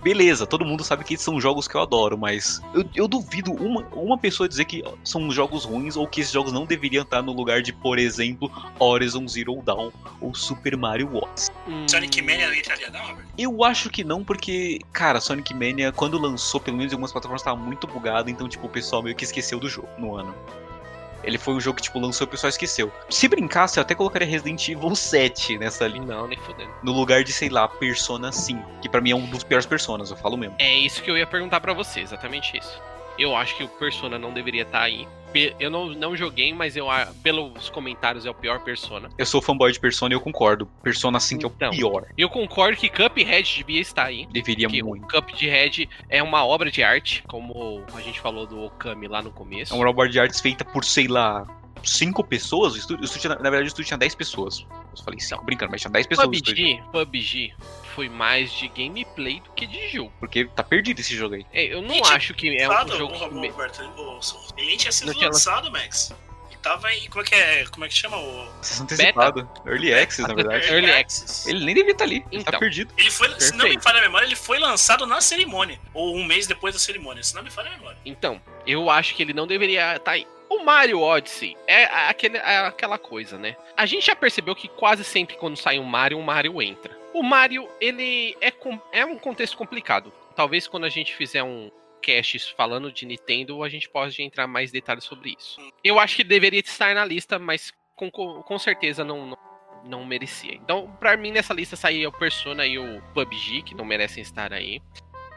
Beleza, 0.07 0.46
todo 0.46 0.64
mundo 0.64 0.84
sabe 0.84 1.02
que 1.02 1.16
são 1.16 1.40
jogos 1.40 1.66
que 1.66 1.74
eu 1.74 1.80
adoro, 1.80 2.16
mas 2.16 2.61
eu, 2.72 2.84
eu 2.94 3.09
duvido 3.09 3.50
uma, 3.52 3.84
uma 3.92 4.16
pessoa 4.16 4.48
dizer 4.48 4.64
que 4.64 4.80
são 5.02 5.28
jogos 5.32 5.64
ruins 5.64 5.96
ou 5.96 6.07
que 6.07 6.20
esses 6.20 6.32
jogos 6.32 6.52
não 6.52 6.64
deveriam 6.64 7.02
estar 7.02 7.22
no 7.22 7.32
lugar 7.32 7.61
de, 7.61 7.72
por 7.72 7.98
exemplo, 7.98 8.48
Horizon 8.78 9.26
Zero 9.26 9.61
Dawn 9.64 9.90
ou 10.20 10.32
Super 10.32 10.76
Mario 10.76 11.12
Odyssey. 11.12 11.52
Hum, 11.66 11.88
Sonic 11.88 12.22
Mania 12.22 12.46
não 12.46 12.54
entraria, 12.54 12.88
não, 12.88 13.00
Robert? 13.00 13.26
Eu 13.36 13.64
acho 13.64 13.90
que 13.90 14.04
não, 14.04 14.22
porque, 14.22 14.78
cara, 14.92 15.20
Sonic 15.20 15.52
Mania, 15.52 15.90
quando 15.90 16.16
lançou, 16.20 16.61
pelo 16.61 16.76
menos 16.76 16.92
em 16.92 16.94
algumas 16.94 17.11
plataformas, 17.11 17.42
tava 17.42 17.57
muito 17.57 17.88
bugado, 17.88 18.30
então, 18.30 18.48
tipo, 18.48 18.64
o 18.64 18.70
pessoal 18.70 19.02
meio 19.02 19.16
que 19.16 19.24
esqueceu 19.24 19.59
do 19.59 19.68
jogo 19.68 19.88
no 19.98 20.14
ano. 20.14 20.32
Ele 21.22 21.38
foi 21.38 21.54
um 21.54 21.60
jogo 21.60 21.76
que, 21.76 21.82
tipo, 21.82 21.98
lançou 21.98 22.24
e 22.24 22.28
o 22.28 22.30
pessoal 22.30 22.48
esqueceu. 22.48 22.92
Se 23.10 23.26
brincasse, 23.28 23.78
eu 23.78 23.82
até 23.82 23.94
colocaria 23.94 24.26
Resident 24.28 24.68
Evil 24.68 24.94
7 24.94 25.58
nessa 25.58 25.86
linha. 25.86 26.06
Não, 26.06 26.28
nem 26.28 26.38
fudendo. 26.38 26.70
No 26.82 26.92
lugar 26.92 27.24
de, 27.24 27.32
sei 27.32 27.48
lá, 27.48 27.66
Persona 27.66 28.30
5, 28.30 28.80
que 28.80 28.88
pra 28.88 29.00
mim 29.00 29.10
é 29.10 29.16
um 29.16 29.26
dos 29.26 29.42
piores 29.42 29.66
Personas, 29.66 30.10
eu 30.10 30.16
falo 30.16 30.36
mesmo. 30.36 30.54
É 30.58 30.74
isso 30.74 31.02
que 31.02 31.10
eu 31.10 31.18
ia 31.18 31.26
perguntar 31.26 31.60
pra 31.60 31.72
você, 31.72 32.00
exatamente 32.00 32.56
isso. 32.56 32.80
Eu 33.18 33.34
acho 33.34 33.56
que 33.56 33.64
o 33.64 33.68
Persona 33.68 34.18
não 34.18 34.32
deveria 34.32 34.62
estar 34.62 34.82
aí. 34.82 35.08
Eu 35.59 35.70
não, 35.70 35.87
não 35.89 36.16
joguei, 36.16 36.53
mas 36.53 36.76
eu 36.76 36.91
a- 36.91 37.07
pelos 37.22 37.68
comentários 37.70 38.24
é 38.26 38.30
o 38.30 38.34
pior 38.34 38.61
Persona. 38.61 39.09
Eu 39.18 39.26
sou 39.26 39.41
fanboy 39.43 39.70
de 39.72 39.78
Persona 39.80 40.14
e 40.14 40.16
eu 40.16 40.20
concordo. 40.20 40.66
Persona 40.82 41.20
5 41.20 41.45
é 41.45 41.47
Então. 41.47 41.68
o 41.68 41.72
pior. 41.72 42.07
Eu 42.16 42.28
concordo 42.28 42.76
que 42.76 42.89
Cuphead 42.89 43.57
devia 43.59 43.80
estar 43.80 44.05
aí. 44.05 44.26
Deveria 44.30 44.68
Que 44.68 44.82
muito. 44.82 45.07
Cuphead 45.09 45.89
é 46.09 46.22
uma 46.22 46.45
obra 46.45 46.70
de 46.70 46.82
arte, 46.82 47.22
como 47.26 47.84
a 47.95 48.01
gente 48.01 48.20
falou 48.20 48.47
do 48.47 48.61
Okami 48.64 49.09
lá 49.09 49.22
no 49.22 49.30
começo. 49.30 49.72
É 49.72 49.76
uma 49.76 49.89
obra 49.89 50.09
de 50.09 50.18
artes 50.18 50.41
feita 50.41 50.64
por, 50.64 50.84
sei 50.84 51.07
lá, 51.09 51.47
5 51.87 52.22
pessoas. 52.24 52.74
O 52.74 52.76
estúdio, 52.78 53.03
o 53.03 53.05
estúdio 53.05 53.22
tinha- 53.30 53.34
na 53.37 53.51
verdade, 53.51 53.64
o 53.64 53.68
estúdio 53.68 53.87
tinha 53.87 53.99
10 53.99 54.14
pessoas. 54.14 54.66
Eu 54.97 55.05
falei 55.05 55.20
5, 55.20 55.45
brincando, 55.45 55.70
mas 55.70 55.80
tinha 55.80 55.91
10 55.91 56.07
pessoas. 56.07 56.26
PUBG, 56.28 56.82
PUBG 56.93 57.55
foi 57.95 58.09
mais 58.09 58.53
de 58.53 58.68
gameplay 58.68 59.41
do 59.41 59.51
que 59.51 59.66
de 59.66 59.89
jogo. 59.89 60.12
Porque 60.20 60.45
tá 60.47 60.62
perdido 60.62 61.01
esse 61.01 61.14
jogo 61.16 61.34
aí. 61.37 61.47
É, 61.53 61.64
eu 61.72 61.80
não 61.82 61.95
Gente, 61.95 62.12
acho 62.12 62.34
que 62.34 62.57
é 62.61 62.68
um 62.68 62.89
jogo 62.89 63.14
o- 63.14 63.34
me- 63.34 63.49
Roberto, 63.49 63.80
ele 64.57 64.66
nem 64.66 64.76
tinha 64.76 64.93
sido 64.93 65.07
Não 65.09 65.14
tinha 65.14 65.28
lançado, 65.28 65.70
Max. 65.70 66.12
Ele 66.51 66.59
tava 66.62 66.93
em. 66.93 67.09
Como 67.09 67.22
é 67.22 67.26
que 67.28 67.34
é? 67.34 67.64
Como 67.66 67.84
é 67.84 67.89
que 67.89 67.95
chama 67.95 68.16
o. 68.18 68.49
Antecipado. 68.80 69.49
Early 69.64 69.95
Access, 69.95 70.22
na 70.28 70.34
verdade. 70.34 70.66
Early 70.72 70.91
Access. 70.91 71.49
Ele 71.49 71.64
nem 71.64 71.74
devia 71.74 71.93
estar 71.93 72.05
ali. 72.05 72.24
Ele 72.32 72.43
tá 72.45 72.51
Então. 72.51 72.61
perdido. 72.61 72.93
Ele 72.99 73.11
foi, 73.11 73.41
se 73.41 73.55
não 73.55 73.68
me 73.68 73.80
falha 73.80 73.99
a 73.99 74.03
memória, 74.03 74.26
ele 74.26 74.37
foi 74.37 74.59
lançado 74.59 75.07
na 75.07 75.20
cerimônia. 75.20 75.78
Ou 75.95 76.16
um 76.16 76.24
mês 76.24 76.47
depois 76.47 76.74
da 76.74 76.80
cerimônia, 76.80 77.22
se 77.22 77.34
não 77.34 77.43
me 77.43 77.51
falha 77.51 77.70
a 77.70 77.76
memória. 77.76 77.99
Então, 78.05 78.41
eu 78.66 78.91
acho 78.91 79.14
que 79.14 79.22
ele 79.22 79.32
não 79.32 79.47
deveria 79.47 79.97
estar 79.97 80.12
aí. 80.12 80.26
O 80.49 80.64
Mario 80.64 81.01
Odyssey 81.01 81.57
é 81.66 81.84
aquele, 81.84 82.38
é 82.38 82.59
aquela 82.59 82.99
coisa, 82.99 83.36
né? 83.38 83.57
A 83.76 83.86
gente 83.86 84.07
já 84.07 84.16
percebeu 84.16 84.55
que 84.55 84.68
quase 84.68 85.05
sempre 85.05 85.36
quando 85.36 85.57
sai 85.57 85.78
um 85.78 85.84
Mario, 85.84 86.18
um 86.18 86.22
Mario 86.22 86.62
entra. 86.62 86.97
O 87.12 87.22
Mario, 87.22 87.68
ele 87.80 88.36
é, 88.40 88.53
é 88.92 89.05
um 89.05 89.18
contexto 89.18 89.57
complicado. 89.57 90.12
Talvez 90.34 90.68
quando 90.68 90.84
a 90.84 90.88
gente 90.88 91.14
fizer 91.14 91.42
um 91.42 91.70
cast 92.03 92.55
falando 92.55 92.92
de 92.92 93.05
Nintendo, 93.05 93.64
a 93.64 93.68
gente 93.68 93.88
pode 93.88 94.22
entrar 94.22 94.47
mais 94.47 94.70
detalhes 94.70 95.05
sobre 95.05 95.34
isso. 95.36 95.61
Eu 95.82 95.99
acho 95.99 96.16
que 96.16 96.24
deveria 96.24 96.61
estar 96.61 96.94
na 96.94 97.05
lista, 97.05 97.38
mas 97.38 97.72
com, 97.97 98.11
com 98.11 98.59
certeza 98.59 99.03
não, 99.03 99.26
não, 99.26 99.38
não 99.84 100.05
merecia. 100.05 100.55
Então, 100.55 100.94
pra 101.01 101.16
mim, 101.16 101.32
nessa 101.32 101.53
lista 101.53 101.74
saía 101.74 102.09
o 102.09 102.12
Persona 102.12 102.66
e 102.66 102.78
o 102.78 103.03
PUBG, 103.14 103.62
que 103.62 103.74
não 103.74 103.84
merecem 103.84 104.22
estar 104.22 104.53
aí. 104.53 104.80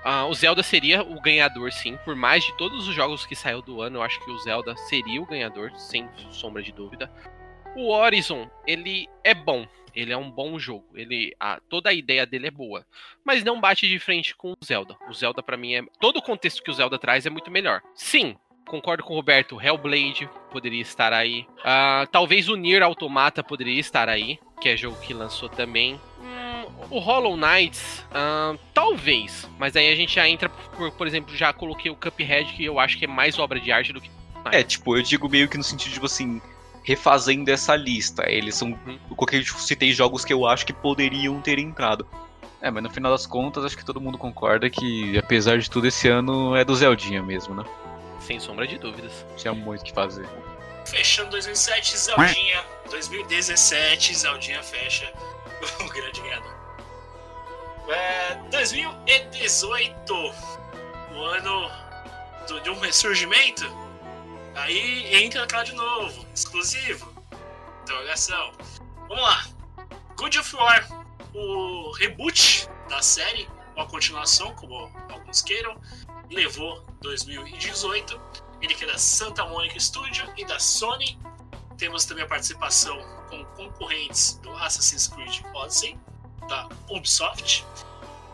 Ah, 0.04 0.26
o 0.26 0.34
Zelda 0.34 0.64
seria 0.64 1.04
o 1.04 1.20
ganhador, 1.20 1.72
sim. 1.72 1.98
Por 2.06 2.16
mais 2.16 2.44
de 2.44 2.56
todos 2.58 2.88
os 2.88 2.96
jogos 2.96 3.26
que 3.26 3.36
saiu 3.36 3.62
do 3.62 3.82
ano, 3.82 3.98
eu 3.98 4.02
acho 4.02 4.20
que 4.24 4.32
o 4.32 4.38
Zelda 4.40 4.76
seria 4.78 5.22
o 5.22 5.26
ganhador, 5.26 5.72
sem 5.76 6.10
sombra 6.32 6.64
de 6.64 6.72
dúvida. 6.72 7.12
O 7.76 7.92
Horizon, 7.92 8.50
ele 8.66 9.08
é 9.24 9.34
bom. 9.34 9.68
Ele 9.96 10.14
é 10.14 10.18
um 10.18 10.30
bom 10.30 10.58
jogo. 10.58 10.86
Ele, 10.94 11.36
a, 11.40 11.60
toda 11.70 11.90
a 11.90 11.94
ideia 11.94 12.26
dele 12.26 12.48
é 12.48 12.52
boa. 12.52 12.86
Mas 13.26 13.44
não 13.44 13.60
bate 13.60 13.88
de 13.88 14.00
frente 14.00 14.36
com 14.36 14.52
o 14.52 14.66
Zelda. 14.66 14.96
O 15.10 15.14
Zelda, 15.14 15.44
pra 15.44 15.58
mim, 15.58 15.76
é. 15.76 15.84
Todo 16.00 16.18
o 16.18 16.22
contexto 16.22 16.64
que 16.64 16.72
o 16.72 16.74
Zelda 16.74 16.98
traz 16.98 17.26
é 17.26 17.30
muito 17.30 17.52
melhor. 17.52 17.82
Sim, 17.94 18.38
concordo 18.68 19.04
com 19.04 19.14
o 19.14 19.16
Roberto. 19.16 19.62
Hellblade 19.62 20.30
poderia 20.52 20.82
estar 20.82 21.12
aí. 21.12 21.46
Ah, 21.64 22.08
talvez 22.12 22.48
o 22.48 22.56
Nier 22.56 22.84
Automata 22.84 23.44
poderia 23.44 23.80
estar 23.80 24.08
aí. 24.08 24.40
Que 24.62 24.70
é 24.70 24.78
jogo 24.78 25.00
que 25.02 25.14
lançou 25.14 25.50
também. 25.50 26.00
O 26.90 27.00
Hollow 27.00 27.38
Knights, 27.38 28.06
talvez. 28.74 29.48
Mas 29.58 29.76
aí 29.76 29.92
a 29.92 29.96
gente 29.96 30.16
já 30.16 30.28
entra, 30.28 30.50
por, 30.50 30.92
por 30.92 31.08
exemplo, 31.08 31.36
já 31.36 31.54
coloquei 31.54 31.92
o 31.92 31.96
Cuphead, 31.96 32.54
que 32.54 32.66
eu 32.66 32.80
acho 32.80 32.98
que 32.98 33.06
é 33.06 33.08
mais 33.08 33.38
obra 33.38 33.60
de 33.60 33.72
arte 33.72 33.94
do 33.94 34.02
que. 34.02 34.10
É, 34.52 34.64
tipo, 34.64 34.98
eu 34.98 35.04
digo 35.04 35.30
meio 35.30 35.48
que 35.48 35.58
no 35.58 35.64
sentido 35.64 35.90
de, 35.90 35.94
tipo 35.96 36.06
assim, 36.06 36.42
refazendo 36.84 37.50
essa 37.52 37.76
lista. 37.76 38.24
Eles 38.30 38.56
são. 38.56 38.78
Eu 38.88 39.16
coloquei, 39.16 39.44
tipo, 39.44 39.60
citei 39.60 39.92
jogos 39.92 40.26
que 40.26 40.34
eu 40.34 40.48
acho 40.48 40.66
que 40.66 40.74
poderiam 40.74 41.40
ter 41.42 41.60
entrado. 41.60 42.08
É, 42.62 42.70
mas 42.70 42.84
no 42.84 42.90
final 42.90 43.12
das 43.12 43.26
contas, 43.26 43.64
acho 43.64 43.78
que 43.78 43.86
todo 43.86 44.02
mundo 44.02 44.18
concorda 44.18 44.70
que, 44.70 45.18
apesar 45.18 45.58
de 45.60 45.70
tudo, 45.70 45.88
esse 45.88 46.10
ano 46.10 46.56
é 46.56 46.66
do 46.66 46.76
Zeldinha 46.76 47.24
mesmo, 47.24 47.56
né? 47.56 47.64
Sem 48.20 48.40
sombra 48.40 48.68
de 48.68 48.78
dúvidas. 48.78 49.26
Tinha 49.38 49.54
muito 49.54 49.82
o 49.82 49.84
que 49.86 49.94
fazer. 49.94 50.28
Fechando 50.86 51.30
2007, 51.32 51.98
Zeldinha. 51.98 52.64
2017, 52.90 54.14
Zeldinha 54.14 54.62
fecha 54.62 55.14
o 55.80 55.88
grande 55.94 56.20
ganhador. 56.22 56.59
É, 57.90 58.36
2018, 58.52 60.14
o 61.12 61.24
ano 61.24 61.72
do- 62.48 62.60
de 62.62 62.70
um 62.70 62.80
ressurgimento. 62.80 63.66
Aí 64.56 65.16
entra 65.24 65.44
aquela 65.44 65.64
de 65.64 65.74
novo, 65.74 66.26
exclusivo. 66.34 67.12
Interrogação. 67.84 68.52
Vamos 69.08 69.24
lá. 69.24 69.46
Good 70.18 70.38
of 70.40 70.56
War, 70.56 70.88
o 71.34 71.92
reboot 71.94 72.68
da 72.90 73.02
série, 73.02 73.48
ou 73.76 73.84
a 73.84 73.88
continuação, 73.88 74.54
como 74.56 74.92
alguns 75.12 75.42
queiram, 75.42 75.80
levou 76.30 76.84
2018. 77.02 78.22
Ele 78.62 78.76
que 78.76 78.84
é 78.84 78.88
da 78.88 78.98
Santa 78.98 79.46
Monica 79.46 79.80
Studio 79.80 80.32
e 80.38 80.46
da 80.46 80.60
Sony. 80.60 81.18
Temos 81.78 82.04
também 82.06 82.26
a 82.26 82.28
participação 82.28 83.00
com 83.30 83.44
concorrentes 83.56 84.34
do 84.44 84.52
Assassin's 84.58 85.08
Creed 85.08 85.42
Odyssey, 85.56 85.98
da 86.50 86.68
Ubisoft. 86.90 87.66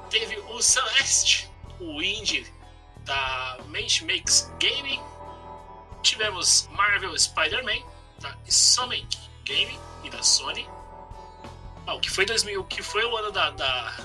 Teve 0.10 0.38
o 0.40 0.62
Celeste, 0.62 1.52
o 1.80 2.02
indie 2.02 2.52
da 3.04 3.60
Mente 3.68 4.04
Makes 4.06 4.52
Gaming. 4.60 5.02
Tivemos 6.02 6.68
Marvel 6.72 7.18
Spider-Man, 7.18 7.84
da 8.20 8.36
Sonic 8.50 9.18
Game 9.44 9.80
e 10.04 10.10
da 10.10 10.24
Sony. 10.24 10.68
Ah, 11.86 11.94
o 11.94 12.00
que 12.00 12.10
foi 12.10 12.26
2000, 12.26 12.62
o 12.62 12.64
que 12.64 12.82
foi 12.82 13.06
o 13.06 13.16
ano 13.16 13.32
da, 13.32 13.52
da, 13.52 13.98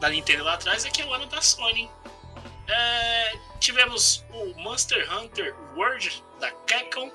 da 0.00 0.08
Nintendo 0.08 0.44
lá 0.44 0.54
atrás 0.54 0.84
é 0.84 0.90
que 0.90 1.02
é 1.02 1.04
o 1.04 1.12
ano 1.12 1.26
da 1.26 1.42
Sony. 1.42 1.90
É, 2.66 3.38
tivemos 3.60 4.24
o 4.30 4.54
Monster 4.60 5.10
Hunter 5.12 5.54
World 5.76 6.22
da 6.40 6.50
Capcom 6.66 7.10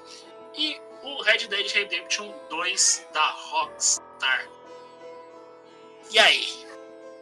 e 0.55 0.79
o 1.03 1.21
Red 1.23 1.47
Dead 1.47 1.71
Redemption 1.71 2.31
2 2.49 3.07
da 3.13 3.29
Rockstar. 3.29 4.47
E 6.13 6.19
aí? 6.19 6.43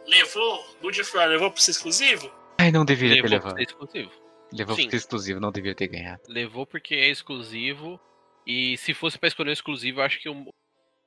Levou 0.06 0.64
Good 0.82 1.00
War, 1.14 1.28
levou 1.28 1.50
pra 1.50 1.60
ser 1.60 1.70
exclusivo? 1.70 2.30
Ai, 2.58 2.70
não 2.70 2.84
deveria 2.84 3.16
Levou 3.22 3.30
ter 3.30 3.40
pra 3.40 3.48
levado. 3.50 3.56
ser 3.58 3.62
exclusivo. 3.64 4.10
Levou 4.52 4.76
Sim. 4.76 4.82
pra 4.82 4.90
ser 4.90 4.96
exclusivo, 4.96 5.40
não 5.40 5.50
deveria 5.52 5.74
ter 5.74 5.88
ganhado. 5.88 6.20
Levou 6.28 6.66
porque 6.66 6.94
é 6.94 7.08
exclusivo. 7.08 7.98
E 8.46 8.76
se 8.76 8.92
fosse 8.92 9.18
pra 9.18 9.28
escolher 9.28 9.50
um 9.50 9.52
exclusivo, 9.52 10.00
eu 10.00 10.04
acho 10.04 10.20
que 10.20 10.28
o 10.28 10.52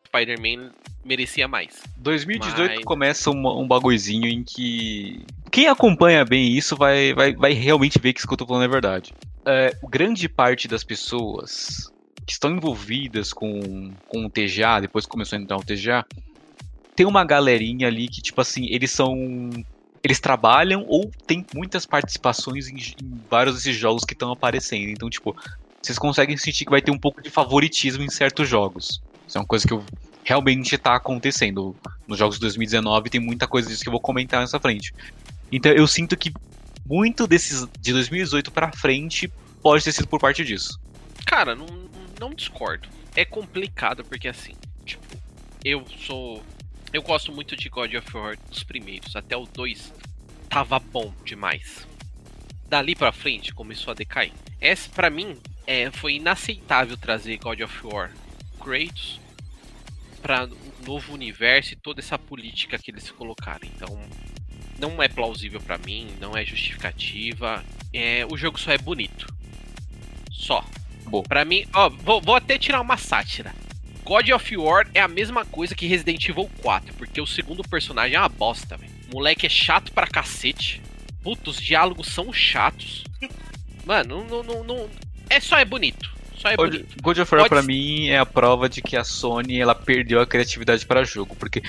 Spider-Man 0.07 0.71
merecia 1.03 1.47
mais. 1.47 1.83
2018 1.97 2.75
Mas- 2.75 2.85
começa 2.85 3.29
um, 3.29 3.47
um 3.61 3.67
bagulhozinho 3.67 4.25
em 4.27 4.43
que. 4.43 5.23
Quem 5.51 5.67
acompanha 5.67 6.23
bem 6.25 6.55
isso 6.57 6.75
vai, 6.75 7.13
vai, 7.13 7.33
vai 7.35 7.53
realmente 7.53 7.99
ver 7.99 8.13
que 8.13 8.19
isso 8.19 8.27
que 8.27 8.33
eu 8.33 8.37
tô 8.37 8.47
falando 8.47 8.63
é 8.63 8.67
verdade. 8.67 9.13
É, 9.45 9.77
grande 9.87 10.27
parte 10.27 10.67
das 10.67 10.83
pessoas 10.83 11.91
que 12.25 12.31
estão 12.33 12.49
envolvidas 12.51 13.31
com, 13.31 13.93
com 14.07 14.25
o 14.25 14.29
TGA, 14.29 14.79
depois 14.81 15.05
que 15.05 15.11
começou 15.11 15.37
a 15.37 15.41
entrar 15.41 15.57
o 15.57 15.63
TGA, 15.63 16.03
tem 16.95 17.05
uma 17.05 17.23
galerinha 17.25 17.87
ali 17.87 18.07
que, 18.07 18.21
tipo 18.21 18.41
assim, 18.41 18.67
eles 18.69 18.91
são. 18.91 19.49
Eles 20.03 20.19
trabalham 20.19 20.85
ou 20.87 21.11
tem 21.25 21.43
muitas 21.53 21.85
participações 21.85 22.67
em, 22.67 22.75
em 22.77 23.21
vários 23.29 23.55
desses 23.55 23.75
jogos 23.75 24.03
que 24.03 24.13
estão 24.13 24.31
aparecendo. 24.31 24.89
Então, 24.89 25.09
tipo, 25.09 25.35
vocês 25.81 25.97
conseguem 25.97 26.37
sentir 26.37 26.65
que 26.65 26.71
vai 26.71 26.81
ter 26.81 26.91
um 26.91 26.97
pouco 26.97 27.21
de 27.21 27.29
favoritismo 27.29 28.03
em 28.03 28.09
certos 28.09 28.47
jogos. 28.47 29.01
Isso 29.27 29.37
é 29.37 29.41
uma 29.41 29.47
coisa 29.47 29.67
que 29.67 29.73
eu 29.73 29.83
realmente 30.23 30.77
tá 30.77 30.95
acontecendo. 30.95 31.75
Nos 32.07 32.19
jogos 32.19 32.35
de 32.35 32.41
2019 32.41 33.09
tem 33.09 33.19
muita 33.19 33.47
coisa 33.47 33.67
disso 33.67 33.81
que 33.81 33.87
eu 33.87 33.91
vou 33.91 34.01
comentar 34.01 34.41
nessa 34.41 34.59
frente. 34.59 34.93
Então 35.51 35.71
eu 35.71 35.87
sinto 35.87 36.15
que 36.17 36.31
muito 36.85 37.25
desses 37.25 37.67
de 37.79 37.93
2018 37.93 38.51
pra 38.51 38.71
frente 38.71 39.31
pode 39.61 39.83
ter 39.83 39.91
sido 39.91 40.07
por 40.07 40.19
parte 40.19 40.43
disso. 40.43 40.79
Cara, 41.25 41.55
não, 41.55 41.65
não 42.19 42.31
discordo. 42.31 42.87
É 43.15 43.25
complicado 43.25 44.03
porque 44.03 44.27
assim, 44.27 44.53
tipo, 44.85 45.03
eu 45.63 45.83
sou. 46.05 46.43
Eu 46.95 47.01
gosto 47.01 47.29
muito 47.29 47.57
de 47.57 47.67
God 47.67 47.93
of 47.93 48.15
War 48.15 48.37
dos 48.49 48.63
primeiros, 48.63 49.17
até 49.17 49.35
o 49.35 49.45
2 49.45 49.93
tava 50.47 50.79
bom 50.79 51.13
demais. 51.25 51.85
Dali 52.69 52.95
pra 52.95 53.11
frente 53.11 53.53
começou 53.53 53.91
a 53.91 53.93
decair. 53.93 54.31
Essa, 54.61 54.89
pra 54.91 55.09
mim, 55.09 55.37
é, 55.67 55.91
foi 55.91 56.13
inaceitável 56.13 56.95
trazer 56.95 57.35
God 57.35 57.59
of 57.59 57.85
War 57.85 58.13
Kratos 58.63 59.19
pra 60.21 60.45
um 60.45 60.85
novo 60.85 61.13
universo 61.13 61.73
e 61.73 61.75
toda 61.75 61.99
essa 61.99 62.17
política 62.17 62.79
que 62.79 62.91
eles 62.91 63.11
colocaram. 63.11 63.67
Então, 63.67 64.01
não 64.79 65.03
é 65.03 65.09
plausível 65.09 65.59
pra 65.59 65.77
mim, 65.77 66.15
não 66.21 66.37
é 66.37 66.45
justificativa. 66.45 67.61
É, 67.91 68.25
o 68.31 68.37
jogo 68.37 68.57
só 68.57 68.71
é 68.71 68.77
bonito. 68.77 69.27
Só. 70.31 70.63
Bom. 71.07 71.23
Pra 71.23 71.43
mim, 71.43 71.67
ó, 71.73 71.89
vou, 71.89 72.21
vou 72.21 72.35
até 72.35 72.57
tirar 72.57 72.79
uma 72.79 72.95
sátira. 72.95 73.53
God 74.05 74.29
of 74.29 74.55
War 74.57 74.87
é 74.93 75.01
a 75.01 75.07
mesma 75.07 75.43
coisa 75.43 75.73
que 75.73 75.87
Resident 75.87 76.29
Evil 76.29 76.47
4, 76.61 76.93
porque 76.93 77.19
o 77.19 77.25
segundo 77.25 77.63
personagem 77.63 78.15
é 78.15 78.19
uma 78.19 78.29
bosta, 78.29 78.77
velho. 78.77 78.91
Moleque 79.11 79.47
é 79.47 79.49
chato 79.49 79.91
pra 79.91 80.05
cacete. 80.05 80.79
Puta, 81.23 81.49
os 81.49 81.59
diálogos 81.59 82.09
são 82.09 82.31
chatos. 82.31 83.03
Mano, 83.83 84.23
não, 84.29 84.43
não, 84.43 84.63
não. 84.63 84.89
É 85.27 85.39
só 85.39 85.57
é 85.57 85.65
bonito. 85.65 86.15
Só 86.45 86.51
é 86.51 86.55
God, 86.55 86.71
bonito. 86.71 86.95
God 87.01 87.17
of 87.17 87.35
War 87.35 87.43
Pode 87.43 87.49
pra 87.49 87.63
mim 87.63 88.07
é 88.09 88.19
a 88.19 88.25
prova 88.25 88.69
de 88.69 88.79
que 88.79 88.95
a 88.95 89.03
Sony 89.03 89.59
ela 89.59 89.73
perdeu 89.73 90.19
a 90.21 90.27
criatividade 90.27 90.85
para 90.85 91.03
jogo, 91.03 91.35
porque 91.35 91.63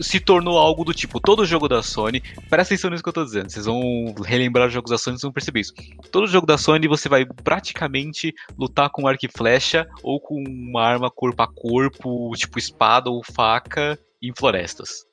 se 0.00 0.18
tornou 0.18 0.58
algo 0.58 0.84
do 0.84 0.92
tipo, 0.92 1.20
todo 1.20 1.46
jogo 1.46 1.68
da 1.68 1.84
Sony, 1.84 2.20
presta 2.50 2.74
atenção 2.74 2.90
nisso 2.90 3.02
que 3.02 3.08
eu 3.08 3.12
tô 3.12 3.24
dizendo, 3.24 3.48
vocês 3.48 3.66
vão 3.66 3.80
relembrar 4.24 4.66
os 4.66 4.72
jogos 4.72 4.90
da 4.90 4.98
Sony, 4.98 5.14
vocês 5.14 5.22
vão 5.22 5.32
perceber 5.32 5.60
isso. 5.60 5.72
Todo 6.10 6.26
jogo 6.26 6.48
da 6.48 6.58
Sony 6.58 6.88
você 6.88 7.08
vai 7.08 7.24
praticamente 7.24 8.34
lutar 8.58 8.90
com 8.90 9.06
arco 9.06 9.24
e 9.24 9.28
flecha 9.28 9.86
ou 10.02 10.20
com 10.20 10.42
uma 10.42 10.82
arma 10.82 11.10
corpo 11.10 11.40
a 11.40 11.46
corpo, 11.46 12.32
tipo 12.36 12.58
espada 12.58 13.08
ou 13.08 13.22
faca 13.22 13.96
em 14.20 14.32
florestas. 14.36 15.06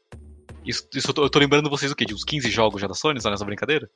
Isso, 0.66 0.88
isso 0.95 1.12
eu, 1.12 1.14
tô, 1.14 1.24
eu 1.26 1.30
tô 1.30 1.38
lembrando 1.38 1.70
vocês 1.70 1.91
o 1.91 1.95
quê? 1.95 2.06
De 2.06 2.14
uns 2.16 2.24
15 2.24 2.49
jogos 2.49 2.82
já 2.82 2.88
da 2.88 2.95
Sony, 2.95 3.22
só 3.22 3.30
nessa 3.30 3.45
brincadeira? 3.45 3.88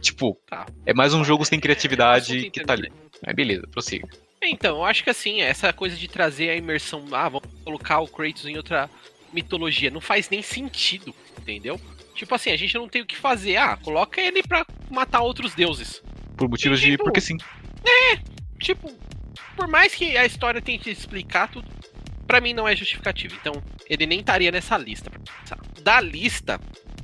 Tipo, 0.00 0.38
Tá. 0.46 0.66
é 0.86 0.94
mais 0.94 1.12
um 1.12 1.22
jogo 1.22 1.44
sem 1.44 1.58
assunto 1.58 1.62
criatividade 1.62 2.50
que 2.50 2.64
tá 2.64 2.72
ali. 2.72 2.90
Mas 3.24 3.34
beleza, 3.34 3.66
prossiga. 3.70 4.08
Então, 4.42 4.76
eu 4.76 4.84
acho 4.84 5.02
que 5.02 5.10
assim, 5.10 5.40
essa 5.40 5.72
coisa 5.72 5.96
de 5.96 6.08
trazer 6.08 6.50
a 6.50 6.56
imersão, 6.56 7.04
ah, 7.12 7.28
vamos 7.28 7.48
colocar 7.64 8.00
o 8.00 8.08
Kratos 8.08 8.46
em 8.46 8.56
outra 8.56 8.88
mitologia, 9.32 9.90
não 9.90 10.00
faz 10.00 10.30
nem 10.30 10.42
sentido, 10.42 11.14
entendeu? 11.38 11.80
Tipo 12.14 12.34
assim, 12.34 12.50
a 12.50 12.56
gente 12.56 12.74
não 12.74 12.88
tem 12.88 13.02
o 13.02 13.06
que 13.06 13.16
fazer. 13.16 13.56
Ah, 13.56 13.76
coloca 13.76 14.20
ele 14.20 14.42
pra 14.42 14.64
matar 14.90 15.20
outros 15.20 15.54
deuses. 15.54 16.02
Por 16.36 16.48
motivos 16.48 16.80
de. 16.80 16.92
Tipo, 16.92 17.04
Porque 17.04 17.20
sim. 17.20 17.36
Tipo, 18.58 18.90
por 19.54 19.68
mais 19.68 19.94
que 19.94 20.16
a 20.16 20.24
história 20.24 20.62
tente 20.62 20.90
explicar 20.90 21.50
tudo, 21.50 21.68
pra 22.26 22.40
mim 22.40 22.54
não 22.54 22.66
é 22.66 22.74
justificativo. 22.74 23.34
Então, 23.38 23.62
ele 23.88 24.06
nem 24.06 24.20
estaria 24.20 24.50
nessa 24.50 24.78
lista. 24.78 25.10
Da 25.82 26.00
lista, 26.00 26.58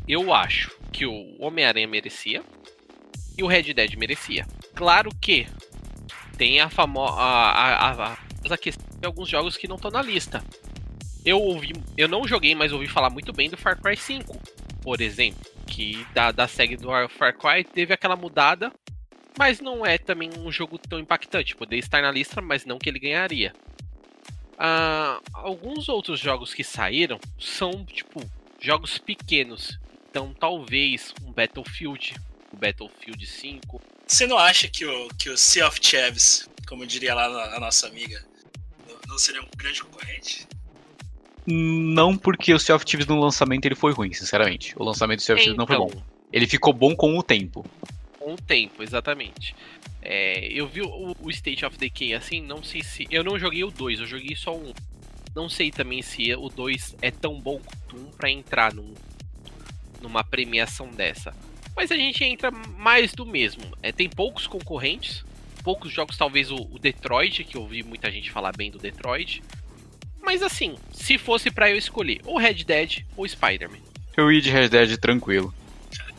eu 0.08 0.32
acho 0.32 0.70
que 0.90 1.06
o 1.06 1.36
Homem-Aranha 1.38 1.86
merecia 1.86 2.42
e 3.36 3.42
o 3.42 3.46
Red 3.46 3.74
Dead 3.74 3.94
merecia. 3.96 4.46
Claro 4.74 5.10
que 5.20 5.46
tem 6.36 6.60
a 6.60 6.68
famosa 6.68 7.14
a, 7.14 8.10
a, 8.10 8.16
a, 8.50 8.58
questão 8.58 8.86
de 8.98 9.06
alguns 9.06 9.28
jogos 9.28 9.56
que 9.56 9.68
não 9.68 9.76
estão 9.76 9.90
na 9.90 10.02
lista. 10.02 10.44
Eu 11.24 11.40
ouvi, 11.40 11.72
eu 11.96 12.08
não 12.08 12.26
joguei, 12.26 12.54
mas 12.54 12.72
ouvi 12.72 12.88
falar 12.88 13.10
muito 13.10 13.32
bem 13.32 13.48
do 13.48 13.56
Far 13.56 13.80
Cry 13.80 13.96
5, 13.96 14.36
por 14.82 15.00
exemplo, 15.00 15.40
que 15.66 16.04
da, 16.12 16.32
da 16.32 16.48
série 16.48 16.76
do 16.76 16.88
Far 17.08 17.36
Cry 17.36 17.62
teve 17.62 17.94
aquela 17.94 18.16
mudada, 18.16 18.72
mas 19.38 19.60
não 19.60 19.86
é 19.86 19.98
também 19.98 20.30
um 20.38 20.50
jogo 20.50 20.78
tão 20.78 20.98
impactante. 20.98 21.54
Poderia 21.54 21.80
estar 21.80 22.02
na 22.02 22.10
lista, 22.10 22.40
mas 22.40 22.64
não 22.64 22.78
que 22.78 22.88
ele 22.88 22.98
ganharia. 22.98 23.52
Ah, 24.58 25.20
alguns 25.32 25.88
outros 25.88 26.20
jogos 26.20 26.52
que 26.52 26.64
saíram 26.64 27.18
são 27.38 27.84
tipo 27.84 28.20
jogos 28.60 28.98
pequenos, 28.98 29.78
então 30.08 30.32
talvez 30.38 31.14
um 31.24 31.32
Battlefield, 31.32 32.14
o 32.52 32.56
Battlefield 32.56 33.26
5. 33.26 33.80
Você 34.06 34.26
não 34.26 34.38
acha 34.38 34.68
que 34.68 34.84
o, 34.84 35.08
que 35.18 35.30
o 35.30 35.36
Sea 35.38 35.66
of 35.66 35.80
Thieves, 35.80 36.48
como 36.66 36.86
diria 36.86 37.14
lá 37.14 37.56
a 37.56 37.60
nossa 37.60 37.86
amiga, 37.86 38.24
não 39.06 39.18
seria 39.18 39.42
um 39.42 39.48
grande 39.56 39.82
concorrente? 39.82 40.46
Não 41.46 42.16
porque 42.16 42.54
o 42.54 42.58
Sea 42.58 42.74
of 42.74 42.84
Thieves 42.84 43.06
no 43.06 43.18
lançamento 43.18 43.66
ele 43.66 43.74
foi 43.74 43.92
ruim, 43.92 44.12
sinceramente. 44.12 44.74
O 44.76 44.84
lançamento 44.84 45.18
do 45.18 45.22
Sea 45.22 45.34
of 45.34 45.42
Thieves 45.42 45.58
não 45.58 45.66
foi 45.66 45.76
bom. 45.76 45.88
Então. 45.90 46.04
Ele 46.32 46.46
ficou 46.46 46.72
bom 46.72 46.94
com 46.94 47.18
o 47.18 47.22
tempo. 47.22 47.64
Com 48.18 48.34
o 48.34 48.36
tempo, 48.36 48.82
exatamente. 48.82 49.54
É, 50.00 50.46
eu 50.46 50.66
vi 50.66 50.82
o, 50.82 51.16
o, 51.20 51.30
State 51.30 51.64
of 51.64 51.76
Decay 51.76 52.14
assim, 52.14 52.40
não 52.40 52.62
sei 52.62 52.82
se. 52.82 53.06
Eu 53.10 53.22
não 53.22 53.38
joguei 53.38 53.64
o 53.64 53.70
2, 53.70 54.00
eu 54.00 54.06
joguei 54.06 54.34
só 54.34 54.56
um. 54.56 54.72
Não 55.34 55.48
sei 55.48 55.70
também 55.70 56.02
se 56.02 56.34
o 56.34 56.48
2 56.48 56.96
é 57.02 57.10
tão 57.10 57.40
bom 57.40 57.60
quanto 57.60 57.96
um 57.96 58.10
pra 58.10 58.30
entrar 58.30 58.72
num, 58.72 58.94
numa 60.00 60.24
premiação 60.24 60.88
dessa. 60.88 61.34
Mas 61.74 61.90
a 61.90 61.96
gente 61.96 62.22
entra 62.24 62.50
mais 62.50 63.12
do 63.12 63.24
mesmo. 63.24 63.64
É, 63.82 63.92
tem 63.92 64.08
poucos 64.08 64.46
concorrentes, 64.46 65.24
poucos 65.62 65.92
jogos, 65.92 66.16
talvez 66.16 66.50
o, 66.50 66.56
o 66.56 66.78
Detroit, 66.78 67.44
que 67.44 67.56
eu 67.56 67.62
ouvi 67.62 67.82
muita 67.82 68.10
gente 68.10 68.30
falar 68.30 68.52
bem 68.56 68.70
do 68.70 68.78
Detroit. 68.78 69.42
Mas 70.20 70.42
assim, 70.42 70.76
se 70.92 71.18
fosse 71.18 71.50
para 71.50 71.70
eu 71.70 71.76
escolher 71.76 72.20
ou 72.24 72.38
Red 72.38 72.64
Dead 72.64 73.04
ou 73.16 73.26
Spider-Man. 73.26 73.80
Eu 74.16 74.30
ia 74.30 74.40
de 74.40 74.50
Red 74.50 74.68
Dead 74.68 74.96
tranquilo. 74.98 75.52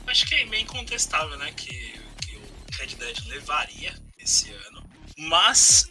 Acho 0.08 0.26
que 0.26 0.36
é 0.36 0.46
meio 0.46 0.64
incontestável, 0.64 1.38
né? 1.38 1.52
Que, 1.56 1.94
que 2.22 2.36
o 2.36 2.78
Red 2.78 2.96
Dead 2.96 3.26
levaria 3.28 3.94
esse 4.20 4.52
ano. 4.52 4.84
Mas, 5.18 5.90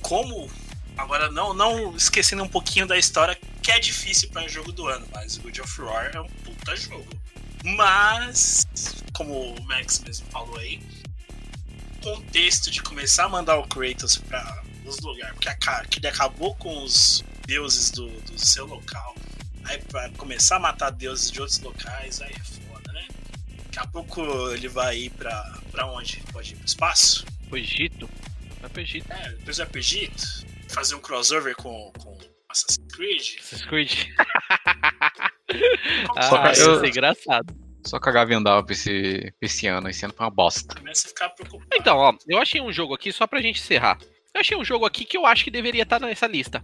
como. 0.00 0.50
Agora, 0.96 1.30
não, 1.30 1.54
não 1.54 1.94
esquecendo 1.96 2.42
um 2.42 2.48
pouquinho 2.48 2.86
da 2.86 2.96
história, 2.96 3.38
que 3.62 3.70
é 3.70 3.78
difícil 3.78 4.28
para 4.30 4.42
um 4.42 4.48
jogo 4.48 4.72
do 4.72 4.86
ano, 4.86 5.06
mas 5.12 5.36
o 5.36 5.42
God 5.42 5.58
of 5.60 5.80
War 5.80 6.10
é 6.12 6.20
um 6.20 6.26
puta 6.26 6.74
jogo. 6.76 7.08
Mas, 7.64 8.66
como 9.12 9.54
o 9.54 9.62
Max 9.64 10.00
mesmo 10.00 10.26
falou 10.30 10.56
aí, 10.58 10.80
o 11.96 12.02
contexto 12.02 12.70
de 12.70 12.82
começar 12.82 13.24
a 13.24 13.28
mandar 13.28 13.58
o 13.58 13.66
Kratos 13.66 14.16
para 14.16 14.62
os 14.84 14.98
lugares, 15.00 15.34
porque 15.34 15.48
a, 15.48 15.84
que 15.84 15.98
ele 15.98 16.06
acabou 16.06 16.54
com 16.54 16.82
os 16.82 17.22
deuses 17.46 17.90
do, 17.90 18.08
do 18.08 18.38
seu 18.38 18.66
local, 18.66 19.14
aí 19.64 19.78
para 19.82 20.08
começar 20.10 20.56
a 20.56 20.60
matar 20.60 20.90
deuses 20.90 21.30
de 21.30 21.40
outros 21.40 21.58
locais, 21.60 22.20
aí 22.20 22.32
é 22.32 22.44
foda, 22.44 22.92
né? 22.92 23.06
Daqui 23.64 23.78
a 23.78 23.86
pouco 23.86 24.22
ele 24.52 24.68
vai 24.68 24.96
ir 24.96 25.10
pra, 25.10 25.58
pra 25.70 25.86
onde? 25.86 26.22
Pode 26.32 26.52
ir 26.52 26.56
pro 26.56 26.66
espaço? 26.66 27.26
Pro 27.48 27.58
Egito? 27.58 28.08
Vai 28.60 28.70
pro 28.70 28.82
Egito. 28.82 29.12
É, 29.12 29.30
depois 29.30 29.56
vai 29.58 29.66
pro 29.66 29.78
Egito, 29.78 30.46
fazer 30.68 30.94
um 30.94 31.00
crossover 31.00 31.54
com, 31.56 31.92
com 31.98 32.18
Assassin's 32.48 32.92
Creed. 32.92 33.38
Assassin's 33.40 33.64
Creed. 33.66 33.92
ah, 36.16 36.52
isso 36.52 36.62
eu... 36.62 36.84
é 36.84 36.88
engraçado. 36.88 37.54
Só 37.84 37.96
a 37.96 38.10
Gavi 38.10 38.34
andava 38.34 38.62
pra 38.62 38.72
esse, 38.72 39.32
pra 39.38 39.46
esse 39.46 39.66
ano. 39.66 39.88
Esse 39.88 40.04
ano 40.04 40.14
foi 40.14 40.26
uma 40.26 40.32
bosta. 40.32 40.74
Então, 41.74 41.96
ó, 41.96 42.14
eu 42.26 42.38
achei 42.38 42.60
um 42.60 42.72
jogo 42.72 42.94
aqui, 42.94 43.12
só 43.12 43.26
pra 43.26 43.40
gente 43.40 43.60
encerrar. 43.60 43.98
Eu 44.34 44.40
achei 44.40 44.56
um 44.56 44.64
jogo 44.64 44.84
aqui 44.84 45.04
que 45.04 45.16
eu 45.16 45.24
acho 45.24 45.44
que 45.44 45.50
deveria 45.50 45.84
estar 45.84 45.98
nessa 46.00 46.26
lista. 46.26 46.62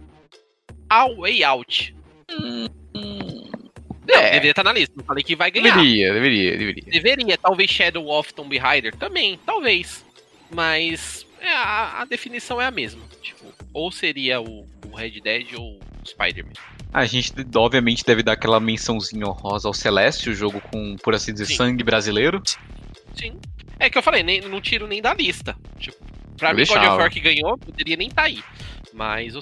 A 0.89 1.07
Way 1.07 1.43
Out. 1.43 1.95
Hum, 2.31 2.67
Não, 2.93 4.15
é. 4.15 4.31
deveria 4.31 4.51
estar 4.51 4.63
na 4.63 4.73
lista. 4.73 4.93
Não 4.95 5.05
falei 5.05 5.23
que 5.23 5.35
vai 5.35 5.49
ganhar. 5.49 5.75
Deveria, 5.75 6.13
deveria, 6.13 6.57
deveria. 6.57 6.83
Deveria. 6.91 7.37
Talvez 7.37 7.69
Shadow 7.71 8.07
of 8.07 8.33
Tomb 8.33 8.55
Raider 8.57 8.95
também, 8.95 9.39
talvez. 9.45 10.05
Mas 10.51 11.25
é, 11.41 11.49
a, 11.49 12.01
a, 12.01 12.05
definição 12.05 12.61
é 12.61 12.65
a 12.65 12.71
mesma. 12.71 13.01
Tipo, 13.21 13.51
ou 13.73 13.91
seria 13.91 14.39
o, 14.39 14.67
o 14.85 14.95
Red 14.95 15.21
Dead 15.21 15.53
ou 15.57 15.79
o 15.79 16.07
Spider-Man. 16.07 16.53
A 16.95 17.05
gente, 17.05 17.33
obviamente, 17.53 18.05
deve 18.05 18.23
dar 18.23 18.31
aquela 18.31 18.57
mençãozinha 18.57 19.27
honrosa 19.27 19.67
ao 19.67 19.73
Celeste, 19.73 20.29
o 20.29 20.33
jogo 20.33 20.61
com, 20.61 20.95
por 20.95 21.13
assim 21.13 21.33
dizer, 21.33 21.47
Sim. 21.47 21.57
sangue 21.57 21.83
brasileiro. 21.83 22.41
Sim. 23.13 23.37
É 23.77 23.89
que 23.89 23.97
eu 23.97 24.01
falei, 24.01 24.23
nem, 24.23 24.39
não 24.39 24.61
tiro 24.61 24.87
nem 24.87 25.01
da 25.01 25.13
lista. 25.13 25.57
Tipo, 25.77 25.97
pra 26.37 26.51
eu 26.51 26.55
mim, 26.55 26.65
God 26.65 26.77
of 26.77 26.87
War 26.87 27.11
que 27.11 27.19
ganhou, 27.19 27.57
poderia 27.57 27.97
nem 27.97 28.07
estar 28.07 28.21
tá 28.21 28.27
aí. 28.29 28.41
Mas 28.93 29.35
o 29.35 29.41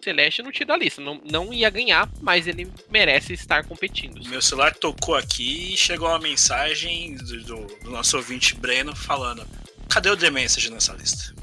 Celeste 0.00 0.40
não 0.40 0.52
tira 0.52 0.66
da 0.66 0.76
lista. 0.76 1.02
Não, 1.02 1.20
não 1.28 1.52
ia 1.52 1.68
ganhar, 1.68 2.08
mas 2.22 2.46
ele 2.46 2.70
merece 2.88 3.32
estar 3.32 3.64
competindo. 3.64 4.24
Meu 4.28 4.40
celular 4.40 4.72
tocou 4.72 5.16
aqui 5.16 5.74
e 5.74 5.76
chegou 5.76 6.08
uma 6.08 6.20
mensagem 6.20 7.16
do, 7.16 7.42
do, 7.42 7.66
do 7.82 7.90
nosso 7.90 8.16
ouvinte 8.16 8.54
Breno 8.54 8.94
falando: 8.94 9.44
Cadê 9.88 10.10
o 10.10 10.16
The 10.16 10.30
Message 10.30 10.70
nessa 10.70 10.92
lista? 10.92 11.34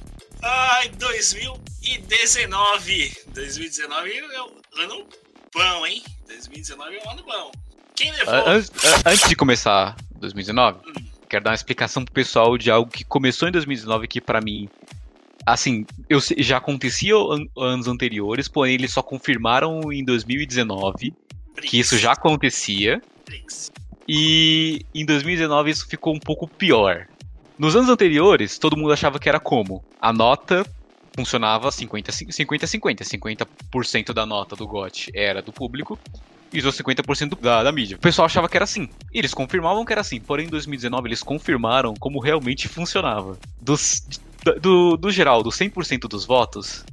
Ai, 0.41 0.88
2019. 0.97 3.12
2019 3.34 4.18
é 4.18 4.43
um 4.43 4.62
ano 4.78 5.06
bom, 5.54 5.86
hein? 5.86 6.04
2019 6.28 6.95
é 6.95 7.08
um 7.08 7.12
ano 7.12 7.24
bom. 7.24 7.52
Quem 7.95 8.12
levou? 8.12 8.34
Antes, 8.47 8.72
antes 9.06 9.30
de 9.30 9.36
começar 9.36 9.95
2019, 10.16 10.80
hum. 10.80 11.06
quero 11.30 11.43
dar 11.43 11.52
uma 11.52 11.56
explicação 11.56 12.04
pro 12.04 12.14
pessoal 12.14 12.58
de 12.58 12.72
algo 12.72 12.89
que 12.89 13.04
começou 13.04 13.47
em 13.47 13.52
2019 13.52 14.08
que 14.08 14.22
para 14.22 14.41
mim 14.41 14.70
assim, 15.45 15.86
eu 16.10 16.20
já 16.38 16.58
acontecia 16.58 17.16
an 17.16 17.45
anos 17.58 17.88
anteriores, 17.88 18.47
porém 18.47 18.76
eles 18.76 18.91
só 18.91 19.02
confirmaram 19.02 19.91
em 19.91 20.04
2019 20.04 21.14
que 21.62 21.80
isso 21.80 21.97
já 21.97 22.14
acontecia. 22.14 23.02
E 24.08 24.86
em 24.93 25.06
2019 25.06 25.72
isso 25.72 25.88
ficou 25.88 26.14
um 26.14 26.20
pouco 26.20 26.47
pior. 26.47 27.08
Nos 27.58 27.76
anos 27.76 27.89
anteriores, 27.89 28.58
todo 28.58 28.76
mundo 28.76 28.91
achava 28.91 29.20
que 29.20 29.30
era 29.30 29.39
como? 29.39 29.84
A 30.02 30.12
nota 30.12 30.66
funcionava 31.16 31.70
50-50. 31.70 33.03
50% 33.03 34.14
da 34.14 34.26
nota 34.26 34.55
do 34.55 34.68
GOT 34.68 35.12
era 35.14 35.41
do 35.41 35.51
público 35.51 35.99
e 36.53 36.59
os 36.59 36.78
50% 36.78 37.39
da, 37.39 37.64
da 37.64 37.72
mídia. 37.72 37.97
O 37.97 37.99
pessoal 37.99 38.26
achava 38.26 38.49
que 38.49 38.57
era 38.57 38.64
assim. 38.64 38.89
E 39.14 39.20
eles 39.20 39.34
confirmavam 39.34 39.86
que 39.86 39.93
era 39.93 40.01
assim. 40.01 40.20
Porém, 40.20 40.47
em 40.47 40.49
2019, 40.49 41.07
eles 41.07 41.24
confirmaram 41.24 41.93
como 41.95 42.20
realmente 42.20 42.68
funcionava. 42.68 43.38
Dos, 43.62 44.05
do, 44.62 44.97
do 44.97 45.12
geral, 45.12 45.43
dos 45.43 45.57
100% 45.57 46.07
dos 46.07 46.26
votos, 46.26 46.84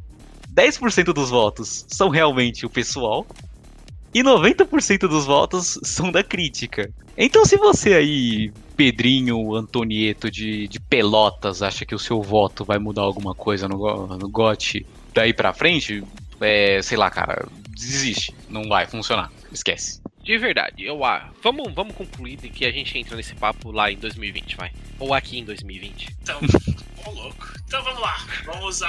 10% 0.55 1.13
dos 1.13 1.31
votos 1.31 1.85
são 1.89 2.09
realmente 2.09 2.65
o 2.67 2.71
pessoal 2.71 3.27
e 4.15 4.23
90% 4.23 5.01
dos 5.09 5.27
votos 5.27 5.79
são 5.83 6.11
da 6.11 6.23
crítica. 6.23 6.91
Então, 7.17 7.45
se 7.45 7.57
você 7.57 7.95
aí, 7.95 8.53
Pedrinho 8.79 9.57
Antonieto 9.57 10.31
de, 10.31 10.69
de 10.69 10.79
Pelotas, 10.79 11.63
acha 11.63 11.85
que 11.85 11.97
o 11.97 11.99
seu 11.99 12.23
voto 12.23 12.65
vai 12.65 12.79
mudar 12.79 13.03
alguma 13.03 13.35
coisa 13.35 13.67
no, 13.67 14.07
no 14.17 14.29
GOT 14.29 14.87
daí 15.13 15.33
pra 15.33 15.53
frente, 15.53 16.05
é, 16.41 16.81
sei 16.81 16.97
lá, 16.97 17.11
cara, 17.11 17.49
desiste. 17.71 18.33
Não 18.49 18.69
vai 18.69 18.87
funcionar. 18.87 19.33
Esquece. 19.51 20.01
De 20.23 20.39
verdade, 20.39 20.85
eu 20.85 21.05
ah, 21.05 21.29
vamos, 21.43 21.75
vamos 21.75 21.93
concluir 21.97 22.37
que 22.37 22.65
a 22.65 22.71
gente 22.71 22.97
entra 22.97 23.17
nesse 23.17 23.35
papo 23.35 23.73
lá 23.73 23.91
em 23.91 23.97
2020, 23.97 24.57
vai. 24.57 24.71
Ou 25.01 25.13
aqui 25.13 25.39
em 25.39 25.45
2020. 25.45 26.17
Então, 26.23 26.39
ô 27.05 27.11
louco. 27.11 27.49
Então 27.67 27.83
vamos 27.83 28.01
lá. 28.01 28.25
Vamos 28.45 28.81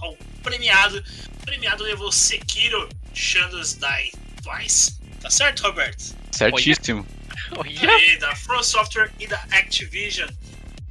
ao 0.00 0.16
premiado. 0.42 0.98
O 1.40 1.44
premiado 1.44 1.84
levou 1.84 2.10
Sekiro 2.10 2.88
Shadows 3.14 3.74
Die 3.74 4.12
Twice. 4.42 4.98
Tá 5.20 5.30
certo, 5.30 5.60
Roberto? 5.60 6.16
Certíssimo. 6.32 7.06
Olha. 7.06 7.21
E 7.66 8.16
da 8.18 8.34
From 8.34 8.62
Software 8.62 9.12
e 9.18 9.26
da 9.26 9.38
Activision. 9.50 10.28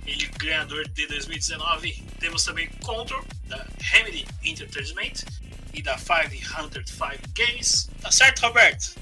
Ele 0.05 0.25
ganhador 0.37 0.87
de 0.89 1.07
2019. 1.07 2.03
Temos 2.19 2.43
também 2.43 2.67
Control, 2.83 3.23
da 3.45 3.65
Remedy 3.79 4.25
Entertainment 4.43 5.23
e 5.73 5.81
da 5.81 5.97
505 5.97 7.21
Games. 7.35 7.89
Tá 8.01 8.11
certo, 8.11 8.41
Roberto? 8.41 8.95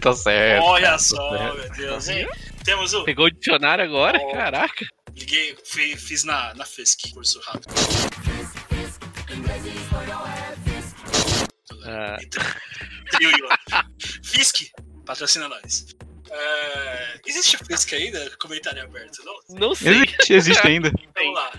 tá 0.00 0.14
certo. 0.14 0.64
Olha 0.64 0.90
tá 0.90 0.98
só, 0.98 1.30
certo. 1.30 1.56
meu 1.56 1.70
Deus, 1.72 2.08
hein? 2.08 2.28
Temos 2.64 2.94
o. 2.94 3.04
Pegou 3.04 3.26
o 3.26 3.30
dicionário 3.30 3.84
agora? 3.84 4.18
Oh. 4.20 4.32
Caraca. 4.32 4.86
Liguei, 5.14 5.56
fiz, 5.64 6.02
fiz 6.02 6.24
na, 6.24 6.52
na 6.54 6.66
FISC, 6.66 7.10
curso 7.12 7.40
rápido. 7.40 7.72
Ah. 11.84 12.18
Fisk, 14.22 14.70
patrocina 15.06 15.48
nós. 15.48 15.95
Uh, 16.26 17.20
existe 17.26 17.56
a 17.56 17.58
Fisk 17.64 17.92
ainda? 17.92 18.30
Comentário 18.38 18.82
aberto, 18.82 19.22
não? 19.24 19.58
Não 19.58 19.74
sei. 19.74 20.02
Existe, 20.02 20.32
existe 20.34 20.66
ainda. 20.66 20.92
Vamos 21.14 21.34
lá. 21.34 21.52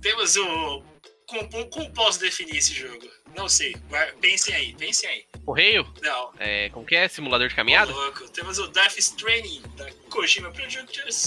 Temos 0.00 0.36
o. 0.36 0.82
Como, 1.26 1.66
como 1.68 1.90
posso 1.92 2.20
definir 2.20 2.56
esse 2.56 2.72
jogo? 2.72 3.08
Não 3.36 3.48
sei. 3.48 3.76
Pensem 4.20 4.54
aí, 4.54 4.74
pensem 4.74 5.08
aí. 5.08 5.24
Correio? 5.44 5.86
Não. 6.00 6.32
É, 6.38 6.70
como 6.70 6.86
que 6.86 6.94
é? 6.94 7.08
Simulador 7.08 7.48
de 7.48 7.54
caminhada? 7.54 7.92
louco. 7.92 8.28
Temos 8.30 8.58
o 8.58 8.68
Death 8.68 8.96
Stranding 8.98 9.62
da 9.76 9.90
Kojima 10.08 10.50
Productions. 10.52 11.26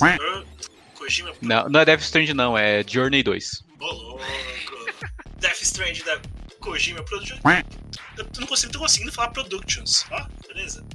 Kojima 0.95 1.33
Não, 1.41 1.69
não 1.69 1.79
é 1.81 1.85
Death 1.85 2.01
Stranding 2.01 2.33
não, 2.33 2.57
é 2.57 2.83
Journey 2.87 3.23
2. 3.23 3.63
Ô 3.79 3.85
louco. 3.85 4.23
Strange 5.61 6.03
da 6.03 6.19
Kojima 6.59 7.03
Productions. 7.03 7.41
Eu 8.17 8.25
não 8.39 8.47
consigo, 8.47 8.73
tô 8.73 8.79
conseguindo 8.79 9.11
falar 9.11 9.29
Productions, 9.29 10.05
ó, 10.11 10.27
beleza? 10.47 10.85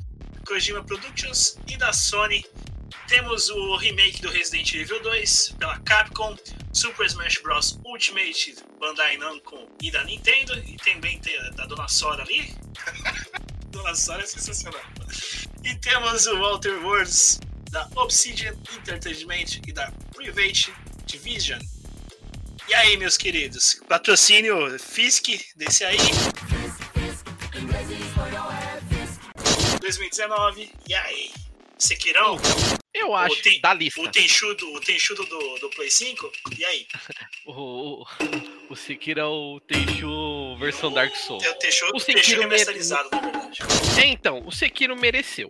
Kojima 0.47 0.85
Productions 0.85 1.57
e 1.66 1.77
da 1.77 1.93
Sony 1.93 2.45
temos 3.09 3.51
o 3.51 3.77
remake 3.77 4.21
do 4.21 4.31
Resident 4.31 4.73
Evil 4.75 5.03
2 5.03 5.55
pela 5.59 5.79
Capcom, 5.81 6.37
Super 6.73 7.07
Smash 7.07 7.39
Bros. 7.43 7.79
Ultimate 7.85 8.57
Bandai 8.81 9.16
Namco 9.19 9.69
e 9.83 9.91
da 9.91 10.05
Nintendo, 10.05 10.55
e 10.66 10.77
também 10.77 11.19
tem 11.21 11.39
a 11.39 11.51
da 11.51 11.66
Dona 11.66 11.89
Sora 11.89 12.23
ali. 12.23 12.55
Dona 13.71 13.95
Sora 13.95 14.23
é 14.23 14.27
sensacional. 14.27 14.81
E 15.65 15.75
temos 15.77 16.27
o 16.27 16.39
Walter 16.39 16.85
Words 16.85 17.41
da 17.71 17.89
Obsidian 17.97 18.55
Entertainment 18.77 19.61
e 19.66 19.73
da 19.73 19.93
Private 20.15 20.73
Division. 21.07 21.61
E 22.69 22.75
aí, 22.75 22.97
meus 22.97 23.16
queridos, 23.16 23.81
patrocínio 23.89 24.79
Fisk 24.79 25.29
desse 25.57 25.85
aí. 25.85 25.99
2019, 29.85 30.70
e 30.89 30.94
aí? 30.94 31.31
Sekirão? 31.77 32.39
Eu 32.94 33.15
acho, 33.15 33.39
o 33.39 33.43
ten, 33.43 33.61
da 33.61 33.74
lista. 33.74 34.01
O 34.01 34.11
Tenchudo, 34.11 34.73
o 34.73 34.81
tenchudo 34.81 35.24
do, 35.27 35.59
do 35.59 35.69
Play 35.70 35.90
5, 35.90 36.32
e 36.59 36.65
aí? 36.65 36.86
O, 37.47 38.02
o, 38.02 38.06
o 38.70 38.74
Sekiro 38.74 39.20
é 39.20 39.24
o 39.27 39.61
Tenchu 39.61 40.56
versão 40.56 40.90
Dark 40.90 41.15
Souls. 41.15 41.44
É 41.44 41.51
o 41.51 41.55
Tenchu, 41.56 41.85
o 41.93 42.01
Sekiro 42.01 42.24
Sekiro 42.24 42.40
remasterizado, 42.40 43.11
na 43.12 43.20
verdade. 43.20 43.59
É, 44.01 44.06
então, 44.06 44.43
o 44.47 44.51
Sekiro 44.51 44.97
mereceu. 44.97 45.47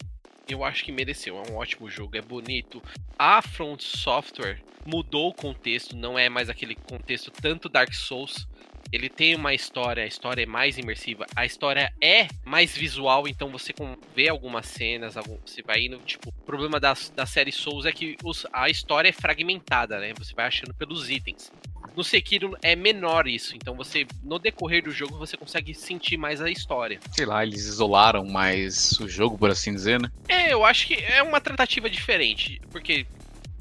Eu 0.48 0.64
acho 0.64 0.84
que 0.84 0.90
mereceu. 0.90 1.36
É 1.36 1.52
um 1.52 1.54
ótimo 1.54 1.88
jogo, 1.88 2.16
é 2.16 2.20
bonito. 2.20 2.82
A 3.16 3.40
Front 3.40 3.82
Software 3.82 4.60
mudou 4.84 5.28
o 5.28 5.32
contexto, 5.32 5.94
não 5.94 6.18
é 6.18 6.28
mais 6.28 6.48
aquele 6.48 6.74
contexto 6.74 7.30
tanto 7.30 7.68
Dark 7.68 7.92
Souls. 7.92 8.48
Ele 8.94 9.08
tem 9.08 9.34
uma 9.34 9.52
história, 9.52 10.04
a 10.04 10.06
história 10.06 10.44
é 10.44 10.46
mais 10.46 10.78
imersiva, 10.78 11.26
a 11.34 11.44
história 11.44 11.92
é 12.00 12.28
mais 12.44 12.76
visual, 12.76 13.26
então 13.26 13.48
você 13.50 13.74
vê 14.14 14.28
algumas 14.28 14.66
cenas, 14.66 15.16
algum- 15.16 15.36
você 15.44 15.62
vai 15.62 15.80
indo, 15.86 15.98
tipo, 15.98 16.28
o 16.28 16.44
problema 16.46 16.78
da, 16.78 16.94
da 17.12 17.26
série 17.26 17.50
Souls 17.50 17.86
é 17.86 17.90
que 17.92 18.16
os- 18.22 18.46
a 18.52 18.70
história 18.70 19.08
é 19.08 19.12
fragmentada, 19.12 19.98
né? 19.98 20.12
Você 20.16 20.32
vai 20.32 20.46
achando 20.46 20.72
pelos 20.72 21.10
itens. 21.10 21.50
No 21.96 22.04
Sekiro 22.04 22.56
é 22.62 22.76
menor 22.76 23.26
isso, 23.26 23.56
então 23.56 23.74
você, 23.74 24.06
no 24.22 24.38
decorrer 24.38 24.84
do 24.84 24.92
jogo, 24.92 25.18
você 25.18 25.36
consegue 25.36 25.74
sentir 25.74 26.16
mais 26.16 26.40
a 26.40 26.48
história. 26.48 27.00
Sei 27.10 27.26
lá, 27.26 27.42
eles 27.44 27.64
isolaram 27.64 28.24
mais 28.24 28.92
o 29.00 29.08
jogo, 29.08 29.36
por 29.36 29.50
assim 29.50 29.74
dizer, 29.74 30.00
né? 30.00 30.08
É, 30.28 30.52
eu 30.52 30.64
acho 30.64 30.86
que 30.86 30.94
é 30.94 31.20
uma 31.20 31.40
tratativa 31.40 31.90
diferente, 31.90 32.60
porque 32.70 33.04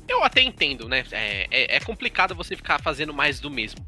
eu 0.08 0.24
até 0.24 0.44
entendo, 0.44 0.88
né? 0.88 1.04
É, 1.12 1.48
é- 1.50 1.76
é 1.78 1.80
complicado 1.80 2.36
você 2.36 2.56
ficar 2.56 2.80
fazendo 2.80 3.12
mais 3.12 3.40
do 3.40 3.50
mesmo. 3.50 3.84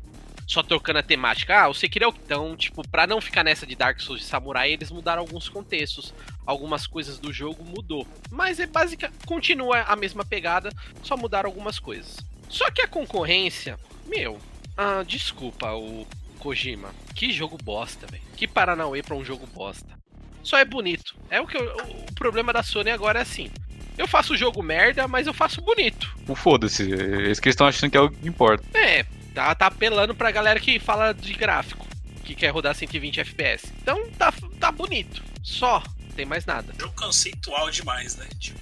Só 0.48 0.62
trocando 0.62 1.00
a 1.00 1.04
temática. 1.04 1.64
Ah, 1.64 1.68
o 1.68 1.74
Sekiro 1.74 2.06
é 2.06 2.08
o 2.08 2.12
então, 2.24 2.56
tipo, 2.56 2.88
pra 2.88 3.08
não 3.08 3.20
ficar 3.20 3.44
nessa 3.44 3.66
de 3.66 3.76
Dark 3.76 4.00
Souls 4.00 4.22
de 4.22 4.28
Samurai, 4.28 4.72
eles 4.72 4.92
mudaram 4.92 5.22
alguns 5.22 5.50
contextos. 5.50 6.14
Algumas 6.46 6.86
coisas 6.86 7.18
do 7.18 7.34
jogo 7.34 7.64
mudou. 7.64 8.08
Mas 8.30 8.60
é 8.60 8.68
básica, 8.68 9.12
continua 9.26 9.82
a 9.82 9.96
mesma 9.96 10.24
pegada, 10.24 10.72
só 11.02 11.18
mudaram 11.18 11.50
algumas 11.50 11.80
coisas. 11.80 12.18
Só 12.48 12.70
que 12.70 12.82
a 12.82 12.88
concorrência, 12.88 13.80
meu, 14.08 14.40
ah, 14.78 15.04
desculpa 15.06 15.74
o 15.74 16.06
Kojima. 16.40 16.94
Que 17.16 17.32
jogo 17.32 17.58
bosta, 17.64 18.06
velho. 18.06 18.22
Que 18.38 18.48
Paranauê 18.48 19.02
pra 19.02 19.16
um 19.16 19.26
jogo 19.26 19.48
bosta. 19.48 19.98
Só 20.44 20.60
é 20.60 20.66
bonito. 20.66 21.16
É 21.32 21.42
o 21.42 21.48
que 21.48 21.58
eu- 21.58 21.76
o 22.08 22.14
problema 22.14 22.54
da 22.54 22.62
Sony 22.62 22.92
agora 22.92 23.18
é 23.18 23.22
assim. 23.24 23.50
Eu 23.98 24.08
faço 24.08 24.38
jogo 24.38 24.62
merda, 24.62 25.08
mas 25.08 25.26
eu 25.26 25.34
faço 25.34 25.60
bonito. 25.62 26.16
O 26.28 26.36
foda-se, 26.36 26.84
eles 26.84 27.40
que 27.40 27.50
estão 27.50 27.66
achando 27.66 27.90
que 27.90 27.98
é 27.98 28.02
o 28.02 28.12
que 28.12 28.28
importa. 28.28 28.64
É, 28.78 29.06
tá, 29.36 29.54
tá 29.54 29.68
apelando 29.68 30.16
pra 30.16 30.32
galera 30.32 30.60
que 30.60 30.80
fala 30.80 31.14
de 31.14 31.34
gráfico, 31.34 31.86
que 32.24 32.34
quer 32.34 32.50
rodar 32.50 32.74
120 32.74 33.20
FPS. 33.20 33.72
Então 33.82 34.10
tá, 34.12 34.34
tá 34.60 34.72
bonito. 34.72 35.24
Só, 35.44 35.84
não 36.00 36.10
tem 36.16 36.26
mais 36.26 36.46
nada. 36.46 36.74
Jogo 36.80 36.94
conceitual 36.96 37.70
demais, 37.70 38.16
né? 38.16 38.28
Tipo, 38.40 38.58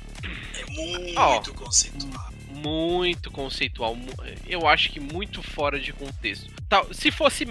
é 0.57 0.71
muito 0.71 1.19
Ó. 1.19 1.39
conceitual. 1.53 2.33
Muito 2.49 3.31
conceitual. 3.31 3.97
Eu 4.45 4.67
acho 4.67 4.89
que 4.89 4.99
muito 4.99 5.41
fora 5.43 5.79
de 5.79 5.91
contexto. 5.93 6.49
Tal, 6.69 6.93
se 6.93 7.11
fosse. 7.11 7.45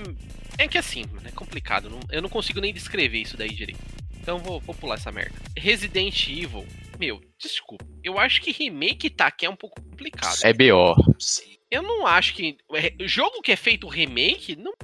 É 0.59 0.69
que 0.69 0.77
assim, 0.79 1.05
mano, 1.13 1.27
é 1.27 1.31
complicado. 1.33 1.89
não- 1.91 2.01
eu 2.11 2.21
não 2.23 2.29
consigo 2.29 2.61
nem 2.61 2.73
descrever 2.75 3.19
isso 3.19 3.37
daí 3.37 3.51
direito. 3.55 3.81
Então 4.21 4.39
vou, 4.39 4.61
vou 4.61 4.75
pular 4.75 4.95
essa 4.95 5.11
merda. 5.11 5.35
Resident 5.57 6.29
Evil. 6.29 6.67
Meu, 6.99 7.21
desculpa. 7.39 7.85
Eu 8.05 8.19
acho 8.19 8.41
que 8.41 8.53
remake 8.53 9.11
tá 9.11 9.27
aqui 9.27 9.45
é 9.45 9.51
um 9.51 9.57
pouco 9.57 9.83
complicado. 9.83 10.39
É 10.45 10.53
BO. 10.53 10.95
Eu 11.73 11.83
não 11.83 12.07
acho 12.07 12.35
que. 12.35 12.59
é, 12.75 12.93
Jogo 13.07 13.41
que 13.41 13.51
é 13.51 13.57
feito 13.57 13.89
remake 13.89 14.55
não 14.55 14.75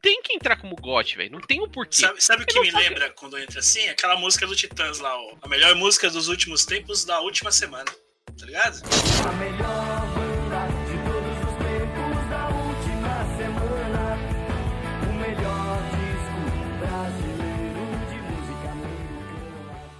tem 0.00 0.22
que 0.22 0.32
entrar 0.32 0.54
como 0.54 0.76
GOT, 0.76 1.16
velho. 1.16 1.32
Não 1.32 1.40
tem 1.40 1.60
um 1.60 1.68
porquê. 1.68 2.02
Sabe, 2.02 2.22
sabe 2.22 2.44
o 2.44 2.46
que 2.46 2.60
me 2.60 2.70
lembra 2.70 3.10
quando 3.10 3.36
entra 3.36 3.58
assim? 3.58 3.88
Aquela 3.88 4.14
música 4.16 4.46
do 4.46 4.54
Titãs 4.54 5.00
lá, 5.00 5.12
ó. 5.20 5.34
A 5.42 5.48
melhor 5.48 5.74
música 5.74 6.08
dos 6.08 6.28
últimos 6.28 6.64
tempos 6.64 7.04
da 7.04 7.18
última 7.18 7.50
semana. 7.50 7.90
Tá 8.38 8.46
ligado? 8.46 8.80
A 9.26 9.32
melhor 9.32 10.06
banda 10.14 10.68
de 10.86 10.96
todos 11.10 11.36
os 11.48 11.56
tempos 11.58 12.14
da 12.30 12.46
última 12.46 13.26
semana. 13.36 14.16
O 15.02 15.12
melhor 15.14 15.82
disco 15.96 16.38
brasileiro 16.78 18.06
de 18.08 18.18
música 18.22 18.70
americana. 18.70 19.90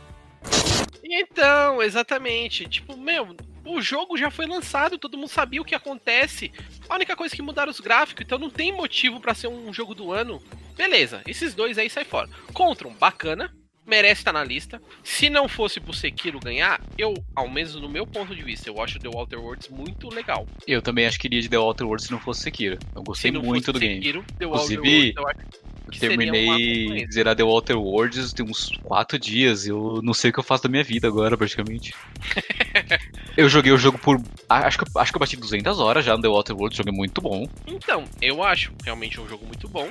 Então, 1.02 1.82
exatamente. 1.82 2.68
Tipo, 2.68 2.96
meu, 2.96 3.34
o 3.66 3.82
jogo 3.82 4.16
já 4.16 4.30
foi 4.30 4.46
lançado, 4.46 4.98
todo 4.98 5.18
mundo 5.18 5.28
sabia 5.28 5.60
o 5.60 5.64
que 5.64 5.74
acontece. 5.74 6.52
A 6.88 6.94
única 6.94 7.16
coisa 7.16 7.34
que 7.34 7.42
mudaram 7.42 7.70
os 7.70 7.80
gráficos, 7.80 8.24
então 8.24 8.38
não 8.38 8.48
tem 8.48 8.72
motivo 8.72 9.20
pra 9.20 9.34
ser 9.34 9.48
um 9.48 9.72
jogo 9.72 9.94
do 9.94 10.12
ano. 10.12 10.42
Beleza, 10.76 11.22
esses 11.26 11.54
dois 11.54 11.76
aí 11.78 11.90
sai 11.90 12.04
fora. 12.04 12.28
Contron, 12.52 12.94
bacana, 12.94 13.52
merece 13.86 14.20
estar 14.20 14.32
na 14.32 14.44
lista. 14.44 14.80
Se 15.02 15.30
não 15.30 15.48
fosse 15.48 15.80
pro 15.80 15.92
Sekiro 15.92 16.38
ganhar, 16.40 16.80
eu, 16.98 17.14
ao 17.34 17.48
menos 17.48 17.74
no 17.76 17.88
meu 17.88 18.06
ponto 18.06 18.34
de 18.34 18.42
vista, 18.42 18.68
eu 18.68 18.80
acho 18.82 18.98
The 18.98 19.08
Walter 19.08 19.38
Worlds 19.38 19.68
muito 19.68 20.08
legal. 20.08 20.46
Eu 20.66 20.82
também 20.82 21.06
acho 21.06 21.18
que 21.18 21.26
iria 21.26 21.40
de 21.40 21.48
The 21.48 21.58
Outer 21.58 21.86
Worlds 21.86 22.06
se 22.06 22.12
não 22.12 22.20
fosse 22.20 22.42
Sekiro. 22.42 22.78
Eu 22.94 23.02
gostei 23.02 23.30
muito 23.30 23.72
do 23.72 23.78
game. 23.78 23.96
Sekiro, 23.96 24.24
The 24.38 24.46
Outer 24.46 24.78
Inclusive, 24.78 25.14
Worlds, 25.18 25.62
eu 25.92 26.00
terminei 26.00 27.06
zerar 27.12 27.36
The 27.36 27.44
Outer 27.44 27.78
Worlds 27.78 28.32
tem 28.32 28.44
uns 28.44 28.70
4 28.82 29.18
dias. 29.18 29.66
Eu 29.66 30.00
não 30.02 30.12
sei 30.12 30.30
o 30.30 30.32
que 30.32 30.40
eu 30.40 30.44
faço 30.44 30.64
da 30.64 30.68
minha 30.68 30.82
vida 30.82 31.06
agora, 31.06 31.36
praticamente. 31.36 31.94
eu 33.36 33.48
joguei 33.48 33.72
o 33.72 33.78
jogo 33.78 33.98
por. 33.98 34.20
Acho 34.48 34.78
que, 34.78 34.98
acho 34.98 35.12
que 35.12 35.16
eu 35.16 35.20
bati 35.20 35.36
200 35.36 35.78
horas 35.78 36.04
já 36.04 36.16
no 36.16 36.22
The. 36.22 36.28
O 36.28 36.70
jogo 36.70 36.88
é 36.88 36.92
muito 36.92 37.20
bom. 37.20 37.46
Então, 37.66 38.04
eu 38.20 38.42
acho 38.42 38.72
realmente 38.84 39.20
um 39.20 39.28
jogo 39.28 39.44
muito 39.46 39.68
bom. 39.68 39.90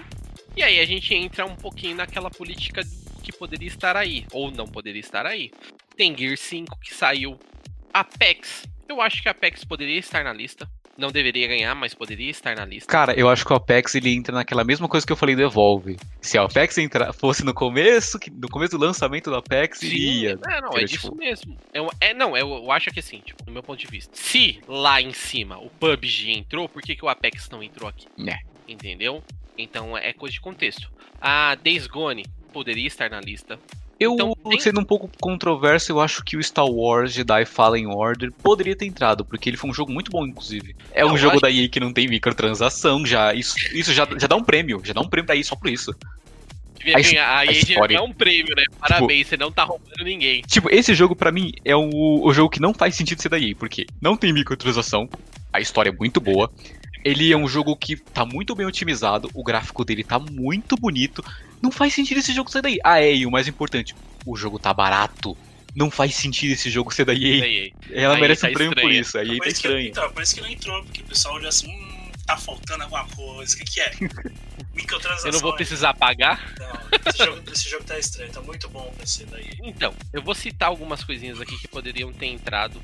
E 0.55 0.63
aí 0.63 0.79
a 0.79 0.85
gente 0.85 1.13
entra 1.13 1.45
um 1.45 1.55
pouquinho 1.55 1.97
naquela 1.97 2.31
política 2.31 2.81
que 3.21 3.31
poderia 3.31 3.67
estar 3.67 3.97
aí, 3.97 4.25
ou 4.31 4.49
não 4.51 4.65
poderia 4.65 4.99
estar 4.99 5.25
aí. 5.25 5.51
Tem 5.97 6.15
Gear 6.17 6.37
5 6.37 6.79
que 6.79 6.93
saiu. 6.93 7.37
Apex. 7.93 8.65
Eu 8.87 9.01
acho 9.01 9.21
que 9.21 9.29
Apex 9.29 9.63
poderia 9.63 9.99
estar 9.99 10.23
na 10.23 10.33
lista. 10.33 10.69
Não 10.97 11.11
deveria 11.11 11.47
ganhar, 11.47 11.75
mas 11.75 11.93
poderia 11.93 12.29
estar 12.29 12.55
na 12.55 12.63
lista. 12.63 12.89
Cara, 12.89 13.13
eu 13.19 13.27
acho 13.29 13.45
que 13.45 13.51
o 13.51 13.55
Apex 13.55 13.95
ele 13.95 14.13
entra 14.13 14.33
naquela 14.33 14.63
mesma 14.63 14.87
coisa 14.87 15.05
que 15.05 15.11
eu 15.11 15.17
falei 15.17 15.35
do 15.35 15.41
Evolve. 15.41 15.97
Se 16.21 16.37
o 16.37 16.43
Apex 16.43 16.77
entra, 16.77 17.11
fosse 17.11 17.43
no 17.43 17.53
começo, 17.53 18.17
no 18.31 18.47
começo 18.47 18.77
do 18.77 18.85
lançamento 18.85 19.29
do 19.29 19.35
Apex, 19.35 19.81
iria. 19.81 20.39
É, 20.47 20.61
não, 20.61 20.69
é 20.69 20.71
Seria, 20.71 20.87
disso 20.87 21.09
tipo, 21.09 21.17
mesmo. 21.17 21.57
Eu, 21.73 21.89
é, 21.99 22.13
não, 22.13 22.37
eu, 22.37 22.49
eu 22.49 22.71
acho 22.71 22.89
que 22.91 22.99
assim, 22.99 23.19
tipo, 23.19 23.43
do 23.43 23.51
meu 23.51 23.61
ponto 23.61 23.79
de 23.79 23.87
vista. 23.87 24.15
Se 24.15 24.61
lá 24.67 25.01
em 25.01 25.11
cima 25.11 25.57
o 25.57 25.69
PUBG 25.69 26.31
entrou, 26.31 26.69
por 26.69 26.81
que, 26.81 26.95
que 26.95 27.03
o 27.03 27.09
Apex 27.09 27.49
não 27.49 27.61
entrou 27.61 27.89
aqui? 27.89 28.07
É. 28.25 28.39
Entendeu? 28.67 29.21
Então 29.57 29.97
é 29.97 30.13
coisa 30.13 30.33
de 30.33 30.39
contexto. 30.39 30.89
A 31.19 31.55
Days 31.55 31.87
Gone 31.87 32.25
poderia 32.53 32.87
estar 32.87 33.09
na 33.09 33.19
lista. 33.19 33.59
Eu, 33.99 34.13
Então, 34.13 34.35
tem- 34.49 34.59
sendo 34.59 34.81
um 34.81 34.83
pouco 34.83 35.09
controverso, 35.21 35.91
eu 35.91 36.01
acho 36.01 36.21
que 36.23 36.35
o 36.35 36.43
Star 36.43 36.65
Wars 36.67 37.13
Jedi 37.13 37.45
Fallen 37.45 37.87
Order 37.87 38.29
poderia 38.43 38.75
ter 38.75 38.85
entrado, 38.85 39.23
porque 39.23 39.49
ele 39.49 39.55
foi 39.57 39.69
um 39.69 39.73
jogo 39.73 39.91
muito 39.91 40.11
bom, 40.11 40.25
inclusive. 40.25 40.75
É 40.91 41.03
Não, 41.03 41.13
um 41.13 41.17
jogo 41.17 41.33
acho 41.33 41.41
da 41.41 41.49
EA 41.51 41.69
que 41.69 41.79
não 41.79 41.93
tem 41.93 42.07
microtransação, 42.07 43.05
já. 43.05 43.33
Isso, 43.33 43.55
isso 43.73 43.93
já, 43.93 44.05
já 44.19 44.27
dá 44.27 44.35
um 44.35 44.43
prêmio, 44.43 44.81
já 44.83 44.91
dá 44.93 44.99
um 45.01 45.07
prêmio 45.07 45.25
pra 45.27 45.35
EA 45.37 45.43
só 45.45 45.55
por 45.55 45.69
isso. 45.69 45.93
Devia 46.77 46.97
A 46.97 46.99
his- 46.99 47.09
ganhar, 47.09 47.25
a 47.27 47.39
aí 47.39 47.57
história- 47.57 47.97
é 47.97 48.01
um 48.01 48.11
prêmio, 48.11 48.53
né? 48.53 48.63
Parabéns, 48.79 49.27
você 49.27 49.37
não 49.37 49.49
tá 49.51 49.63
roubando 49.63 50.03
ninguém. 50.03 50.41
Tipo, 50.41 50.69
esse 50.69 50.93
jogo 50.93 51.15
pra 51.15 51.31
mim 51.31 51.53
é 51.63 51.75
o, 51.75 51.89
o 52.21 52.33
jogo 52.33 52.49
que 52.49 52.59
não 52.59 52.73
faz 52.73 52.95
sentido 52.95 53.21
ser 53.21 53.29
da 53.29 53.39
EA, 53.39 53.55
porque 53.55 53.85
não 54.01 54.17
tem 54.17 54.33
microtransação, 54.33 55.09
a 55.53 55.61
história 55.61 55.89
é 55.89 55.93
muito 55.93 56.19
boa. 56.19 56.51
Ele 57.03 57.31
é 57.31 57.37
um 57.37 57.47
jogo 57.47 57.75
que 57.77 57.95
tá 57.95 58.25
muito 58.25 58.55
bem 58.55 58.65
otimizado, 58.65 59.29
o 59.33 59.43
gráfico 59.43 59.85
dele 59.85 60.03
tá 60.03 60.17
muito 60.19 60.75
bonito. 60.75 61.23
Não 61.65 61.71
faz 61.71 61.95
sentido 61.95 62.19
esse 62.19 62.31
jogo 62.31 62.51
ser 62.51 62.61
da 62.61 62.69
EA. 62.69 62.77
Ah, 62.83 63.01
é, 63.01 63.15
e 63.15 63.25
o 63.25 63.31
mais 63.31 63.47
importante, 63.47 63.95
o 64.23 64.35
jogo 64.37 64.59
tá 64.59 64.71
barato. 64.71 65.35
Não 65.75 65.89
faz 65.89 66.13
sentido 66.15 66.51
esse 66.51 66.69
jogo 66.69 66.93
ser 66.93 67.05
da 67.05 67.13
EA. 67.13 67.39
Da 67.39 67.47
EA. 67.47 67.71
Ela 67.91 68.15
A 68.15 68.19
merece 68.19 68.45
EA 68.45 68.49
um 68.49 68.53
tá 68.53 68.57
prêmio 68.59 68.75
por 68.75 68.91
estranha. 68.91 69.01
isso. 69.01 69.17
A 69.17 69.23
EA 69.23 69.27
Por 69.29 69.39
tá 69.39 69.47
isso 69.49 69.61
que, 69.61 69.67
estranha. 69.67 69.87
então, 69.89 70.11
por 70.11 70.21
isso 70.21 70.35
que 70.35 70.41
não 70.41 70.47
entrou, 70.49 70.83
porque 70.83 71.01
o 71.01 71.05
pessoal 71.05 71.33
olhou 71.33 71.49
assim, 71.49 71.67
hum, 71.67 72.11
tá 72.23 72.37
faltando 72.37 72.83
alguma 72.83 73.03
coisa, 73.07 73.55
o 73.55 73.57
que, 73.57 73.65
que 73.65 73.81
é? 73.81 73.91
Microtransação. 74.75 75.27
Eu 75.27 75.33
não 75.33 75.39
vou 75.39 75.55
precisar 75.55 75.95
pagar? 75.95 76.53
Não, 76.59 77.09
esse 77.09 77.17
jogo, 77.25 77.41
esse 77.51 77.69
jogo 77.69 77.83
tá 77.83 77.97
estranho, 77.97 78.31
tá 78.31 78.41
muito 78.41 78.69
bom 78.69 78.93
pra 78.95 79.07
ser 79.07 79.25
daí. 79.25 79.49
Então, 79.63 79.91
eu 80.13 80.21
vou 80.21 80.35
citar 80.35 80.69
algumas 80.69 81.03
coisinhas 81.03 81.41
aqui 81.41 81.57
que 81.57 81.67
poderiam 81.67 82.13
ter 82.13 82.27
entrado. 82.27 82.79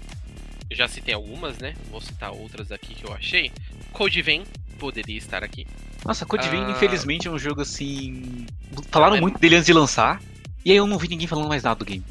Eu 0.69 0.75
já 0.75 0.87
citei 0.87 1.13
algumas, 1.13 1.59
né? 1.59 1.75
Vou 1.91 2.01
citar 2.01 2.31
outras 2.31 2.71
aqui 2.71 2.95
que 2.95 3.05
eu 3.05 3.13
achei. 3.13 3.51
Code 3.91 4.21
Vein 4.23 4.43
poderia 4.79 5.17
estar 5.17 5.43
aqui. 5.43 5.67
Nossa, 6.05 6.25
Code 6.25 6.49
Vein, 6.49 6.63
Ah. 6.65 6.71
infelizmente, 6.71 7.27
é 7.27 7.31
um 7.31 7.37
jogo 7.37 7.61
assim. 7.61 8.45
Falaram 8.91 9.17
muito 9.19 9.39
dele 9.39 9.55
antes 9.55 9.67
de 9.67 9.73
lançar. 9.73 10.21
E 10.65 10.71
aí 10.71 10.77
eu 10.77 10.87
não 10.87 10.97
vi 10.97 11.07
ninguém 11.07 11.27
falando 11.27 11.47
mais 11.47 11.63
nada 11.63 11.75
do 11.77 11.85
game. 11.85 12.03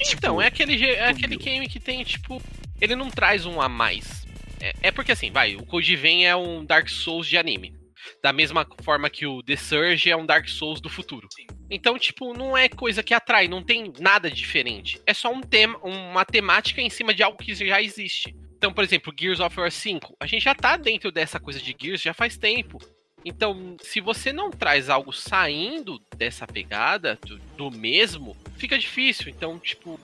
Então, 0.00 0.40
é 0.40 0.46
aquele, 0.46 0.84
é 0.84 1.08
aquele 1.08 1.36
game 1.36 1.68
que 1.68 1.80
tem, 1.80 2.02
tipo. 2.04 2.40
Ele 2.80 2.94
não 2.94 3.10
traz 3.10 3.44
um 3.44 3.60
a 3.60 3.68
mais. 3.68 4.26
É, 4.60 4.72
é 4.82 4.90
porque 4.90 5.12
assim, 5.12 5.30
vai, 5.30 5.56
o 5.56 5.64
Code 5.64 5.96
Vein 5.96 6.24
é 6.24 6.34
um 6.36 6.64
Dark 6.64 6.88
Souls 6.88 7.26
de 7.26 7.36
anime. 7.36 7.76
Da 8.22 8.32
mesma 8.32 8.66
forma 8.82 9.10
que 9.10 9.26
o 9.26 9.42
The 9.42 9.56
Surge 9.56 10.10
é 10.10 10.16
um 10.16 10.24
Dark 10.24 10.48
Souls 10.48 10.80
do 10.80 10.88
futuro. 10.88 11.28
Então, 11.70 11.98
tipo, 11.98 12.32
não 12.32 12.56
é 12.56 12.68
coisa 12.68 13.02
que 13.02 13.12
atrai, 13.12 13.48
não 13.48 13.62
tem 13.62 13.92
nada 13.98 14.30
diferente. 14.30 15.00
É 15.04 15.12
só 15.12 15.30
um 15.32 15.40
tema, 15.40 15.78
uma 15.82 16.24
temática 16.24 16.80
em 16.80 16.88
cima 16.88 17.12
de 17.12 17.22
algo 17.22 17.36
que 17.36 17.54
já 17.54 17.82
existe. 17.82 18.34
Então, 18.56 18.72
por 18.72 18.82
exemplo, 18.82 19.12
Gears 19.18 19.40
of 19.40 19.58
War 19.58 19.70
5, 19.70 20.16
a 20.18 20.26
gente 20.26 20.42
já 20.44 20.54
tá 20.54 20.76
dentro 20.76 21.12
dessa 21.12 21.38
coisa 21.38 21.60
de 21.60 21.76
Gears 21.78 22.00
já 22.00 22.14
faz 22.14 22.36
tempo. 22.36 22.78
Então, 23.24 23.76
se 23.82 24.00
você 24.00 24.32
não 24.32 24.50
traz 24.50 24.88
algo 24.88 25.12
saindo 25.12 26.00
dessa 26.16 26.46
pegada, 26.46 27.18
do, 27.26 27.38
do 27.56 27.70
mesmo, 27.70 28.36
fica 28.56 28.78
difícil. 28.78 29.28
Então, 29.28 29.58
tipo, 29.58 29.98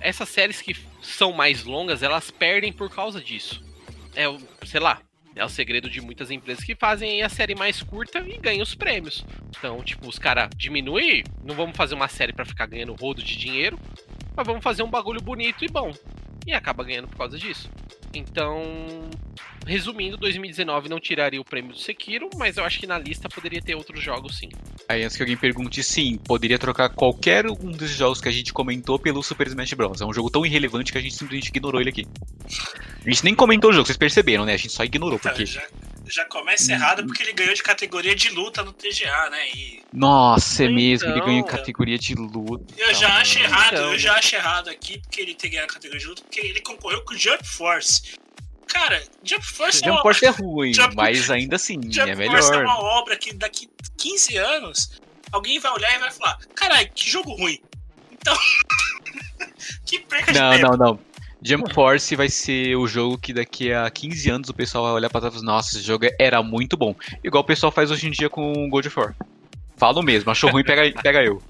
essas 0.00 0.28
séries 0.28 0.62
que 0.62 0.76
são 1.02 1.32
mais 1.32 1.64
longas, 1.64 2.02
elas 2.02 2.30
perdem 2.30 2.72
por 2.72 2.90
causa 2.90 3.20
disso. 3.20 3.62
É, 4.14 4.24
sei 4.66 4.80
lá, 4.80 5.00
é 5.34 5.44
o 5.44 5.48
segredo 5.48 5.88
de 5.88 6.00
muitas 6.00 6.30
empresas 6.30 6.64
que 6.64 6.74
fazem 6.74 7.22
a 7.22 7.28
série 7.28 7.54
mais 7.54 7.82
curta 7.82 8.18
e 8.20 8.36
ganham 8.38 8.62
os 8.62 8.74
prêmios. 8.74 9.24
Então, 9.56 9.82
tipo, 9.82 10.08
os 10.08 10.18
caras 10.18 10.50
diminuem, 10.56 11.24
não 11.44 11.54
vamos 11.54 11.76
fazer 11.76 11.94
uma 11.94 12.08
série 12.08 12.32
pra 12.32 12.44
ficar 12.44 12.66
ganhando 12.66 12.94
rodo 12.94 13.22
de 13.22 13.36
dinheiro, 13.36 13.78
mas 14.34 14.46
vamos 14.46 14.62
fazer 14.62 14.82
um 14.82 14.90
bagulho 14.90 15.20
bonito 15.20 15.64
e 15.64 15.68
bom. 15.68 15.92
E 16.46 16.52
acaba 16.52 16.82
ganhando 16.82 17.08
por 17.08 17.18
causa 17.18 17.38
disso. 17.38 17.70
Então, 18.12 18.62
resumindo, 19.66 20.16
2019 20.16 20.88
não 20.88 20.98
tiraria 20.98 21.40
o 21.40 21.44
prêmio 21.44 21.72
do 21.72 21.78
Sekiro, 21.78 22.28
mas 22.36 22.56
eu 22.56 22.64
acho 22.64 22.80
que 22.80 22.86
na 22.86 22.98
lista 22.98 23.28
poderia 23.28 23.62
ter 23.62 23.74
outros 23.74 24.02
jogos 24.02 24.38
sim. 24.38 24.48
Aí 24.88 25.04
antes 25.04 25.16
que 25.16 25.22
alguém 25.22 25.36
pergunte, 25.36 25.82
sim, 25.82 26.18
poderia 26.18 26.58
trocar 26.58 26.88
qualquer 26.88 27.46
um 27.46 27.70
desses 27.70 27.96
jogos 27.96 28.20
que 28.20 28.28
a 28.28 28.32
gente 28.32 28.52
comentou 28.52 28.98
pelo 28.98 29.22
Super 29.22 29.46
Smash 29.46 29.74
Bros. 29.74 30.00
É 30.00 30.04
um 30.04 30.12
jogo 30.12 30.30
tão 30.30 30.44
irrelevante 30.44 30.90
que 30.90 30.98
a 30.98 31.00
gente 31.00 31.14
simplesmente 31.14 31.48
ignorou 31.48 31.80
ele 31.80 31.90
aqui. 31.90 32.06
A 33.06 33.08
gente 33.08 33.24
nem 33.24 33.34
comentou 33.34 33.70
o 33.70 33.72
jogo, 33.72 33.86
vocês 33.86 33.96
perceberam, 33.96 34.44
né? 34.44 34.54
A 34.54 34.56
gente 34.56 34.72
só 34.72 34.82
ignorou, 34.82 35.18
Então, 35.18 35.30
porque. 35.32 35.46
já, 35.46 35.62
já 36.10 36.24
começa 36.24 36.72
errado 36.72 37.04
porque 37.06 37.22
ele 37.22 37.32
ganhou 37.32 37.54
de 37.54 37.62
categoria 37.62 38.14
de 38.14 38.28
luta 38.30 38.62
no 38.62 38.72
TGA, 38.72 39.30
né? 39.30 39.48
E 39.54 39.82
Nossa, 39.92 40.64
é 40.64 40.68
mesmo, 40.68 41.06
ele 41.08 41.14
Então, 41.16 41.26
ganhou 41.26 41.40
em 41.40 41.46
categoria 41.46 41.98
de 41.98 42.14
luta. 42.14 42.74
eu 42.76 42.94
já 42.94 43.16
acho 43.18 43.38
errado, 43.38 43.72
Então. 43.74 43.92
eu 43.92 43.98
já 43.98 44.14
acho 44.14 44.34
errado 44.36 44.68
aqui 44.70 44.98
porque 45.00 45.20
ele 45.20 45.34
ter 45.34 45.48
ganhado 45.48 45.70
a 45.70 45.74
categoria 45.74 46.00
de 46.00 46.06
luta, 46.06 46.22
porque 46.22 46.40
ele 46.40 46.60
concorreu 46.60 47.02
com 47.04 47.14
o 47.14 47.18
Jump 47.18 47.46
Force. 47.46 48.02
Cara, 48.66 49.02
Jump 49.24 49.44
Force 49.44 49.78
é 49.82 49.86
Jump 49.86 49.90
uma, 49.96 50.02
Force 50.02 50.24
é 50.26 50.28
ruim, 50.30 50.72
Jump- 50.74 50.94
mas 50.94 51.30
ainda 51.30 51.56
assim, 51.56 51.80
Jump 51.90 52.10
é 52.10 52.26
Force 52.26 52.48
é 52.48 52.50
melhor. 52.52 52.64
uma 52.64 52.78
obra 52.78 53.16
que 53.16 53.32
daqui 53.34 53.68
15 53.96 54.36
anos 54.36 55.00
alguém 55.32 55.58
vai 55.58 55.72
olhar 55.72 55.94
e 55.94 55.98
vai 55.98 56.10
falar: 56.12 56.38
caralho, 56.54 56.88
que 56.94 57.10
jogo 57.10 57.32
ruim. 57.34 57.60
Então, 58.12 58.36
que 59.84 59.98
perca 60.00 60.32
de 60.32 60.38
Não, 60.38 60.50
tempo. 60.52 60.76
não, 60.76 60.76
não. 60.76 61.00
Jump 61.42 61.72
Force 61.72 62.14
vai 62.16 62.28
ser 62.28 62.76
o 62.76 62.86
jogo 62.86 63.16
que 63.18 63.32
daqui 63.32 63.72
a 63.72 63.88
15 63.90 64.30
anos 64.30 64.48
o 64.50 64.54
pessoal 64.54 64.84
vai 64.84 64.92
olhar 64.92 65.08
pra 65.10 65.20
trás 65.20 65.34
e 65.34 65.38
falar, 65.38 65.52
nossa, 65.52 65.76
esse 65.76 65.84
jogo 65.86 66.06
era 66.18 66.42
muito 66.42 66.76
bom. 66.76 66.94
Igual 67.24 67.42
o 67.42 67.46
pessoal 67.46 67.72
faz 67.72 67.90
hoje 67.90 68.06
em 68.06 68.10
dia 68.10 68.28
com 68.28 68.52
o 68.52 68.68
God 68.68 68.86
of 68.86 68.98
War. 68.98 69.14
Falo 69.78 70.02
mesmo, 70.02 70.30
achou 70.30 70.50
ruim, 70.50 70.62
pega, 70.62 70.82
pega 71.02 71.24
eu. 71.24 71.42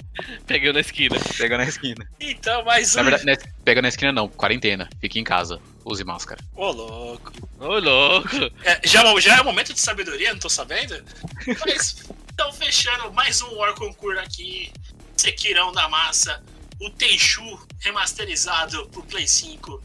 Pegou 0.47 0.73
na 0.73 0.79
esquina. 0.79 1.17
Pega 1.37 1.59
na 1.59 1.65
esquina. 1.65 2.07
Então, 2.21 2.65
mais 2.65 2.95
Na 2.95 3.01
um. 3.01 3.05
verdade, 3.05 3.27
não 3.27 3.33
é- 3.33 3.39
pega 3.65 3.83
na 3.83 3.89
esquina 3.89 4.13
não, 4.13 4.29
quarentena. 4.29 4.89
Fique 5.01 5.19
em 5.19 5.25
casa, 5.25 5.61
use 5.85 6.05
máscara. 6.05 6.41
Ô, 6.55 6.71
louco. 6.71 7.33
Ô, 7.59 7.79
louco. 7.81 8.29
É, 8.63 8.81
já, 8.87 9.03
já 9.19 9.39
é 9.39 9.43
momento 9.43 9.75
de 9.75 9.81
sabedoria, 9.81 10.33
não 10.33 10.39
tô 10.39 10.49
sabendo? 10.49 11.03
Mas, 11.67 12.05
então, 12.33 12.53
fechando 12.53 13.13
mais 13.13 13.43
um 13.43 13.57
War 13.57 13.75
Concur 13.75 14.17
aqui. 14.19 14.71
Sekirão 15.17 15.73
da 15.73 15.89
Massa. 15.89 16.41
O 16.81 16.89
Tenchu 16.89 17.43
remasterizado 17.81 18.89
pro 18.89 19.03
Play 19.03 19.29
5. 19.29 19.83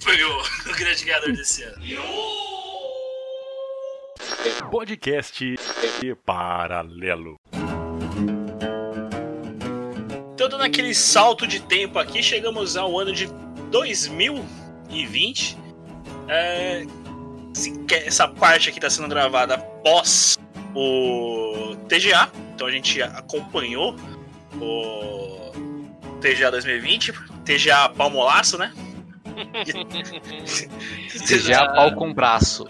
Foi 0.00 0.24
o, 0.24 0.40
o 0.70 0.74
grande 0.76 1.04
ganhador 1.04 1.32
desse 1.32 1.62
ano. 1.62 1.80
Podcast 4.68 5.56
paralelo. 6.26 7.36
Então, 10.34 10.48
dando 10.48 10.64
aquele 10.64 10.92
salto 10.94 11.46
de 11.46 11.60
tempo 11.60 12.00
aqui, 12.00 12.20
chegamos 12.22 12.76
ao 12.76 12.98
ano 12.98 13.12
de 13.12 13.28
2020. 13.70 15.56
É, 16.28 16.84
essa 18.04 18.26
parte 18.26 18.68
aqui 18.68 18.78
está 18.78 18.90
sendo 18.90 19.06
gravada 19.08 19.54
após 19.54 20.36
o 20.74 21.76
TGA. 21.88 22.32
Então 22.54 22.66
a 22.66 22.70
gente 22.70 23.00
acompanhou 23.00 23.94
o 24.60 25.31
TGA 26.22 26.50
2020, 26.52 27.12
TGA 27.44 27.88
Palmolaço, 27.88 28.56
né? 28.56 28.72
Seja 31.10 31.66
pau 31.74 31.92
com 31.96 32.14
braço. 32.14 32.64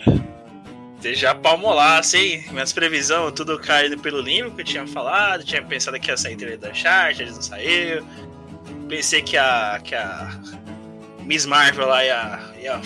TGA 1.03 1.35
Palmolaço, 1.35 2.17
hein? 2.17 2.45
Minhas 2.51 2.73
previsões, 2.73 3.33
tudo 3.33 3.59
caído 3.59 3.99
pelo 3.99 4.21
limbo 4.21 4.53
que 4.53 4.63
eu 4.63 4.65
tinha 4.65 4.87
falado. 4.87 5.45
Tinha 5.45 5.63
pensado 5.63 6.01
que 6.01 6.11
ia 6.11 6.17
sair 6.17 6.37
trailer 6.37 6.59
da 6.59 6.71
Uncharted, 6.71 7.31
não 7.31 7.43
saiu. 7.43 8.07
Pensei 8.89 9.21
que 9.21 9.37
a, 9.37 9.81
que 9.85 9.95
a 9.95 10.31
Miss 11.21 11.45
Marvel 11.45 11.89
lá 11.89 12.05
ia, 12.05 12.41
ia, 12.59 12.81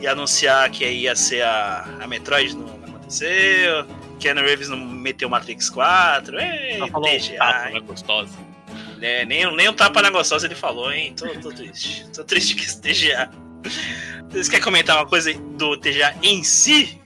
ia 0.00 0.12
anunciar 0.12 0.68
que 0.70 0.84
ia 0.84 1.16
ser 1.16 1.42
a, 1.42 1.86
a 2.00 2.06
Metroid, 2.06 2.54
não, 2.54 2.66
não 2.66 2.96
aconteceu. 2.96 3.86
Keanu 4.20 4.42
Reeves 4.42 4.68
não 4.68 4.76
meteu 4.76 5.30
Matrix 5.30 5.70
4. 5.70 6.38
Ei, 6.38 6.78
Só 6.78 6.86
falou 6.88 7.08
um 7.08 7.18
TGA, 7.18 7.38
tapa, 7.38 7.68
hein? 7.68 7.74
né, 7.74 7.80
gostosa. 7.80 8.52
É, 9.02 9.24
nem, 9.26 9.54
nem 9.56 9.68
um 9.68 9.72
tapa 9.74 10.00
na 10.00 10.10
gostosa 10.10 10.46
ele 10.46 10.54
falou, 10.54 10.92
hein? 10.92 11.12
Tô, 11.16 11.28
tô 11.40 11.50
triste. 11.50 12.06
Tô 12.14 12.22
triste 12.24 12.54
com 12.54 12.62
esse 12.62 12.80
TGA. 12.80 13.30
Vocês 14.30 14.48
querem 14.48 14.64
comentar 14.64 14.96
uma 14.96 15.06
coisa 15.06 15.32
do 15.34 15.76
TGA 15.76 16.14
em 16.22 16.42
si? 16.42 17.00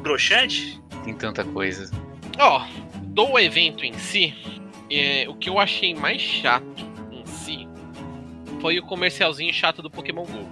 Broxante? 0.00 0.80
Tem 1.04 1.14
tanta 1.14 1.44
coisa. 1.44 1.90
Ó, 2.38 2.66
do 3.02 3.38
evento 3.38 3.84
em 3.84 3.92
si, 3.94 4.34
é, 4.90 5.26
o 5.28 5.34
que 5.34 5.48
eu 5.48 5.58
achei 5.58 5.94
mais 5.94 6.20
chato 6.20 6.64
em 7.10 7.24
si 7.26 7.68
foi 8.60 8.78
o 8.78 8.82
comercialzinho 8.82 9.52
chato 9.52 9.82
do 9.82 9.90
Pokémon 9.90 10.24
GO. 10.24 10.48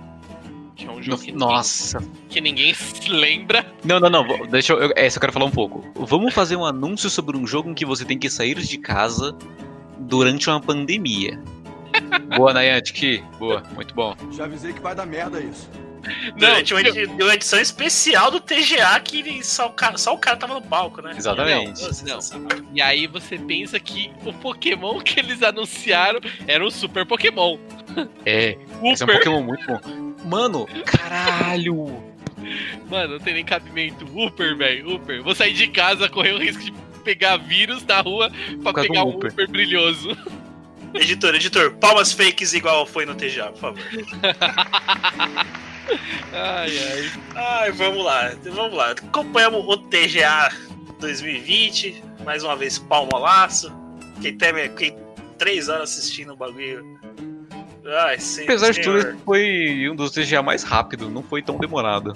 Que 0.76 0.86
é 0.86 0.90
um 0.90 1.02
jogo 1.02 1.22
que, 1.22 1.32
Nossa. 1.32 1.98
que 2.28 2.40
ninguém 2.40 2.72
se 2.72 3.08
lembra. 3.10 3.66
Não, 3.84 4.00
não, 4.00 4.08
não. 4.08 4.46
Deixa 4.46 4.72
eu. 4.72 4.80
eu- 4.82 4.92
Essa 4.96 5.18
eu 5.18 5.20
quero 5.20 5.32
falar 5.32 5.44
um 5.44 5.50
pouco. 5.50 5.84
Vamos 5.94 6.32
fazer 6.32 6.56
um 6.56 6.64
anúncio 6.64 7.10
sobre 7.10 7.36
um 7.36 7.46
jogo 7.46 7.70
em 7.70 7.74
que 7.74 7.84
você 7.84 8.04
tem 8.04 8.18
que 8.18 8.30
sair 8.30 8.58
de 8.58 8.78
casa 8.78 9.36
durante 10.00 10.48
uma 10.48 10.60
pandemia. 10.60 11.38
Boa, 12.36 12.52
Niantic. 12.54 13.22
Boa, 13.38 13.62
muito 13.74 13.94
bom. 13.94 14.14
Já 14.32 14.44
avisei 14.44 14.72
que 14.72 14.80
vai 14.80 14.94
dar 14.94 15.06
merda 15.06 15.40
isso. 15.40 15.68
Durante 16.36 16.72
uma, 16.72 16.80
edi- 16.80 17.04
uma 17.04 17.34
edição 17.34 17.60
especial 17.60 18.30
do 18.30 18.40
TGA 18.40 18.98
que 19.00 19.44
só, 19.44 19.66
o 19.66 19.72
cara, 19.72 19.98
só 19.98 20.14
o 20.14 20.18
cara 20.18 20.36
tava 20.36 20.54
no 20.54 20.62
palco, 20.62 21.02
né? 21.02 21.12
Exatamente. 21.16 21.82
Não, 22.04 22.18
Não. 22.40 22.48
E 22.74 22.80
aí 22.80 23.06
você 23.06 23.36
pensa 23.38 23.78
que 23.78 24.10
o 24.24 24.32
Pokémon 24.32 24.98
que 25.00 25.20
eles 25.20 25.42
anunciaram 25.42 26.18
era 26.46 26.64
um 26.64 26.70
Super 26.70 27.04
Pokémon. 27.04 27.58
É, 28.24 28.50
esse 28.52 28.58
é 28.82 28.82
um 28.82 28.96
Super. 28.96 29.16
Pokémon 29.18 29.42
muito 29.42 29.66
bom. 29.66 29.80
Mano, 30.24 30.66
caralho! 30.86 32.02
Mano, 32.88 33.14
não 33.14 33.20
tem 33.20 33.34
nem 33.34 33.44
cabimento. 33.44 34.04
Upper, 34.16 34.56
velho, 34.56 34.94
Upper. 34.94 35.22
Vou 35.22 35.34
sair 35.34 35.52
de 35.52 35.66
casa, 35.68 36.08
correr 36.08 36.32
o 36.32 36.38
risco 36.38 36.62
de 36.64 36.72
pegar 37.00 37.36
vírus 37.38 37.84
na 37.84 38.00
rua 38.00 38.30
pra 38.62 38.72
pegar 38.74 39.04
um. 39.04 39.16
Upper 39.16 39.48
brilhoso. 39.48 40.16
Editor, 40.94 41.34
editor, 41.36 41.72
palmas 41.76 42.12
fakes 42.12 42.52
igual 42.52 42.84
foi 42.84 43.06
no 43.06 43.14
TGA, 43.14 43.52
por 43.52 43.58
favor. 43.60 43.80
Ai, 46.32 46.70
ai. 46.78 47.10
Ai, 47.34 47.72
vamos 47.72 48.04
lá, 48.04 48.30
vamos 48.44 48.76
lá. 48.76 48.92
Acompanhamos 48.92 49.64
o 49.66 49.76
TGA 49.76 50.48
2020, 51.00 52.02
mais 52.24 52.44
uma 52.44 52.54
vez 52.54 52.78
palmolaço. 52.78 53.72
Quem 54.22 54.36
tem, 54.36 54.72
quem 54.76 54.96
três 55.36 55.68
horas 55.68 55.90
assistindo 55.90 56.32
o 56.32 56.36
bagulho. 56.36 56.84
Ai, 58.04 58.18
sim, 58.20 58.44
Apesar 58.44 58.70
de 58.70 58.82
tudo, 58.82 59.00
senhor. 59.00 59.16
foi 59.24 59.88
um 59.90 59.96
dos 59.96 60.12
TGA 60.12 60.42
mais 60.42 60.62
rápido, 60.62 61.10
não 61.10 61.22
foi 61.22 61.42
tão 61.42 61.58
demorado. 61.58 62.14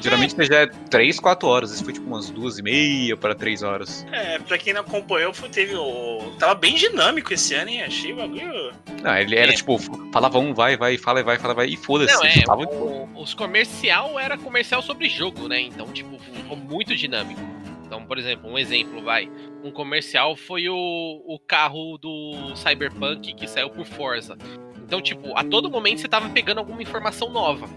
Geralmente 0.00 0.34
o 0.34 0.36
TGA 0.36 0.56
é 0.62 0.66
3, 0.66 1.18
4 1.20 1.48
horas, 1.48 1.72
esse 1.72 1.82
foi 1.84 1.92
tipo 1.92 2.06
umas 2.06 2.30
2 2.30 2.58
e 2.58 2.62
meia 2.62 3.16
para 3.16 3.34
3 3.34 3.62
horas. 3.62 4.06
É, 4.12 4.38
pra 4.38 4.58
quem 4.58 4.72
não 4.72 4.80
acompanhou, 4.82 5.32
foi, 5.34 5.48
teve 5.48 5.74
o. 5.76 6.32
Tava 6.38 6.54
bem 6.54 6.74
dinâmico 6.74 7.32
esse 7.32 7.54
ano, 7.54 7.70
hein? 7.70 7.82
Achei 7.82 8.12
o 8.12 8.16
bagulho. 8.16 8.72
Não, 9.02 9.16
ele 9.16 9.36
era 9.36 9.52
tipo, 9.52 9.78
falava 10.12 10.38
um, 10.38 10.52
vai, 10.54 10.76
vai, 10.76 10.96
fala, 10.98 11.22
vai, 11.22 11.38
fala, 11.38 11.54
vai, 11.54 11.66
e 11.68 11.76
foda-se. 11.76 12.14
Não, 12.14 12.24
é, 12.24 12.42
Tava- 12.42 12.62
o- 12.64 13.08
os 13.20 13.34
comercial 13.34 14.18
era 14.18 14.36
comercial 14.38 14.82
sobre 14.82 15.08
jogo, 15.08 15.48
né? 15.48 15.60
Então, 15.60 15.86
tipo, 15.88 16.18
ficou 16.18 16.56
muito 16.56 16.94
dinâmico. 16.94 17.40
Então, 17.84 18.04
por 18.04 18.18
exemplo, 18.18 18.50
um 18.50 18.58
exemplo, 18.58 19.00
vai. 19.02 19.30
Um 19.62 19.70
comercial 19.70 20.36
foi 20.36 20.68
o, 20.68 20.74
o 20.76 21.38
carro 21.38 21.96
do 21.98 22.54
Cyberpunk 22.56 23.32
que 23.34 23.46
saiu 23.46 23.70
por 23.70 23.86
Forza. 23.86 24.36
Então, 24.84 25.00
tipo, 25.00 25.36
a 25.36 25.44
todo 25.44 25.70
momento 25.70 26.00
você 26.00 26.08
tava 26.08 26.28
pegando 26.30 26.58
alguma 26.58 26.82
informação 26.82 27.30
nova. 27.30 27.68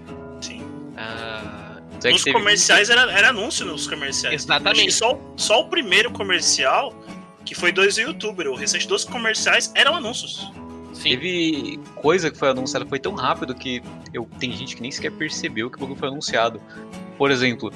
Sim. 0.42 0.62
Ah, 0.98 1.69
é 2.08 2.10
que 2.10 2.14
Nos 2.16 2.24
teve- 2.24 2.38
comerciais 2.38 2.90
era, 2.90 3.12
era 3.12 3.30
anúncio 3.30 3.66
nos 3.66 3.88
comerciais. 3.88 4.44
Exatamente. 4.44 4.92
Só, 4.92 5.20
só 5.36 5.62
o 5.62 5.66
primeiro 5.70 6.12
comercial, 6.12 6.94
que 7.46 7.54
foi 7.56 7.72
dois 7.72 7.98
youtubers, 7.98 8.50
o 8.50 8.56
restante 8.56 8.88
dos 8.88 9.04
comerciais 9.04 9.72
eram 9.76 9.96
anúncios. 9.96 10.52
Teve 11.02 11.80
coisa 11.96 12.30
que 12.30 12.38
foi 12.38 12.50
anunciada, 12.50 12.86
foi 12.86 13.00
tão 13.00 13.14
rápido 13.16 13.56
que 13.56 13.82
eu, 14.14 14.28
tem 14.40 14.52
gente 14.52 14.76
que 14.76 14.82
nem 14.82 14.92
sequer 14.92 15.12
percebeu 15.12 15.70
que 15.70 15.78
o 15.78 15.80
bagulho 15.80 15.98
foi 15.98 16.10
anunciado. 16.10 16.60
Por 17.18 17.32
exemplo, 17.32 17.72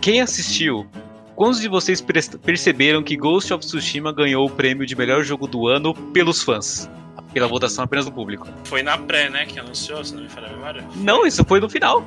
quem 0.00 0.20
assistiu? 0.22 0.86
Quantos 1.34 1.60
de 1.60 1.68
vocês 1.68 2.00
perceberam 2.42 3.02
que 3.02 3.14
Ghost 3.14 3.52
of 3.52 3.64
Tsushima 3.66 4.10
ganhou 4.10 4.46
o 4.46 4.50
prêmio 4.50 4.86
de 4.86 4.96
melhor 4.96 5.22
jogo 5.22 5.46
do 5.46 5.66
ano 5.68 5.92
pelos 5.94 6.42
fãs? 6.42 6.88
Pela 7.34 7.46
votação 7.46 7.84
apenas 7.84 8.06
do 8.06 8.12
público. 8.12 8.48
Foi 8.64 8.82
na 8.82 8.96
pré, 8.96 9.28
né, 9.28 9.44
que 9.44 9.58
anunciou, 9.60 10.02
se 10.02 10.14
não 10.14 10.22
me 10.22 10.28
falha 10.30 10.46
a 10.46 10.50
memória. 10.52 10.84
Não, 10.96 11.26
isso 11.26 11.44
foi 11.44 11.60
no 11.60 11.68
final. 11.68 12.02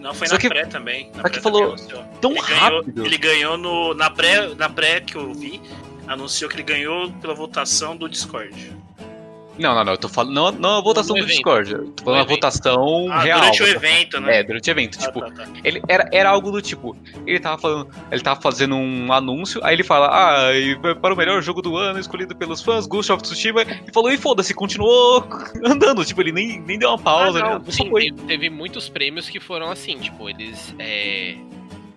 Não, 0.00 0.14
foi 0.14 0.26
Só 0.28 0.34
na 0.34 0.40
que- 0.40 0.48
pré 0.48 0.64
também. 0.66 1.10
Na 1.14 1.22
pré 1.24 1.40
falou 1.40 1.74
também 1.76 2.04
tão 2.20 2.30
ele 2.32 2.40
rápido. 2.40 2.92
Ganhou, 2.92 3.06
ele 3.06 3.18
ganhou 3.18 3.56
no, 3.58 3.94
na, 3.94 4.08
pré, 4.10 4.54
na 4.54 4.68
pré 4.68 5.00
que 5.00 5.16
eu 5.16 5.32
vi, 5.34 5.60
anunciou 6.06 6.48
que 6.48 6.56
ele 6.56 6.62
ganhou 6.62 7.10
pela 7.20 7.34
votação 7.34 7.96
do 7.96 8.08
Discord. 8.08 8.72
Não, 9.58 9.74
não, 9.74 9.84
não. 9.84 9.92
Eu 9.92 9.98
tô 9.98 10.08
falando. 10.08 10.32
Não, 10.34 10.52
não 10.52 10.78
a 10.78 10.80
votação 10.80 11.16
No 11.16 11.22
do 11.22 11.26
evento. 11.26 11.34
Discord. 11.36 11.72
Eu 11.72 11.90
tô 11.90 12.04
falando 12.04 12.20
a 12.20 12.24
votação 12.24 13.06
Ah, 13.10 13.20
real. 13.20 13.40
durante 13.40 13.62
o 13.62 13.66
evento, 13.66 14.20
né? 14.20 14.38
É, 14.38 14.42
durante 14.42 14.68
o 14.68 14.72
evento. 14.72 14.98
Ah, 15.00 15.06
tipo, 15.06 15.20
tá, 15.20 15.30
tá. 15.30 15.46
ele 15.64 15.82
era, 15.88 16.08
era 16.12 16.30
algo 16.30 16.50
do 16.50 16.62
tipo. 16.62 16.96
Ele 17.26 17.40
tava 17.40 17.58
falando. 17.60 17.88
Ele 18.10 18.20
tava 18.22 18.40
fazendo 18.40 18.74
um 18.76 19.12
anúncio, 19.12 19.60
aí 19.64 19.74
ele 19.74 19.82
fala, 19.84 20.08
ah, 20.12 20.54
e 20.56 20.76
para 20.96 21.12
o 21.12 21.16
melhor 21.16 21.42
jogo 21.42 21.60
do 21.62 21.76
ano, 21.76 21.98
escolhido 21.98 22.34
pelos 22.36 22.62
fãs, 22.62 22.86
Ghost 22.86 23.10
of 23.12 23.22
Tsushima, 23.22 23.62
e 23.62 23.92
falou, 23.92 24.10
e 24.12 24.16
foda-se, 24.16 24.54
continuou 24.54 25.24
andando. 25.64 26.04
Tipo, 26.04 26.20
ele 26.22 26.32
nem, 26.32 26.60
nem 26.60 26.78
deu 26.78 26.90
uma 26.90 26.98
pausa, 26.98 27.38
Ah, 27.38 27.50
não, 27.50 27.58
né? 27.58 27.64
Só 27.66 27.82
sim, 27.84 27.90
foi. 27.90 28.10
teve, 28.12 28.22
teve 28.26 28.50
muitos 28.50 28.88
prêmios 28.88 29.28
que 29.28 29.40
foram 29.40 29.70
assim, 29.70 29.98
tipo, 29.98 30.28
eles 30.30 30.74
é, 30.78 31.34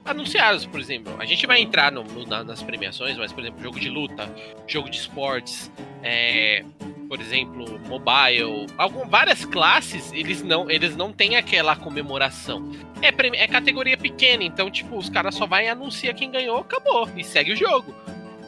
anunciados, 0.05 0.65
por 0.65 0.79
exemplo. 0.79 1.13
A 1.19 1.25
gente 1.25 1.45
vai 1.45 1.61
entrar 1.61 1.91
no- 1.91 2.03
no- 2.03 2.25
na- 2.25 2.43
nas 2.43 2.61
premiações, 2.63 3.17
mas, 3.17 3.31
por 3.31 3.41
exemplo, 3.41 3.61
jogo 3.61 3.79
de 3.79 3.89
luta, 3.89 4.29
jogo 4.67 4.89
de 4.89 4.97
esportes, 4.97 5.71
é, 6.03 6.63
por 7.07 7.19
exemplo, 7.19 7.79
mobile, 7.87 8.67
algum, 8.77 9.07
várias 9.07 9.43
classes, 9.45 10.11
eles 10.13 10.41
não, 10.41 10.69
eles 10.71 10.95
não 10.95 11.11
têm 11.11 11.35
aquela 11.35 11.75
comemoração. 11.75 12.71
É, 13.01 13.09
é 13.43 13.47
categoria 13.47 13.97
pequena, 13.97 14.43
então, 14.43 14.69
tipo, 14.71 14.97
os 14.97 15.09
caras 15.09 15.35
só 15.35 15.45
vai 15.45 15.65
e 15.65 15.69
anuncia 15.69 16.13
quem 16.13 16.31
ganhou, 16.31 16.57
acabou, 16.59 17.09
e 17.15 17.23
segue 17.23 17.51
o 17.53 17.55
jogo. 17.55 17.93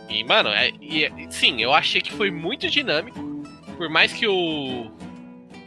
E, 0.09 0.23
mano, 0.23 0.49
é, 0.49 0.69
e- 0.81 1.09
sim, 1.29 1.61
eu 1.61 1.73
achei 1.73 2.01
que 2.01 2.11
foi 2.13 2.29
muito 2.31 2.69
dinâmico. 2.69 3.19
Por 3.77 3.89
mais 3.89 4.13
que 4.13 4.27
o. 4.27 4.91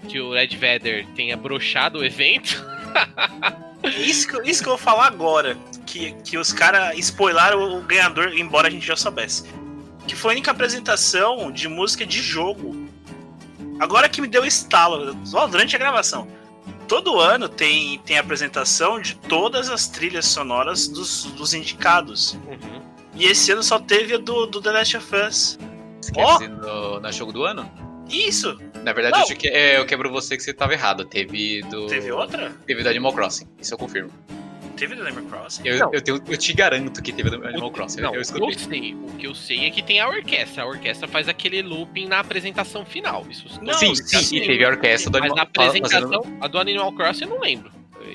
que 0.09 0.21
o 0.21 0.33
Red 0.33 0.49
Vader 0.57 1.05
tenha 1.17 1.37
brochado 1.37 1.99
o 1.99 2.05
evento. 2.05 2.65
Isso 3.89 4.29
que, 4.29 4.51
isso 4.51 4.63
que 4.63 4.69
eu 4.69 4.77
vou 4.77 4.79
falar 4.79 5.07
agora. 5.07 5.57
Que, 5.85 6.13
que 6.25 6.37
os 6.37 6.53
caras 6.53 6.97
spoilaram 6.99 7.79
o 7.79 7.81
ganhador, 7.83 8.33
embora 8.37 8.69
a 8.69 8.71
gente 8.71 8.87
já 8.87 8.97
soubesse. 8.97 9.45
Que 10.07 10.15
foi 10.15 10.33
a 10.33 10.35
única 10.35 10.51
apresentação 10.51 11.51
de 11.51 11.69
música 11.69 12.05
de 12.05 12.21
jogo. 12.21 12.89
Agora 13.79 14.09
que 14.09 14.21
me 14.21 14.29
deu 14.29 14.45
estalo, 14.45 15.17
ó, 15.35 15.47
durante 15.47 15.77
a 15.77 15.79
gravação. 15.79 16.27
Todo 16.89 17.21
ano 17.21 17.49
tem, 17.49 17.99
tem 18.01 18.17
apresentação 18.17 19.01
de 19.01 19.17
todas 19.17 19.69
as 19.69 19.89
trilhas 19.89 20.27
sonoras 20.27 20.87
dos, 20.87 21.25
dos 21.25 21.53
indicados. 21.53 22.39
E 23.15 23.25
esse 23.27 23.51
ano 23.51 23.63
só 23.63 23.79
teve 23.79 24.15
a 24.15 24.19
do, 24.19 24.47
do 24.47 24.61
The 24.61 24.71
Last 24.71 24.97
of 24.97 25.17
Us. 25.17 25.59
Quer 26.13 26.25
dizer 26.25 26.49
no, 26.51 27.01
no 27.01 27.13
jogo 27.13 27.33
do 27.33 27.45
ano? 27.45 27.69
Isso! 28.09 28.59
Na 28.83 28.93
verdade, 28.93 29.19
Não. 29.19 29.29
eu, 29.29 29.37
que- 29.37 29.49
é, 29.49 29.79
eu 29.79 29.85
quebro 29.87 30.11
você 30.11 30.37
que 30.37 30.43
você 30.43 30.53
tava 30.53 30.73
errado. 30.73 31.05
Teve 31.05 31.63
do. 31.63 31.87
Teve 31.87 32.13
outra? 32.13 32.53
Teve 32.67 32.83
do 32.83 32.89
Animal 32.89 33.13
Crossing, 33.13 33.47
isso 33.61 33.75
eu 33.75 33.79
confirmo. 33.79 34.11
Teve 34.77 34.95
do 34.95 35.03
Animal 35.03 35.25
Crossing? 35.25 35.63
Eu, 35.67 35.91
eu, 35.93 36.01
tenho- 36.03 36.23
eu 36.29 36.37
te 36.37 36.53
garanto 36.53 37.03
que 37.03 37.11
teve 37.13 37.31
do 37.31 37.37
Animal 37.47 37.71
Crossing. 37.71 38.01
Não, 38.03 38.11
eu 38.11 38.17
eu 38.17 38.21
escutei. 38.21 38.55
sei. 38.59 38.95
O 38.95 39.13
que 39.17 39.27
eu 39.27 39.35
sei 39.35 39.65
é 39.67 39.71
que 39.71 39.83
tem 39.83 40.01
a 40.01 40.07
orquestra. 40.09 40.63
A 40.65 40.67
orquestra 40.67 41.09
faz 41.09 41.29
aquele 41.29 41.63
looping 41.63 42.07
na 42.07 42.21
apresentação 42.21 42.85
final. 42.85 43.25
Isso 43.31 43.47
Não, 43.63 43.73
sim, 43.75 43.95
sim, 43.95 44.37
e 44.37 44.47
teve 44.47 44.65
a 44.65 44.69
orquestra 44.69 45.11
do 45.11 45.19
Mas 45.19 45.31
Animal 45.31 45.37
na 45.37 45.43
apresentação, 45.43 46.23
fazendo- 46.23 46.45
a 46.45 46.47
do 46.47 46.59
Animal 46.59 46.93
Crossing 46.93 47.25
eu 47.25 47.31
não 47.31 47.41
lembro. 47.41 47.71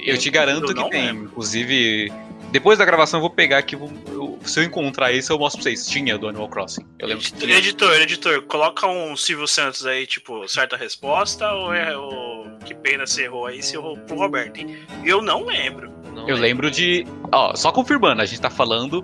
Eu 0.05 0.17
te 0.17 0.29
garanto 0.29 0.71
eu 0.71 0.75
que 0.85 0.89
tem. 0.91 1.01
lembro. 1.07 1.25
Inclusive, 1.25 2.11
depois 2.51 2.77
da 2.77 2.85
gravação 2.85 3.17
eu 3.17 3.21
vou 3.21 3.29
pegar 3.29 3.57
aqui. 3.57 3.75
vou- 3.75 3.91
eu- 4.07 4.39
se 4.43 4.59
eu 4.59 4.63
encontrar 4.63 5.11
isso, 5.11 5.31
eu 5.31 5.39
mostro 5.39 5.61
pra 5.61 5.69
vocês. 5.71 5.87
Tinha 5.87 6.17
do 6.17 6.27
Animal 6.27 6.49
Crossing. 6.49 6.85
Eu 6.99 7.07
lembro 7.07 7.23
que 7.23 7.31
tinha. 7.33 7.57
Editor, 7.57 7.93
editor, 8.01 8.41
coloca 8.43 8.85
um 8.87 9.15
Silvio 9.15 9.47
Santos 9.47 9.85
aí, 9.85 10.05
tipo, 10.05 10.47
certa 10.47 10.75
resposta, 10.77 11.51
ou 11.51 11.73
é 11.73 11.95
o. 11.97 12.45
Que 12.65 12.75
pena 12.75 13.05
você 13.07 13.23
errou 13.23 13.45
aí, 13.47 13.61
se 13.63 13.75
errou 13.75 13.97
pro 13.97 14.15
Roberto, 14.17 14.57
hein? 14.59 14.77
Eu 15.03 15.21
não 15.21 15.45
lembro. 15.45 15.91
Eu 16.27 16.35
lembro 16.35 16.69
de. 16.69 17.05
Ó, 17.31 17.55
só 17.55 17.71
confirmando, 17.71 18.21
a 18.21 18.25
gente 18.25 18.41
tá 18.41 18.49
falando 18.49 19.03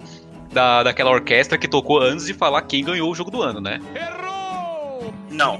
da, 0.51 0.83
daquela 0.83 1.09
orquestra 1.11 1.57
que 1.57 1.67
tocou 1.67 2.01
antes 2.01 2.25
de 2.25 2.33
falar 2.33 2.61
quem 2.63 2.83
ganhou 2.83 3.09
o 3.11 3.15
jogo 3.15 3.31
do 3.31 3.41
ano, 3.41 3.59
né? 3.61 3.79
Não. 5.29 5.57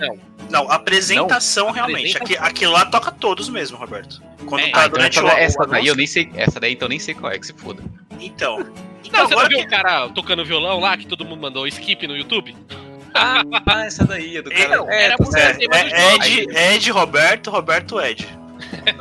Não, 0.50 0.72
apresentação 0.72 1.68
Não? 1.68 1.74
realmente. 1.74 2.16
Apresentação. 2.18 2.46
Aqui, 2.46 2.52
aquilo 2.52 2.72
lá 2.74 2.86
toca 2.86 3.12
todos 3.12 3.50
mesmo, 3.50 3.78
Roberto. 3.78 4.22
Quando 4.46 4.62
É, 4.64 4.70
tá 4.70 4.78
ah, 4.82 4.86
então 4.86 4.90
durante 4.92 5.20
essa, 5.20 5.28
o, 5.28 5.30
essa 5.38 5.64
o 5.64 5.66
daí 5.66 5.76
anúncio- 5.76 5.92
eu 5.92 5.96
nem 5.96 6.08
sei. 6.08 6.30
Essa 6.36 6.60
daí 6.60 6.74
então 6.74 6.86
eu 6.86 6.90
nem 6.90 7.00
sei 7.00 7.14
qual 7.14 7.32
é, 7.32 7.38
que 7.40 7.46
se 7.48 7.54
foda. 7.54 7.84
Então. 8.20 8.60
Não, 9.12 9.28
você 9.28 9.36
não 9.36 9.48
viu 9.48 9.60
o 9.60 9.68
cara 9.68 10.10
tocando 10.10 10.44
violão 10.46 10.80
lá, 10.80 10.98
que 10.98 11.06
todo 11.08 11.24
mundo 11.26 11.42
mandou 11.42 11.68
skip 11.68 12.06
no 12.08 12.16
YouTube? 12.16 12.56
Ah, 13.14 13.42
essa 13.86 14.06
daí 14.06 14.38
é 14.38 14.42
do 14.42 14.52
cara. 14.52 14.86
É, 14.90 15.04
era 15.06 15.18
tá 15.18 15.24
por 15.24 15.32
certo. 15.32 15.60
tema 15.60 15.72
do 15.76 15.96
É, 15.96 16.12
jogo. 16.12 16.24
Ed, 16.26 16.58
Ed, 16.76 16.92
Roberto, 16.92 17.50
Roberto, 17.50 18.00
Ed. 18.02 18.28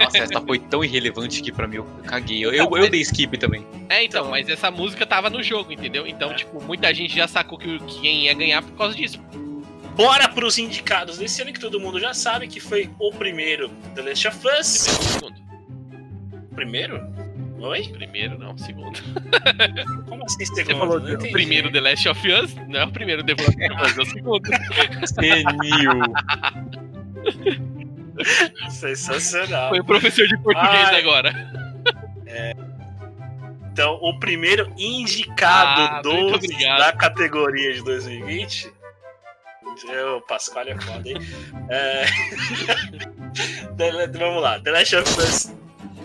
Nossa, 0.00 0.18
essa 0.18 0.40
foi 0.40 0.58
tão 0.58 0.84
irrelevante 0.84 1.42
que 1.42 1.50
pra 1.50 1.66
mim 1.66 1.76
eu 1.76 1.84
caguei. 2.06 2.44
Eu, 2.44 2.52
eu, 2.52 2.68
eu 2.76 2.88
dei 2.90 3.00
skip 3.00 3.36
também. 3.38 3.66
É, 3.88 4.04
então, 4.04 4.30
mas 4.30 4.48
essa 4.48 4.70
música 4.70 5.04
tava 5.06 5.28
no 5.28 5.42
jogo, 5.42 5.72
entendeu? 5.72 6.06
Então, 6.06 6.34
tipo, 6.34 6.62
muita 6.62 6.92
gente 6.94 7.14
já 7.16 7.26
sacou 7.26 7.58
que, 7.58 7.78
que 7.80 8.00
quem 8.00 8.24
ia 8.24 8.34
ganhar 8.34 8.62
por 8.62 8.72
causa 8.76 8.94
disso. 8.94 9.18
Bora 9.96 10.28
pros 10.28 10.58
indicados 10.58 11.16
desse 11.18 11.40
ano 11.42 11.52
que 11.52 11.58
todo 11.60 11.80
mundo 11.80 11.98
já 11.98 12.12
sabe 12.12 12.46
que 12.48 12.60
foi 12.60 12.90
o 12.98 13.10
primeiro 13.12 13.70
The 13.94 14.02
Last 14.02 14.28
of 14.28 14.38
Us. 14.60 14.66
Segundo. 14.66 15.36
Primeiro? 16.54 17.00
Oi? 17.58 17.88
Primeiro, 17.88 18.38
não, 18.38 18.56
segundo. 18.58 19.00
Como 20.06 20.22
assim 20.26 20.44
Você 20.44 20.56
segundo? 20.56 20.78
falou 20.78 21.00
Não 21.00 21.06
o 21.06 21.12
entendi. 21.14 21.32
primeiro 21.32 21.72
The 21.72 21.80
Last 21.80 22.08
of 22.10 22.30
Us, 22.30 22.54
não 22.68 22.80
é 22.80 22.84
o 22.84 22.92
primeiro 22.92 23.24
The 23.24 23.34
Last 23.34 23.56
of 23.72 23.82
Us, 23.82 23.98
é 23.98 24.02
o 24.02 24.06
segundo. 24.06 24.48
Senil. 25.06 26.02
Sensacional. 28.70 29.70
Foi 29.70 29.80
o 29.80 29.84
professor 29.84 30.26
de 30.26 30.36
português 30.38 30.88
Ai. 30.88 31.00
agora. 31.00 31.32
Então, 33.72 33.98
o 34.02 34.18
primeiro 34.18 34.72
indicado 34.78 35.80
Ah, 35.82 36.00
do, 36.02 36.38
da 36.78 36.92
categoria 36.92 37.74
de 37.74 37.82
2020. 37.82 38.72
O 40.16 40.20
Pascoal 40.22 40.66
é 40.68 40.80
foda, 40.80 41.08
hein? 41.08 41.16
É... 41.68 42.04
The- 43.76 44.06
Vamos 44.18 44.42
lá. 44.42 44.58
The 44.60 44.70
Last 44.70 44.96
of 44.96 45.18
Us 45.20 45.52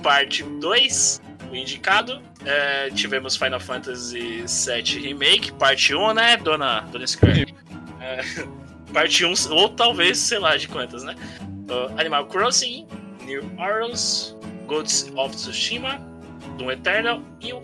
Parte 0.03 0.43
2, 0.43 1.21
o 1.51 1.55
indicado. 1.55 2.21
É, 2.45 2.89
tivemos 2.89 3.35
Final 3.37 3.59
Fantasy 3.59 4.43
VII 4.47 4.99
Remake, 4.99 5.51
parte 5.53 5.93
1, 5.93 6.13
né, 6.13 6.37
dona, 6.37 6.81
dona 6.91 7.05
Square? 7.05 7.53
É, 8.01 8.21
parte 8.91 9.23
1, 9.23 9.33
ou 9.51 9.69
talvez, 9.69 10.17
sei 10.17 10.39
lá 10.39 10.57
de 10.57 10.67
quantas, 10.67 11.03
né? 11.03 11.15
Uh, 11.69 11.99
Animal 11.99 12.25
Crossing, 12.25 12.87
New 13.25 13.43
Arrows, 13.59 14.35
Ghosts 14.65 15.11
of 15.15 15.35
Tsushima, 15.35 15.99
Doom 16.57 16.71
Eternal 16.71 17.21
e 17.39 17.53
o 17.53 17.61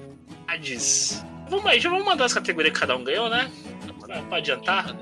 Hades. 0.47 1.25
Vamos 1.49 1.65
aí, 1.65 1.79
já 1.79 1.89
vamos 1.89 2.05
mandar 2.05 2.25
as 2.25 2.33
categorias 2.35 2.73
que 2.73 2.79
cada 2.79 2.95
um 2.95 3.03
ganhou, 3.03 3.29
né? 3.29 3.49
Pra, 3.99 4.21
pra 4.21 4.37
adiantar. 4.37 4.95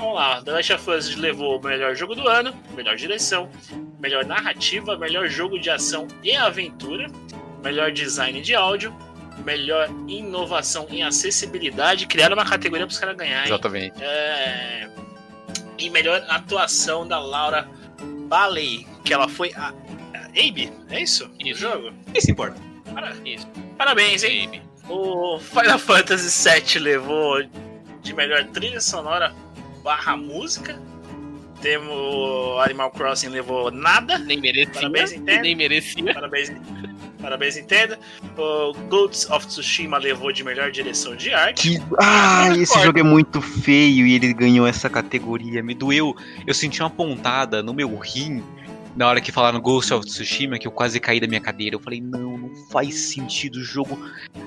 Vamos 0.00 0.14
lá, 0.14 0.40
The 0.42 0.50
Last 0.52 0.72
of 0.72 0.90
Us 0.90 1.14
levou 1.16 1.58
o 1.58 1.62
melhor 1.62 1.94
jogo 1.94 2.14
do 2.14 2.26
ano, 2.26 2.54
melhor 2.74 2.96
direção, 2.96 3.50
melhor 4.00 4.24
narrativa, 4.24 4.96
melhor 4.96 5.28
jogo 5.28 5.58
de 5.58 5.68
ação 5.68 6.08
e 6.22 6.34
aventura, 6.34 7.06
melhor 7.62 7.92
design 7.92 8.40
de 8.40 8.54
áudio, 8.54 8.94
melhor 9.44 9.88
inovação 10.08 10.86
em 10.90 11.02
acessibilidade. 11.02 12.06
Criaram 12.06 12.34
uma 12.34 12.46
categoria 12.46 12.86
para 12.86 12.92
os 12.92 12.98
caras 12.98 13.16
ganharem. 13.16 13.48
Exatamente. 13.48 14.02
É, 14.02 14.88
E 15.78 15.90
melhor 15.90 16.24
atuação 16.28 17.06
da 17.06 17.18
Laura 17.18 17.68
Bailey, 18.26 18.86
que 19.04 19.12
ela 19.12 19.28
foi 19.28 19.52
a, 19.54 19.68
a 20.14 20.20
Abe, 20.28 20.72
é 20.88 21.00
isso? 21.02 21.30
Isso. 21.38 21.66
O 21.66 21.70
jogo? 21.72 21.92
Isso 22.14 22.30
importa. 22.30 22.56
Para- 22.94 23.14
Isso. 23.24 23.46
Parabéns, 23.76 24.22
hein? 24.24 24.62
O 24.88 25.38
Final 25.38 25.78
Fantasy 25.78 26.48
VII 26.48 26.78
levou 26.82 27.42
de 28.02 28.14
melhor 28.14 28.44
trilha 28.46 28.80
sonora 28.80 29.32
barra 29.82 30.16
música. 30.16 30.80
Temos 31.60 32.58
Animal 32.64 32.90
Crossing 32.90 33.28
levou 33.28 33.70
nada. 33.70 34.18
Nem 34.18 34.40
merecia. 34.40 34.72
Parabéns, 34.72 35.12
Nintendo. 35.12 35.42
Nem 35.42 35.54
merecia. 35.54 36.14
Parabéns, 36.14 36.52
parabéns 37.20 37.56
Nintendo. 37.56 37.98
O 38.38 38.72
Ghosts 38.88 39.30
of 39.30 39.46
Tsushima 39.46 39.98
levou 39.98 40.32
de 40.32 40.42
melhor 40.42 40.70
direção 40.70 41.14
de 41.14 41.34
arte. 41.34 41.78
Que... 41.78 41.82
Ah, 41.98 42.48
esse 42.56 42.78
jogo 42.82 42.98
é 42.98 43.02
muito 43.02 43.42
feio 43.42 44.06
e 44.06 44.14
ele 44.14 44.32
ganhou 44.32 44.66
essa 44.66 44.88
categoria. 44.88 45.62
Me 45.62 45.74
doeu. 45.74 46.16
Eu 46.46 46.54
senti 46.54 46.80
uma 46.80 46.88
pontada 46.88 47.62
no 47.62 47.74
meu 47.74 47.94
rim 47.94 48.42
Na 48.96 49.08
hora 49.08 49.20
que 49.20 49.30
falaram 49.30 49.60
Ghost 49.60 49.94
of 49.94 50.04
Tsushima, 50.04 50.58
que 50.58 50.66
eu 50.66 50.72
quase 50.72 50.98
caí 50.98 51.20
da 51.20 51.26
minha 51.26 51.40
cadeira, 51.40 51.76
eu 51.76 51.80
falei, 51.80 52.00
não, 52.00 52.36
não 52.36 52.54
faz 52.70 52.94
sentido 52.94 53.56
o 53.56 53.62
jogo. 53.62 53.98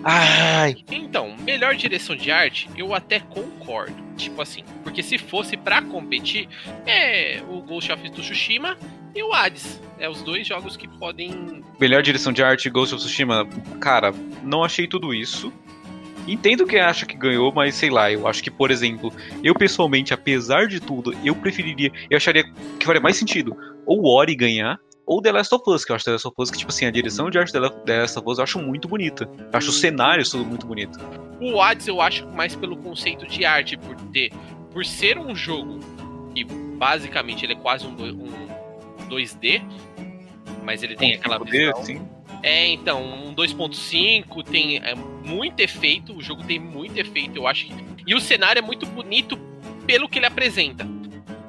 Ai! 0.03 0.75
Então, 0.91 1.35
melhor 1.37 1.75
direção 1.75 2.15
de 2.15 2.29
arte, 2.29 2.69
eu 2.75 2.93
até 2.93 3.19
concordo. 3.19 3.95
Tipo 4.17 4.41
assim, 4.41 4.63
porque 4.83 5.01
se 5.01 5.17
fosse 5.17 5.55
pra 5.55 5.81
competir, 5.81 6.47
é 6.85 7.41
o 7.49 7.61
Ghost 7.61 7.91
of 7.91 8.09
Tsushima 8.09 8.77
e 9.15 9.23
o 9.23 9.33
Hades. 9.33 9.81
É 9.97 10.09
os 10.09 10.21
dois 10.21 10.45
jogos 10.45 10.75
que 10.75 10.87
podem. 10.87 11.63
Melhor 11.79 12.03
direção 12.03 12.33
de 12.33 12.43
arte, 12.43 12.69
Ghost 12.69 12.93
of 12.93 13.03
Tsushima, 13.03 13.47
cara, 13.79 14.13
não 14.43 14.63
achei 14.63 14.87
tudo 14.87 15.13
isso. 15.13 15.53
Entendo 16.27 16.65
quem 16.65 16.79
acha 16.79 17.05
que 17.05 17.17
ganhou, 17.17 17.51
mas 17.51 17.75
sei 17.75 17.89
lá, 17.89 18.11
eu 18.11 18.27
acho 18.27 18.41
que, 18.41 18.51
por 18.51 18.71
exemplo, 18.71 19.11
eu 19.43 19.53
pessoalmente, 19.53 20.13
apesar 20.13 20.67
de 20.67 20.79
tudo, 20.79 21.13
eu 21.23 21.35
preferiria, 21.35 21.91
eu 22.09 22.15
acharia 22.15 22.45
que 22.79 22.85
faria 22.85 23.01
mais 23.01 23.17
sentido 23.17 23.72
ou 23.85 24.01
o 24.01 24.07
Ori 24.09 24.35
ganhar, 24.35 24.79
ou 25.05 25.21
The 25.21 25.31
Last 25.31 25.53
of 25.53 25.63
Us, 25.67 25.83
que 25.83 25.91
eu 25.91 25.95
acho 25.95 26.05
The 26.05 26.11
Last 26.11 26.27
of 26.27 26.35
Us 26.39 26.49
que, 26.51 26.57
tipo 26.57 26.71
assim, 26.71 26.85
a 26.85 26.91
direção 26.91 27.29
de 27.29 27.37
arte 27.37 27.51
da 27.53 27.69
The 27.69 28.01
Last 28.01 28.17
of 28.19 28.29
Us 28.29 28.37
eu 28.37 28.43
acho 28.43 28.59
muito 28.59 28.87
bonita. 28.87 29.29
Eu 29.37 29.49
acho 29.57 29.69
os 29.69 29.79
cenários 29.79 30.29
tudo 30.29 30.45
muito 30.45 30.65
bonito. 30.65 30.97
O 31.41 31.61
Hades 31.61 31.87
eu 31.87 31.99
acho 32.01 32.25
mais 32.29 32.55
pelo 32.55 32.77
conceito 32.77 33.27
de 33.27 33.43
arte, 33.43 33.75
por 33.77 33.95
ter. 34.11 34.31
Por 34.71 34.85
ser 34.85 35.17
um 35.19 35.35
jogo 35.35 35.79
que 36.33 36.43
basicamente 36.45 37.45
ele 37.45 37.53
é 37.53 37.55
quase 37.57 37.85
um, 37.85 37.93
do- 37.93 38.05
um 38.05 39.07
2D, 39.09 39.61
mas 40.63 40.81
ele 40.83 40.95
tem 40.95 41.13
aquela 41.15 41.37
poder, 41.37 41.67
visão. 41.73 41.83
sim. 41.83 42.01
É, 42.41 42.67
então, 42.67 43.01
um 43.03 43.33
2.5 43.35 44.43
tem 44.43 44.77
é, 44.77 44.95
muito 44.95 45.59
efeito, 45.59 46.13
o 46.15 46.21
jogo 46.21 46.43
tem 46.43 46.59
muito 46.59 46.97
efeito, 46.97 47.37
eu 47.37 47.47
acho 47.47 47.67
que. 47.67 47.73
E 48.05 48.15
o 48.15 48.19
cenário 48.19 48.59
é 48.59 48.61
muito 48.61 48.85
bonito 48.85 49.37
pelo 49.85 50.09
que 50.09 50.19
ele 50.19 50.25
apresenta. 50.25 50.85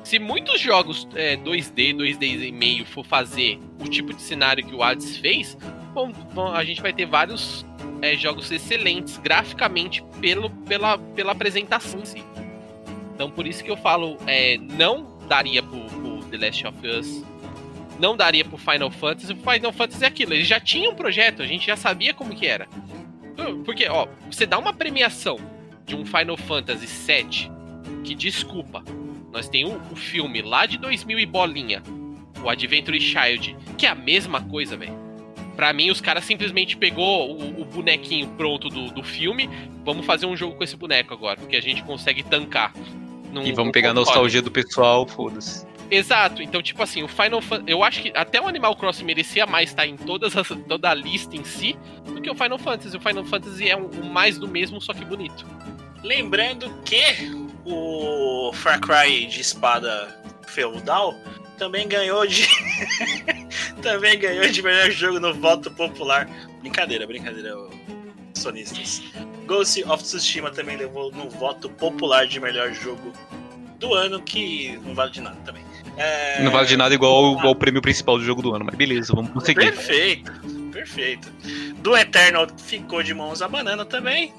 Se 0.04 0.18
muitos 0.18 0.60
jogos 0.60 1.08
é, 1.14 1.34
2D, 1.34 1.96
2D 1.96 2.48
e 2.48 2.52
meio 2.52 2.84
for 2.84 3.04
fazer 3.04 3.58
o 3.80 3.88
tipo 3.88 4.12
de 4.12 4.20
cenário 4.20 4.64
que 4.64 4.74
o 4.74 4.82
Hades 4.82 5.16
fez, 5.16 5.56
bom, 5.94 6.12
bom, 6.12 6.52
a 6.52 6.62
gente 6.62 6.82
vai 6.82 6.92
ter 6.92 7.06
vários 7.06 7.64
é, 8.02 8.14
jogos 8.14 8.52
excelentes 8.52 9.16
graficamente 9.16 10.04
pelo, 10.20 10.50
pela, 10.50 10.98
pela 10.98 11.32
apresentação 11.32 12.00
em 12.00 12.04
si. 12.04 12.24
Então 13.14 13.30
por 13.30 13.46
isso 13.46 13.64
que 13.64 13.70
eu 13.70 13.78
falo, 13.78 14.18
é, 14.26 14.58
não 14.58 15.18
daria 15.26 15.62
pro, 15.62 15.80
pro 15.86 16.22
The 16.24 16.36
Last 16.36 16.66
of 16.66 16.86
Us, 16.86 17.24
não 17.98 18.14
daria 18.14 18.44
pro 18.44 18.58
Final 18.58 18.90
Fantasy. 18.90 19.32
O 19.32 19.36
Final 19.36 19.72
Fantasy 19.72 20.04
é 20.04 20.06
aquilo, 20.06 20.34
ele 20.34 20.44
já 20.44 20.60
tinha 20.60 20.90
um 20.90 20.94
projeto, 20.94 21.42
a 21.42 21.46
gente 21.46 21.66
já 21.66 21.76
sabia 21.76 22.12
como 22.12 22.34
que 22.34 22.46
era. 22.46 22.68
Porque, 23.64 23.88
ó, 23.88 24.06
você 24.30 24.44
dá 24.44 24.58
uma 24.58 24.72
premiação 24.72 25.38
de 25.86 25.96
um 25.96 26.04
Final 26.04 26.36
Fantasy 26.36 26.86
VII, 26.86 27.50
que 28.04 28.14
desculpa, 28.14 28.84
nós 29.34 29.48
tem 29.48 29.66
o, 29.66 29.76
o 29.90 29.96
filme 29.96 30.40
lá 30.40 30.64
de 30.64 30.78
2000 30.78 31.18
e 31.18 31.26
bolinha, 31.26 31.82
o 32.42 32.48
Adventure 32.48 32.98
Child, 33.00 33.56
que 33.76 33.84
é 33.84 33.90
a 33.90 33.94
mesma 33.94 34.40
coisa, 34.40 34.76
velho. 34.76 34.94
Pra 35.56 35.72
mim, 35.72 35.90
os 35.90 36.00
caras 36.00 36.24
simplesmente 36.24 36.76
pegou 36.76 37.30
o, 37.30 37.60
o 37.60 37.64
bonequinho 37.64 38.28
pronto 38.36 38.68
do, 38.68 38.90
do 38.90 39.02
filme, 39.02 39.48
vamos 39.84 40.06
fazer 40.06 40.26
um 40.26 40.36
jogo 40.36 40.56
com 40.56 40.64
esse 40.64 40.76
boneco 40.76 41.12
agora, 41.12 41.36
porque 41.36 41.56
a 41.56 41.60
gente 41.60 41.82
consegue 41.82 42.22
tancar. 42.22 42.72
num- 43.32 43.42
E 43.46 43.52
vamos 43.52 43.72
pegar 43.72 43.90
a 43.90 43.94
nostalgia 43.94 44.40
do 44.40 44.50
pessoal, 44.50 45.06
foda-se. 45.06 45.66
Exato, 45.90 46.42
então, 46.42 46.62
tipo 46.62 46.82
assim, 46.82 47.02
o 47.02 47.08
Final 47.08 47.40
Fantasy. 47.42 47.70
Eu 47.70 47.84
acho 47.84 48.02
que 48.02 48.10
até 48.16 48.40
o 48.40 48.48
Animal 48.48 48.74
Crossing 48.74 49.04
merecia 49.04 49.46
mais 49.46 49.68
estar 49.68 49.86
em 49.86 49.96
todas 49.96 50.34
as, 50.36 50.48
toda 50.66 50.90
a 50.90 50.94
lista 50.94 51.36
em 51.36 51.44
si 51.44 51.76
do 52.06 52.20
que 52.22 52.30
o 52.30 52.34
Final 52.34 52.58
Fantasy. 52.58 52.96
O 52.96 53.00
Final 53.00 53.24
Fantasy 53.24 53.68
é 53.68 53.76
um, 53.76 53.90
um 54.02 54.08
mais 54.10 54.38
do 54.38 54.48
mesmo, 54.48 54.80
só 54.80 54.92
que 54.94 55.04
bonito. 55.04 55.46
Lembrando 56.02 56.68
que 56.84 57.00
o 57.64 58.52
Far 58.52 58.80
Cry 58.80 59.26
de 59.26 59.40
espada 59.40 60.14
feudal 60.46 61.14
também 61.58 61.88
ganhou 61.88 62.26
de. 62.26 62.46
também 63.82 64.18
ganhou 64.18 64.48
de 64.48 64.62
melhor 64.62 64.90
jogo 64.90 65.20
no 65.20 65.34
voto 65.34 65.70
popular. 65.70 66.28
Brincadeira, 66.60 67.06
brincadeira, 67.06 67.54
sonistas. 68.34 69.02
Ghost 69.46 69.82
of 69.84 70.02
Tsushima 70.02 70.50
também 70.50 70.76
levou 70.76 71.10
no 71.12 71.28
voto 71.28 71.68
popular 71.68 72.26
de 72.26 72.40
melhor 72.40 72.72
jogo 72.72 73.12
do 73.78 73.94
ano, 73.94 74.20
que 74.20 74.78
não 74.84 74.94
vale 74.94 75.10
de 75.10 75.20
nada 75.20 75.36
também. 75.44 75.62
É, 75.96 76.42
Não 76.42 76.50
vale 76.50 76.66
de 76.66 76.76
nada 76.76 76.94
igual 76.94 77.12
ao, 77.12 77.48
ao 77.48 77.54
prêmio 77.54 77.80
principal 77.80 78.18
do 78.18 78.24
jogo 78.24 78.42
do 78.42 78.54
ano, 78.54 78.64
mas 78.64 78.74
beleza, 78.74 79.12
vamos 79.14 79.30
conseguir. 79.30 79.60
Perfeito, 79.60 80.32
perfeito. 80.72 81.30
Do 81.76 81.96
Eternal 81.96 82.48
ficou 82.58 83.02
de 83.02 83.14
mãos 83.14 83.42
a 83.42 83.48
banana 83.48 83.84
também. 83.84 84.32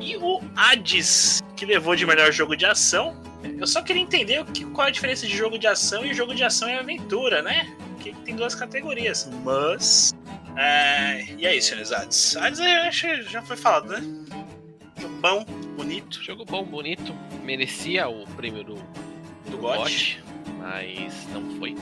E 0.00 0.16
o 0.16 0.40
Hades, 0.56 1.42
que 1.56 1.66
levou 1.66 1.94
de 1.96 2.06
melhor 2.06 2.32
jogo 2.32 2.56
de 2.56 2.64
ação. 2.66 3.20
Eu 3.58 3.66
só 3.66 3.82
queria 3.82 4.02
entender 4.02 4.40
o 4.40 4.44
que, 4.44 4.64
qual 4.66 4.86
a 4.86 4.90
diferença 4.90 5.26
de 5.26 5.36
jogo 5.36 5.58
de 5.58 5.66
ação 5.66 6.04
e 6.04 6.12
jogo 6.14 6.34
de 6.34 6.42
ação 6.44 6.68
e 6.68 6.74
aventura, 6.74 7.42
né? 7.42 7.76
Porque 7.94 8.12
tem 8.24 8.34
duas 8.34 8.54
categorias. 8.54 9.28
Mas. 9.44 10.12
É, 10.56 11.24
e 11.36 11.46
aí, 11.46 11.60
senhores 11.62 11.92
Hades? 11.92 12.36
Hades 12.36 12.58
eu 12.58 12.66
acho 12.82 13.06
que 13.06 13.22
já 13.22 13.42
foi 13.42 13.56
falado, 13.56 13.88
né? 13.88 14.00
Jogo 15.00 15.14
bom, 15.20 15.44
bonito. 15.76 16.22
Jogo 16.22 16.44
bom, 16.44 16.64
bonito. 16.64 17.14
Merecia 17.44 18.08
o 18.08 18.24
prêmio 18.30 18.64
do, 18.64 18.74
Do 19.48 19.58
GOT. 19.58 20.22
mas 20.58 21.28
não 21.32 21.58
foi. 21.58 21.76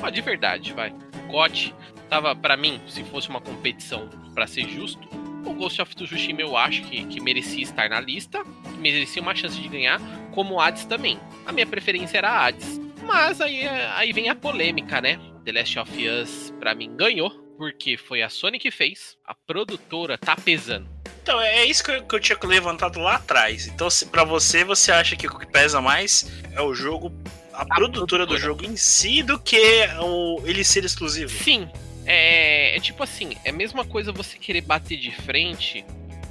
Ó, 0.00 0.08
de 0.10 0.20
verdade, 0.20 0.72
vai. 0.72 0.94
O 1.28 1.32
GOT 1.32 1.74
tava, 2.08 2.34
pra 2.34 2.56
mim, 2.56 2.80
se 2.88 3.02
fosse 3.04 3.28
uma 3.28 3.40
competição 3.40 4.08
pra 4.34 4.46
ser 4.46 4.68
justo, 4.68 5.08
o 5.44 5.54
Ghost 5.54 5.80
of 5.80 5.94
Tsushima 5.94 6.40
eu 6.40 6.56
acho 6.56 6.82
que, 6.82 7.04
que 7.04 7.20
merecia 7.20 7.62
estar 7.62 7.88
na 7.88 8.00
lista, 8.00 8.42
merecia 8.78 9.22
uma 9.22 9.34
chance 9.34 9.60
de 9.60 9.68
ganhar, 9.68 10.00
como 10.32 10.54
o 10.54 10.60
Hades 10.60 10.84
também. 10.84 11.18
A 11.46 11.52
minha 11.52 11.66
preferência 11.66 12.18
era 12.18 12.30
a 12.30 12.46
Hades. 12.46 12.80
Mas 13.02 13.40
aí, 13.40 13.66
aí 13.66 14.12
vem 14.12 14.28
a 14.28 14.34
polêmica, 14.34 15.00
né? 15.00 15.18
The 15.44 15.52
Last 15.52 15.78
of 15.78 16.08
Us, 16.08 16.54
pra 16.60 16.74
mim, 16.74 16.94
ganhou, 16.96 17.30
porque 17.56 17.96
foi 17.96 18.22
a 18.22 18.28
Sony 18.28 18.58
que 18.58 18.70
fez, 18.70 19.16
a 19.26 19.34
produtora 19.34 20.16
tá 20.16 20.36
pesando. 20.36 20.88
Então, 21.22 21.40
é 21.40 21.64
isso 21.64 21.84
que 21.84 21.90
eu, 21.90 22.02
que 22.04 22.14
eu 22.14 22.20
tinha 22.20 22.38
levantado 22.42 22.98
lá 22.98 23.16
atrás. 23.16 23.66
Então, 23.66 23.90
se, 23.90 24.06
pra 24.06 24.24
você, 24.24 24.64
você 24.64 24.90
acha 24.90 25.16
que 25.16 25.26
o 25.26 25.38
que 25.38 25.46
pesa 25.46 25.80
mais 25.80 26.30
é 26.52 26.60
o 26.60 26.74
jogo, 26.74 27.12
a, 27.52 27.64
produtora, 27.66 28.24
do 28.24 28.38
jogo 28.38 28.64
em 28.64 28.76
si, 28.76 29.22
do 29.22 29.38
que 29.38 29.86
o, 30.00 30.40
ele 30.44 30.64
ser 30.64 30.84
exclusivo? 30.84 31.30
Sim, 31.30 31.68
é, 32.06 32.76
é 32.76 32.80
tipo 32.80 33.02
assim, 33.02 33.36
é 33.44 33.50
a 33.50 33.52
mesma 33.52 33.84
coisa 33.84 34.12
você 34.12 34.38
querer 34.38 34.62
bater 34.62 34.98
de 34.98 35.10
frente. 35.10 35.84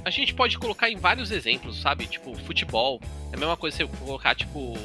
A 0.04 0.10
gente 0.10 0.34
pode 0.34 0.58
colocar 0.58 0.90
em 0.90 0.96
vários 0.96 1.30
exemplos, 1.30 1.80
sabe? 1.80 2.06
Tipo, 2.06 2.34
futebol. 2.44 3.00
É 3.32 3.36
a 3.36 3.38
mesma 3.38 3.56
coisa 3.56 3.76
você 3.76 3.86
colocar, 3.98 4.34
tipo, 4.34 4.76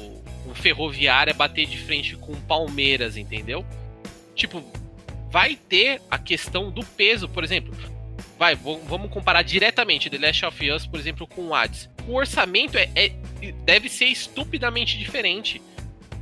um 0.46 0.54
ferroviária 0.54 1.32
bater 1.32 1.66
de 1.66 1.78
frente 1.78 2.16
com 2.16 2.34
Palmeiras, 2.42 3.16
entendeu? 3.16 3.64
Tipo, 4.34 4.62
vai 5.30 5.56
ter 5.56 6.00
a 6.10 6.18
questão 6.18 6.70
do 6.70 6.84
peso, 6.84 7.28
por 7.28 7.42
exemplo. 7.42 7.74
Vai, 8.38 8.54
vamos 8.54 9.10
comparar 9.10 9.42
diretamente 9.42 10.10
The 10.10 10.18
Last 10.18 10.44
of 10.44 10.70
Us, 10.70 10.86
por 10.86 11.00
exemplo, 11.00 11.26
com 11.26 11.46
o 11.46 11.54
Hades. 11.54 11.88
O 12.06 12.14
orçamento 12.14 12.76
é, 12.76 12.90
é- 12.94 13.12
deve 13.64 13.88
ser 13.88 14.06
estupidamente 14.06 14.98
diferente. 14.98 15.60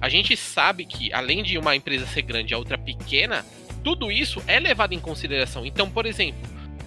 A 0.00 0.08
gente 0.08 0.36
sabe 0.36 0.84
que, 0.84 1.12
além 1.12 1.42
de 1.42 1.58
uma 1.58 1.74
empresa 1.74 2.06
ser 2.06 2.22
grande 2.22 2.52
e 2.52 2.54
a 2.54 2.58
outra 2.58 2.78
pequena, 2.78 3.44
tudo 3.84 4.10
isso 4.10 4.42
é 4.48 4.58
levado 4.58 4.94
em 4.94 4.98
consideração. 4.98 5.64
Então, 5.64 5.88
por 5.88 6.06
exemplo, 6.06 6.40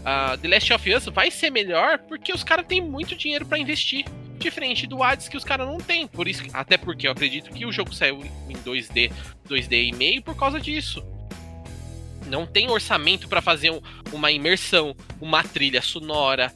a 0.04 0.36
The 0.38 0.48
Last 0.48 0.74
of 0.74 0.94
Us 0.94 1.06
vai 1.06 1.30
ser 1.32 1.50
melhor 1.52 2.00
porque 2.00 2.34
os 2.34 2.44
caras 2.44 2.66
têm 2.66 2.82
muito 2.82 3.16
dinheiro 3.16 3.46
pra 3.46 3.58
investir. 3.60 4.04
Diferente 4.40 4.86
do 4.86 5.02
Hades 5.02 5.28
que 5.28 5.38
os 5.38 5.44
caras 5.44 5.68
não 5.68 5.78
têm. 5.78 6.08
Por 6.08 6.28
isso, 6.28 6.44
até 6.54 6.78
porque 6.78 7.08
eu 7.08 7.12
acredito 7.12 7.50
que 7.52 7.66
o 7.66 7.72
jogo 7.72 7.94
saiu 7.94 8.24
em 8.50 8.56
2D, 8.58 9.12
2D 9.48 9.88
e 9.90 9.92
meio 9.94 10.22
por 10.22 10.36
causa 10.36 10.60
disso. 10.60 11.04
Não 12.28 12.46
tem 12.46 12.70
orçamento 12.70 13.28
pra 13.28 13.42
fazer 13.42 13.72
um- 13.72 13.82
uma 14.12 14.32
imersão, 14.32 14.96
uma 15.22 15.44
trilha 15.44 15.82
sonora, 15.82 16.54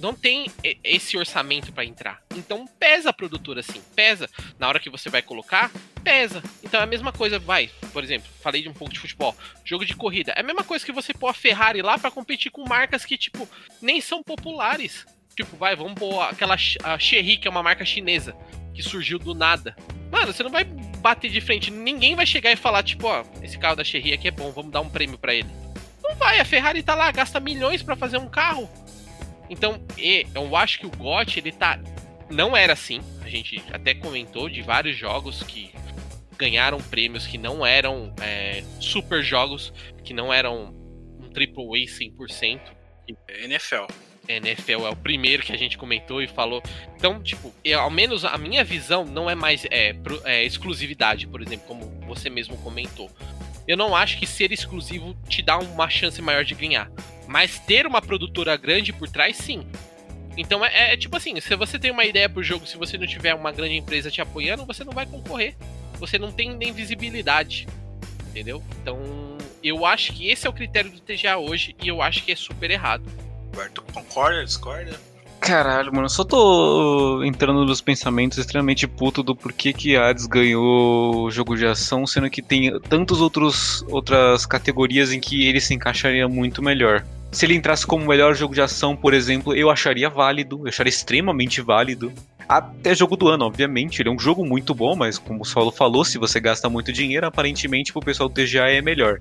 não 0.00 0.14
tem 0.14 0.50
esse 0.82 1.16
orçamento 1.16 1.72
pra 1.72 1.84
entrar. 1.84 2.22
Então 2.34 2.66
pesa 2.78 3.10
a 3.10 3.12
produtora 3.12 3.60
assim, 3.60 3.80
pesa. 3.94 4.28
Na 4.58 4.68
hora 4.68 4.80
que 4.80 4.90
você 4.90 5.08
vai 5.08 5.22
colocar, 5.22 5.70
pesa. 6.02 6.42
Então 6.62 6.80
é 6.80 6.82
a 6.82 6.86
mesma 6.86 7.12
coisa, 7.12 7.38
vai. 7.38 7.70
Por 7.92 8.02
exemplo, 8.02 8.28
falei 8.42 8.62
de 8.62 8.68
um 8.68 8.74
pouco 8.74 8.92
de 8.92 9.00
futebol, 9.00 9.36
jogo 9.64 9.84
de 9.84 9.94
corrida. 9.94 10.32
É 10.32 10.40
a 10.40 10.44
mesma 10.44 10.64
coisa 10.64 10.84
que 10.84 10.92
você 10.92 11.12
pôr 11.12 11.28
a 11.28 11.34
Ferrari 11.34 11.82
lá 11.82 11.98
pra 11.98 12.10
competir 12.10 12.50
com 12.50 12.68
marcas 12.68 13.04
que 13.04 13.16
tipo 13.16 13.48
nem 13.80 14.00
são 14.00 14.22
populares. 14.22 15.06
Tipo, 15.34 15.56
vai, 15.56 15.76
vamos 15.76 15.94
pôr 15.94 16.20
aquela 16.22 16.56
a 16.82 16.98
Chery, 16.98 17.36
que 17.36 17.46
é 17.46 17.50
uma 17.50 17.62
marca 17.62 17.84
chinesa 17.84 18.36
que 18.74 18.82
surgiu 18.82 19.18
do 19.18 19.34
nada. 19.34 19.76
Mano, 20.10 20.32
você 20.32 20.42
não 20.42 20.50
vai 20.50 20.64
bater 20.64 21.30
de 21.30 21.40
frente, 21.40 21.70
ninguém 21.70 22.14
vai 22.14 22.26
chegar 22.26 22.50
e 22.52 22.56
falar 22.56 22.82
tipo, 22.82 23.06
ó, 23.06 23.24
esse 23.42 23.58
carro 23.58 23.76
da 23.76 23.84
Chery 23.84 24.12
aqui 24.12 24.28
é 24.28 24.30
bom, 24.30 24.50
vamos 24.50 24.72
dar 24.72 24.80
um 24.80 24.88
prêmio 24.88 25.18
pra 25.18 25.34
ele. 25.34 25.48
Não 26.02 26.14
vai, 26.16 26.40
a 26.40 26.44
Ferrari 26.44 26.82
tá 26.82 26.94
lá, 26.94 27.10
gasta 27.12 27.38
milhões 27.38 27.82
pra 27.82 27.96
fazer 27.96 28.18
um 28.18 28.28
carro. 28.28 28.68
Então, 29.50 29.82
eu 30.32 30.54
acho 30.56 30.78
que 30.78 30.86
o 30.86 30.90
GOT, 30.90 31.38
ele 31.40 31.52
tá. 31.52 31.78
Não 32.30 32.56
era 32.56 32.72
assim. 32.72 33.00
A 33.22 33.28
gente 33.28 33.60
até 33.72 33.92
comentou 33.92 34.48
de 34.48 34.62
vários 34.62 34.96
jogos 34.96 35.42
que 35.42 35.70
ganharam 36.38 36.78
prêmios 36.78 37.26
que 37.26 37.36
não 37.36 37.66
eram 37.66 38.14
é, 38.22 38.62
super 38.78 39.22
jogos, 39.22 39.72
que 40.04 40.14
não 40.14 40.32
eram 40.32 40.72
um 41.20 41.28
AAA 41.34 41.86
100%. 41.86 42.60
NFL. 43.28 43.86
NFL 44.28 44.86
é 44.86 44.90
o 44.90 44.96
primeiro 44.96 45.42
que 45.42 45.52
a 45.52 45.58
gente 45.58 45.76
comentou 45.76 46.22
e 46.22 46.28
falou. 46.28 46.62
Então, 46.96 47.20
tipo, 47.20 47.52
eu- 47.64 47.80
ao 47.80 47.90
menos 47.90 48.24
a 48.24 48.38
minha 48.38 48.62
visão 48.62 49.04
não 49.04 49.28
é 49.28 49.34
mais 49.34 49.66
é, 49.70 49.92
pro- 49.92 50.22
é, 50.24 50.44
exclusividade, 50.44 51.26
por 51.26 51.42
exemplo, 51.42 51.66
como 51.66 51.86
você 52.06 52.30
mesmo 52.30 52.56
comentou. 52.58 53.10
eu 53.68 53.76
não 53.76 53.94
acho 53.94 54.18
que 54.18 54.26
ser 54.26 54.50
exclusivo 54.52 55.14
te 55.28 55.42
dá 55.42 55.56
uma 55.58 55.88
chance 55.88 56.20
maior 56.22 56.44
de 56.44 56.54
ganhar. 56.54 56.90
Mas 57.30 57.60
ter 57.60 57.86
uma 57.86 58.02
produtora 58.02 58.56
grande 58.56 58.92
por 58.92 59.08
trás, 59.08 59.36
sim. 59.36 59.64
Então 60.36 60.64
é, 60.64 60.94
é 60.94 60.96
tipo 60.96 61.16
assim, 61.16 61.40
se 61.40 61.54
você 61.54 61.78
tem 61.78 61.92
uma 61.92 62.04
ideia 62.04 62.28
pro 62.28 62.42
jogo, 62.42 62.66
se 62.66 62.76
você 62.76 62.98
não 62.98 63.06
tiver 63.06 63.32
uma 63.34 63.52
grande 63.52 63.76
empresa 63.76 64.10
te 64.10 64.20
apoiando, 64.20 64.66
você 64.66 64.82
não 64.82 64.92
vai 64.92 65.06
concorrer. 65.06 65.54
Você 66.00 66.18
não 66.18 66.32
tem 66.32 66.56
nem 66.56 66.72
visibilidade. 66.72 67.68
Entendeu? 68.30 68.60
Então, 68.82 68.98
eu 69.62 69.86
acho 69.86 70.12
que 70.12 70.28
esse 70.28 70.44
é 70.44 70.50
o 70.50 70.52
critério 70.52 70.90
do 70.90 70.98
TGA 70.98 71.36
hoje 71.38 71.76
e 71.80 71.86
eu 71.86 72.02
acho 72.02 72.24
que 72.24 72.32
é 72.32 72.36
super 72.36 72.68
errado. 72.68 73.04
Roberto, 73.52 73.80
concorda, 73.92 74.44
discorda? 74.44 74.98
Caralho, 75.38 75.92
mano, 75.92 76.06
eu 76.06 76.10
só 76.10 76.24
tô 76.24 77.22
entrando 77.22 77.64
nos 77.64 77.80
pensamentos 77.80 78.38
extremamente 78.38 78.88
puto 78.88 79.22
do 79.22 79.36
porquê 79.36 79.72
que 79.72 79.96
Hades 79.96 80.26
ganhou 80.26 81.26
o 81.26 81.30
jogo 81.30 81.56
de 81.56 81.64
ação, 81.64 82.06
sendo 82.08 82.28
que 82.28 82.42
tem 82.42 82.76
tantas 82.80 83.20
outras 83.20 84.46
categorias 84.46 85.12
em 85.12 85.20
que 85.20 85.46
ele 85.46 85.60
se 85.60 85.72
encaixaria 85.74 86.26
muito 86.28 86.60
melhor. 86.60 87.06
Se 87.32 87.46
ele 87.46 87.54
entrasse 87.54 87.86
como 87.86 88.06
melhor 88.06 88.34
jogo 88.34 88.54
de 88.54 88.60
ação, 88.60 88.96
por 88.96 89.14
exemplo, 89.14 89.54
eu 89.54 89.70
acharia 89.70 90.10
válido, 90.10 90.62
eu 90.64 90.68
acharia 90.68 90.90
extremamente 90.90 91.60
válido. 91.60 92.12
Até 92.48 92.92
jogo 92.94 93.16
do 93.16 93.28
ano, 93.28 93.44
obviamente, 93.44 94.02
ele 94.02 94.08
é 94.08 94.12
um 94.12 94.18
jogo 94.18 94.44
muito 94.44 94.74
bom, 94.74 94.96
mas 94.96 95.16
como 95.16 95.42
o 95.42 95.44
Solo 95.44 95.70
falou, 95.70 96.04
se 96.04 96.18
você 96.18 96.40
gasta 96.40 96.68
muito 96.68 96.92
dinheiro, 96.92 97.24
aparentemente 97.24 97.92
pro 97.92 98.00
pessoal 98.00 98.28
do 98.28 98.34
TGA 98.34 98.70
é 98.70 98.82
melhor. 98.82 99.20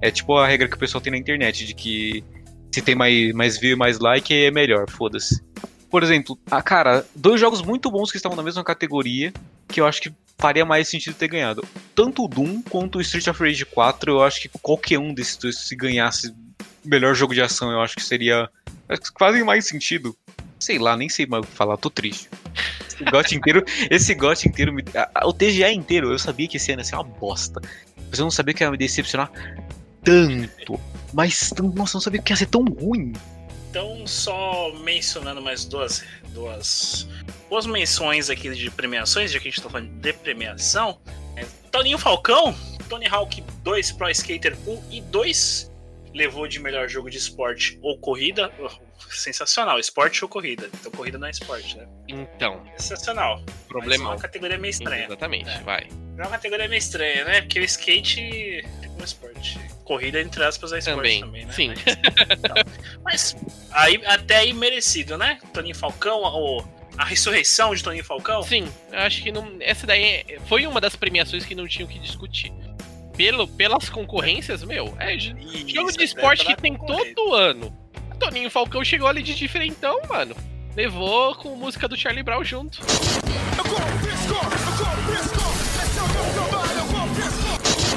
É 0.00 0.10
tipo 0.10 0.34
a 0.38 0.46
regra 0.46 0.66
que 0.66 0.76
o 0.76 0.78
pessoal 0.78 1.02
tem 1.02 1.10
na 1.10 1.18
internet, 1.18 1.66
de 1.66 1.74
que 1.74 2.24
se 2.72 2.80
tem 2.80 2.94
mais, 2.94 3.32
mais 3.34 3.58
view 3.58 3.72
e 3.72 3.76
mais 3.76 3.98
like, 3.98 4.32
é 4.32 4.50
melhor, 4.50 4.88
foda-se. 4.88 5.42
Por 5.90 6.02
exemplo, 6.02 6.38
ah, 6.50 6.62
cara, 6.62 7.04
dois 7.14 7.38
jogos 7.38 7.60
muito 7.60 7.90
bons 7.90 8.10
que 8.10 8.16
estavam 8.16 8.36
na 8.36 8.42
mesma 8.42 8.64
categoria, 8.64 9.34
que 9.68 9.80
eu 9.80 9.86
acho 9.86 10.00
que 10.00 10.12
faria 10.38 10.64
mais 10.64 10.88
sentido 10.88 11.14
ter 11.14 11.28
ganhado. 11.28 11.62
Tanto 11.94 12.24
o 12.24 12.28
Doom 12.28 12.62
quanto 12.62 12.96
o 12.96 13.00
Street 13.02 13.26
of 13.26 13.42
Rage 13.42 13.66
4, 13.66 14.12
eu 14.12 14.22
acho 14.22 14.40
que 14.40 14.48
qualquer 14.62 14.98
um 14.98 15.12
desses 15.12 15.36
dois, 15.36 15.58
se 15.58 15.76
ganhasse 15.76 16.32
melhor 16.84 17.14
jogo 17.14 17.34
de 17.34 17.42
ação, 17.42 17.70
eu 17.70 17.80
acho 17.80 17.96
que 17.96 18.02
seria. 18.02 18.48
Fazem 19.18 19.44
mais 19.44 19.66
sentido. 19.66 20.16
Sei 20.58 20.78
lá, 20.78 20.96
nem 20.96 21.08
sei 21.08 21.26
mais 21.26 21.46
falar, 21.46 21.76
tô 21.76 21.88
triste. 21.88 22.28
Esse 22.86 23.04
GOT 23.04 23.34
inteiro, 23.34 23.64
esse 23.90 24.14
GOT 24.14 24.48
inteiro, 24.48 24.72
me, 24.72 24.84
a, 24.94 25.26
o 25.26 25.32
TGA 25.32 25.72
inteiro, 25.72 26.12
eu 26.12 26.18
sabia 26.18 26.46
que 26.46 26.58
esse 26.58 26.70
ano 26.72 26.80
ia 26.80 26.84
ser 26.84 26.96
uma 26.96 27.04
bosta. 27.04 27.60
Mas 28.10 28.18
eu 28.18 28.24
não 28.24 28.30
sabia 28.30 28.52
que 28.52 28.62
ia 28.62 28.70
me 28.70 28.76
decepcionar 28.76 29.30
tanto. 30.02 30.78
Mas, 31.12 31.52
nossa, 31.58 31.92
eu 31.92 31.98
não 31.98 32.00
sabia 32.00 32.20
que 32.20 32.32
ia 32.32 32.36
ser 32.36 32.46
tão 32.46 32.64
ruim. 32.64 33.12
Então, 33.70 34.06
só 34.06 34.72
mencionando 34.80 35.40
mais 35.40 35.64
duas, 35.64 36.04
duas, 36.34 37.08
duas 37.48 37.66
menções 37.66 38.28
aqui 38.28 38.50
de 38.50 38.70
premiações, 38.70 39.30
já 39.30 39.38
que 39.38 39.48
a 39.48 39.50
gente 39.50 39.62
tá 39.62 39.70
falando 39.70 39.88
de 39.88 40.12
premiação. 40.12 40.98
É, 41.36 41.46
Toninho 41.70 41.98
Falcão, 41.98 42.54
Tony 42.88 43.06
Hawk 43.06 43.42
2 43.62 43.92
Pro 43.92 44.10
Skater 44.10 44.56
1 44.66 44.82
e 44.90 45.00
2 45.00 45.69
levou 46.14 46.46
de 46.48 46.58
melhor 46.58 46.88
jogo 46.88 47.08
de 47.10 47.18
esporte 47.18 47.78
ou 47.82 47.98
corrida. 47.98 48.52
Sensacional, 49.10 49.78
esporte 49.78 50.22
ou 50.24 50.28
corrida. 50.28 50.68
Então 50.72 50.92
corrida 50.92 51.18
não 51.18 51.26
é 51.26 51.30
esporte, 51.30 51.76
né? 51.76 51.88
Então. 52.06 52.62
Sensacional. 52.76 53.42
Problema. 53.68 54.04
É 54.04 54.06
uma 54.08 54.18
categoria 54.18 54.56
meio 54.58 54.70
estranha. 54.70 55.06
Exatamente, 55.06 55.48
É. 55.50 55.60
vai. 55.62 55.88
É 56.18 56.22
uma 56.22 56.30
categoria 56.30 56.68
meio 56.68 56.78
estranha, 56.78 57.24
né? 57.24 57.40
Porque 57.40 57.58
o 57.58 57.64
skate 57.64 58.64
é 58.82 58.88
um 59.00 59.02
esporte. 59.04 59.58
Corrida, 59.84 60.20
entre 60.20 60.44
aspas, 60.44 60.72
é 60.72 60.78
esporte 60.78 60.96
Também, 60.96 61.20
também, 61.20 61.46
né? 61.46 61.52
sim. 61.52 61.72
Mas 63.04 63.36
aí, 63.72 64.00
até 64.06 64.36
aí 64.38 64.52
merecido, 64.52 65.16
né? 65.16 65.38
Toninho 65.52 65.74
Falcão, 65.74 66.20
o, 66.22 66.64
a 66.96 67.04
ressurreição 67.04 67.74
de 67.74 67.82
Toninho 67.82 68.04
Falcão? 68.04 68.42
Sim, 68.42 68.68
eu 68.92 68.98
acho 69.00 69.22
que 69.22 69.32
não, 69.32 69.56
essa 69.60 69.86
daí 69.86 70.04
é- 70.28 70.38
foi 70.46 70.66
uma 70.66 70.80
das 70.80 70.94
premiações 70.94 71.44
que 71.44 71.54
não 71.54 71.66
tinham 71.66 71.88
que 71.88 71.98
discutir. 71.98 72.52
Pelo, 73.16 73.46
pelas 73.46 73.90
concorrências, 73.90 74.62
meu, 74.64 74.94
é 74.98 75.16
j- 75.18 75.34
jogo 75.68 75.88
de 75.90 75.96
até 75.96 76.04
esporte 76.04 76.44
que 76.46 76.56
tem 76.56 76.76
todo 76.76 77.34
ano. 77.34 77.76
Toninho 78.18 78.50
Falcão 78.50 78.84
chegou 78.84 79.08
ali 79.08 79.22
de 79.22 79.34
diferentão, 79.34 80.00
mano. 80.08 80.34
Levou 80.76 81.34
com 81.34 81.54
música 81.56 81.86
do 81.88 81.96
Charlie 81.96 82.22
Brown 82.22 82.44
junto. 82.44 82.80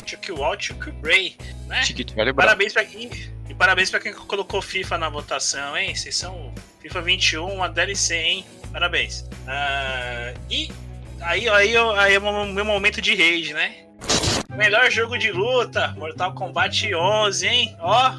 Chuck 0.05 0.31
Wall, 0.31 0.55
Chuck 0.59 0.93
Ray, 1.03 1.35
né? 1.67 1.83
Chiquito, 1.83 2.13
Charlie 2.13 2.33
Brown. 2.33 2.45
Parabéns 2.45 2.73
pra 2.73 2.85
quem. 2.85 3.09
E 3.49 3.53
parabéns 3.53 3.89
pra 3.89 3.99
quem 3.99 4.13
colocou 4.13 4.61
FIFA 4.61 4.97
na 4.97 5.09
votação, 5.09 5.75
hein? 5.77 5.95
Vocês 5.95 6.15
são 6.15 6.53
FIFA 6.81 7.01
21, 7.01 7.45
uma 7.53 7.67
DLC, 7.69 8.15
hein? 8.15 8.45
Parabéns. 8.71 9.25
Ah, 9.47 10.33
e 10.49 10.69
aí, 11.21 11.49
aí, 11.49 11.75
aí 11.77 12.13
é 12.13 12.19
o 12.19 12.45
meu 12.47 12.65
momento 12.65 13.01
de 13.01 13.11
rage, 13.15 13.53
né? 13.53 13.75
Melhor 14.55 14.89
jogo 14.91 15.17
de 15.17 15.31
luta, 15.31 15.93
Mortal 15.97 16.33
Kombat 16.33 16.93
11, 16.93 17.47
hein? 17.47 17.75
Ó. 17.79 18.13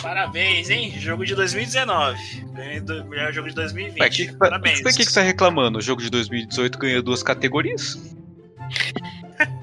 Parabéns, 0.00 0.70
hein? 0.70 0.94
Jogo 0.98 1.24
de 1.24 1.34
2019. 1.34 2.44
Ganhei 2.52 2.80
do 2.80 3.04
melhor 3.06 3.32
jogo 3.32 3.48
de 3.48 3.54
2020. 3.54 4.00
Ué, 4.00 4.08
que, 4.08 4.32
Parabéns. 4.36 4.80
Por 4.80 4.92
que, 4.92 4.98
que 4.98 5.04
você 5.04 5.20
tá 5.20 5.22
reclamando? 5.22 5.78
O 5.78 5.82
jogo 5.82 6.00
de 6.00 6.10
2018 6.10 6.78
ganhou 6.78 7.02
duas 7.02 7.22
categorias? 7.22 8.14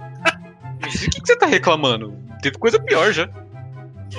O 0.84 1.10
que, 1.10 1.22
que 1.22 1.28
você 1.28 1.36
tá 1.36 1.45
reclamando? 1.45 2.16
Teve 2.41 2.58
coisa 2.58 2.80
pior 2.80 3.12
já. 3.12 3.28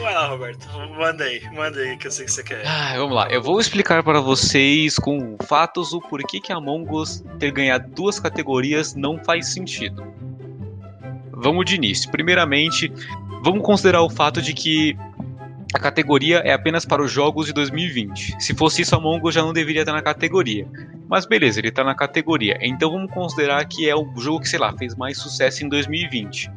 Vai 0.00 0.14
lá, 0.14 0.26
Roberto. 0.26 0.66
Manda 0.96 1.24
aí, 1.24 1.42
manda 1.52 1.78
aí 1.78 1.96
que 1.96 2.06
eu 2.06 2.10
sei 2.10 2.24
que 2.24 2.32
você 2.32 2.42
quer. 2.42 2.66
Ah, 2.66 2.94
vamos 2.96 3.14
lá. 3.14 3.28
Eu 3.28 3.42
vou 3.42 3.60
explicar 3.60 4.02
para 4.02 4.20
vocês 4.20 4.98
com 4.98 5.36
fatos 5.46 5.92
o 5.92 6.00
porquê 6.00 6.40
que 6.40 6.52
Among 6.52 6.90
Us 6.90 7.22
ter 7.38 7.52
ganhado 7.52 7.88
duas 7.94 8.18
categorias 8.18 8.94
não 8.94 9.22
faz 9.22 9.52
sentido. 9.52 10.04
Vamos 11.44 11.66
de 11.66 11.74
início. 11.74 12.10
Primeiramente, 12.10 12.90
vamos 13.42 13.62
considerar 13.62 14.00
o 14.00 14.08
fato 14.08 14.40
de 14.40 14.54
que 14.54 14.96
a 15.74 15.78
categoria 15.78 16.38
é 16.38 16.54
apenas 16.54 16.86
para 16.86 17.02
os 17.02 17.12
jogos 17.12 17.44
de 17.44 17.52
2020. 17.52 18.42
Se 18.42 18.54
fosse 18.54 18.80
isso, 18.80 18.96
Among 18.96 19.28
Us 19.28 19.34
já 19.34 19.42
não 19.42 19.52
deveria 19.52 19.82
estar 19.82 19.92
na 19.92 20.00
categoria. 20.00 20.66
Mas 21.06 21.26
beleza, 21.26 21.60
ele 21.60 21.68
está 21.68 21.84
na 21.84 21.94
categoria. 21.94 22.56
Então 22.62 22.90
vamos 22.90 23.12
considerar 23.12 23.62
que 23.66 23.86
é 23.86 23.94
o 23.94 24.10
jogo 24.16 24.40
que, 24.40 24.48
sei 24.48 24.58
lá, 24.58 24.72
fez 24.72 24.96
mais 24.96 25.18
sucesso 25.18 25.62
em 25.62 25.68
2020. 25.68 26.50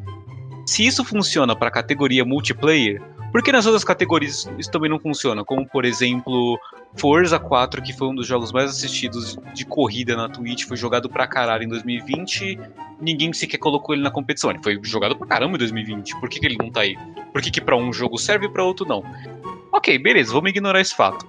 Se 0.66 0.86
isso 0.86 1.04
funciona 1.04 1.54
para 1.54 1.68
a 1.68 1.72
categoria 1.72 2.24
multiplayer, 2.24 3.02
por 3.38 3.44
que 3.44 3.52
nas 3.52 3.68
outras 3.68 3.84
categorias 3.84 4.50
isso 4.58 4.72
também 4.72 4.90
não 4.90 5.00
funciona? 5.00 5.46
Como, 5.46 5.64
por 5.70 5.86
exemplo, 5.86 6.60
Forza 6.96 7.38
4, 7.38 7.84
que 7.84 7.94
foi 7.94 8.08
um 8.08 8.16
dos 8.16 8.26
jogos 8.26 8.52
mais 8.52 8.72
assistidos 8.72 9.38
de 9.54 9.64
corrida 9.64 10.16
na 10.16 10.28
Twitch, 10.28 10.64
foi 10.64 10.76
jogado 10.76 11.08
pra 11.08 11.28
caralho 11.28 11.64
em 11.64 11.68
2020, 11.68 12.60
ninguém 13.00 13.32
sequer 13.34 13.60
colocou 13.60 13.94
ele 13.94 14.02
na 14.02 14.10
competição. 14.10 14.50
Ele 14.50 14.60
foi 14.64 14.80
jogado 14.82 15.16
pra 15.16 15.28
caramba 15.28 15.54
em 15.54 15.60
2020. 15.60 16.20
Por 16.20 16.28
que, 16.30 16.40
que 16.40 16.48
ele 16.48 16.58
não 16.60 16.72
tá 16.72 16.82
aí? 16.82 16.98
Por 17.32 17.40
que, 17.40 17.52
que 17.52 17.62
pra 17.62 17.78
um 17.78 17.94
jogo 17.94 18.18
serve 18.18 18.48
e 18.48 18.50
pra 18.50 18.64
outro 18.64 18.88
não? 18.88 19.04
Ok, 19.72 20.00
beleza, 20.00 20.34
vamos 20.34 20.50
ignorar 20.50 20.82
esse 20.82 20.96
fato. 20.96 21.24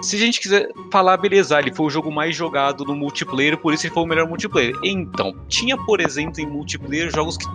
Se 0.00 0.16
a 0.16 0.18
gente 0.18 0.40
quiser 0.40 0.70
falar, 0.90 1.18
beleza, 1.18 1.58
ele 1.58 1.70
foi 1.70 1.84
o 1.84 1.90
jogo 1.90 2.10
mais 2.10 2.34
jogado 2.34 2.82
no 2.82 2.96
multiplayer, 2.96 3.58
por 3.58 3.74
isso 3.74 3.86
ele 3.86 3.92
foi 3.92 4.02
o 4.02 4.06
melhor 4.06 4.26
multiplayer. 4.26 4.74
Então, 4.82 5.34
tinha, 5.48 5.76
por 5.76 6.00
exemplo, 6.00 6.40
em 6.40 6.46
multiplayer 6.46 7.10
jogos 7.10 7.36
que 7.36 7.46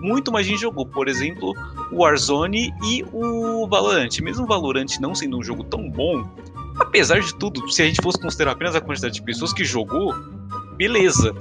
muito 0.00 0.32
mais 0.32 0.46
gente 0.46 0.60
jogou. 0.60 0.86
Por 0.86 1.08
exemplo, 1.08 1.54
o 1.90 2.02
Warzone 2.02 2.72
e 2.84 3.04
o 3.12 3.66
Valorant. 3.68 4.18
Mesmo 4.20 4.44
o 4.44 4.46
Valorant 4.46 4.98
não 5.00 5.14
sendo 5.14 5.38
um 5.38 5.42
jogo 5.42 5.64
tão 5.64 5.88
bom, 5.88 6.28
apesar 6.78 7.20
de 7.20 7.34
tudo, 7.34 7.70
se 7.70 7.82
a 7.82 7.86
gente 7.86 8.02
fosse 8.02 8.18
considerar 8.18 8.52
apenas 8.52 8.74
a 8.74 8.80
quantidade 8.80 9.14
de 9.14 9.22
pessoas 9.22 9.52
que 9.52 9.64
jogou, 9.64 10.14
beleza. 10.76 11.34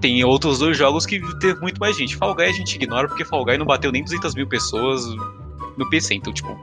Tem 0.00 0.24
outros 0.24 0.58
dois 0.58 0.76
jogos 0.76 1.04
que 1.04 1.20
teve 1.38 1.60
muito 1.60 1.78
mais 1.78 1.96
gente. 1.96 2.16
Fall 2.16 2.34
Guy 2.34 2.46
a 2.46 2.52
gente 2.52 2.74
ignora 2.74 3.06
porque 3.06 3.24
Fall 3.24 3.44
Guy 3.44 3.58
não 3.58 3.66
bateu 3.66 3.92
nem 3.92 4.02
200 4.02 4.34
mil 4.34 4.46
pessoas 4.46 5.04
no 5.76 5.88
PC. 5.90 6.14
Então, 6.14 6.32
tipo, 6.32 6.58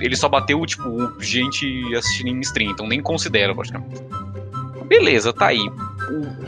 ele 0.00 0.16
só 0.16 0.28
bateu, 0.28 0.64
tipo, 0.66 1.12
gente 1.20 1.94
assistindo 1.94 2.28
em 2.28 2.40
stream. 2.40 2.72
Então 2.72 2.88
nem 2.88 3.00
considera, 3.00 3.54
praticamente. 3.54 4.02
Beleza, 4.86 5.32
tá 5.32 5.46
aí. 5.46 5.70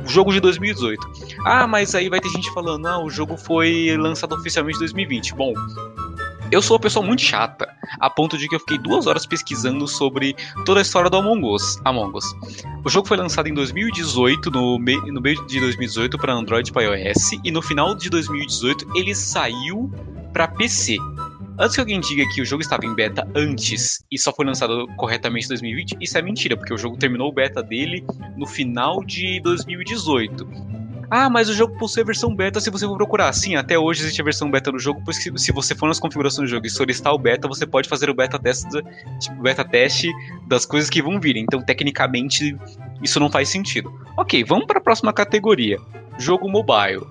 O 0.04 0.08
jogo 0.08 0.32
de 0.32 0.40
2018. 0.40 1.12
Ah, 1.44 1.66
mas 1.66 1.94
aí 1.94 2.08
vai 2.08 2.20
ter 2.20 2.28
gente 2.30 2.52
falando, 2.52 2.86
ah, 2.86 3.02
o 3.02 3.08
jogo 3.08 3.36
foi 3.36 3.96
lançado 3.96 4.34
oficialmente 4.34 4.76
em 4.76 4.80
2020. 4.80 5.34
Bom, 5.34 5.54
eu 6.52 6.60
sou 6.60 6.76
uma 6.76 6.80
pessoa 6.80 7.04
muito 7.04 7.22
chata, 7.22 7.66
a 7.98 8.10
ponto 8.10 8.36
de 8.36 8.46
que 8.46 8.54
eu 8.54 8.60
fiquei 8.60 8.76
duas 8.76 9.06
horas 9.06 9.24
pesquisando 9.24 9.88
sobre 9.88 10.36
toda 10.66 10.80
a 10.80 10.82
história 10.82 11.08
do 11.08 11.16
Among 11.16 11.46
Us. 11.46 11.80
Among 11.82 12.14
Us. 12.14 12.26
O 12.84 12.90
jogo 12.90 13.08
foi 13.08 13.16
lançado 13.16 13.48
em 13.48 13.54
2018, 13.54 14.50
no, 14.50 14.78
no 14.78 15.20
meio 15.20 15.46
de 15.46 15.58
2018 15.58 16.18
para 16.18 16.34
Android 16.34 16.68
e 16.68 16.72
para 16.72 16.82
iOS, 16.82 17.32
e 17.42 17.50
no 17.50 17.62
final 17.62 17.94
de 17.94 18.10
2018 18.10 18.86
ele 18.94 19.14
saiu 19.14 19.90
para 20.32 20.46
PC. 20.46 20.98
Antes 21.58 21.74
que 21.74 21.80
alguém 21.80 22.00
diga 22.00 22.24
que 22.34 22.40
o 22.40 22.44
jogo 22.44 22.62
estava 22.62 22.84
em 22.86 22.94
beta 22.94 23.26
antes 23.34 24.04
e 24.10 24.18
só 24.18 24.32
foi 24.32 24.44
lançado 24.44 24.86
corretamente 24.96 25.46
em 25.46 25.48
2020, 25.48 25.96
isso 26.00 26.16
é 26.16 26.22
mentira, 26.22 26.56
porque 26.56 26.72
o 26.72 26.78
jogo 26.78 26.96
terminou 26.96 27.28
o 27.28 27.32
beta 27.32 27.62
dele 27.62 28.04
no 28.36 28.46
final 28.46 29.04
de 29.04 29.40
2018. 29.40 30.46
Ah, 31.14 31.28
mas 31.28 31.50
o 31.50 31.52
jogo 31.52 31.76
possui 31.76 32.02
a 32.02 32.06
versão 32.06 32.34
beta 32.34 32.58
se 32.58 32.70
você 32.70 32.86
for 32.86 32.96
procurar. 32.96 33.30
Sim, 33.34 33.54
até 33.54 33.78
hoje 33.78 34.00
existe 34.00 34.22
a 34.22 34.24
versão 34.24 34.50
beta 34.50 34.72
no 34.72 34.78
jogo, 34.78 35.02
pois 35.04 35.18
se, 35.18 35.52
você 35.52 35.74
for 35.74 35.86
nas 35.86 36.00
configurações 36.00 36.48
do 36.48 36.50
jogo 36.50 36.66
e 36.66 36.70
solicitar 36.70 37.12
o 37.12 37.18
beta, 37.18 37.46
você 37.46 37.66
pode 37.66 37.86
fazer 37.86 38.08
o 38.08 38.14
beta 38.14 38.38
teste, 38.38 38.66
tipo, 39.20 39.42
beta 39.42 39.62
teste 39.62 40.10
das 40.48 40.64
coisas 40.64 40.88
que 40.88 41.02
vão 41.02 41.20
vir. 41.20 41.36
Então, 41.36 41.60
tecnicamente, 41.60 42.56
isso 43.02 43.20
não 43.20 43.30
faz 43.30 43.50
sentido. 43.50 43.92
Ok, 44.16 44.42
vamos 44.42 44.64
para 44.64 44.78
a 44.78 44.82
próxima 44.82 45.12
categoria. 45.12 45.76
Jogo 46.18 46.48
mobile. 46.48 47.06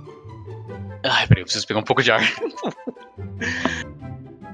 Ai, 1.05 1.27
peraí, 1.27 1.43
eu 1.43 1.45
preciso 1.45 1.67
pegar 1.67 1.79
um 1.79 1.83
pouco 1.83 2.01
de 2.01 2.11
ar. 2.11 2.21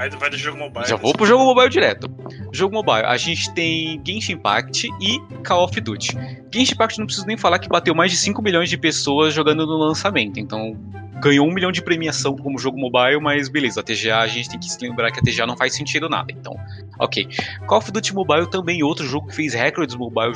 Do, 0.09 0.17
vai 0.19 0.29
do 0.29 0.37
jogo 0.37 0.57
mobile. 0.57 0.85
Já 0.85 0.95
vou 0.95 1.13
pro 1.13 1.25
jogo 1.25 1.43
mobile 1.43 1.69
direto. 1.69 2.09
Jogo 2.51 2.73
mobile, 2.73 3.05
a 3.05 3.17
gente 3.17 3.51
tem 3.53 4.01
Genshin 4.05 4.33
Impact 4.33 4.87
e 5.01 5.19
Call 5.43 5.63
of 5.63 5.79
Duty. 5.79 6.17
Genshin 6.53 6.73
Impact 6.73 6.99
não 6.99 7.05
preciso 7.05 7.25
nem 7.25 7.37
falar 7.37 7.59
que 7.59 7.67
bateu 7.67 7.95
mais 7.95 8.11
de 8.11 8.17
5 8.17 8.41
milhões 8.41 8.69
de 8.69 8.77
pessoas 8.77 9.33
jogando 9.33 9.65
no 9.65 9.77
lançamento, 9.77 10.39
então 10.39 10.77
ganhou 11.21 11.47
um 11.47 11.53
milhão 11.53 11.71
de 11.71 11.81
premiação 11.81 12.35
como 12.35 12.57
jogo 12.57 12.77
mobile, 12.77 13.19
mas 13.21 13.49
beleza, 13.49 13.81
a 13.81 13.83
TGA 13.83 14.19
a 14.19 14.27
gente 14.27 14.49
tem 14.49 14.59
que 14.59 14.69
se 14.69 14.79
lembrar 14.81 15.11
que 15.11 15.19
a 15.19 15.23
TGA 15.23 15.45
não 15.45 15.57
faz 15.57 15.73
sentido 15.73 16.09
nada, 16.09 16.31
então, 16.31 16.55
ok. 16.99 17.27
Call 17.67 17.79
of 17.79 17.91
Duty 17.91 18.13
Mobile 18.13 18.49
também 18.49 18.83
outro 18.83 19.05
jogo 19.05 19.27
que 19.27 19.35
fez 19.35 19.53
recordes 19.53 19.95
mobile, 19.95 20.33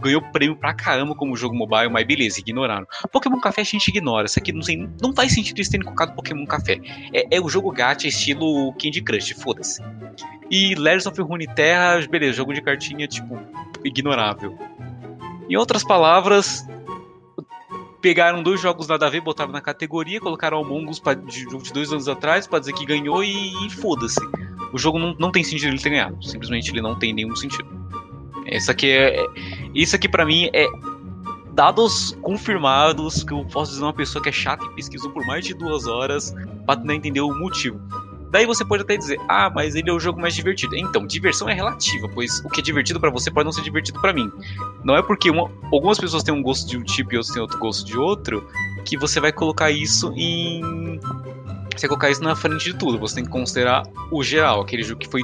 ganhou 0.00 0.20
prêmio 0.20 0.56
pra 0.56 0.74
caramba 0.74 1.14
como 1.14 1.36
jogo 1.36 1.54
mobile, 1.54 1.88
mas 1.88 2.06
beleza, 2.06 2.40
ignoraram. 2.40 2.86
Pokémon 3.12 3.40
Café 3.40 3.62
a 3.62 3.64
gente 3.64 3.88
ignora, 3.88 4.26
isso 4.26 4.38
aqui 4.38 4.52
não, 4.52 4.62
sei, 4.62 4.88
não 5.00 5.14
faz 5.14 5.32
sentido 5.32 5.58
eles 5.58 5.68
terem 5.68 5.84
colocado 5.84 6.14
Pokémon 6.14 6.46
Café. 6.46 6.80
É, 7.12 7.36
é 7.36 7.40
o 7.40 7.48
jogo 7.48 7.70
gacha 7.70 8.08
estilo 8.08 8.72
Candy 8.74 9.02
Crush, 9.02 9.34
foda-se. 9.34 9.82
E 10.50 10.74
Legends 10.74 11.06
of 11.06 11.20
Runeterra, 11.20 12.06
beleza, 12.08 12.34
jogo 12.34 12.52
de 12.52 12.60
cartinha, 12.60 13.06
tipo, 13.06 13.38
ignorável. 13.84 14.56
Em 15.48 15.56
outras 15.56 15.84
palavras, 15.84 16.66
pegaram 18.04 18.42
dois 18.42 18.60
jogos 18.60 18.86
nada 18.86 19.06
a 19.06 19.08
ver, 19.08 19.22
botaram 19.22 19.50
na 19.50 19.62
categoria, 19.62 20.20
colocaram 20.20 20.58
Among 20.58 20.90
Us 20.90 21.00
pra, 21.00 21.14
de, 21.14 21.46
de 21.46 21.72
dois 21.72 21.90
anos 21.90 22.06
atrás 22.06 22.46
pra 22.46 22.58
dizer 22.58 22.74
que 22.74 22.84
ganhou 22.84 23.24
e, 23.24 23.66
e 23.66 23.70
foda-se. 23.70 24.20
O 24.74 24.78
jogo 24.78 24.98
não, 24.98 25.16
não 25.18 25.32
tem 25.32 25.42
sentido 25.42 25.70
ele 25.70 25.78
ter 25.78 25.88
ganhado. 25.88 26.22
Simplesmente 26.22 26.70
ele 26.70 26.82
não 26.82 26.98
tem 26.98 27.14
nenhum 27.14 27.34
sentido. 27.34 27.66
Isso 28.44 28.70
aqui 28.70 28.90
é. 28.90 29.22
é- 29.22 29.26
Isso 29.74 29.96
aqui 29.96 30.06
pra 30.06 30.26
mim 30.26 30.50
é. 30.52 30.66
Dados 31.54 32.14
confirmados 32.20 33.24
que 33.24 33.32
eu 33.32 33.42
posso 33.46 33.70
dizer 33.72 33.84
uma 33.84 33.92
pessoa 33.94 34.22
que 34.22 34.28
é 34.28 34.32
chata 34.32 34.66
e 34.66 34.74
pesquisou 34.74 35.10
por 35.10 35.24
mais 35.24 35.46
de 35.46 35.54
duas 35.54 35.86
horas 35.86 36.34
pra 36.66 36.76
tentar 36.76 36.94
entender 36.96 37.22
o 37.22 37.32
motivo. 37.34 37.80
Daí 38.34 38.46
você 38.46 38.64
pode 38.64 38.82
até 38.82 38.96
dizer, 38.96 39.16
ah, 39.28 39.48
mas 39.48 39.76
ele 39.76 39.88
é 39.88 39.92
o 39.92 40.00
jogo 40.00 40.20
mais 40.20 40.34
divertido. 40.34 40.74
Então, 40.74 41.06
diversão 41.06 41.48
é 41.48 41.54
relativa, 41.54 42.08
pois 42.12 42.40
o 42.44 42.48
que 42.48 42.60
é 42.60 42.64
divertido 42.64 42.98
pra 42.98 43.08
você 43.08 43.30
pode 43.30 43.44
não 43.44 43.52
ser 43.52 43.62
divertido 43.62 44.00
pra 44.00 44.12
mim. 44.12 44.28
Não 44.82 44.96
é 44.96 45.02
porque 45.02 45.30
uma- 45.30 45.48
algumas 45.72 45.98
pessoas 46.00 46.24
têm 46.24 46.34
um 46.34 46.42
gosto 46.42 46.68
de 46.68 46.76
um 46.76 46.82
tipo 46.82 47.14
e 47.14 47.16
outros 47.16 47.32
têm 47.32 47.40
outro 47.40 47.58
gosto 47.60 47.86
de 47.86 47.96
outro 47.96 48.44
que 48.84 48.98
você 48.98 49.20
vai 49.20 49.30
colocar 49.30 49.70
isso 49.70 50.12
em. 50.16 50.98
Você 51.76 51.86
colocar 51.86 52.10
isso 52.10 52.24
na 52.24 52.34
frente 52.34 52.64
de 52.64 52.74
tudo. 52.74 52.98
Você 52.98 53.14
tem 53.14 53.24
que 53.24 53.30
considerar 53.30 53.84
o 54.10 54.20
geral, 54.24 54.60
aquele 54.62 54.82
jogo 54.82 54.98
que 54.98 55.08
foi 55.08 55.22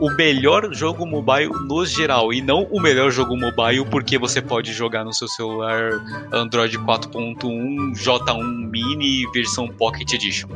o 0.00 0.10
melhor 0.10 0.74
jogo 0.74 1.06
mobile 1.06 1.50
no 1.64 1.86
geral 1.86 2.32
e 2.32 2.40
não 2.42 2.64
o 2.72 2.80
melhor 2.80 3.12
jogo 3.12 3.36
mobile 3.36 3.84
porque 3.88 4.18
você 4.18 4.42
pode 4.42 4.72
jogar 4.72 5.04
no 5.04 5.12
seu 5.12 5.28
celular 5.28 5.92
Android 6.32 6.76
4.1 6.76 7.92
J1 7.94 8.68
Mini 8.68 9.30
versão 9.32 9.68
Pocket 9.68 10.12
Edition. 10.12 10.48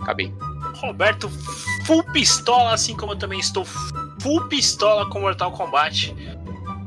Acabei. 0.00 0.32
Roberto, 0.76 1.28
full 1.84 2.02
pistola, 2.12 2.72
assim 2.72 2.96
como 2.96 3.12
eu 3.12 3.16
também 3.16 3.38
estou 3.38 3.64
full 3.64 4.46
pistola 4.48 5.08
com 5.08 5.20
Mortal 5.20 5.52
Kombat. 5.52 6.14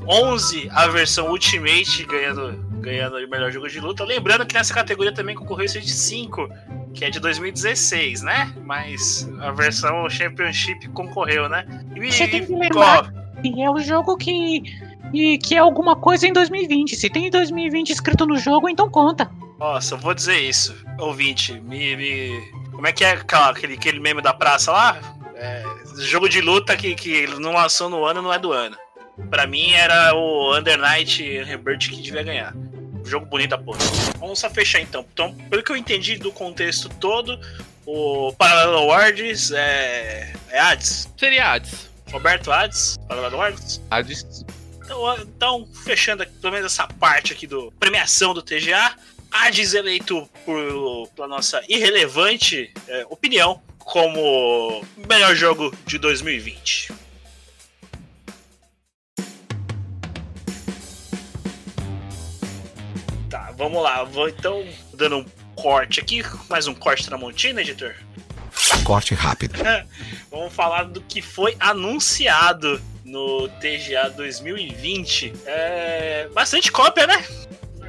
11, 0.07 0.69
a 0.71 0.87
versão 0.87 1.29
Ultimate, 1.29 2.03
ganhando, 2.05 2.57
ganhando 2.81 3.17
o 3.17 3.29
melhor 3.29 3.51
jogo 3.51 3.69
de 3.69 3.79
luta. 3.79 4.03
Lembrando 4.03 4.45
que 4.45 4.55
nessa 4.55 4.73
categoria 4.73 5.13
também 5.13 5.35
concorreu 5.35 5.63
o 5.63 5.65
Street 5.65 5.87
5, 5.87 6.49
que 6.93 7.05
é 7.05 7.09
de 7.09 7.19
2016, 7.19 8.23
né? 8.23 8.51
Mas 8.65 9.29
a 9.39 9.51
versão 9.51 10.09
Championship 10.09 10.87
concorreu, 10.89 11.47
né? 11.47 11.65
E, 11.95 12.11
Você 12.11 12.27
tem 12.27 12.43
que 12.43 12.53
lembrar 12.53 13.13
que 13.41 13.61
é 13.61 13.69
o 13.69 13.79
jogo 13.79 14.17
que. 14.17 14.63
E 15.13 15.37
que 15.37 15.55
é 15.55 15.59
alguma 15.59 15.95
coisa 15.95 16.27
em 16.27 16.33
2020. 16.33 16.95
Se 16.95 17.09
tem 17.09 17.29
2020 17.29 17.89
escrito 17.89 18.25
no 18.25 18.37
jogo, 18.37 18.69
então 18.69 18.89
conta. 18.89 19.29
Nossa, 19.59 19.95
eu 19.95 19.99
vou 19.99 20.13
dizer 20.13 20.39
isso, 20.39 20.75
ouvinte. 20.97 21.53
Me, 21.59 21.95
me... 21.95 22.51
Como 22.71 22.87
é 22.87 22.93
que 22.93 23.03
é 23.03 23.11
aquela- 23.11 23.49
aquele, 23.49 23.73
aquele 23.73 23.99
meme 23.99 24.21
da 24.21 24.33
praça 24.33 24.71
lá? 24.71 24.99
É, 25.35 25.63
jogo 25.97 26.29
de 26.29 26.39
luta 26.41 26.75
que, 26.77 26.95
que 26.95 27.27
não 27.39 27.53
lançou 27.53 27.89
no 27.89 28.05
ano 28.05 28.21
não 28.21 28.33
é 28.33 28.39
do 28.39 28.51
ano. 28.53 28.77
Pra 29.29 29.45
mim 29.45 29.71
era 29.73 30.13
o 30.15 30.57
Under 30.57 30.77
Night 30.77 31.21
Rebirth 31.43 31.89
que 31.89 32.01
devia 32.01 32.23
ganhar. 32.23 32.53
Jogo 33.03 33.25
bonito 33.25 33.49
da 33.51 33.57
porra. 33.57 33.79
Vamos 34.17 34.39
só 34.39 34.49
fechar 34.49 34.79
então. 34.79 35.05
Então, 35.11 35.33
pelo 35.49 35.61
que 35.61 35.71
eu 35.71 35.77
entendi 35.77 36.17
do 36.17 36.31
contexto 36.31 36.87
todo, 36.87 37.37
o 37.85 38.33
Parallel 38.37 38.85
Worlds 38.87 39.51
é. 39.51 40.33
É 40.49 40.59
Hades? 40.59 41.09
Seria 41.17 41.51
Hades. 41.51 41.89
Roberto 42.11 42.51
Hades? 42.51 42.97
Parallel 43.07 43.37
Worlds? 43.37 43.81
Hades. 43.91 44.45
Então, 44.85 45.17
então, 45.19 45.67
fechando 45.83 46.23
aqui, 46.23 46.31
pelo 46.39 46.53
menos 46.53 46.71
essa 46.71 46.87
parte 46.87 47.33
aqui 47.33 47.45
do 47.45 47.71
premiação 47.79 48.33
do 48.33 48.41
TGA, 48.41 48.95
Hades 49.31 49.73
eleito 49.73 50.27
por, 50.45 51.07
pela 51.15 51.27
nossa 51.27 51.63
irrelevante 51.67 52.71
é, 52.87 53.05
opinião 53.09 53.61
como 53.77 54.85
melhor 55.07 55.35
jogo 55.35 55.73
de 55.85 55.97
2020. 55.97 56.91
Tá, 63.29 63.51
vamos 63.57 63.81
lá. 63.81 64.03
Vou 64.03 64.29
então 64.29 64.65
dando 64.93 65.17
um 65.17 65.25
corte 65.55 65.99
aqui, 65.99 66.23
mais 66.49 66.67
um 66.67 66.73
corte 66.73 67.05
Tramontina, 67.05 67.61
editor. 67.61 67.95
Corte 68.83 69.13
rápido. 69.13 69.59
Vamos 70.31 70.53
falar 70.53 70.83
do 70.83 71.01
que 71.01 71.21
foi 71.21 71.55
anunciado 71.59 72.81
no 73.03 73.47
TGA 73.47 74.09
2020. 74.11 75.33
É, 75.45 76.29
bastante 76.33 76.71
cópia, 76.71 77.07
né? 77.07 77.25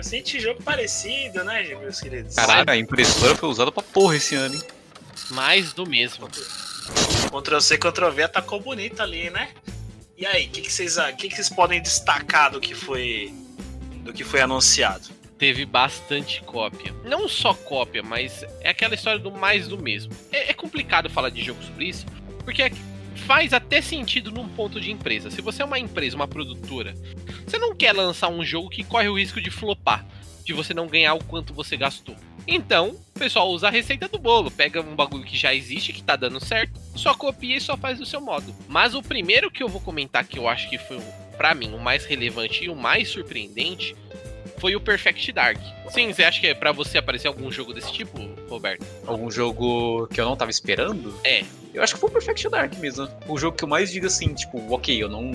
Bastante 0.01 0.40
jogo 0.40 0.62
parecido, 0.62 1.44
né, 1.44 1.62
meus 1.74 2.01
queridos? 2.01 2.35
Caralho, 2.35 2.70
a 2.70 2.77
impressora 2.77 3.36
foi 3.36 3.51
usada 3.51 3.70
pra 3.70 3.82
porra 3.82 4.16
esse 4.16 4.35
ano, 4.35 4.55
hein? 4.55 4.62
Mais 5.32 5.74
do 5.74 5.86
mesmo. 5.86 6.27
Ctrl 6.27 7.60
C, 7.60 7.77
Ctrl 7.77 8.09
V 8.09 8.22
atacou 8.22 8.59
bonito 8.59 9.02
ali, 9.02 9.28
né? 9.28 9.51
E 10.16 10.24
aí, 10.24 10.47
o 10.47 10.48
que, 10.48 10.62
que, 10.62 10.72
vocês, 10.72 10.97
que, 11.18 11.28
que 11.28 11.35
vocês 11.35 11.51
podem 11.51 11.82
destacar 11.82 12.51
do 12.51 12.59
que 12.59 12.74
foi 12.74 13.31
do 14.02 14.10
que 14.10 14.24
foi 14.24 14.40
anunciado? 14.40 15.06
Teve 15.36 15.66
bastante 15.66 16.40
cópia. 16.44 16.94
Não 17.05 17.28
só 17.28 17.52
cópia, 17.52 18.02
mas 18.02 18.43
é 18.62 18.70
aquela 18.70 18.94
história 18.94 19.18
do 19.20 19.31
mais 19.31 19.68
do 19.68 19.77
mesmo. 19.77 20.14
É, 20.32 20.51
é 20.51 20.55
complicado 20.55 21.10
falar 21.10 21.28
de 21.28 21.43
jogo 21.43 21.62
sobre 21.62 21.85
isso, 21.90 22.06
porque 22.43 22.62
é- 22.62 22.72
faz 23.14 23.52
até 23.52 23.80
sentido 23.80 24.30
num 24.30 24.48
ponto 24.48 24.80
de 24.80 24.90
empresa. 24.90 25.30
Se 25.30 25.40
você 25.40 25.62
é 25.62 25.64
uma 25.64 25.78
empresa, 25.78 26.16
uma 26.16 26.28
produtora, 26.28 26.94
você 27.46 27.58
não 27.58 27.74
quer 27.74 27.92
lançar 27.92 28.28
um 28.28 28.44
jogo 28.44 28.70
que 28.70 28.84
corre 28.84 29.08
o 29.08 29.18
risco 29.18 29.40
de 29.40 29.50
flopar, 29.50 30.06
de 30.44 30.52
você 30.52 30.74
não 30.74 30.86
ganhar 30.86 31.14
o 31.14 31.24
quanto 31.24 31.54
você 31.54 31.76
gastou. 31.76 32.16
Então, 32.46 32.96
o 33.14 33.18
pessoal 33.18 33.48
usa 33.50 33.68
a 33.68 33.70
receita 33.70 34.08
do 34.08 34.18
bolo, 34.18 34.50
pega 34.50 34.80
um 34.80 34.96
bagulho 34.96 35.24
que 35.24 35.36
já 35.36 35.54
existe, 35.54 35.92
que 35.92 36.02
tá 36.02 36.16
dando 36.16 36.44
certo, 36.44 36.80
só 36.96 37.14
copia 37.14 37.56
e 37.56 37.60
só 37.60 37.76
faz 37.76 37.98
do 37.98 38.06
seu 38.06 38.20
modo. 38.20 38.54
Mas 38.68 38.94
o 38.94 39.02
primeiro 39.02 39.50
que 39.50 39.62
eu 39.62 39.68
vou 39.68 39.80
comentar 39.80 40.24
que 40.24 40.38
eu 40.38 40.48
acho 40.48 40.68
que 40.68 40.78
foi, 40.78 40.98
pra 41.36 41.54
mim, 41.54 41.72
o 41.72 41.78
mais 41.78 42.04
relevante 42.04 42.64
e 42.64 42.68
o 42.68 42.74
mais 42.74 43.08
surpreendente 43.08 43.94
foi 44.60 44.76
o 44.76 44.80
Perfect 44.80 45.32
Dark. 45.32 45.58
Sim, 45.88 46.12
você 46.12 46.22
acha 46.22 46.40
que 46.40 46.46
é 46.46 46.54
pra 46.54 46.70
você 46.70 46.98
aparecer 46.98 47.26
algum 47.26 47.50
jogo 47.50 47.72
desse 47.72 47.92
tipo, 47.92 48.18
Roberto? 48.48 48.84
Algum 49.06 49.30
jogo 49.30 50.06
que 50.08 50.20
eu 50.20 50.24
não 50.24 50.36
tava 50.36 50.50
esperando? 50.50 51.14
É. 51.24 51.42
Eu 51.72 51.82
acho 51.82 51.94
que 51.94 52.00
foi 52.00 52.10
o 52.10 52.12
Perfect 52.12 52.48
Dark 52.48 52.74
mesmo. 52.78 53.08
O 53.26 53.38
jogo 53.38 53.56
que 53.56 53.64
eu 53.64 53.68
mais 53.68 53.90
digo 53.90 54.06
assim, 54.06 54.34
tipo, 54.34 54.72
ok, 54.72 55.02
eu 55.02 55.08
não. 55.08 55.32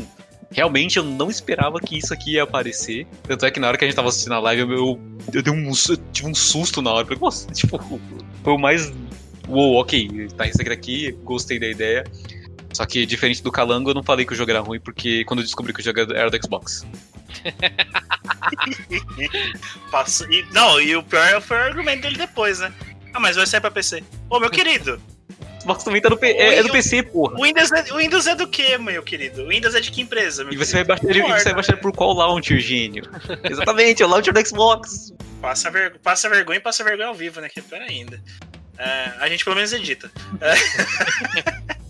Realmente 0.51 0.97
eu 0.97 1.03
não 1.03 1.29
esperava 1.29 1.79
que 1.79 1.97
isso 1.97 2.13
aqui 2.13 2.33
ia 2.33 2.43
aparecer. 2.43 3.07
Tanto 3.23 3.45
é 3.45 3.51
que 3.51 3.59
na 3.59 3.67
hora 3.67 3.77
que 3.77 3.83
a 3.83 3.87
gente 3.87 3.95
tava 3.95 4.09
assistindo 4.09 4.33
a 4.33 4.39
live, 4.39 4.61
eu, 4.61 4.71
eu, 4.71 5.01
eu 5.33 5.41
dei 5.41 5.51
um, 5.51 5.69
eu 5.69 5.97
tive 6.13 6.29
um 6.29 6.35
susto 6.35 6.81
na 6.81 6.91
hora. 6.91 7.07
Nossa, 7.19 7.47
tipo, 7.51 7.79
foi 8.43 8.53
o 8.53 8.57
mais. 8.57 8.93
Uou, 9.47 9.75
ok, 9.75 10.27
tá 10.37 10.47
isso 10.47 10.59
aqui 10.59 10.69
daqui, 10.69 11.11
gostei 11.23 11.59
da 11.59 11.67
ideia. 11.67 12.03
Só 12.75 12.85
que 12.85 13.05
diferente 13.05 13.41
do 13.41 13.53
Calango, 13.53 13.91
eu 13.91 13.93
não 13.93 14.03
falei 14.03 14.25
que 14.25 14.33
o 14.33 14.35
jogo 14.35 14.51
era 14.51 14.59
ruim, 14.59 14.81
porque 14.81 15.23
quando 15.23 15.39
eu 15.39 15.45
descobri 15.45 15.71
que 15.73 15.79
o 15.79 15.83
jogo 15.83 15.97
era 16.13 16.29
do 16.29 16.37
Xbox. 16.43 16.85
Passou- 19.89 20.29
e- 20.29 20.45
não, 20.51 20.81
e 20.81 20.93
o 20.93 21.01
pior 21.01 21.39
foi 21.41 21.55
o 21.55 21.61
argumento 21.61 22.01
dele 22.01 22.17
depois, 22.17 22.59
né? 22.59 22.73
Ah, 23.13 23.19
mas 23.21 23.37
vai 23.37 23.47
sair 23.47 23.61
pra 23.61 23.71
PC. 23.71 24.03
Ô, 24.29 24.41
meu 24.41 24.49
querido. 24.49 25.01
Xbox 25.61 25.85
também 25.85 26.01
tá 26.01 26.09
no, 26.09 26.17
P- 26.17 26.33
é, 26.33 26.55
é 26.59 26.63
do 26.63 26.69
PC, 26.69 27.03
porra. 27.03 27.39
O 27.39 27.43
Windows 27.43 27.71
é, 27.71 27.93
o 27.93 27.97
Windows 27.97 28.27
é 28.27 28.35
do 28.35 28.45
que, 28.45 28.77
meu 28.77 29.01
querido? 29.01 29.43
O 29.43 29.47
Windows 29.47 29.73
é 29.73 29.79
de 29.79 29.89
que 29.89 30.01
empresa, 30.01 30.43
meu 30.43 30.51
E 30.53 30.57
você 30.57 30.73
vai 30.73 30.83
baixar 30.83 31.09
ele, 31.09 31.21
você 31.21 31.43
vai 31.45 31.53
baixar 31.53 31.77
por 31.77 31.93
qual 31.93 32.11
launcher, 32.13 32.59
gênio? 32.59 33.09
Exatamente, 33.49 34.03
é 34.03 34.05
o 34.05 34.09
launcher 34.09 34.33
do 34.33 34.45
Xbox. 34.45 35.13
Passa, 35.41 35.71
ver- 35.71 35.97
passa 35.99 36.29
vergonha 36.29 36.57
e 36.57 36.61
passa 36.61 36.83
vergonha 36.83 37.07
ao 37.07 37.15
vivo, 37.15 37.39
né? 37.39 37.47
Que 37.47 37.59
é 37.59 37.63
pior 37.63 37.81
ainda. 37.81 38.21
É, 38.77 39.13
a 39.21 39.29
gente 39.29 39.45
pelo 39.45 39.55
menos 39.55 39.71
edita. 39.71 40.11
É. 40.41 41.75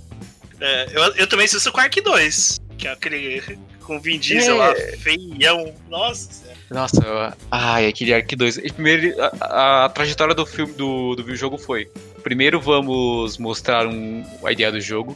É, 0.60 0.88
eu, 0.94 1.02
eu 1.16 1.28
também 1.28 1.46
assisto 1.46 1.72
com 1.72 1.80
Ark 1.80 2.00
2, 2.02 2.60
que 2.78 2.88
é 2.88 2.92
aquele 2.92 3.42
com 3.84 4.00
Vin 4.00 4.18
Diesel 4.20 4.58
lá, 4.58 4.72
É. 4.72 4.98
feião. 4.98 5.74
Nossa 5.90 6.32
senhora. 6.34 6.56
Nossa, 6.72 7.04
eu- 7.06 7.34
ai, 7.52 7.88
aquele 7.88 8.14
Ark 8.14 8.36
2. 8.36 8.58
E 8.58 8.72
Primeiro, 8.72 9.22
a, 9.22 9.28
a- 9.42 9.86
a 9.86 9.90
trajetória 9.90 10.34
do 10.34 10.46
filme 10.46 10.74
do, 10.74 11.16
do 11.16 11.36
jogo 11.36 11.58
foi: 11.58 11.88
primeiro 12.24 12.60
vamos 12.60 13.38
mostrar 13.38 13.86
um, 13.88 14.26
a 14.44 14.52
ideia 14.52 14.72
do 14.72 14.82
jogo, 14.82 15.16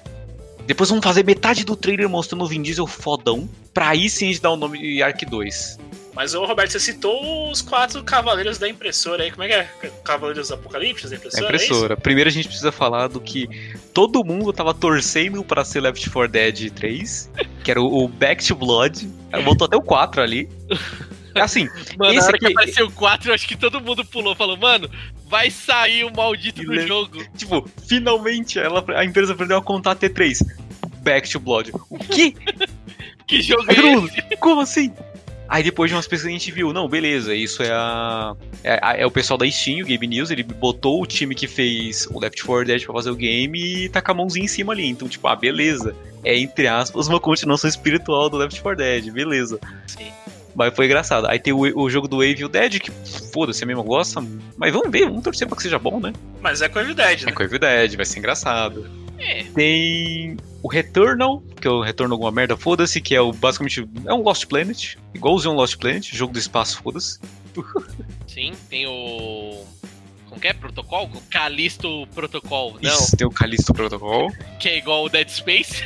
Depois 0.67 0.87
vamos 0.89 1.03
fazer 1.03 1.25
metade 1.25 1.63
do 1.65 1.75
trailer 1.75 2.07
mostrando 2.07 2.43
o 2.43 2.47
Vin 2.47 2.61
Diesel 2.61 2.85
fodão. 2.85 3.49
Pra 3.73 3.89
aí 3.89 4.07
sim 4.09 4.25
a 4.25 4.27
gente 4.33 4.41
dar 4.41 4.51
o 4.51 4.55
nome 4.55 4.77
de 4.77 5.01
Ark 5.01 5.25
2. 5.25 5.79
Mas, 6.19 6.33
ô 6.33 6.43
Roberto, 6.43 6.71
você 6.71 6.81
citou 6.81 7.49
os 7.49 7.61
quatro 7.61 8.03
cavaleiros 8.03 8.57
da 8.57 8.67
impressora 8.67 9.23
aí. 9.23 9.31
Como 9.31 9.43
é 9.43 9.47
que 9.47 9.53
é? 9.53 9.91
Cavaleiros 10.03 10.51
Apocalipse 10.51 11.07
da 11.07 11.15
A 11.15 11.17
impressora? 11.17 11.45
impressora. 11.45 11.95
Primeiro 11.95 12.29
a 12.29 12.33
gente 12.33 12.49
precisa 12.49 12.73
falar 12.73 13.07
do 13.07 13.21
que 13.21 13.47
todo 13.93 14.21
mundo 14.25 14.51
tava 14.51 14.73
torcendo 14.73 15.41
pra 15.45 15.63
ser 15.63 15.79
Left 15.79 16.09
4 16.09 16.29
Dead 16.29 16.71
3, 16.71 17.31
que 17.63 17.71
era 17.71 17.81
o 17.81 18.03
o 18.03 18.09
Back 18.09 18.45
to 18.45 18.53
Blood. 18.53 19.09
Voltou 19.45 19.65
até 19.65 19.77
o 19.77 19.81
4 19.81 20.21
ali. 20.21 20.49
Assim, 21.35 21.69
Mano, 21.97 22.11
na 22.11 22.19
esse 22.19 22.27
hora 22.27 22.37
que 22.37 22.47
aqui, 22.47 22.53
apareceu 22.53 22.87
o 22.87 22.91
4, 22.91 23.29
eu 23.29 23.33
acho 23.33 23.47
que 23.47 23.55
todo 23.55 23.79
mundo 23.79 24.03
pulou. 24.03 24.35
Falou, 24.35 24.57
mano, 24.57 24.91
vai 25.25 25.49
sair 25.49 26.03
o 26.03 26.13
maldito 26.13 26.61
do 26.63 26.85
jogo. 26.85 27.23
tipo, 27.37 27.65
finalmente 27.87 28.59
ela, 28.59 28.83
a 28.93 29.05
empresa 29.05 29.31
aprendeu 29.31 29.55
a 29.55 29.61
contar 29.61 29.95
T3. 29.95 30.45
Back 30.97 31.29
to 31.29 31.39
Blood. 31.39 31.71
O 31.89 31.97
quê? 31.97 32.33
Que 33.29 33.43
jogo 33.43 33.63
é 33.69 33.75
esse? 33.75 34.37
Como 34.37 34.61
assim? 34.61 34.91
Aí 35.49 35.63
depois 35.63 35.89
de 35.89 35.95
umas 35.95 36.07
pesquisas 36.07 36.29
a 36.29 36.37
gente 36.37 36.51
viu, 36.51 36.71
não, 36.71 36.87
beleza, 36.87 37.33
isso 37.33 37.63
é 37.63 37.71
a. 37.71 38.35
É, 38.63 39.01
é 39.01 39.05
o 39.05 39.09
pessoal 39.09 39.35
da 39.37 39.49
Steam, 39.49 39.81
o 39.81 39.85
Game 39.85 40.05
News, 40.05 40.29
ele 40.29 40.43
botou 40.43 41.01
o 41.01 41.07
time 41.07 41.33
que 41.33 41.47
fez 41.47 42.07
o 42.11 42.19
Left 42.19 42.43
4 42.43 42.65
Dead 42.65 42.85
pra 42.85 42.93
fazer 42.93 43.09
o 43.09 43.15
game 43.15 43.59
e 43.85 43.89
tá 43.89 43.99
com 43.99 44.11
a 44.11 44.13
mãozinha 44.13 44.45
em 44.45 44.47
cima 44.47 44.73
ali. 44.73 44.87
Então, 44.87 45.07
tipo, 45.07 45.27
ah, 45.27 45.35
beleza. 45.35 45.95
É, 46.23 46.37
entre 46.37 46.67
aspas, 46.67 47.07
uma 47.07 47.19
continuação 47.19 47.67
espiritual 47.67 48.29
do 48.29 48.37
Left 48.37 48.61
4 48.61 48.77
Dead, 48.77 49.11
beleza. 49.11 49.59
Sim. 49.87 50.11
Mas 50.55 50.75
foi 50.75 50.85
engraçado. 50.85 51.27
Aí 51.27 51.39
tem 51.39 51.53
o, 51.53 51.59
o 51.59 51.89
jogo 51.89 52.07
do 52.07 52.23
Evil 52.23 52.49
Dead, 52.49 52.79
que 52.79 52.91
foda-se, 53.33 53.63
a 53.63 53.67
mesma 53.67 53.81
gosta. 53.81 54.23
Mas 54.57 54.71
vamos 54.73 54.91
ver, 54.91 55.05
vamos 55.05 55.23
torcer 55.23 55.47
pra 55.47 55.55
que 55.55 55.63
seja 55.63 55.79
bom, 55.79 55.99
né? 55.99 56.13
Mas 56.41 56.61
é 56.61 56.69
com 56.69 56.77
a 56.79 56.81
Evil 56.81 56.95
Dead, 56.95 57.23
É 57.23 57.25
né? 57.27 57.31
com 57.31 57.41
o 57.41 57.45
Evil 57.45 57.59
Dead, 57.59 57.95
vai 57.95 58.05
ser 58.05 58.19
engraçado. 58.19 58.85
É. 59.17 59.43
Tem 59.55 60.37
o 60.61 60.67
Returnal, 60.67 61.41
que 61.59 61.67
é 61.67 61.71
o 61.71 61.81
Retorno 61.81 62.13
alguma 62.15 62.31
merda, 62.31 62.55
foda-se, 62.57 62.99
que 63.01 63.13
é 63.15 63.21
o 63.21 63.31
basicamente 63.33 63.87
é 64.05 64.13
um 64.13 64.21
Lost 64.23 64.45
Planet, 64.45 64.95
igualzinho 65.13 65.53
um 65.53 65.57
Lost 65.57 65.77
Planet, 65.77 66.09
jogo 66.13 66.33
do 66.33 66.39
espaço, 66.39 66.81
foda-se. 66.81 67.19
Sim, 68.27 68.53
tem 68.69 68.87
o. 68.87 69.65
Como 70.27 70.39
que 70.39 70.47
é? 70.47 70.53
Protocol? 70.53 71.09
Calisto 71.31 72.07
Protocol. 72.13 72.77
Não, 72.81 72.93
Isso, 72.93 73.17
tem 73.17 73.25
o 73.27 73.31
Callisto 73.31 73.73
Protocol, 73.73 74.31
que 74.59 74.69
é 74.69 74.77
igual 74.77 75.03
o 75.05 75.09
Dead 75.09 75.27
Space. 75.27 75.83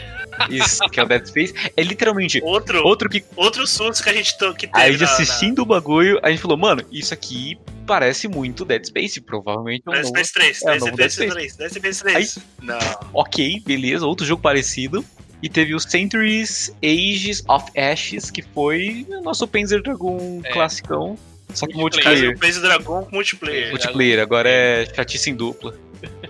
isso, 0.50 0.80
que 0.90 1.00
é 1.00 1.04
o 1.04 1.08
Dead 1.08 1.26
Space. 1.26 1.54
É 1.78 1.82
literalmente 1.82 2.42
Outro, 2.44 2.84
outro 2.86 3.10
que 3.10 3.24
outro 3.36 3.66
susto 3.66 4.04
que 4.04 4.10
a 4.10 4.14
gente 4.14 4.36
que 4.58 4.68
teve 4.68 4.72
a 4.74 4.92
gente 4.92 5.00
na- 5.02 5.06
na- 5.08 5.14
assistindo 5.14 5.60
o 5.60 5.66
bagulho, 5.66 6.20
a 6.22 6.30
gente 6.30 6.42
falou, 6.42 6.58
mano, 6.58 6.84
isso 6.92 7.14
aqui 7.14 7.58
parece 7.88 8.28
muito 8.28 8.66
Dead 8.66 8.84
Space, 8.86 9.22
provavelmente 9.22 9.84
é 9.88 9.90
um 9.90 9.94
Dead 9.94 10.06
Space 10.06 10.34
3, 10.34 10.62
é, 10.64 10.66
o 10.78 10.96
Dead 10.96 11.10
Space. 11.10 11.32
3, 11.34 11.56
Dead 11.56 11.72
Space 11.72 12.04
3. 12.04 12.40
Não. 12.62 12.80
Ok, 13.14 13.62
beleza, 13.66 14.06
outro 14.06 14.26
jogo 14.26 14.42
parecido. 14.42 15.06
E 15.44 15.50
teve 15.50 15.76
o 15.76 15.80
Centuries 15.80 16.74
Ages 16.82 17.44
of 17.50 17.66
Ashes, 17.78 18.32
que 18.32 18.42
foi 18.42 19.06
o 19.10 19.22
nosso 19.22 19.46
Panzer 19.46 19.84
Dragon 19.84 20.42
É. 20.46 20.52
classicão. 20.54 21.20
Só 21.54 21.68
que 21.68 21.76
Multiplayer. 21.76 22.36
o 22.36 22.62
Dragon 22.62 23.04
com 23.04 23.12
multiplayer. 23.12 23.70
Multiplayer, 23.72 24.20
agora 24.22 24.50
é 24.50 24.86
chatice 24.96 25.30
em 25.30 25.36
dupla. 25.36 25.76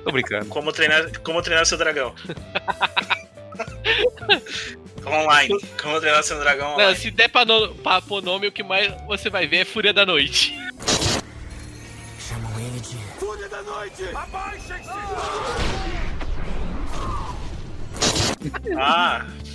Tô 0.04 0.12
brincando. 0.12 0.48
Como 0.48 0.74
treinar, 0.74 1.20
como 1.22 1.42
treinar 1.44 1.66
seu 1.68 1.78
dragão. 1.78 2.14
online. 5.06 5.56
Como 5.82 6.00
treinar 6.00 6.24
seu 6.24 6.40
dragão 6.40 6.70
Não, 6.70 6.74
online. 6.76 6.98
se 6.98 7.12
der 7.12 7.30
pra, 7.30 7.46
no, 7.46 7.76
pra 7.76 8.02
pôr 8.02 8.22
nome, 8.24 8.48
o 8.48 8.52
que 8.52 8.64
mais 8.64 8.92
você 9.08 9.30
vai 9.30 9.46
ver 9.48 9.58
é 9.58 9.66
Fúria 9.66 9.94
da 9.94 10.06
Noite. 10.06 10.58
Fúria 13.20 13.48
da 13.48 13.62
noite! 13.62 14.04
Abaixem-se! 14.14 14.90
Ah, 14.90 15.58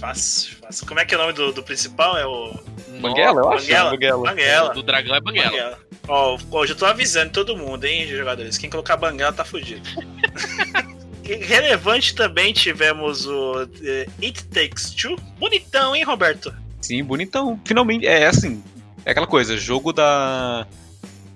fácil, 0.00 0.56
fácil. 0.56 0.86
Como 0.86 1.00
é 1.00 1.04
que 1.04 1.14
é 1.14 1.18
o 1.18 1.20
nome 1.20 1.32
do, 1.32 1.52
do 1.52 1.62
principal? 1.62 2.16
É 2.16 2.26
o. 2.26 2.54
Banguela, 3.00 3.40
eu 3.40 3.52
acho. 3.52 3.66
Banguela. 3.66 3.90
Banguela. 3.90 4.30
Banguela. 4.30 4.74
Do 4.74 4.82
dragão 4.82 5.14
é 5.14 5.20
Banguela. 5.20 5.50
Banguela. 5.50 5.78
Ó, 6.08 6.38
ó, 6.50 6.66
já 6.66 6.74
tô 6.74 6.86
avisando 6.86 7.32
todo 7.32 7.56
mundo, 7.56 7.84
hein, 7.84 8.06
jogadores. 8.06 8.56
Quem 8.56 8.70
colocar 8.70 8.96
Banguela 8.96 9.32
tá 9.32 9.44
fudido. 9.44 9.88
Relevante 11.22 12.14
também 12.14 12.54
tivemos 12.54 13.26
o 13.26 13.68
eh, 13.82 14.06
It 14.22 14.44
Takes 14.46 14.90
Two. 14.90 15.16
Bonitão, 15.38 15.94
hein, 15.94 16.02
Roberto? 16.02 16.54
Sim, 16.80 17.04
bonitão. 17.04 17.60
Finalmente, 17.66 18.06
é 18.06 18.26
assim. 18.26 18.62
É 19.04 19.10
aquela 19.10 19.26
coisa, 19.26 19.56
jogo 19.56 19.92
da. 19.92 20.66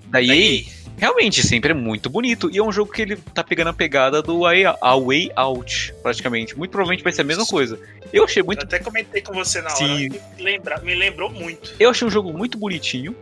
Da 0.08 0.22
EA. 0.22 0.64
Realmente, 1.02 1.44
sempre 1.44 1.72
é 1.72 1.74
muito 1.74 2.08
bonito. 2.08 2.48
E 2.52 2.58
é 2.58 2.62
um 2.62 2.70
jogo 2.70 2.92
que 2.92 3.02
ele 3.02 3.16
tá 3.16 3.42
pegando 3.42 3.70
a 3.70 3.72
pegada 3.72 4.22
do 4.22 4.42
Way, 4.42 4.66
a 4.66 4.96
Way 4.96 5.32
Out, 5.34 5.92
praticamente. 6.00 6.56
Muito 6.56 6.70
provavelmente 6.70 7.02
vai 7.02 7.12
ser 7.12 7.22
a 7.22 7.24
mesma 7.24 7.44
coisa. 7.44 7.76
Eu 8.12 8.22
achei 8.22 8.40
muito. 8.40 8.60
Eu 8.60 8.66
até 8.66 8.78
comentei 8.78 9.20
com 9.20 9.32
você 9.32 9.60
na 9.60 9.66
hora. 9.66 9.76
Sim. 9.76 10.10
Me, 10.10 10.20
lembra, 10.38 10.78
me 10.78 10.94
lembrou 10.94 11.28
muito. 11.28 11.74
Eu 11.80 11.90
achei 11.90 12.06
um 12.06 12.10
jogo 12.10 12.32
muito 12.32 12.56
bonitinho. 12.56 13.16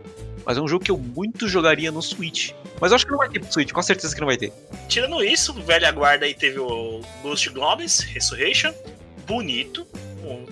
Mas 0.45 0.59
é 0.59 0.61
um 0.61 0.67
jogo 0.67 0.85
que 0.85 0.91
eu 0.91 0.97
muito 0.97 1.47
jogaria 1.47 1.91
no 1.91 2.03
Switch. 2.03 2.51
Mas 2.79 2.91
eu 2.91 2.97
acho 2.97 3.05
que 3.05 3.11
não 3.11 3.17
vai 3.17 3.29
ter 3.29 3.39
pro 3.39 3.51
Switch, 3.51 3.71
com 3.71 3.81
certeza 3.81 4.13
que 4.13 4.21
não 4.21 4.27
vai 4.27 4.37
ter. 4.37 4.53
Tirando 4.87 5.23
isso, 5.23 5.51
velha 5.51 5.91
guarda 5.91 6.27
aí 6.27 6.35
teve 6.35 6.59
o 6.59 7.01
Ghost 7.23 7.49
Goblins 7.49 8.01
Resurrection. 8.01 8.73
Bonito. 9.25 9.87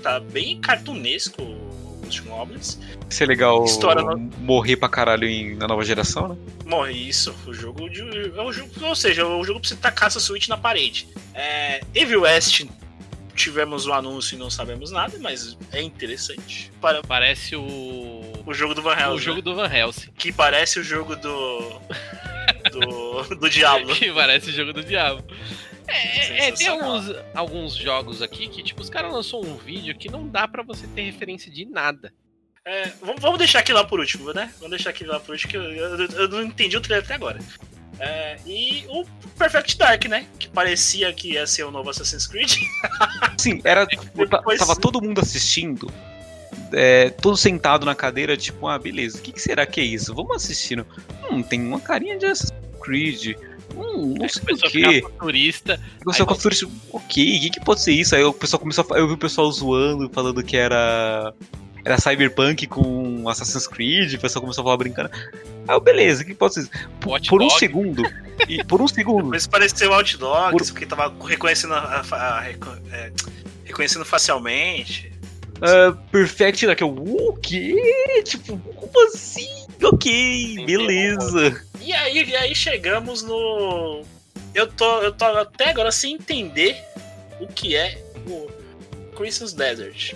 Tá 0.02 0.20
bem 0.20 0.60
cartunesco 0.60 1.44
o 2.00 2.06
Ghost 2.06 2.22
Goblins. 2.22 2.76
Vai 2.76 3.12
ser 3.12 3.28
legal 3.28 3.64
História 3.66 4.02
no- 4.02 4.18
morrer 4.40 4.78
pra 4.78 4.90
caralho 4.90 5.28
em- 5.28 5.56
na 5.56 5.68
nova 5.68 5.84
geração, 5.84 6.30
né? 6.30 6.36
Bom, 6.66 6.88
isso, 6.88 7.36
o 7.46 7.54
jogo 7.54 7.90
de. 7.90 8.02
É 8.02 8.42
um 8.42 8.52
jogo, 8.54 8.72
ou 8.82 8.96
seja, 8.96 9.26
o 9.26 9.44
jogo 9.44 9.60
pra 9.60 9.70
você 9.70 9.76
tacar 9.76 10.12
seu 10.12 10.22
Switch 10.22 10.48
na 10.48 10.58
parede. 10.58 11.08
É, 11.34 11.82
Evil 11.96 12.22
West, 12.22 12.66
tivemos 13.36 13.86
o 13.88 13.94
anúncio 13.94 14.36
e 14.36 14.38
não 14.40 14.50
sabemos 14.50 14.92
nada, 14.92 15.18
mas 15.20 15.58
é 15.72 15.82
interessante. 15.82 16.72
Para 16.82 17.02
Parece 17.02 17.56
o. 17.56 17.62
o 18.46 18.54
jogo 18.54 18.74
do 18.76 18.82
Van 18.82 18.94
Helsing. 18.96 19.16
O 19.16 19.20
jogo 19.20 19.42
do 19.42 19.56
Van 19.56 19.68
Helsing. 19.74 20.10
Que 20.18 20.32
parece 20.32 20.80
o 20.80 20.84
jogo 20.84 21.16
do. 21.16 21.80
do. 22.72 23.36
do 23.36 23.50
Diablo. 23.50 23.94
Que 23.96 24.12
parece 24.12 24.50
o 24.50 24.54
jogo 24.54 24.74
do 24.74 24.84
diabo. 24.84 25.24
É, 25.90 26.18
é, 26.18 26.52
tem 26.52 26.56
Sensacional. 26.58 26.92
alguns, 26.96 27.16
alguns 27.34 27.76
jogos 27.76 28.22
aqui 28.22 28.48
que, 28.48 28.62
tipo, 28.64 28.82
os 28.82 28.90
caras 28.90 29.12
lançou 29.12 29.46
um 29.46 29.58
vídeo 29.58 29.96
que 29.98 30.10
não 30.10 30.28
dá 30.28 30.48
pra 30.48 30.64
você 30.64 30.86
ter 30.88 31.02
referência 31.04 31.52
de 31.52 31.66
nada. 31.66 32.14
É, 32.66 32.90
vamos, 33.02 33.22
vamos 33.22 33.38
deixar 33.40 33.60
aqui 33.60 33.74
lá 33.74 33.84
por 33.84 34.00
último, 34.00 34.32
né? 34.34 34.52
Vamos 34.58 34.72
deixar 34.72 34.92
aqui 34.92 35.04
lá 35.04 35.20
por 35.20 35.32
último, 35.32 35.50
que 35.52 35.58
eu, 35.58 35.64
eu- 35.64 35.98
eu 36.12 36.28
não 36.30 36.44
entendi 36.44 36.78
o 36.78 36.82
trailer 36.82 37.04
até 37.06 37.16
agora. 37.16 37.40
É, 38.00 38.38
e 38.46 38.86
o 38.88 39.04
Perfect 39.38 39.78
Dark, 39.78 40.06
né? 40.06 40.26
Que 40.38 40.48
parecia 40.48 41.12
que 41.12 41.34
ia 41.34 41.46
ser 41.48 41.64
o 41.64 41.72
novo 41.72 41.90
Assassin's 41.90 42.28
Creed. 42.28 42.52
Sim, 43.38 43.60
era. 43.64 43.86
tipo, 43.86 44.28
ta- 44.28 44.38
Depois- 44.38 44.60
tava 44.60 44.76
todo 44.76 45.02
mundo 45.02 45.20
assistindo. 45.20 45.92
é, 46.72 47.10
todo 47.10 47.36
sentado 47.36 47.86
na 47.86 47.96
cadeira, 47.96 48.38
tipo, 48.38 48.68
ah, 48.68 48.78
beleza, 48.78 49.18
o 49.18 49.22
que, 49.22 49.32
que 49.32 49.42
será 49.42 49.66
que 49.66 49.82
é 49.82 49.84
isso? 49.84 50.14
Vamos 50.14 50.36
assistindo. 50.36 50.86
Hum, 51.32 51.42
tem 51.42 51.60
uma 51.62 51.80
carinha 51.80 52.18
de 52.18 52.26
Assassin's 52.28 52.54
Creed. 52.82 53.36
Hum, 53.76 54.16
não 54.20 54.28
sei 54.30 54.42
o 54.42 54.46
Começou 54.46 54.68
a 54.68 54.72
quê. 54.72 55.02
futurista. 55.02 55.74
Aí 55.74 56.26
com 56.26 56.34
a 56.34 56.36
futurista, 56.36 56.68
ok, 56.92 57.38
o 57.38 57.42
que, 57.42 57.50
que 57.52 57.60
pode 57.66 57.82
ser 57.82 57.92
isso? 57.94 58.16
Aí 58.16 58.24
o 58.24 58.34
pessoal 58.34 58.60
começou 58.60 58.86
a, 58.92 58.98
eu 58.98 59.08
vi 59.08 59.14
o 59.14 59.18
pessoal 59.18 59.52
zoando, 59.52 60.10
falando 60.14 60.44
que 60.44 60.58
era. 60.58 61.34
Era 61.86 61.98
Cyberpunk 61.98 62.68
com 62.68 63.28
Assassin's 63.30 63.66
Creed, 63.66 64.14
o 64.14 64.20
pessoal 64.20 64.42
começou 64.42 64.62
a 64.62 64.66
falar 64.66 64.78
brincando. 64.78 65.10
Ah, 65.66 65.74
eu, 65.76 65.80
beleza, 65.80 66.24
o 66.24 66.26
que 66.26 66.34
pode 66.36 66.56
ser 66.56 66.60
isso? 66.62 66.72
Por, 67.00 67.20
por 67.26 67.42
um 67.42 67.50
segundo. 67.50 68.04
E 68.50 68.62
por 68.66 68.82
um 68.82 68.88
segundo. 68.88 69.30
Mas 69.30 69.48
pareceu 69.48 69.94
Out 69.94 70.18
Dogs, 70.18 70.72
porque 70.74 70.86
tava 70.86 71.14
reconhecendo, 71.26 71.74
a- 71.74 72.04
a- 72.12 72.46
é, 72.92 73.12
reconhecendo 73.64 74.04
facialmente. 74.04 75.10
Ah, 75.62 75.96
Perfect 76.12 76.66
Dark, 76.68 76.82
eu, 76.82 76.90
o 76.90 77.34
quê? 77.42 78.24
Tipo, 78.26 78.58
como 78.58 79.08
assim? 79.08 79.59
Ok, 79.84 80.66
beleza. 80.66 81.66
E 81.82 81.94
aí, 81.94 82.24
e 82.24 82.36
aí 82.36 82.56
chegamos 82.56 83.24
no. 83.24 84.04
Eu 84.54 84.68
tô, 84.68 85.02
eu 85.02 85.12
tô 85.12 85.26
até 85.26 85.70
agora 85.70 85.92
sem 85.92 86.16
entender 86.16 86.76
o 87.40 87.48
que 87.48 87.76
é 87.76 88.02
o 88.28 88.48
Christmas 89.16 89.54
Desert. 89.54 90.14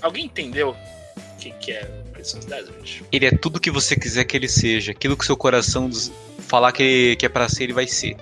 Alguém 0.00 0.26
entendeu 0.26 0.70
o 0.70 1.40
que, 1.40 1.50
que 1.52 1.72
é 1.72 1.90
o 2.08 2.12
Christmas 2.12 2.44
Desert? 2.44 3.02
Ele 3.10 3.26
é 3.26 3.30
tudo 3.30 3.60
que 3.60 3.70
você 3.70 3.96
quiser 3.96 4.24
que 4.24 4.36
ele 4.36 4.48
seja. 4.48 4.92
Aquilo 4.92 5.16
que 5.16 5.26
seu 5.26 5.36
coração 5.36 5.90
falar 6.38 6.72
que, 6.72 7.16
que 7.16 7.26
é 7.26 7.28
pra 7.28 7.48
ser, 7.48 7.64
ele 7.64 7.72
vai 7.72 7.86
ser. 7.86 8.16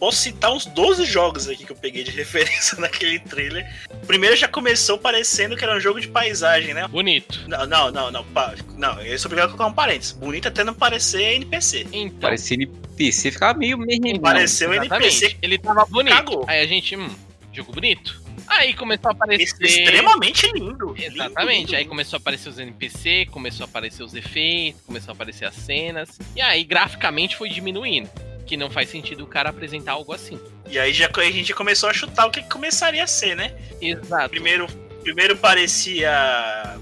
Posso 0.00 0.16
citar 0.16 0.50
uns 0.52 0.64
12 0.64 1.04
jogos 1.04 1.46
aqui 1.46 1.64
que 1.64 1.70
eu 1.70 1.76
peguei 1.76 2.02
de 2.02 2.10
referência 2.16 2.76
naquele 2.80 3.18
trailer. 3.20 3.70
O 4.02 4.06
primeiro 4.06 4.34
já 4.34 4.48
começou 4.48 4.96
parecendo 4.98 5.56
que 5.56 5.62
era 5.62 5.76
um 5.76 5.80
jogo 5.80 6.00
de 6.00 6.08
paisagem, 6.08 6.72
né? 6.72 6.88
Bonito. 6.88 7.44
Não, 7.46 7.66
não, 7.66 7.90
não, 7.92 8.10
não. 8.10 8.24
pa- 8.24 8.54
Não, 8.78 8.98
eu 9.02 9.18
sou 9.18 9.28
obrigado 9.28 9.48
a 9.50 9.52
colocar 9.52 9.66
um 9.66 9.74
parênteses. 9.74 10.12
Bonito 10.12 10.48
até 10.48 10.64
não 10.64 10.72
parecer 10.74 11.20
NPC. 11.34 11.86
Então, 11.92 12.18
Parecia 12.20 12.54
NPC, 12.56 13.30
ficava 13.30 13.58
meio 13.58 13.76
meio. 13.76 14.18
Pareceu 14.20 14.72
exatamente. 14.72 15.22
NPC. 15.24 15.36
Ele 15.42 15.58
tava 15.58 15.84
bonito. 15.84 16.16
Cagou. 16.16 16.44
Aí 16.48 16.60
a 16.62 16.66
gente, 16.66 16.96
hum, 16.96 17.08
jogo 17.52 17.70
bonito. 17.72 18.20
Aí 18.46 18.72
começou 18.72 19.10
a 19.10 19.12
aparecer. 19.12 19.62
Extremamente 19.64 20.50
lindo. 20.52 20.94
Exatamente. 20.98 21.58
Lindo, 21.60 21.72
Aí 21.74 21.78
lindo. 21.82 21.88
começou 21.90 22.16
a 22.16 22.20
aparecer 22.20 22.48
os 22.48 22.58
NPC, 22.58 23.26
começou 23.30 23.64
a 23.64 23.68
aparecer 23.68 24.02
os 24.02 24.14
efeitos, 24.14 24.80
começou 24.86 25.12
a 25.12 25.14
aparecer 25.14 25.44
as 25.44 25.54
cenas. 25.54 26.18
E 26.34 26.40
aí, 26.40 26.64
graficamente, 26.64 27.36
foi 27.36 27.50
diminuindo. 27.50 28.08
Que 28.50 28.56
não 28.56 28.68
faz 28.68 28.88
sentido 28.88 29.22
o 29.22 29.28
cara 29.28 29.50
apresentar 29.50 29.92
algo 29.92 30.12
assim. 30.12 30.40
E 30.68 30.76
aí 30.76 30.92
já 30.92 31.08
a 31.08 31.30
gente 31.30 31.54
começou 31.54 31.88
a 31.88 31.92
chutar 31.92 32.26
o 32.26 32.32
que 32.32 32.42
começaria 32.48 33.04
a 33.04 33.06
ser, 33.06 33.36
né? 33.36 33.56
Exato. 33.80 34.28
Primeiro, 34.28 34.66
primeiro 35.04 35.36
parecia 35.36 36.76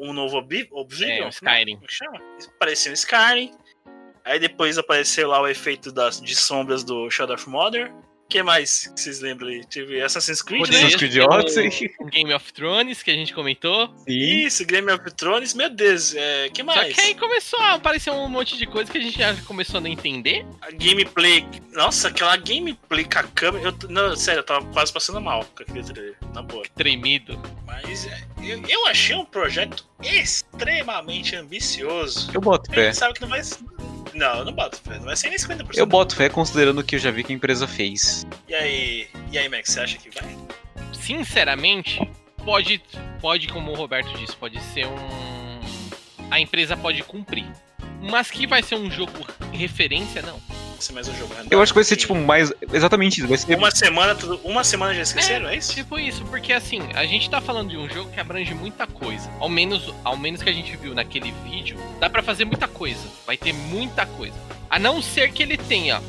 um 0.00 0.14
novo 0.14 0.38
Obli- 0.38 0.66
Oblivion. 0.72 1.24
É, 1.24 1.26
o 1.26 1.28
Skyrim. 1.28 1.76
Como 1.76 1.90
chama? 1.90 2.18
Parecia 2.58 2.90
um 2.90 2.94
Skyrim. 2.94 3.52
Aí 4.24 4.38
depois 4.38 4.78
apareceu 4.78 5.28
lá 5.28 5.42
o 5.42 5.46
efeito 5.46 5.92
das, 5.92 6.22
de 6.22 6.34
sombras 6.34 6.82
do 6.82 7.10
Shadow 7.10 7.34
of 7.34 7.50
Mother. 7.50 7.92
O 8.24 8.26
que 8.34 8.42
mais 8.42 8.88
que 8.88 9.00
vocês 9.00 9.20
lembram 9.20 9.48
aí? 9.48 9.64
Teve 9.66 10.00
Assassin's 10.02 10.42
Creed, 10.42 10.62
né? 10.68 10.78
Assassin's 10.78 10.96
Creed 10.96 11.16
Odyssey. 11.18 11.94
O 12.00 12.06
Game 12.06 12.32
of 12.32 12.52
Thrones, 12.52 13.02
que 13.02 13.10
a 13.10 13.14
gente 13.14 13.32
comentou. 13.34 13.94
Isso, 14.08 14.64
Game 14.64 14.90
of 14.90 15.04
Thrones, 15.12 15.54
meu 15.54 15.70
Deus, 15.70 16.14
é, 16.16 16.48
que 16.48 16.62
Só 16.62 16.66
mais? 16.66 16.94
que 16.94 17.00
aí 17.02 17.14
começou 17.14 17.60
a 17.60 17.74
aparecer 17.74 18.10
um 18.10 18.26
monte 18.28 18.56
de 18.56 18.66
coisa 18.66 18.90
que 18.90 18.98
a 18.98 19.00
gente 19.00 19.18
já 19.18 19.34
começou 19.42 19.78
a 19.78 19.80
não 19.82 19.88
entender. 19.90 20.44
A 20.62 20.70
gameplay. 20.72 21.46
Nossa, 21.72 22.08
aquela 22.08 22.36
gameplay 22.36 23.04
com 23.04 23.18
a 23.18 23.22
câmera. 23.24 23.68
Eu, 23.68 23.88
não, 23.88 24.16
sério, 24.16 24.40
eu 24.40 24.44
tava 24.44 24.66
quase 24.72 24.92
passando 24.92 25.20
mal 25.20 25.44
com 25.54 25.62
aquele 25.62 25.84
trailer, 25.84 26.16
na 26.34 26.42
boa. 26.42 26.64
Tremido. 26.74 27.40
Mas 27.66 28.06
é, 28.06 28.24
eu, 28.42 28.60
eu 28.68 28.86
achei 28.86 29.14
um 29.14 29.24
projeto 29.24 29.86
extremamente 30.02 31.36
ambicioso. 31.36 32.30
Eu 32.32 32.40
boto 32.40 32.70
A 32.72 32.74
fé. 32.74 32.84
gente 32.86 32.96
sabe 32.96 33.14
que 33.14 33.20
não 33.20 33.28
vai. 33.28 33.42
Não, 34.14 34.38
eu 34.38 34.44
não 34.44 34.52
boto 34.52 34.80
fé, 34.80 34.96
não 34.96 35.04
vai 35.04 35.16
ser 35.16 35.28
nem 35.28 35.38
50%. 35.38 35.76
Eu 35.76 35.86
boto 35.86 36.14
fé 36.14 36.28
considerando 36.28 36.80
o 36.80 36.84
que 36.84 36.96
eu 36.96 36.98
já 36.98 37.10
vi 37.10 37.24
que 37.24 37.32
a 37.32 37.36
empresa 37.36 37.66
fez. 37.66 38.24
E 38.48 38.54
aí, 38.54 39.08
e 39.32 39.38
aí, 39.38 39.48
Max, 39.48 39.70
você 39.70 39.80
acha 39.80 39.98
que 39.98 40.10
vai? 40.10 40.36
Sinceramente, 40.92 42.00
pode, 42.44 42.80
pode, 43.20 43.48
como 43.48 43.72
o 43.72 43.74
Roberto 43.74 44.16
disse, 44.18 44.36
pode 44.36 44.60
ser 44.62 44.86
um. 44.86 45.60
A 46.30 46.40
empresa 46.40 46.76
pode 46.76 47.02
cumprir. 47.02 47.46
Mas 48.00 48.30
que 48.30 48.46
vai 48.46 48.62
ser 48.62 48.74
um 48.76 48.90
jogo 48.90 49.12
referência, 49.52 50.20
não. 50.22 50.38
Vai 50.38 50.80
ser 50.80 50.92
mais 50.92 51.08
um 51.08 51.14
jogo 51.16 51.32
random? 51.34 51.48
Eu 51.50 51.62
acho 51.62 51.72
que 51.72 51.76
vai 51.76 51.84
ser 51.84 51.96
tipo 51.96 52.14
mais. 52.14 52.52
Exatamente 52.72 53.18
isso. 53.20 53.28
Vai 53.28 53.38
ser. 53.38 53.56
Uma 53.56 53.70
semana, 53.70 54.14
tudo- 54.14 54.40
uma 54.44 54.62
semana 54.62 54.92
já 54.94 55.02
esqueceram, 55.02 55.48
é, 55.48 55.56
isso? 55.56 55.72
Tipo 55.74 55.98
isso, 55.98 56.24
porque 56.26 56.52
assim, 56.52 56.80
a 56.94 57.06
gente 57.06 57.30
tá 57.30 57.40
falando 57.40 57.70
de 57.70 57.76
um 57.78 57.88
jogo 57.88 58.10
que 58.10 58.20
abrange 58.20 58.52
muita 58.54 58.86
coisa. 58.86 59.30
Ao 59.40 59.48
menos, 59.48 59.94
ao 60.04 60.16
menos 60.16 60.42
que 60.42 60.50
a 60.50 60.52
gente 60.52 60.76
viu 60.76 60.94
naquele 60.94 61.32
vídeo, 61.48 61.78
dá 61.98 62.10
pra 62.10 62.22
fazer 62.22 62.44
muita 62.44 62.68
coisa. 62.68 63.00
Vai 63.26 63.36
ter 63.38 63.52
muita 63.54 64.04
coisa. 64.04 64.34
A 64.68 64.78
não 64.78 65.00
ser 65.00 65.32
que 65.32 65.42
ele 65.42 65.56
tenha 65.56 66.00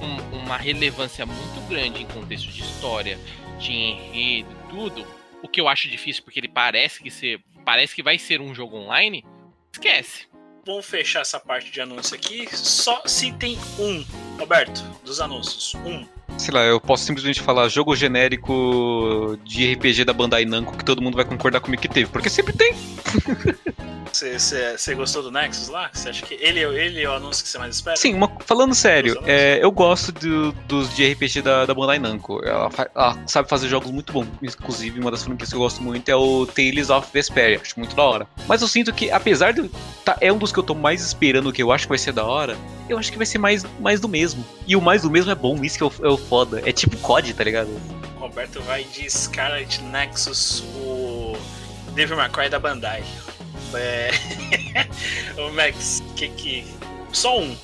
um- 0.00 0.38
uma 0.38 0.56
relevância 0.56 1.24
muito 1.24 1.68
grande 1.68 2.02
em 2.02 2.06
contexto 2.06 2.50
de 2.50 2.62
história, 2.62 3.18
de 3.60 3.72
enredo, 3.72 4.48
tudo. 4.70 5.06
O 5.42 5.46
que 5.48 5.60
eu 5.60 5.68
acho 5.68 5.88
difícil, 5.88 6.22
porque 6.24 6.40
ele 6.40 6.48
parece 6.48 7.00
que 7.02 7.10
ser, 7.10 7.38
parece 7.64 7.94
que 7.94 8.02
vai 8.02 8.18
ser 8.18 8.40
um 8.40 8.52
jogo 8.54 8.76
online. 8.76 9.24
Esquece. 9.72 10.26
Vamos 10.66 10.86
fechar 10.86 11.20
essa 11.20 11.38
parte 11.38 11.70
de 11.70 11.80
anúncio 11.80 12.16
aqui. 12.16 12.48
Só 12.56 13.02
se 13.06 13.32
tem 13.32 13.58
um, 13.78 14.04
Roberto, 14.38 14.82
dos 15.04 15.20
anúncios. 15.20 15.74
Um. 15.84 16.06
Sei 16.38 16.52
lá, 16.52 16.62
eu 16.64 16.80
posso 16.80 17.04
simplesmente 17.04 17.40
falar 17.40 17.68
jogo 17.68 17.94
genérico 17.94 19.38
de 19.44 19.72
RPG 19.74 20.04
da 20.04 20.12
Bandai 20.12 20.44
Namco 20.44 20.76
que 20.76 20.84
todo 20.84 21.00
mundo 21.00 21.14
vai 21.16 21.24
concordar 21.24 21.60
comigo 21.60 21.80
que 21.80 21.88
teve, 21.88 22.10
porque 22.10 22.28
sempre 22.28 22.52
tem. 22.52 22.74
Você- 24.12 24.94
gostou 24.94 25.22
do 25.24 25.30
Nexus 25.30 25.68
lá? 25.68 25.90
Você 25.92 26.08
acha 26.08 26.24
que 26.24 26.34
ele, 26.34 26.60
é- 26.60 26.86
ele 26.86 27.02
é 27.02 27.08
o 27.08 27.14
anúncio 27.14 27.42
que 27.42 27.48
você 27.50 27.58
mais 27.58 27.74
espera? 27.74 27.96
Sim, 27.96 28.14
uma- 28.14 28.30
falando 28.46 28.72
sério, 28.74 29.20
é, 29.26 29.58
eu 29.60 29.72
gosto 29.72 30.12
do- 30.12 30.52
dos 30.68 30.94
de 30.94 31.04
RPG 31.04 31.42
da, 31.42 31.66
da 31.66 31.74
Bandai 31.74 31.98
Namco. 31.98 32.40
Ela, 32.44 32.70
ela 32.94 33.18
sabe 33.26 33.48
fazer 33.48 33.68
jogos 33.68 33.90
muito 33.90 34.12
bons. 34.12 34.28
Inclusive, 34.40 35.00
uma 35.00 35.10
das 35.10 35.24
franquias 35.24 35.50
que 35.50 35.56
eu 35.56 35.60
gosto 35.60 35.82
muito 35.82 36.08
é 36.08 36.14
o 36.14 36.46
Tales 36.46 36.90
of 36.90 37.08
Vesperia. 37.12 37.60
Acho 37.60 37.74
muito 37.78 37.96
da 37.96 38.02
hora. 38.04 38.26
Mas 38.46 38.62
eu 38.62 38.68
sinto 38.68 38.92
que, 38.92 39.10
apesar 39.10 39.52
de. 39.52 39.68
Tá, 40.04 40.16
é 40.20 40.32
um 40.32 40.38
dos 40.38 40.52
que 40.52 40.58
eu 40.58 40.62
tô 40.62 40.74
mais 40.74 41.00
esperando, 41.04 41.52
que 41.52 41.62
eu 41.62 41.72
acho 41.72 41.84
que 41.86 41.88
vai 41.88 41.98
ser 41.98 42.12
da 42.12 42.24
hora. 42.24 42.56
Eu 42.88 42.98
acho 42.98 43.10
que 43.10 43.16
vai 43.16 43.26
ser 43.26 43.38
mais, 43.38 43.64
mais 43.80 43.98
do 44.00 44.08
mesmo. 44.08 44.44
E 44.66 44.76
o 44.76 44.80
mais 44.80 45.02
do 45.02 45.10
mesmo 45.10 45.30
é 45.30 45.34
bom, 45.34 45.56
isso 45.64 45.76
que 45.78 45.82
é 45.82 45.86
o, 45.86 46.13
é 46.14 46.16
o 46.16 46.18
foda. 46.18 46.62
É 46.64 46.72
tipo 46.72 46.96
COD, 46.98 47.34
tá 47.34 47.44
ligado? 47.44 47.68
O 48.16 48.20
Roberto 48.20 48.60
vai 48.62 48.84
de 48.84 49.08
Scarlet 49.10 49.82
Nexus, 49.82 50.60
o 50.76 51.36
Devil 51.94 52.16
May 52.16 52.30
Cry 52.30 52.48
da 52.48 52.58
Bandai. 52.58 53.02
É... 53.74 54.10
o 55.40 55.52
Max, 55.52 56.02
que 56.16 56.28
que... 56.28 56.66
Só 57.12 57.38
um. 57.38 57.56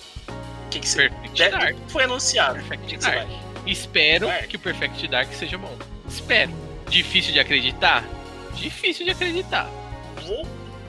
Que 0.71 0.81
que 0.81 0.89
você... 0.89 1.09
Perfect 1.09 1.51
Dark. 1.51 1.77
Foi 1.89 2.05
anunciado. 2.05 2.55
Perfect 2.55 2.87
Que 2.87 2.97
Dark. 2.99 3.29
Espero 3.67 4.27
Vai. 4.27 4.47
que 4.47 4.57
o 4.57 4.59
Perfect 4.59 5.09
Dark 5.09 5.33
seja 5.33 5.57
bom. 5.57 5.77
Espero. 6.09 6.53
Difícil 6.89 7.33
de 7.33 7.41
acreditar? 7.41 8.05
Difícil 8.55 9.05
de 9.05 9.13
acreditar. 9.13 9.71
Vou 10.27 10.47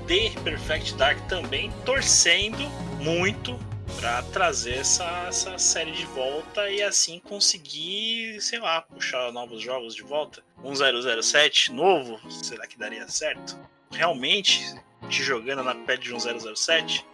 de 0.08 0.32
Perfect 0.44 0.96
Dark 0.96 1.20
também, 1.28 1.72
torcendo 1.86 2.68
muito 3.00 3.58
pra 4.00 4.24
trazer 4.24 4.76
essa, 4.76 5.06
essa 5.28 5.58
série 5.58 5.92
de 5.92 6.06
volta 6.06 6.70
e 6.70 6.82
assim 6.82 7.20
conseguir, 7.20 8.40
sei 8.42 8.60
lá, 8.60 8.82
puxar 8.82 9.32
novos 9.32 9.62
jogos 9.62 9.96
de 9.96 10.04
volta. 10.04 10.44
1007 10.64 11.72
novo, 11.72 12.20
será 12.30 12.68
que 12.68 12.78
daria 12.78 13.08
certo? 13.08 13.58
Realmente, 13.92 14.62
te 15.10 15.24
jogando 15.24 15.64
na 15.64 15.76
pele 15.76 16.02
de 16.02 16.14
um 16.14 16.20
007? 16.20 17.06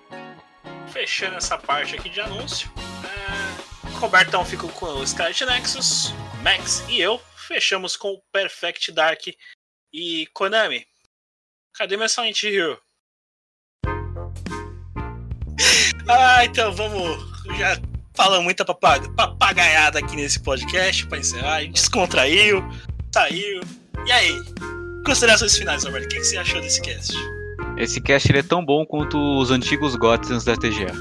Fechando 0.91 1.38
essa 1.38 1.58
parte 1.58 1.95
aqui 1.95 2.10
de 2.10 2.22
anúncio. 2.22 2.72
É, 3.04 3.98
Robertão 3.98 4.45
ficou 4.45 4.70
com 4.70 4.86
o 4.86 5.08
Scarlet 5.08 5.45
Nexus, 5.45 6.14
Max 6.44 6.84
e 6.88 6.99
eu 6.99 7.20
fechamos 7.48 7.95
com 7.95 8.14
o 8.14 8.22
Perfect 8.32 8.91
Dark 8.91 9.28
e 9.94 10.28
Konami. 10.34 10.86
Cadê 11.74 11.95
meu 11.95 12.10
Silent 12.10 12.44
Hill? 12.44 12.78
Ah, 16.08 16.46
então 16.46 16.72
vamos. 16.74 17.26
Já 17.58 17.78
falamos 18.16 18.44
muita 18.46 18.64
papaga- 18.66 19.10
papagaiada 19.12 20.00
aqui 20.00 20.16
nesse 20.16 20.40
podcast 20.40 21.06
pra 21.08 21.18
encerrar. 21.20 21.56
A 21.56 21.62
gente 21.62 21.74
descontraiu, 21.74 22.64
saiu. 23.14 23.62
E 24.06 24.12
aí? 24.12 24.42
Considerações 25.06 25.58
finais, 25.58 25.84
Roberto. 25.84 26.06
O 26.06 26.08
que 26.10 26.18
que 26.18 26.24
você 26.24 26.38
achou 26.38 26.60
desse 26.62 26.82
cast? 26.82 27.14
Esse 27.78 28.02
cast 28.02 28.30
ele 28.32 28.40
é 28.40 28.44
tão 28.44 28.64
bom 28.66 28.86
quanto 28.86 29.18
os 29.40 29.52
antigos 29.52 29.96
GOTS 29.96 30.32
antes 30.32 30.46
da 30.46 30.56
TGA. 30.56 30.92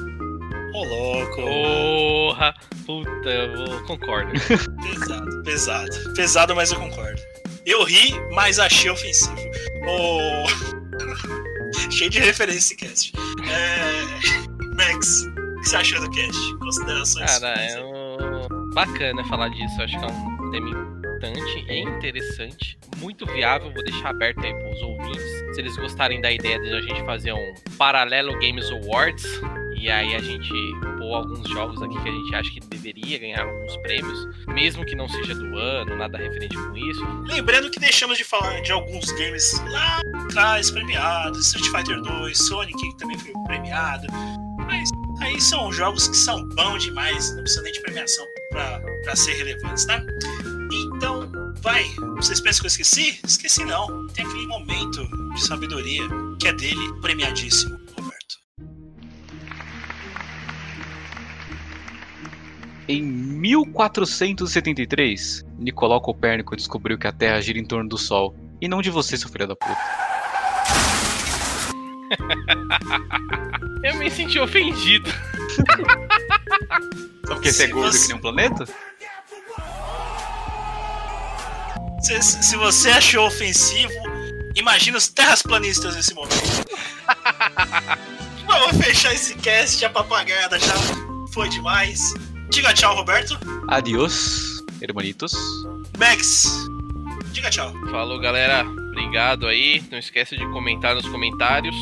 Ô, 0.74 0.84
louco. 0.84 1.36
Porra! 1.42 2.54
Puta, 2.84 3.28
eu 3.30 3.56
vou- 3.66 3.82
concordo. 3.84 4.30
Pesado, 4.82 5.42
pesado. 5.42 6.14
Pesado, 6.14 6.54
mas 6.54 6.70
eu 6.70 6.78
concordo. 6.78 7.20
Eu 7.64 7.82
ri, 7.84 8.12
mas 8.32 8.58
achei 8.58 8.90
ofensivo. 8.90 9.34
Ô. 9.88 10.46
Cheio 11.90 12.10
de 12.10 12.18
referência 12.20 12.58
esse 12.58 12.76
cast. 12.76 13.12
É... 13.48 14.55
Max, 14.76 15.22
o 15.22 15.60
que 15.60 15.68
você 15.68 15.76
achou 15.76 16.00
do 16.00 16.10
cast? 16.10 16.56
Considerações 16.58 17.38
Cara, 17.38 17.54
é 17.60 17.82
um... 17.82 18.70
bacana 18.74 19.24
falar 19.24 19.48
disso. 19.48 19.82
Acho 19.82 19.98
que 19.98 20.04
é 20.04 20.08
um 20.08 20.50
tema 20.50 20.68
importante 20.68 21.64
e 21.68 21.80
interessante. 21.80 22.78
Muito 22.98 23.26
viável. 23.26 23.72
Vou 23.72 23.82
deixar 23.82 24.10
aberto 24.10 24.44
aí 24.44 24.52
pros 24.54 24.82
ouvintes. 24.82 25.54
Se 25.54 25.60
eles 25.60 25.76
gostarem 25.76 26.20
da 26.20 26.30
ideia 26.30 26.58
de 26.60 26.72
a 26.72 26.80
gente 26.80 27.04
fazer 27.04 27.32
um 27.32 27.54
paralelo 27.78 28.32
Games 28.38 28.70
Awards. 28.70 29.24
E 29.78 29.90
aí 29.90 30.14
a 30.14 30.18
gente 30.18 30.52
pôr 30.98 31.14
alguns 31.14 31.48
jogos 31.50 31.80
aqui 31.82 32.00
que 32.02 32.08
a 32.08 32.12
gente 32.12 32.34
acha 32.34 32.50
que 32.50 32.60
deveria 32.60 33.18
ganhar 33.18 33.46
alguns 33.46 33.76
prêmios. 33.78 34.26
Mesmo 34.48 34.84
que 34.84 34.94
não 34.94 35.08
seja 35.08 35.34
do 35.34 35.56
ano, 35.56 35.96
nada 35.96 36.18
referente 36.18 36.56
com 36.56 36.76
isso. 36.76 37.00
Lembrando 37.26 37.70
que 37.70 37.78
deixamos 37.78 38.18
de 38.18 38.24
falar 38.24 38.60
de 38.60 38.72
alguns 38.72 39.10
games 39.12 39.58
lá 39.70 40.00
atrás 40.24 40.70
premiados, 40.70 41.46
Street 41.46 41.66
Fighter 41.70 42.00
2, 42.00 42.38
Sonic 42.38 42.76
que 42.78 42.96
também 42.96 43.18
foi 43.18 43.32
premiado. 43.44 44.06
Aí 45.26 45.40
são 45.40 45.72
jogos 45.72 46.06
que 46.06 46.16
são 46.16 46.46
bons 46.50 46.84
demais, 46.84 47.34
não 47.34 47.42
precisa 47.42 47.62
nem 47.62 47.72
de 47.72 47.80
premiação 47.80 48.24
pra 48.52 49.16
ser 49.16 49.32
relevantes, 49.32 49.84
né? 49.86 50.00
Então, 50.72 51.28
vai. 51.60 51.82
Vocês 52.14 52.40
pensam 52.40 52.60
que 52.60 52.66
eu 52.66 52.68
esqueci? 52.68 53.18
Esqueci 53.24 53.64
não. 53.64 54.06
Tem 54.06 54.24
aquele 54.24 54.46
momento 54.46 55.04
de 55.34 55.42
sabedoria 55.42 56.04
que 56.38 56.46
é 56.46 56.52
dele, 56.52 56.92
premiadíssimo, 57.02 57.76
Roberto. 57.98 58.36
Em 62.86 63.02
1473, 63.02 65.44
Nicolau 65.58 66.00
Copérnico 66.00 66.54
descobriu 66.54 66.96
que 66.96 67.08
a 67.08 67.12
Terra 67.12 67.40
gira 67.40 67.58
em 67.58 67.64
torno 67.64 67.88
do 67.88 67.98
Sol. 67.98 68.32
E 68.60 68.68
não 68.68 68.80
de 68.80 68.90
você, 68.90 69.16
seu 69.16 69.28
filho 69.28 69.48
da 69.48 69.56
puta. 69.56 69.76
Eu 73.82 73.94
me 73.96 74.10
senti 74.10 74.38
ofendido. 74.38 75.10
Só 77.26 77.34
porque 77.34 77.52
você 77.52 77.64
é 77.64 77.66
gordo 77.68 77.92
você- 77.92 78.02
que 78.02 78.08
nem 78.08 78.16
um 78.16 78.20
planeta? 78.20 78.64
Se, 82.00 82.20
se 82.22 82.56
você 82.56 82.90
achou 82.90 83.26
ofensivo, 83.26 83.92
imagina 84.54 84.96
os 84.98 85.08
terrasplanistas 85.08 85.96
nesse 85.96 86.14
momento. 86.14 86.36
Vamos 88.46 88.84
fechar 88.84 89.12
esse 89.12 89.34
cast, 89.36 89.84
a 89.84 89.90
papagaiada 89.90 90.58
já 90.58 90.74
foi 91.32 91.48
demais. 91.48 92.14
Diga 92.50 92.72
tchau, 92.72 92.94
Roberto. 92.94 93.36
Adiós, 93.68 94.62
hermanitos. 94.80 95.34
Max, 95.98 96.48
diga 97.36 97.50
tchau. 97.50 97.72
Falou, 97.90 98.18
galera. 98.18 98.64
Obrigado 98.64 99.46
aí. 99.46 99.82
Não 99.90 99.98
esquece 99.98 100.36
de 100.36 100.46
comentar 100.46 100.94
nos 100.94 101.06
comentários. 101.06 101.76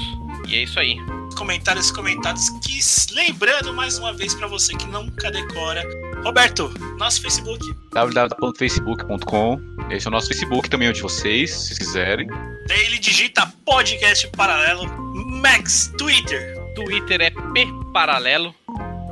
E 0.48 0.56
é 0.56 0.62
isso 0.64 0.78
aí. 0.80 0.96
comentários 1.36 1.90
comentados. 1.92 2.48
Que, 2.60 2.80
lembrando 3.14 3.72
mais 3.72 3.98
uma 3.98 4.12
vez 4.12 4.34
pra 4.34 4.48
você 4.48 4.74
que 4.76 4.86
nunca 4.86 5.30
decora. 5.30 5.82
Roberto, 6.24 6.72
nosso 6.98 7.22
Facebook. 7.22 7.64
www.facebook.com. 7.92 9.60
Esse 9.90 10.06
é 10.06 10.08
o 10.08 10.12
nosso 10.12 10.28
Facebook, 10.28 10.68
também 10.68 10.88
é 10.88 10.90
o 10.90 10.94
de 10.94 11.02
vocês, 11.02 11.52
se 11.52 11.78
quiserem. 11.78 12.26
Daí 12.66 12.86
ele 12.86 12.98
digita 12.98 13.52
podcast 13.64 14.26
paralelo. 14.28 14.86
Max, 15.40 15.92
Twitter. 15.96 16.56
Twitter 16.74 17.20
é 17.20 17.30
P 17.30 17.66
paralelo, 17.92 18.52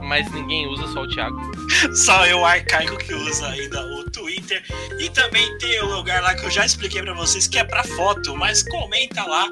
mas 0.03 0.29
ninguém 0.33 0.67
usa, 0.67 0.89
só 0.89 1.03
o 1.03 1.09
Thiago. 1.09 1.52
Só 1.95 2.27
eu, 2.27 2.45
arcaico, 2.45 2.97
que 2.97 3.15
usa 3.15 3.49
ainda 3.49 3.85
o 3.87 4.11
Twitter. 4.11 4.63
E 4.99 5.11
também 5.11 5.59
tem 5.59 5.81
o 5.83 5.97
lugar 5.97 6.23
lá 6.23 6.35
que 6.35 6.45
eu 6.45 6.51
já 6.51 6.65
expliquei 6.65 7.03
pra 7.03 7.15
vocês, 7.15 7.47
que 7.47 7.59
é 7.59 7.65
pra 7.65 7.85
foto, 7.85 8.37
mas 8.37 8.63
comenta 8.63 9.25
lá. 9.25 9.49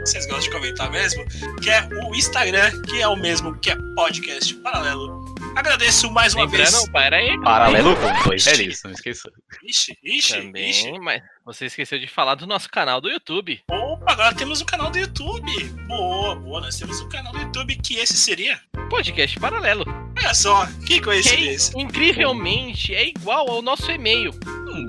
Vocês 0.00 0.24
gostam 0.26 0.40
de 0.44 0.50
comentar 0.50 0.90
mesmo? 0.90 1.24
Que 1.60 1.70
é 1.70 1.88
o 2.04 2.14
Instagram, 2.14 2.70
que 2.82 3.02
é 3.02 3.08
o 3.08 3.16
mesmo, 3.16 3.56
que 3.58 3.70
é 3.70 3.76
podcast 3.96 4.54
paralelo. 4.56 5.25
Agradeço 5.56 6.10
mais 6.10 6.34
uma 6.34 6.44
Lembrando, 6.44 6.70
vez. 6.70 6.88
pera 6.90 7.16
aí. 7.16 7.40
Paralelo 7.40 7.96
com 7.96 8.28
dois. 8.28 8.46
É 8.46 8.62
isso, 8.62 8.82
não 8.86 8.92
esqueça. 8.92 9.30
Ixi, 9.64 9.96
ixi, 10.04 10.36
Também, 10.42 10.68
ixi. 10.70 10.92
mas 11.00 11.22
você 11.46 11.64
esqueceu 11.66 11.98
de 11.98 12.06
falar 12.06 12.34
do 12.34 12.46
nosso 12.46 12.68
canal 12.68 13.00
do 13.00 13.08
YouTube. 13.08 13.60
Opa, 13.70 14.12
agora 14.12 14.34
temos 14.34 14.60
o 14.60 14.66
canal 14.66 14.90
do 14.90 14.98
YouTube. 14.98 15.64
Boa, 15.88 16.36
boa. 16.36 16.60
Nós 16.60 16.76
temos 16.76 17.00
o 17.00 17.08
canal 17.08 17.32
do 17.32 17.38
YouTube, 17.38 17.74
que 17.76 17.96
esse 17.96 18.18
seria. 18.18 18.60
Podcast 18.90 19.40
paralelo. 19.40 19.84
Olha 20.18 20.34
só, 20.34 20.66
que 20.86 20.96
Que 20.96 21.00
coincidência. 21.00 21.72
incrivelmente 21.80 22.94
é 22.94 23.08
igual 23.08 23.48
ao 23.50 23.62
nosso 23.62 23.90
e-mail. 23.90 24.32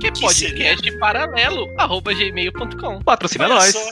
Que 0.02 0.08
é 0.08 0.12
que 0.12 0.20
podcast 0.20 1.00
paralelo, 1.00 1.66
arroba 1.80 2.14
gmail.com. 2.14 3.02
Patrocina 3.04 3.46
Olha 3.46 3.54
nós. 3.56 3.72
só, 3.74 3.90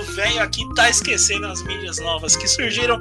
o 0.00 0.02
velho 0.14 0.40
aqui 0.40 0.62
tá 0.74 0.88
esquecendo 0.88 1.46
as 1.46 1.62
mídias 1.62 1.98
novas 1.98 2.34
que 2.36 2.48
surgiram. 2.48 2.98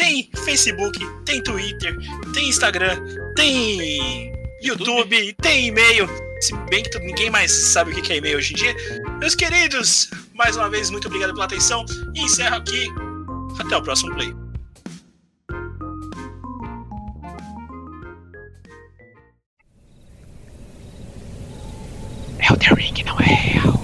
Tem 0.00 0.30
Facebook, 0.34 0.98
tem 1.26 1.42
Twitter, 1.42 1.94
tem 2.32 2.48
Instagram, 2.48 2.96
tem 3.36 4.32
YouTube, 4.62 5.34
tem 5.42 5.66
e-mail. 5.66 6.08
Se 6.40 6.56
bem 6.70 6.82
que 6.82 6.98
ninguém 7.00 7.28
mais 7.28 7.52
sabe 7.52 7.92
o 7.92 8.02
que 8.02 8.10
é 8.10 8.16
e-mail 8.16 8.38
hoje 8.38 8.54
em 8.54 8.56
dia. 8.56 8.74
Meus 9.18 9.34
queridos, 9.34 10.10
mais 10.32 10.56
uma 10.56 10.70
vez, 10.70 10.88
muito 10.88 11.06
obrigado 11.06 11.34
pela 11.34 11.44
atenção. 11.44 11.84
E 12.14 12.22
encerro 12.22 12.56
aqui. 12.56 12.88
Até 13.58 13.76
o 13.76 13.82
próximo 13.82 14.14
play. 14.14 14.34
The 22.58 22.74
Ring, 22.74 23.04
não 23.04 23.18
é 23.20 23.24
real. 23.24 23.79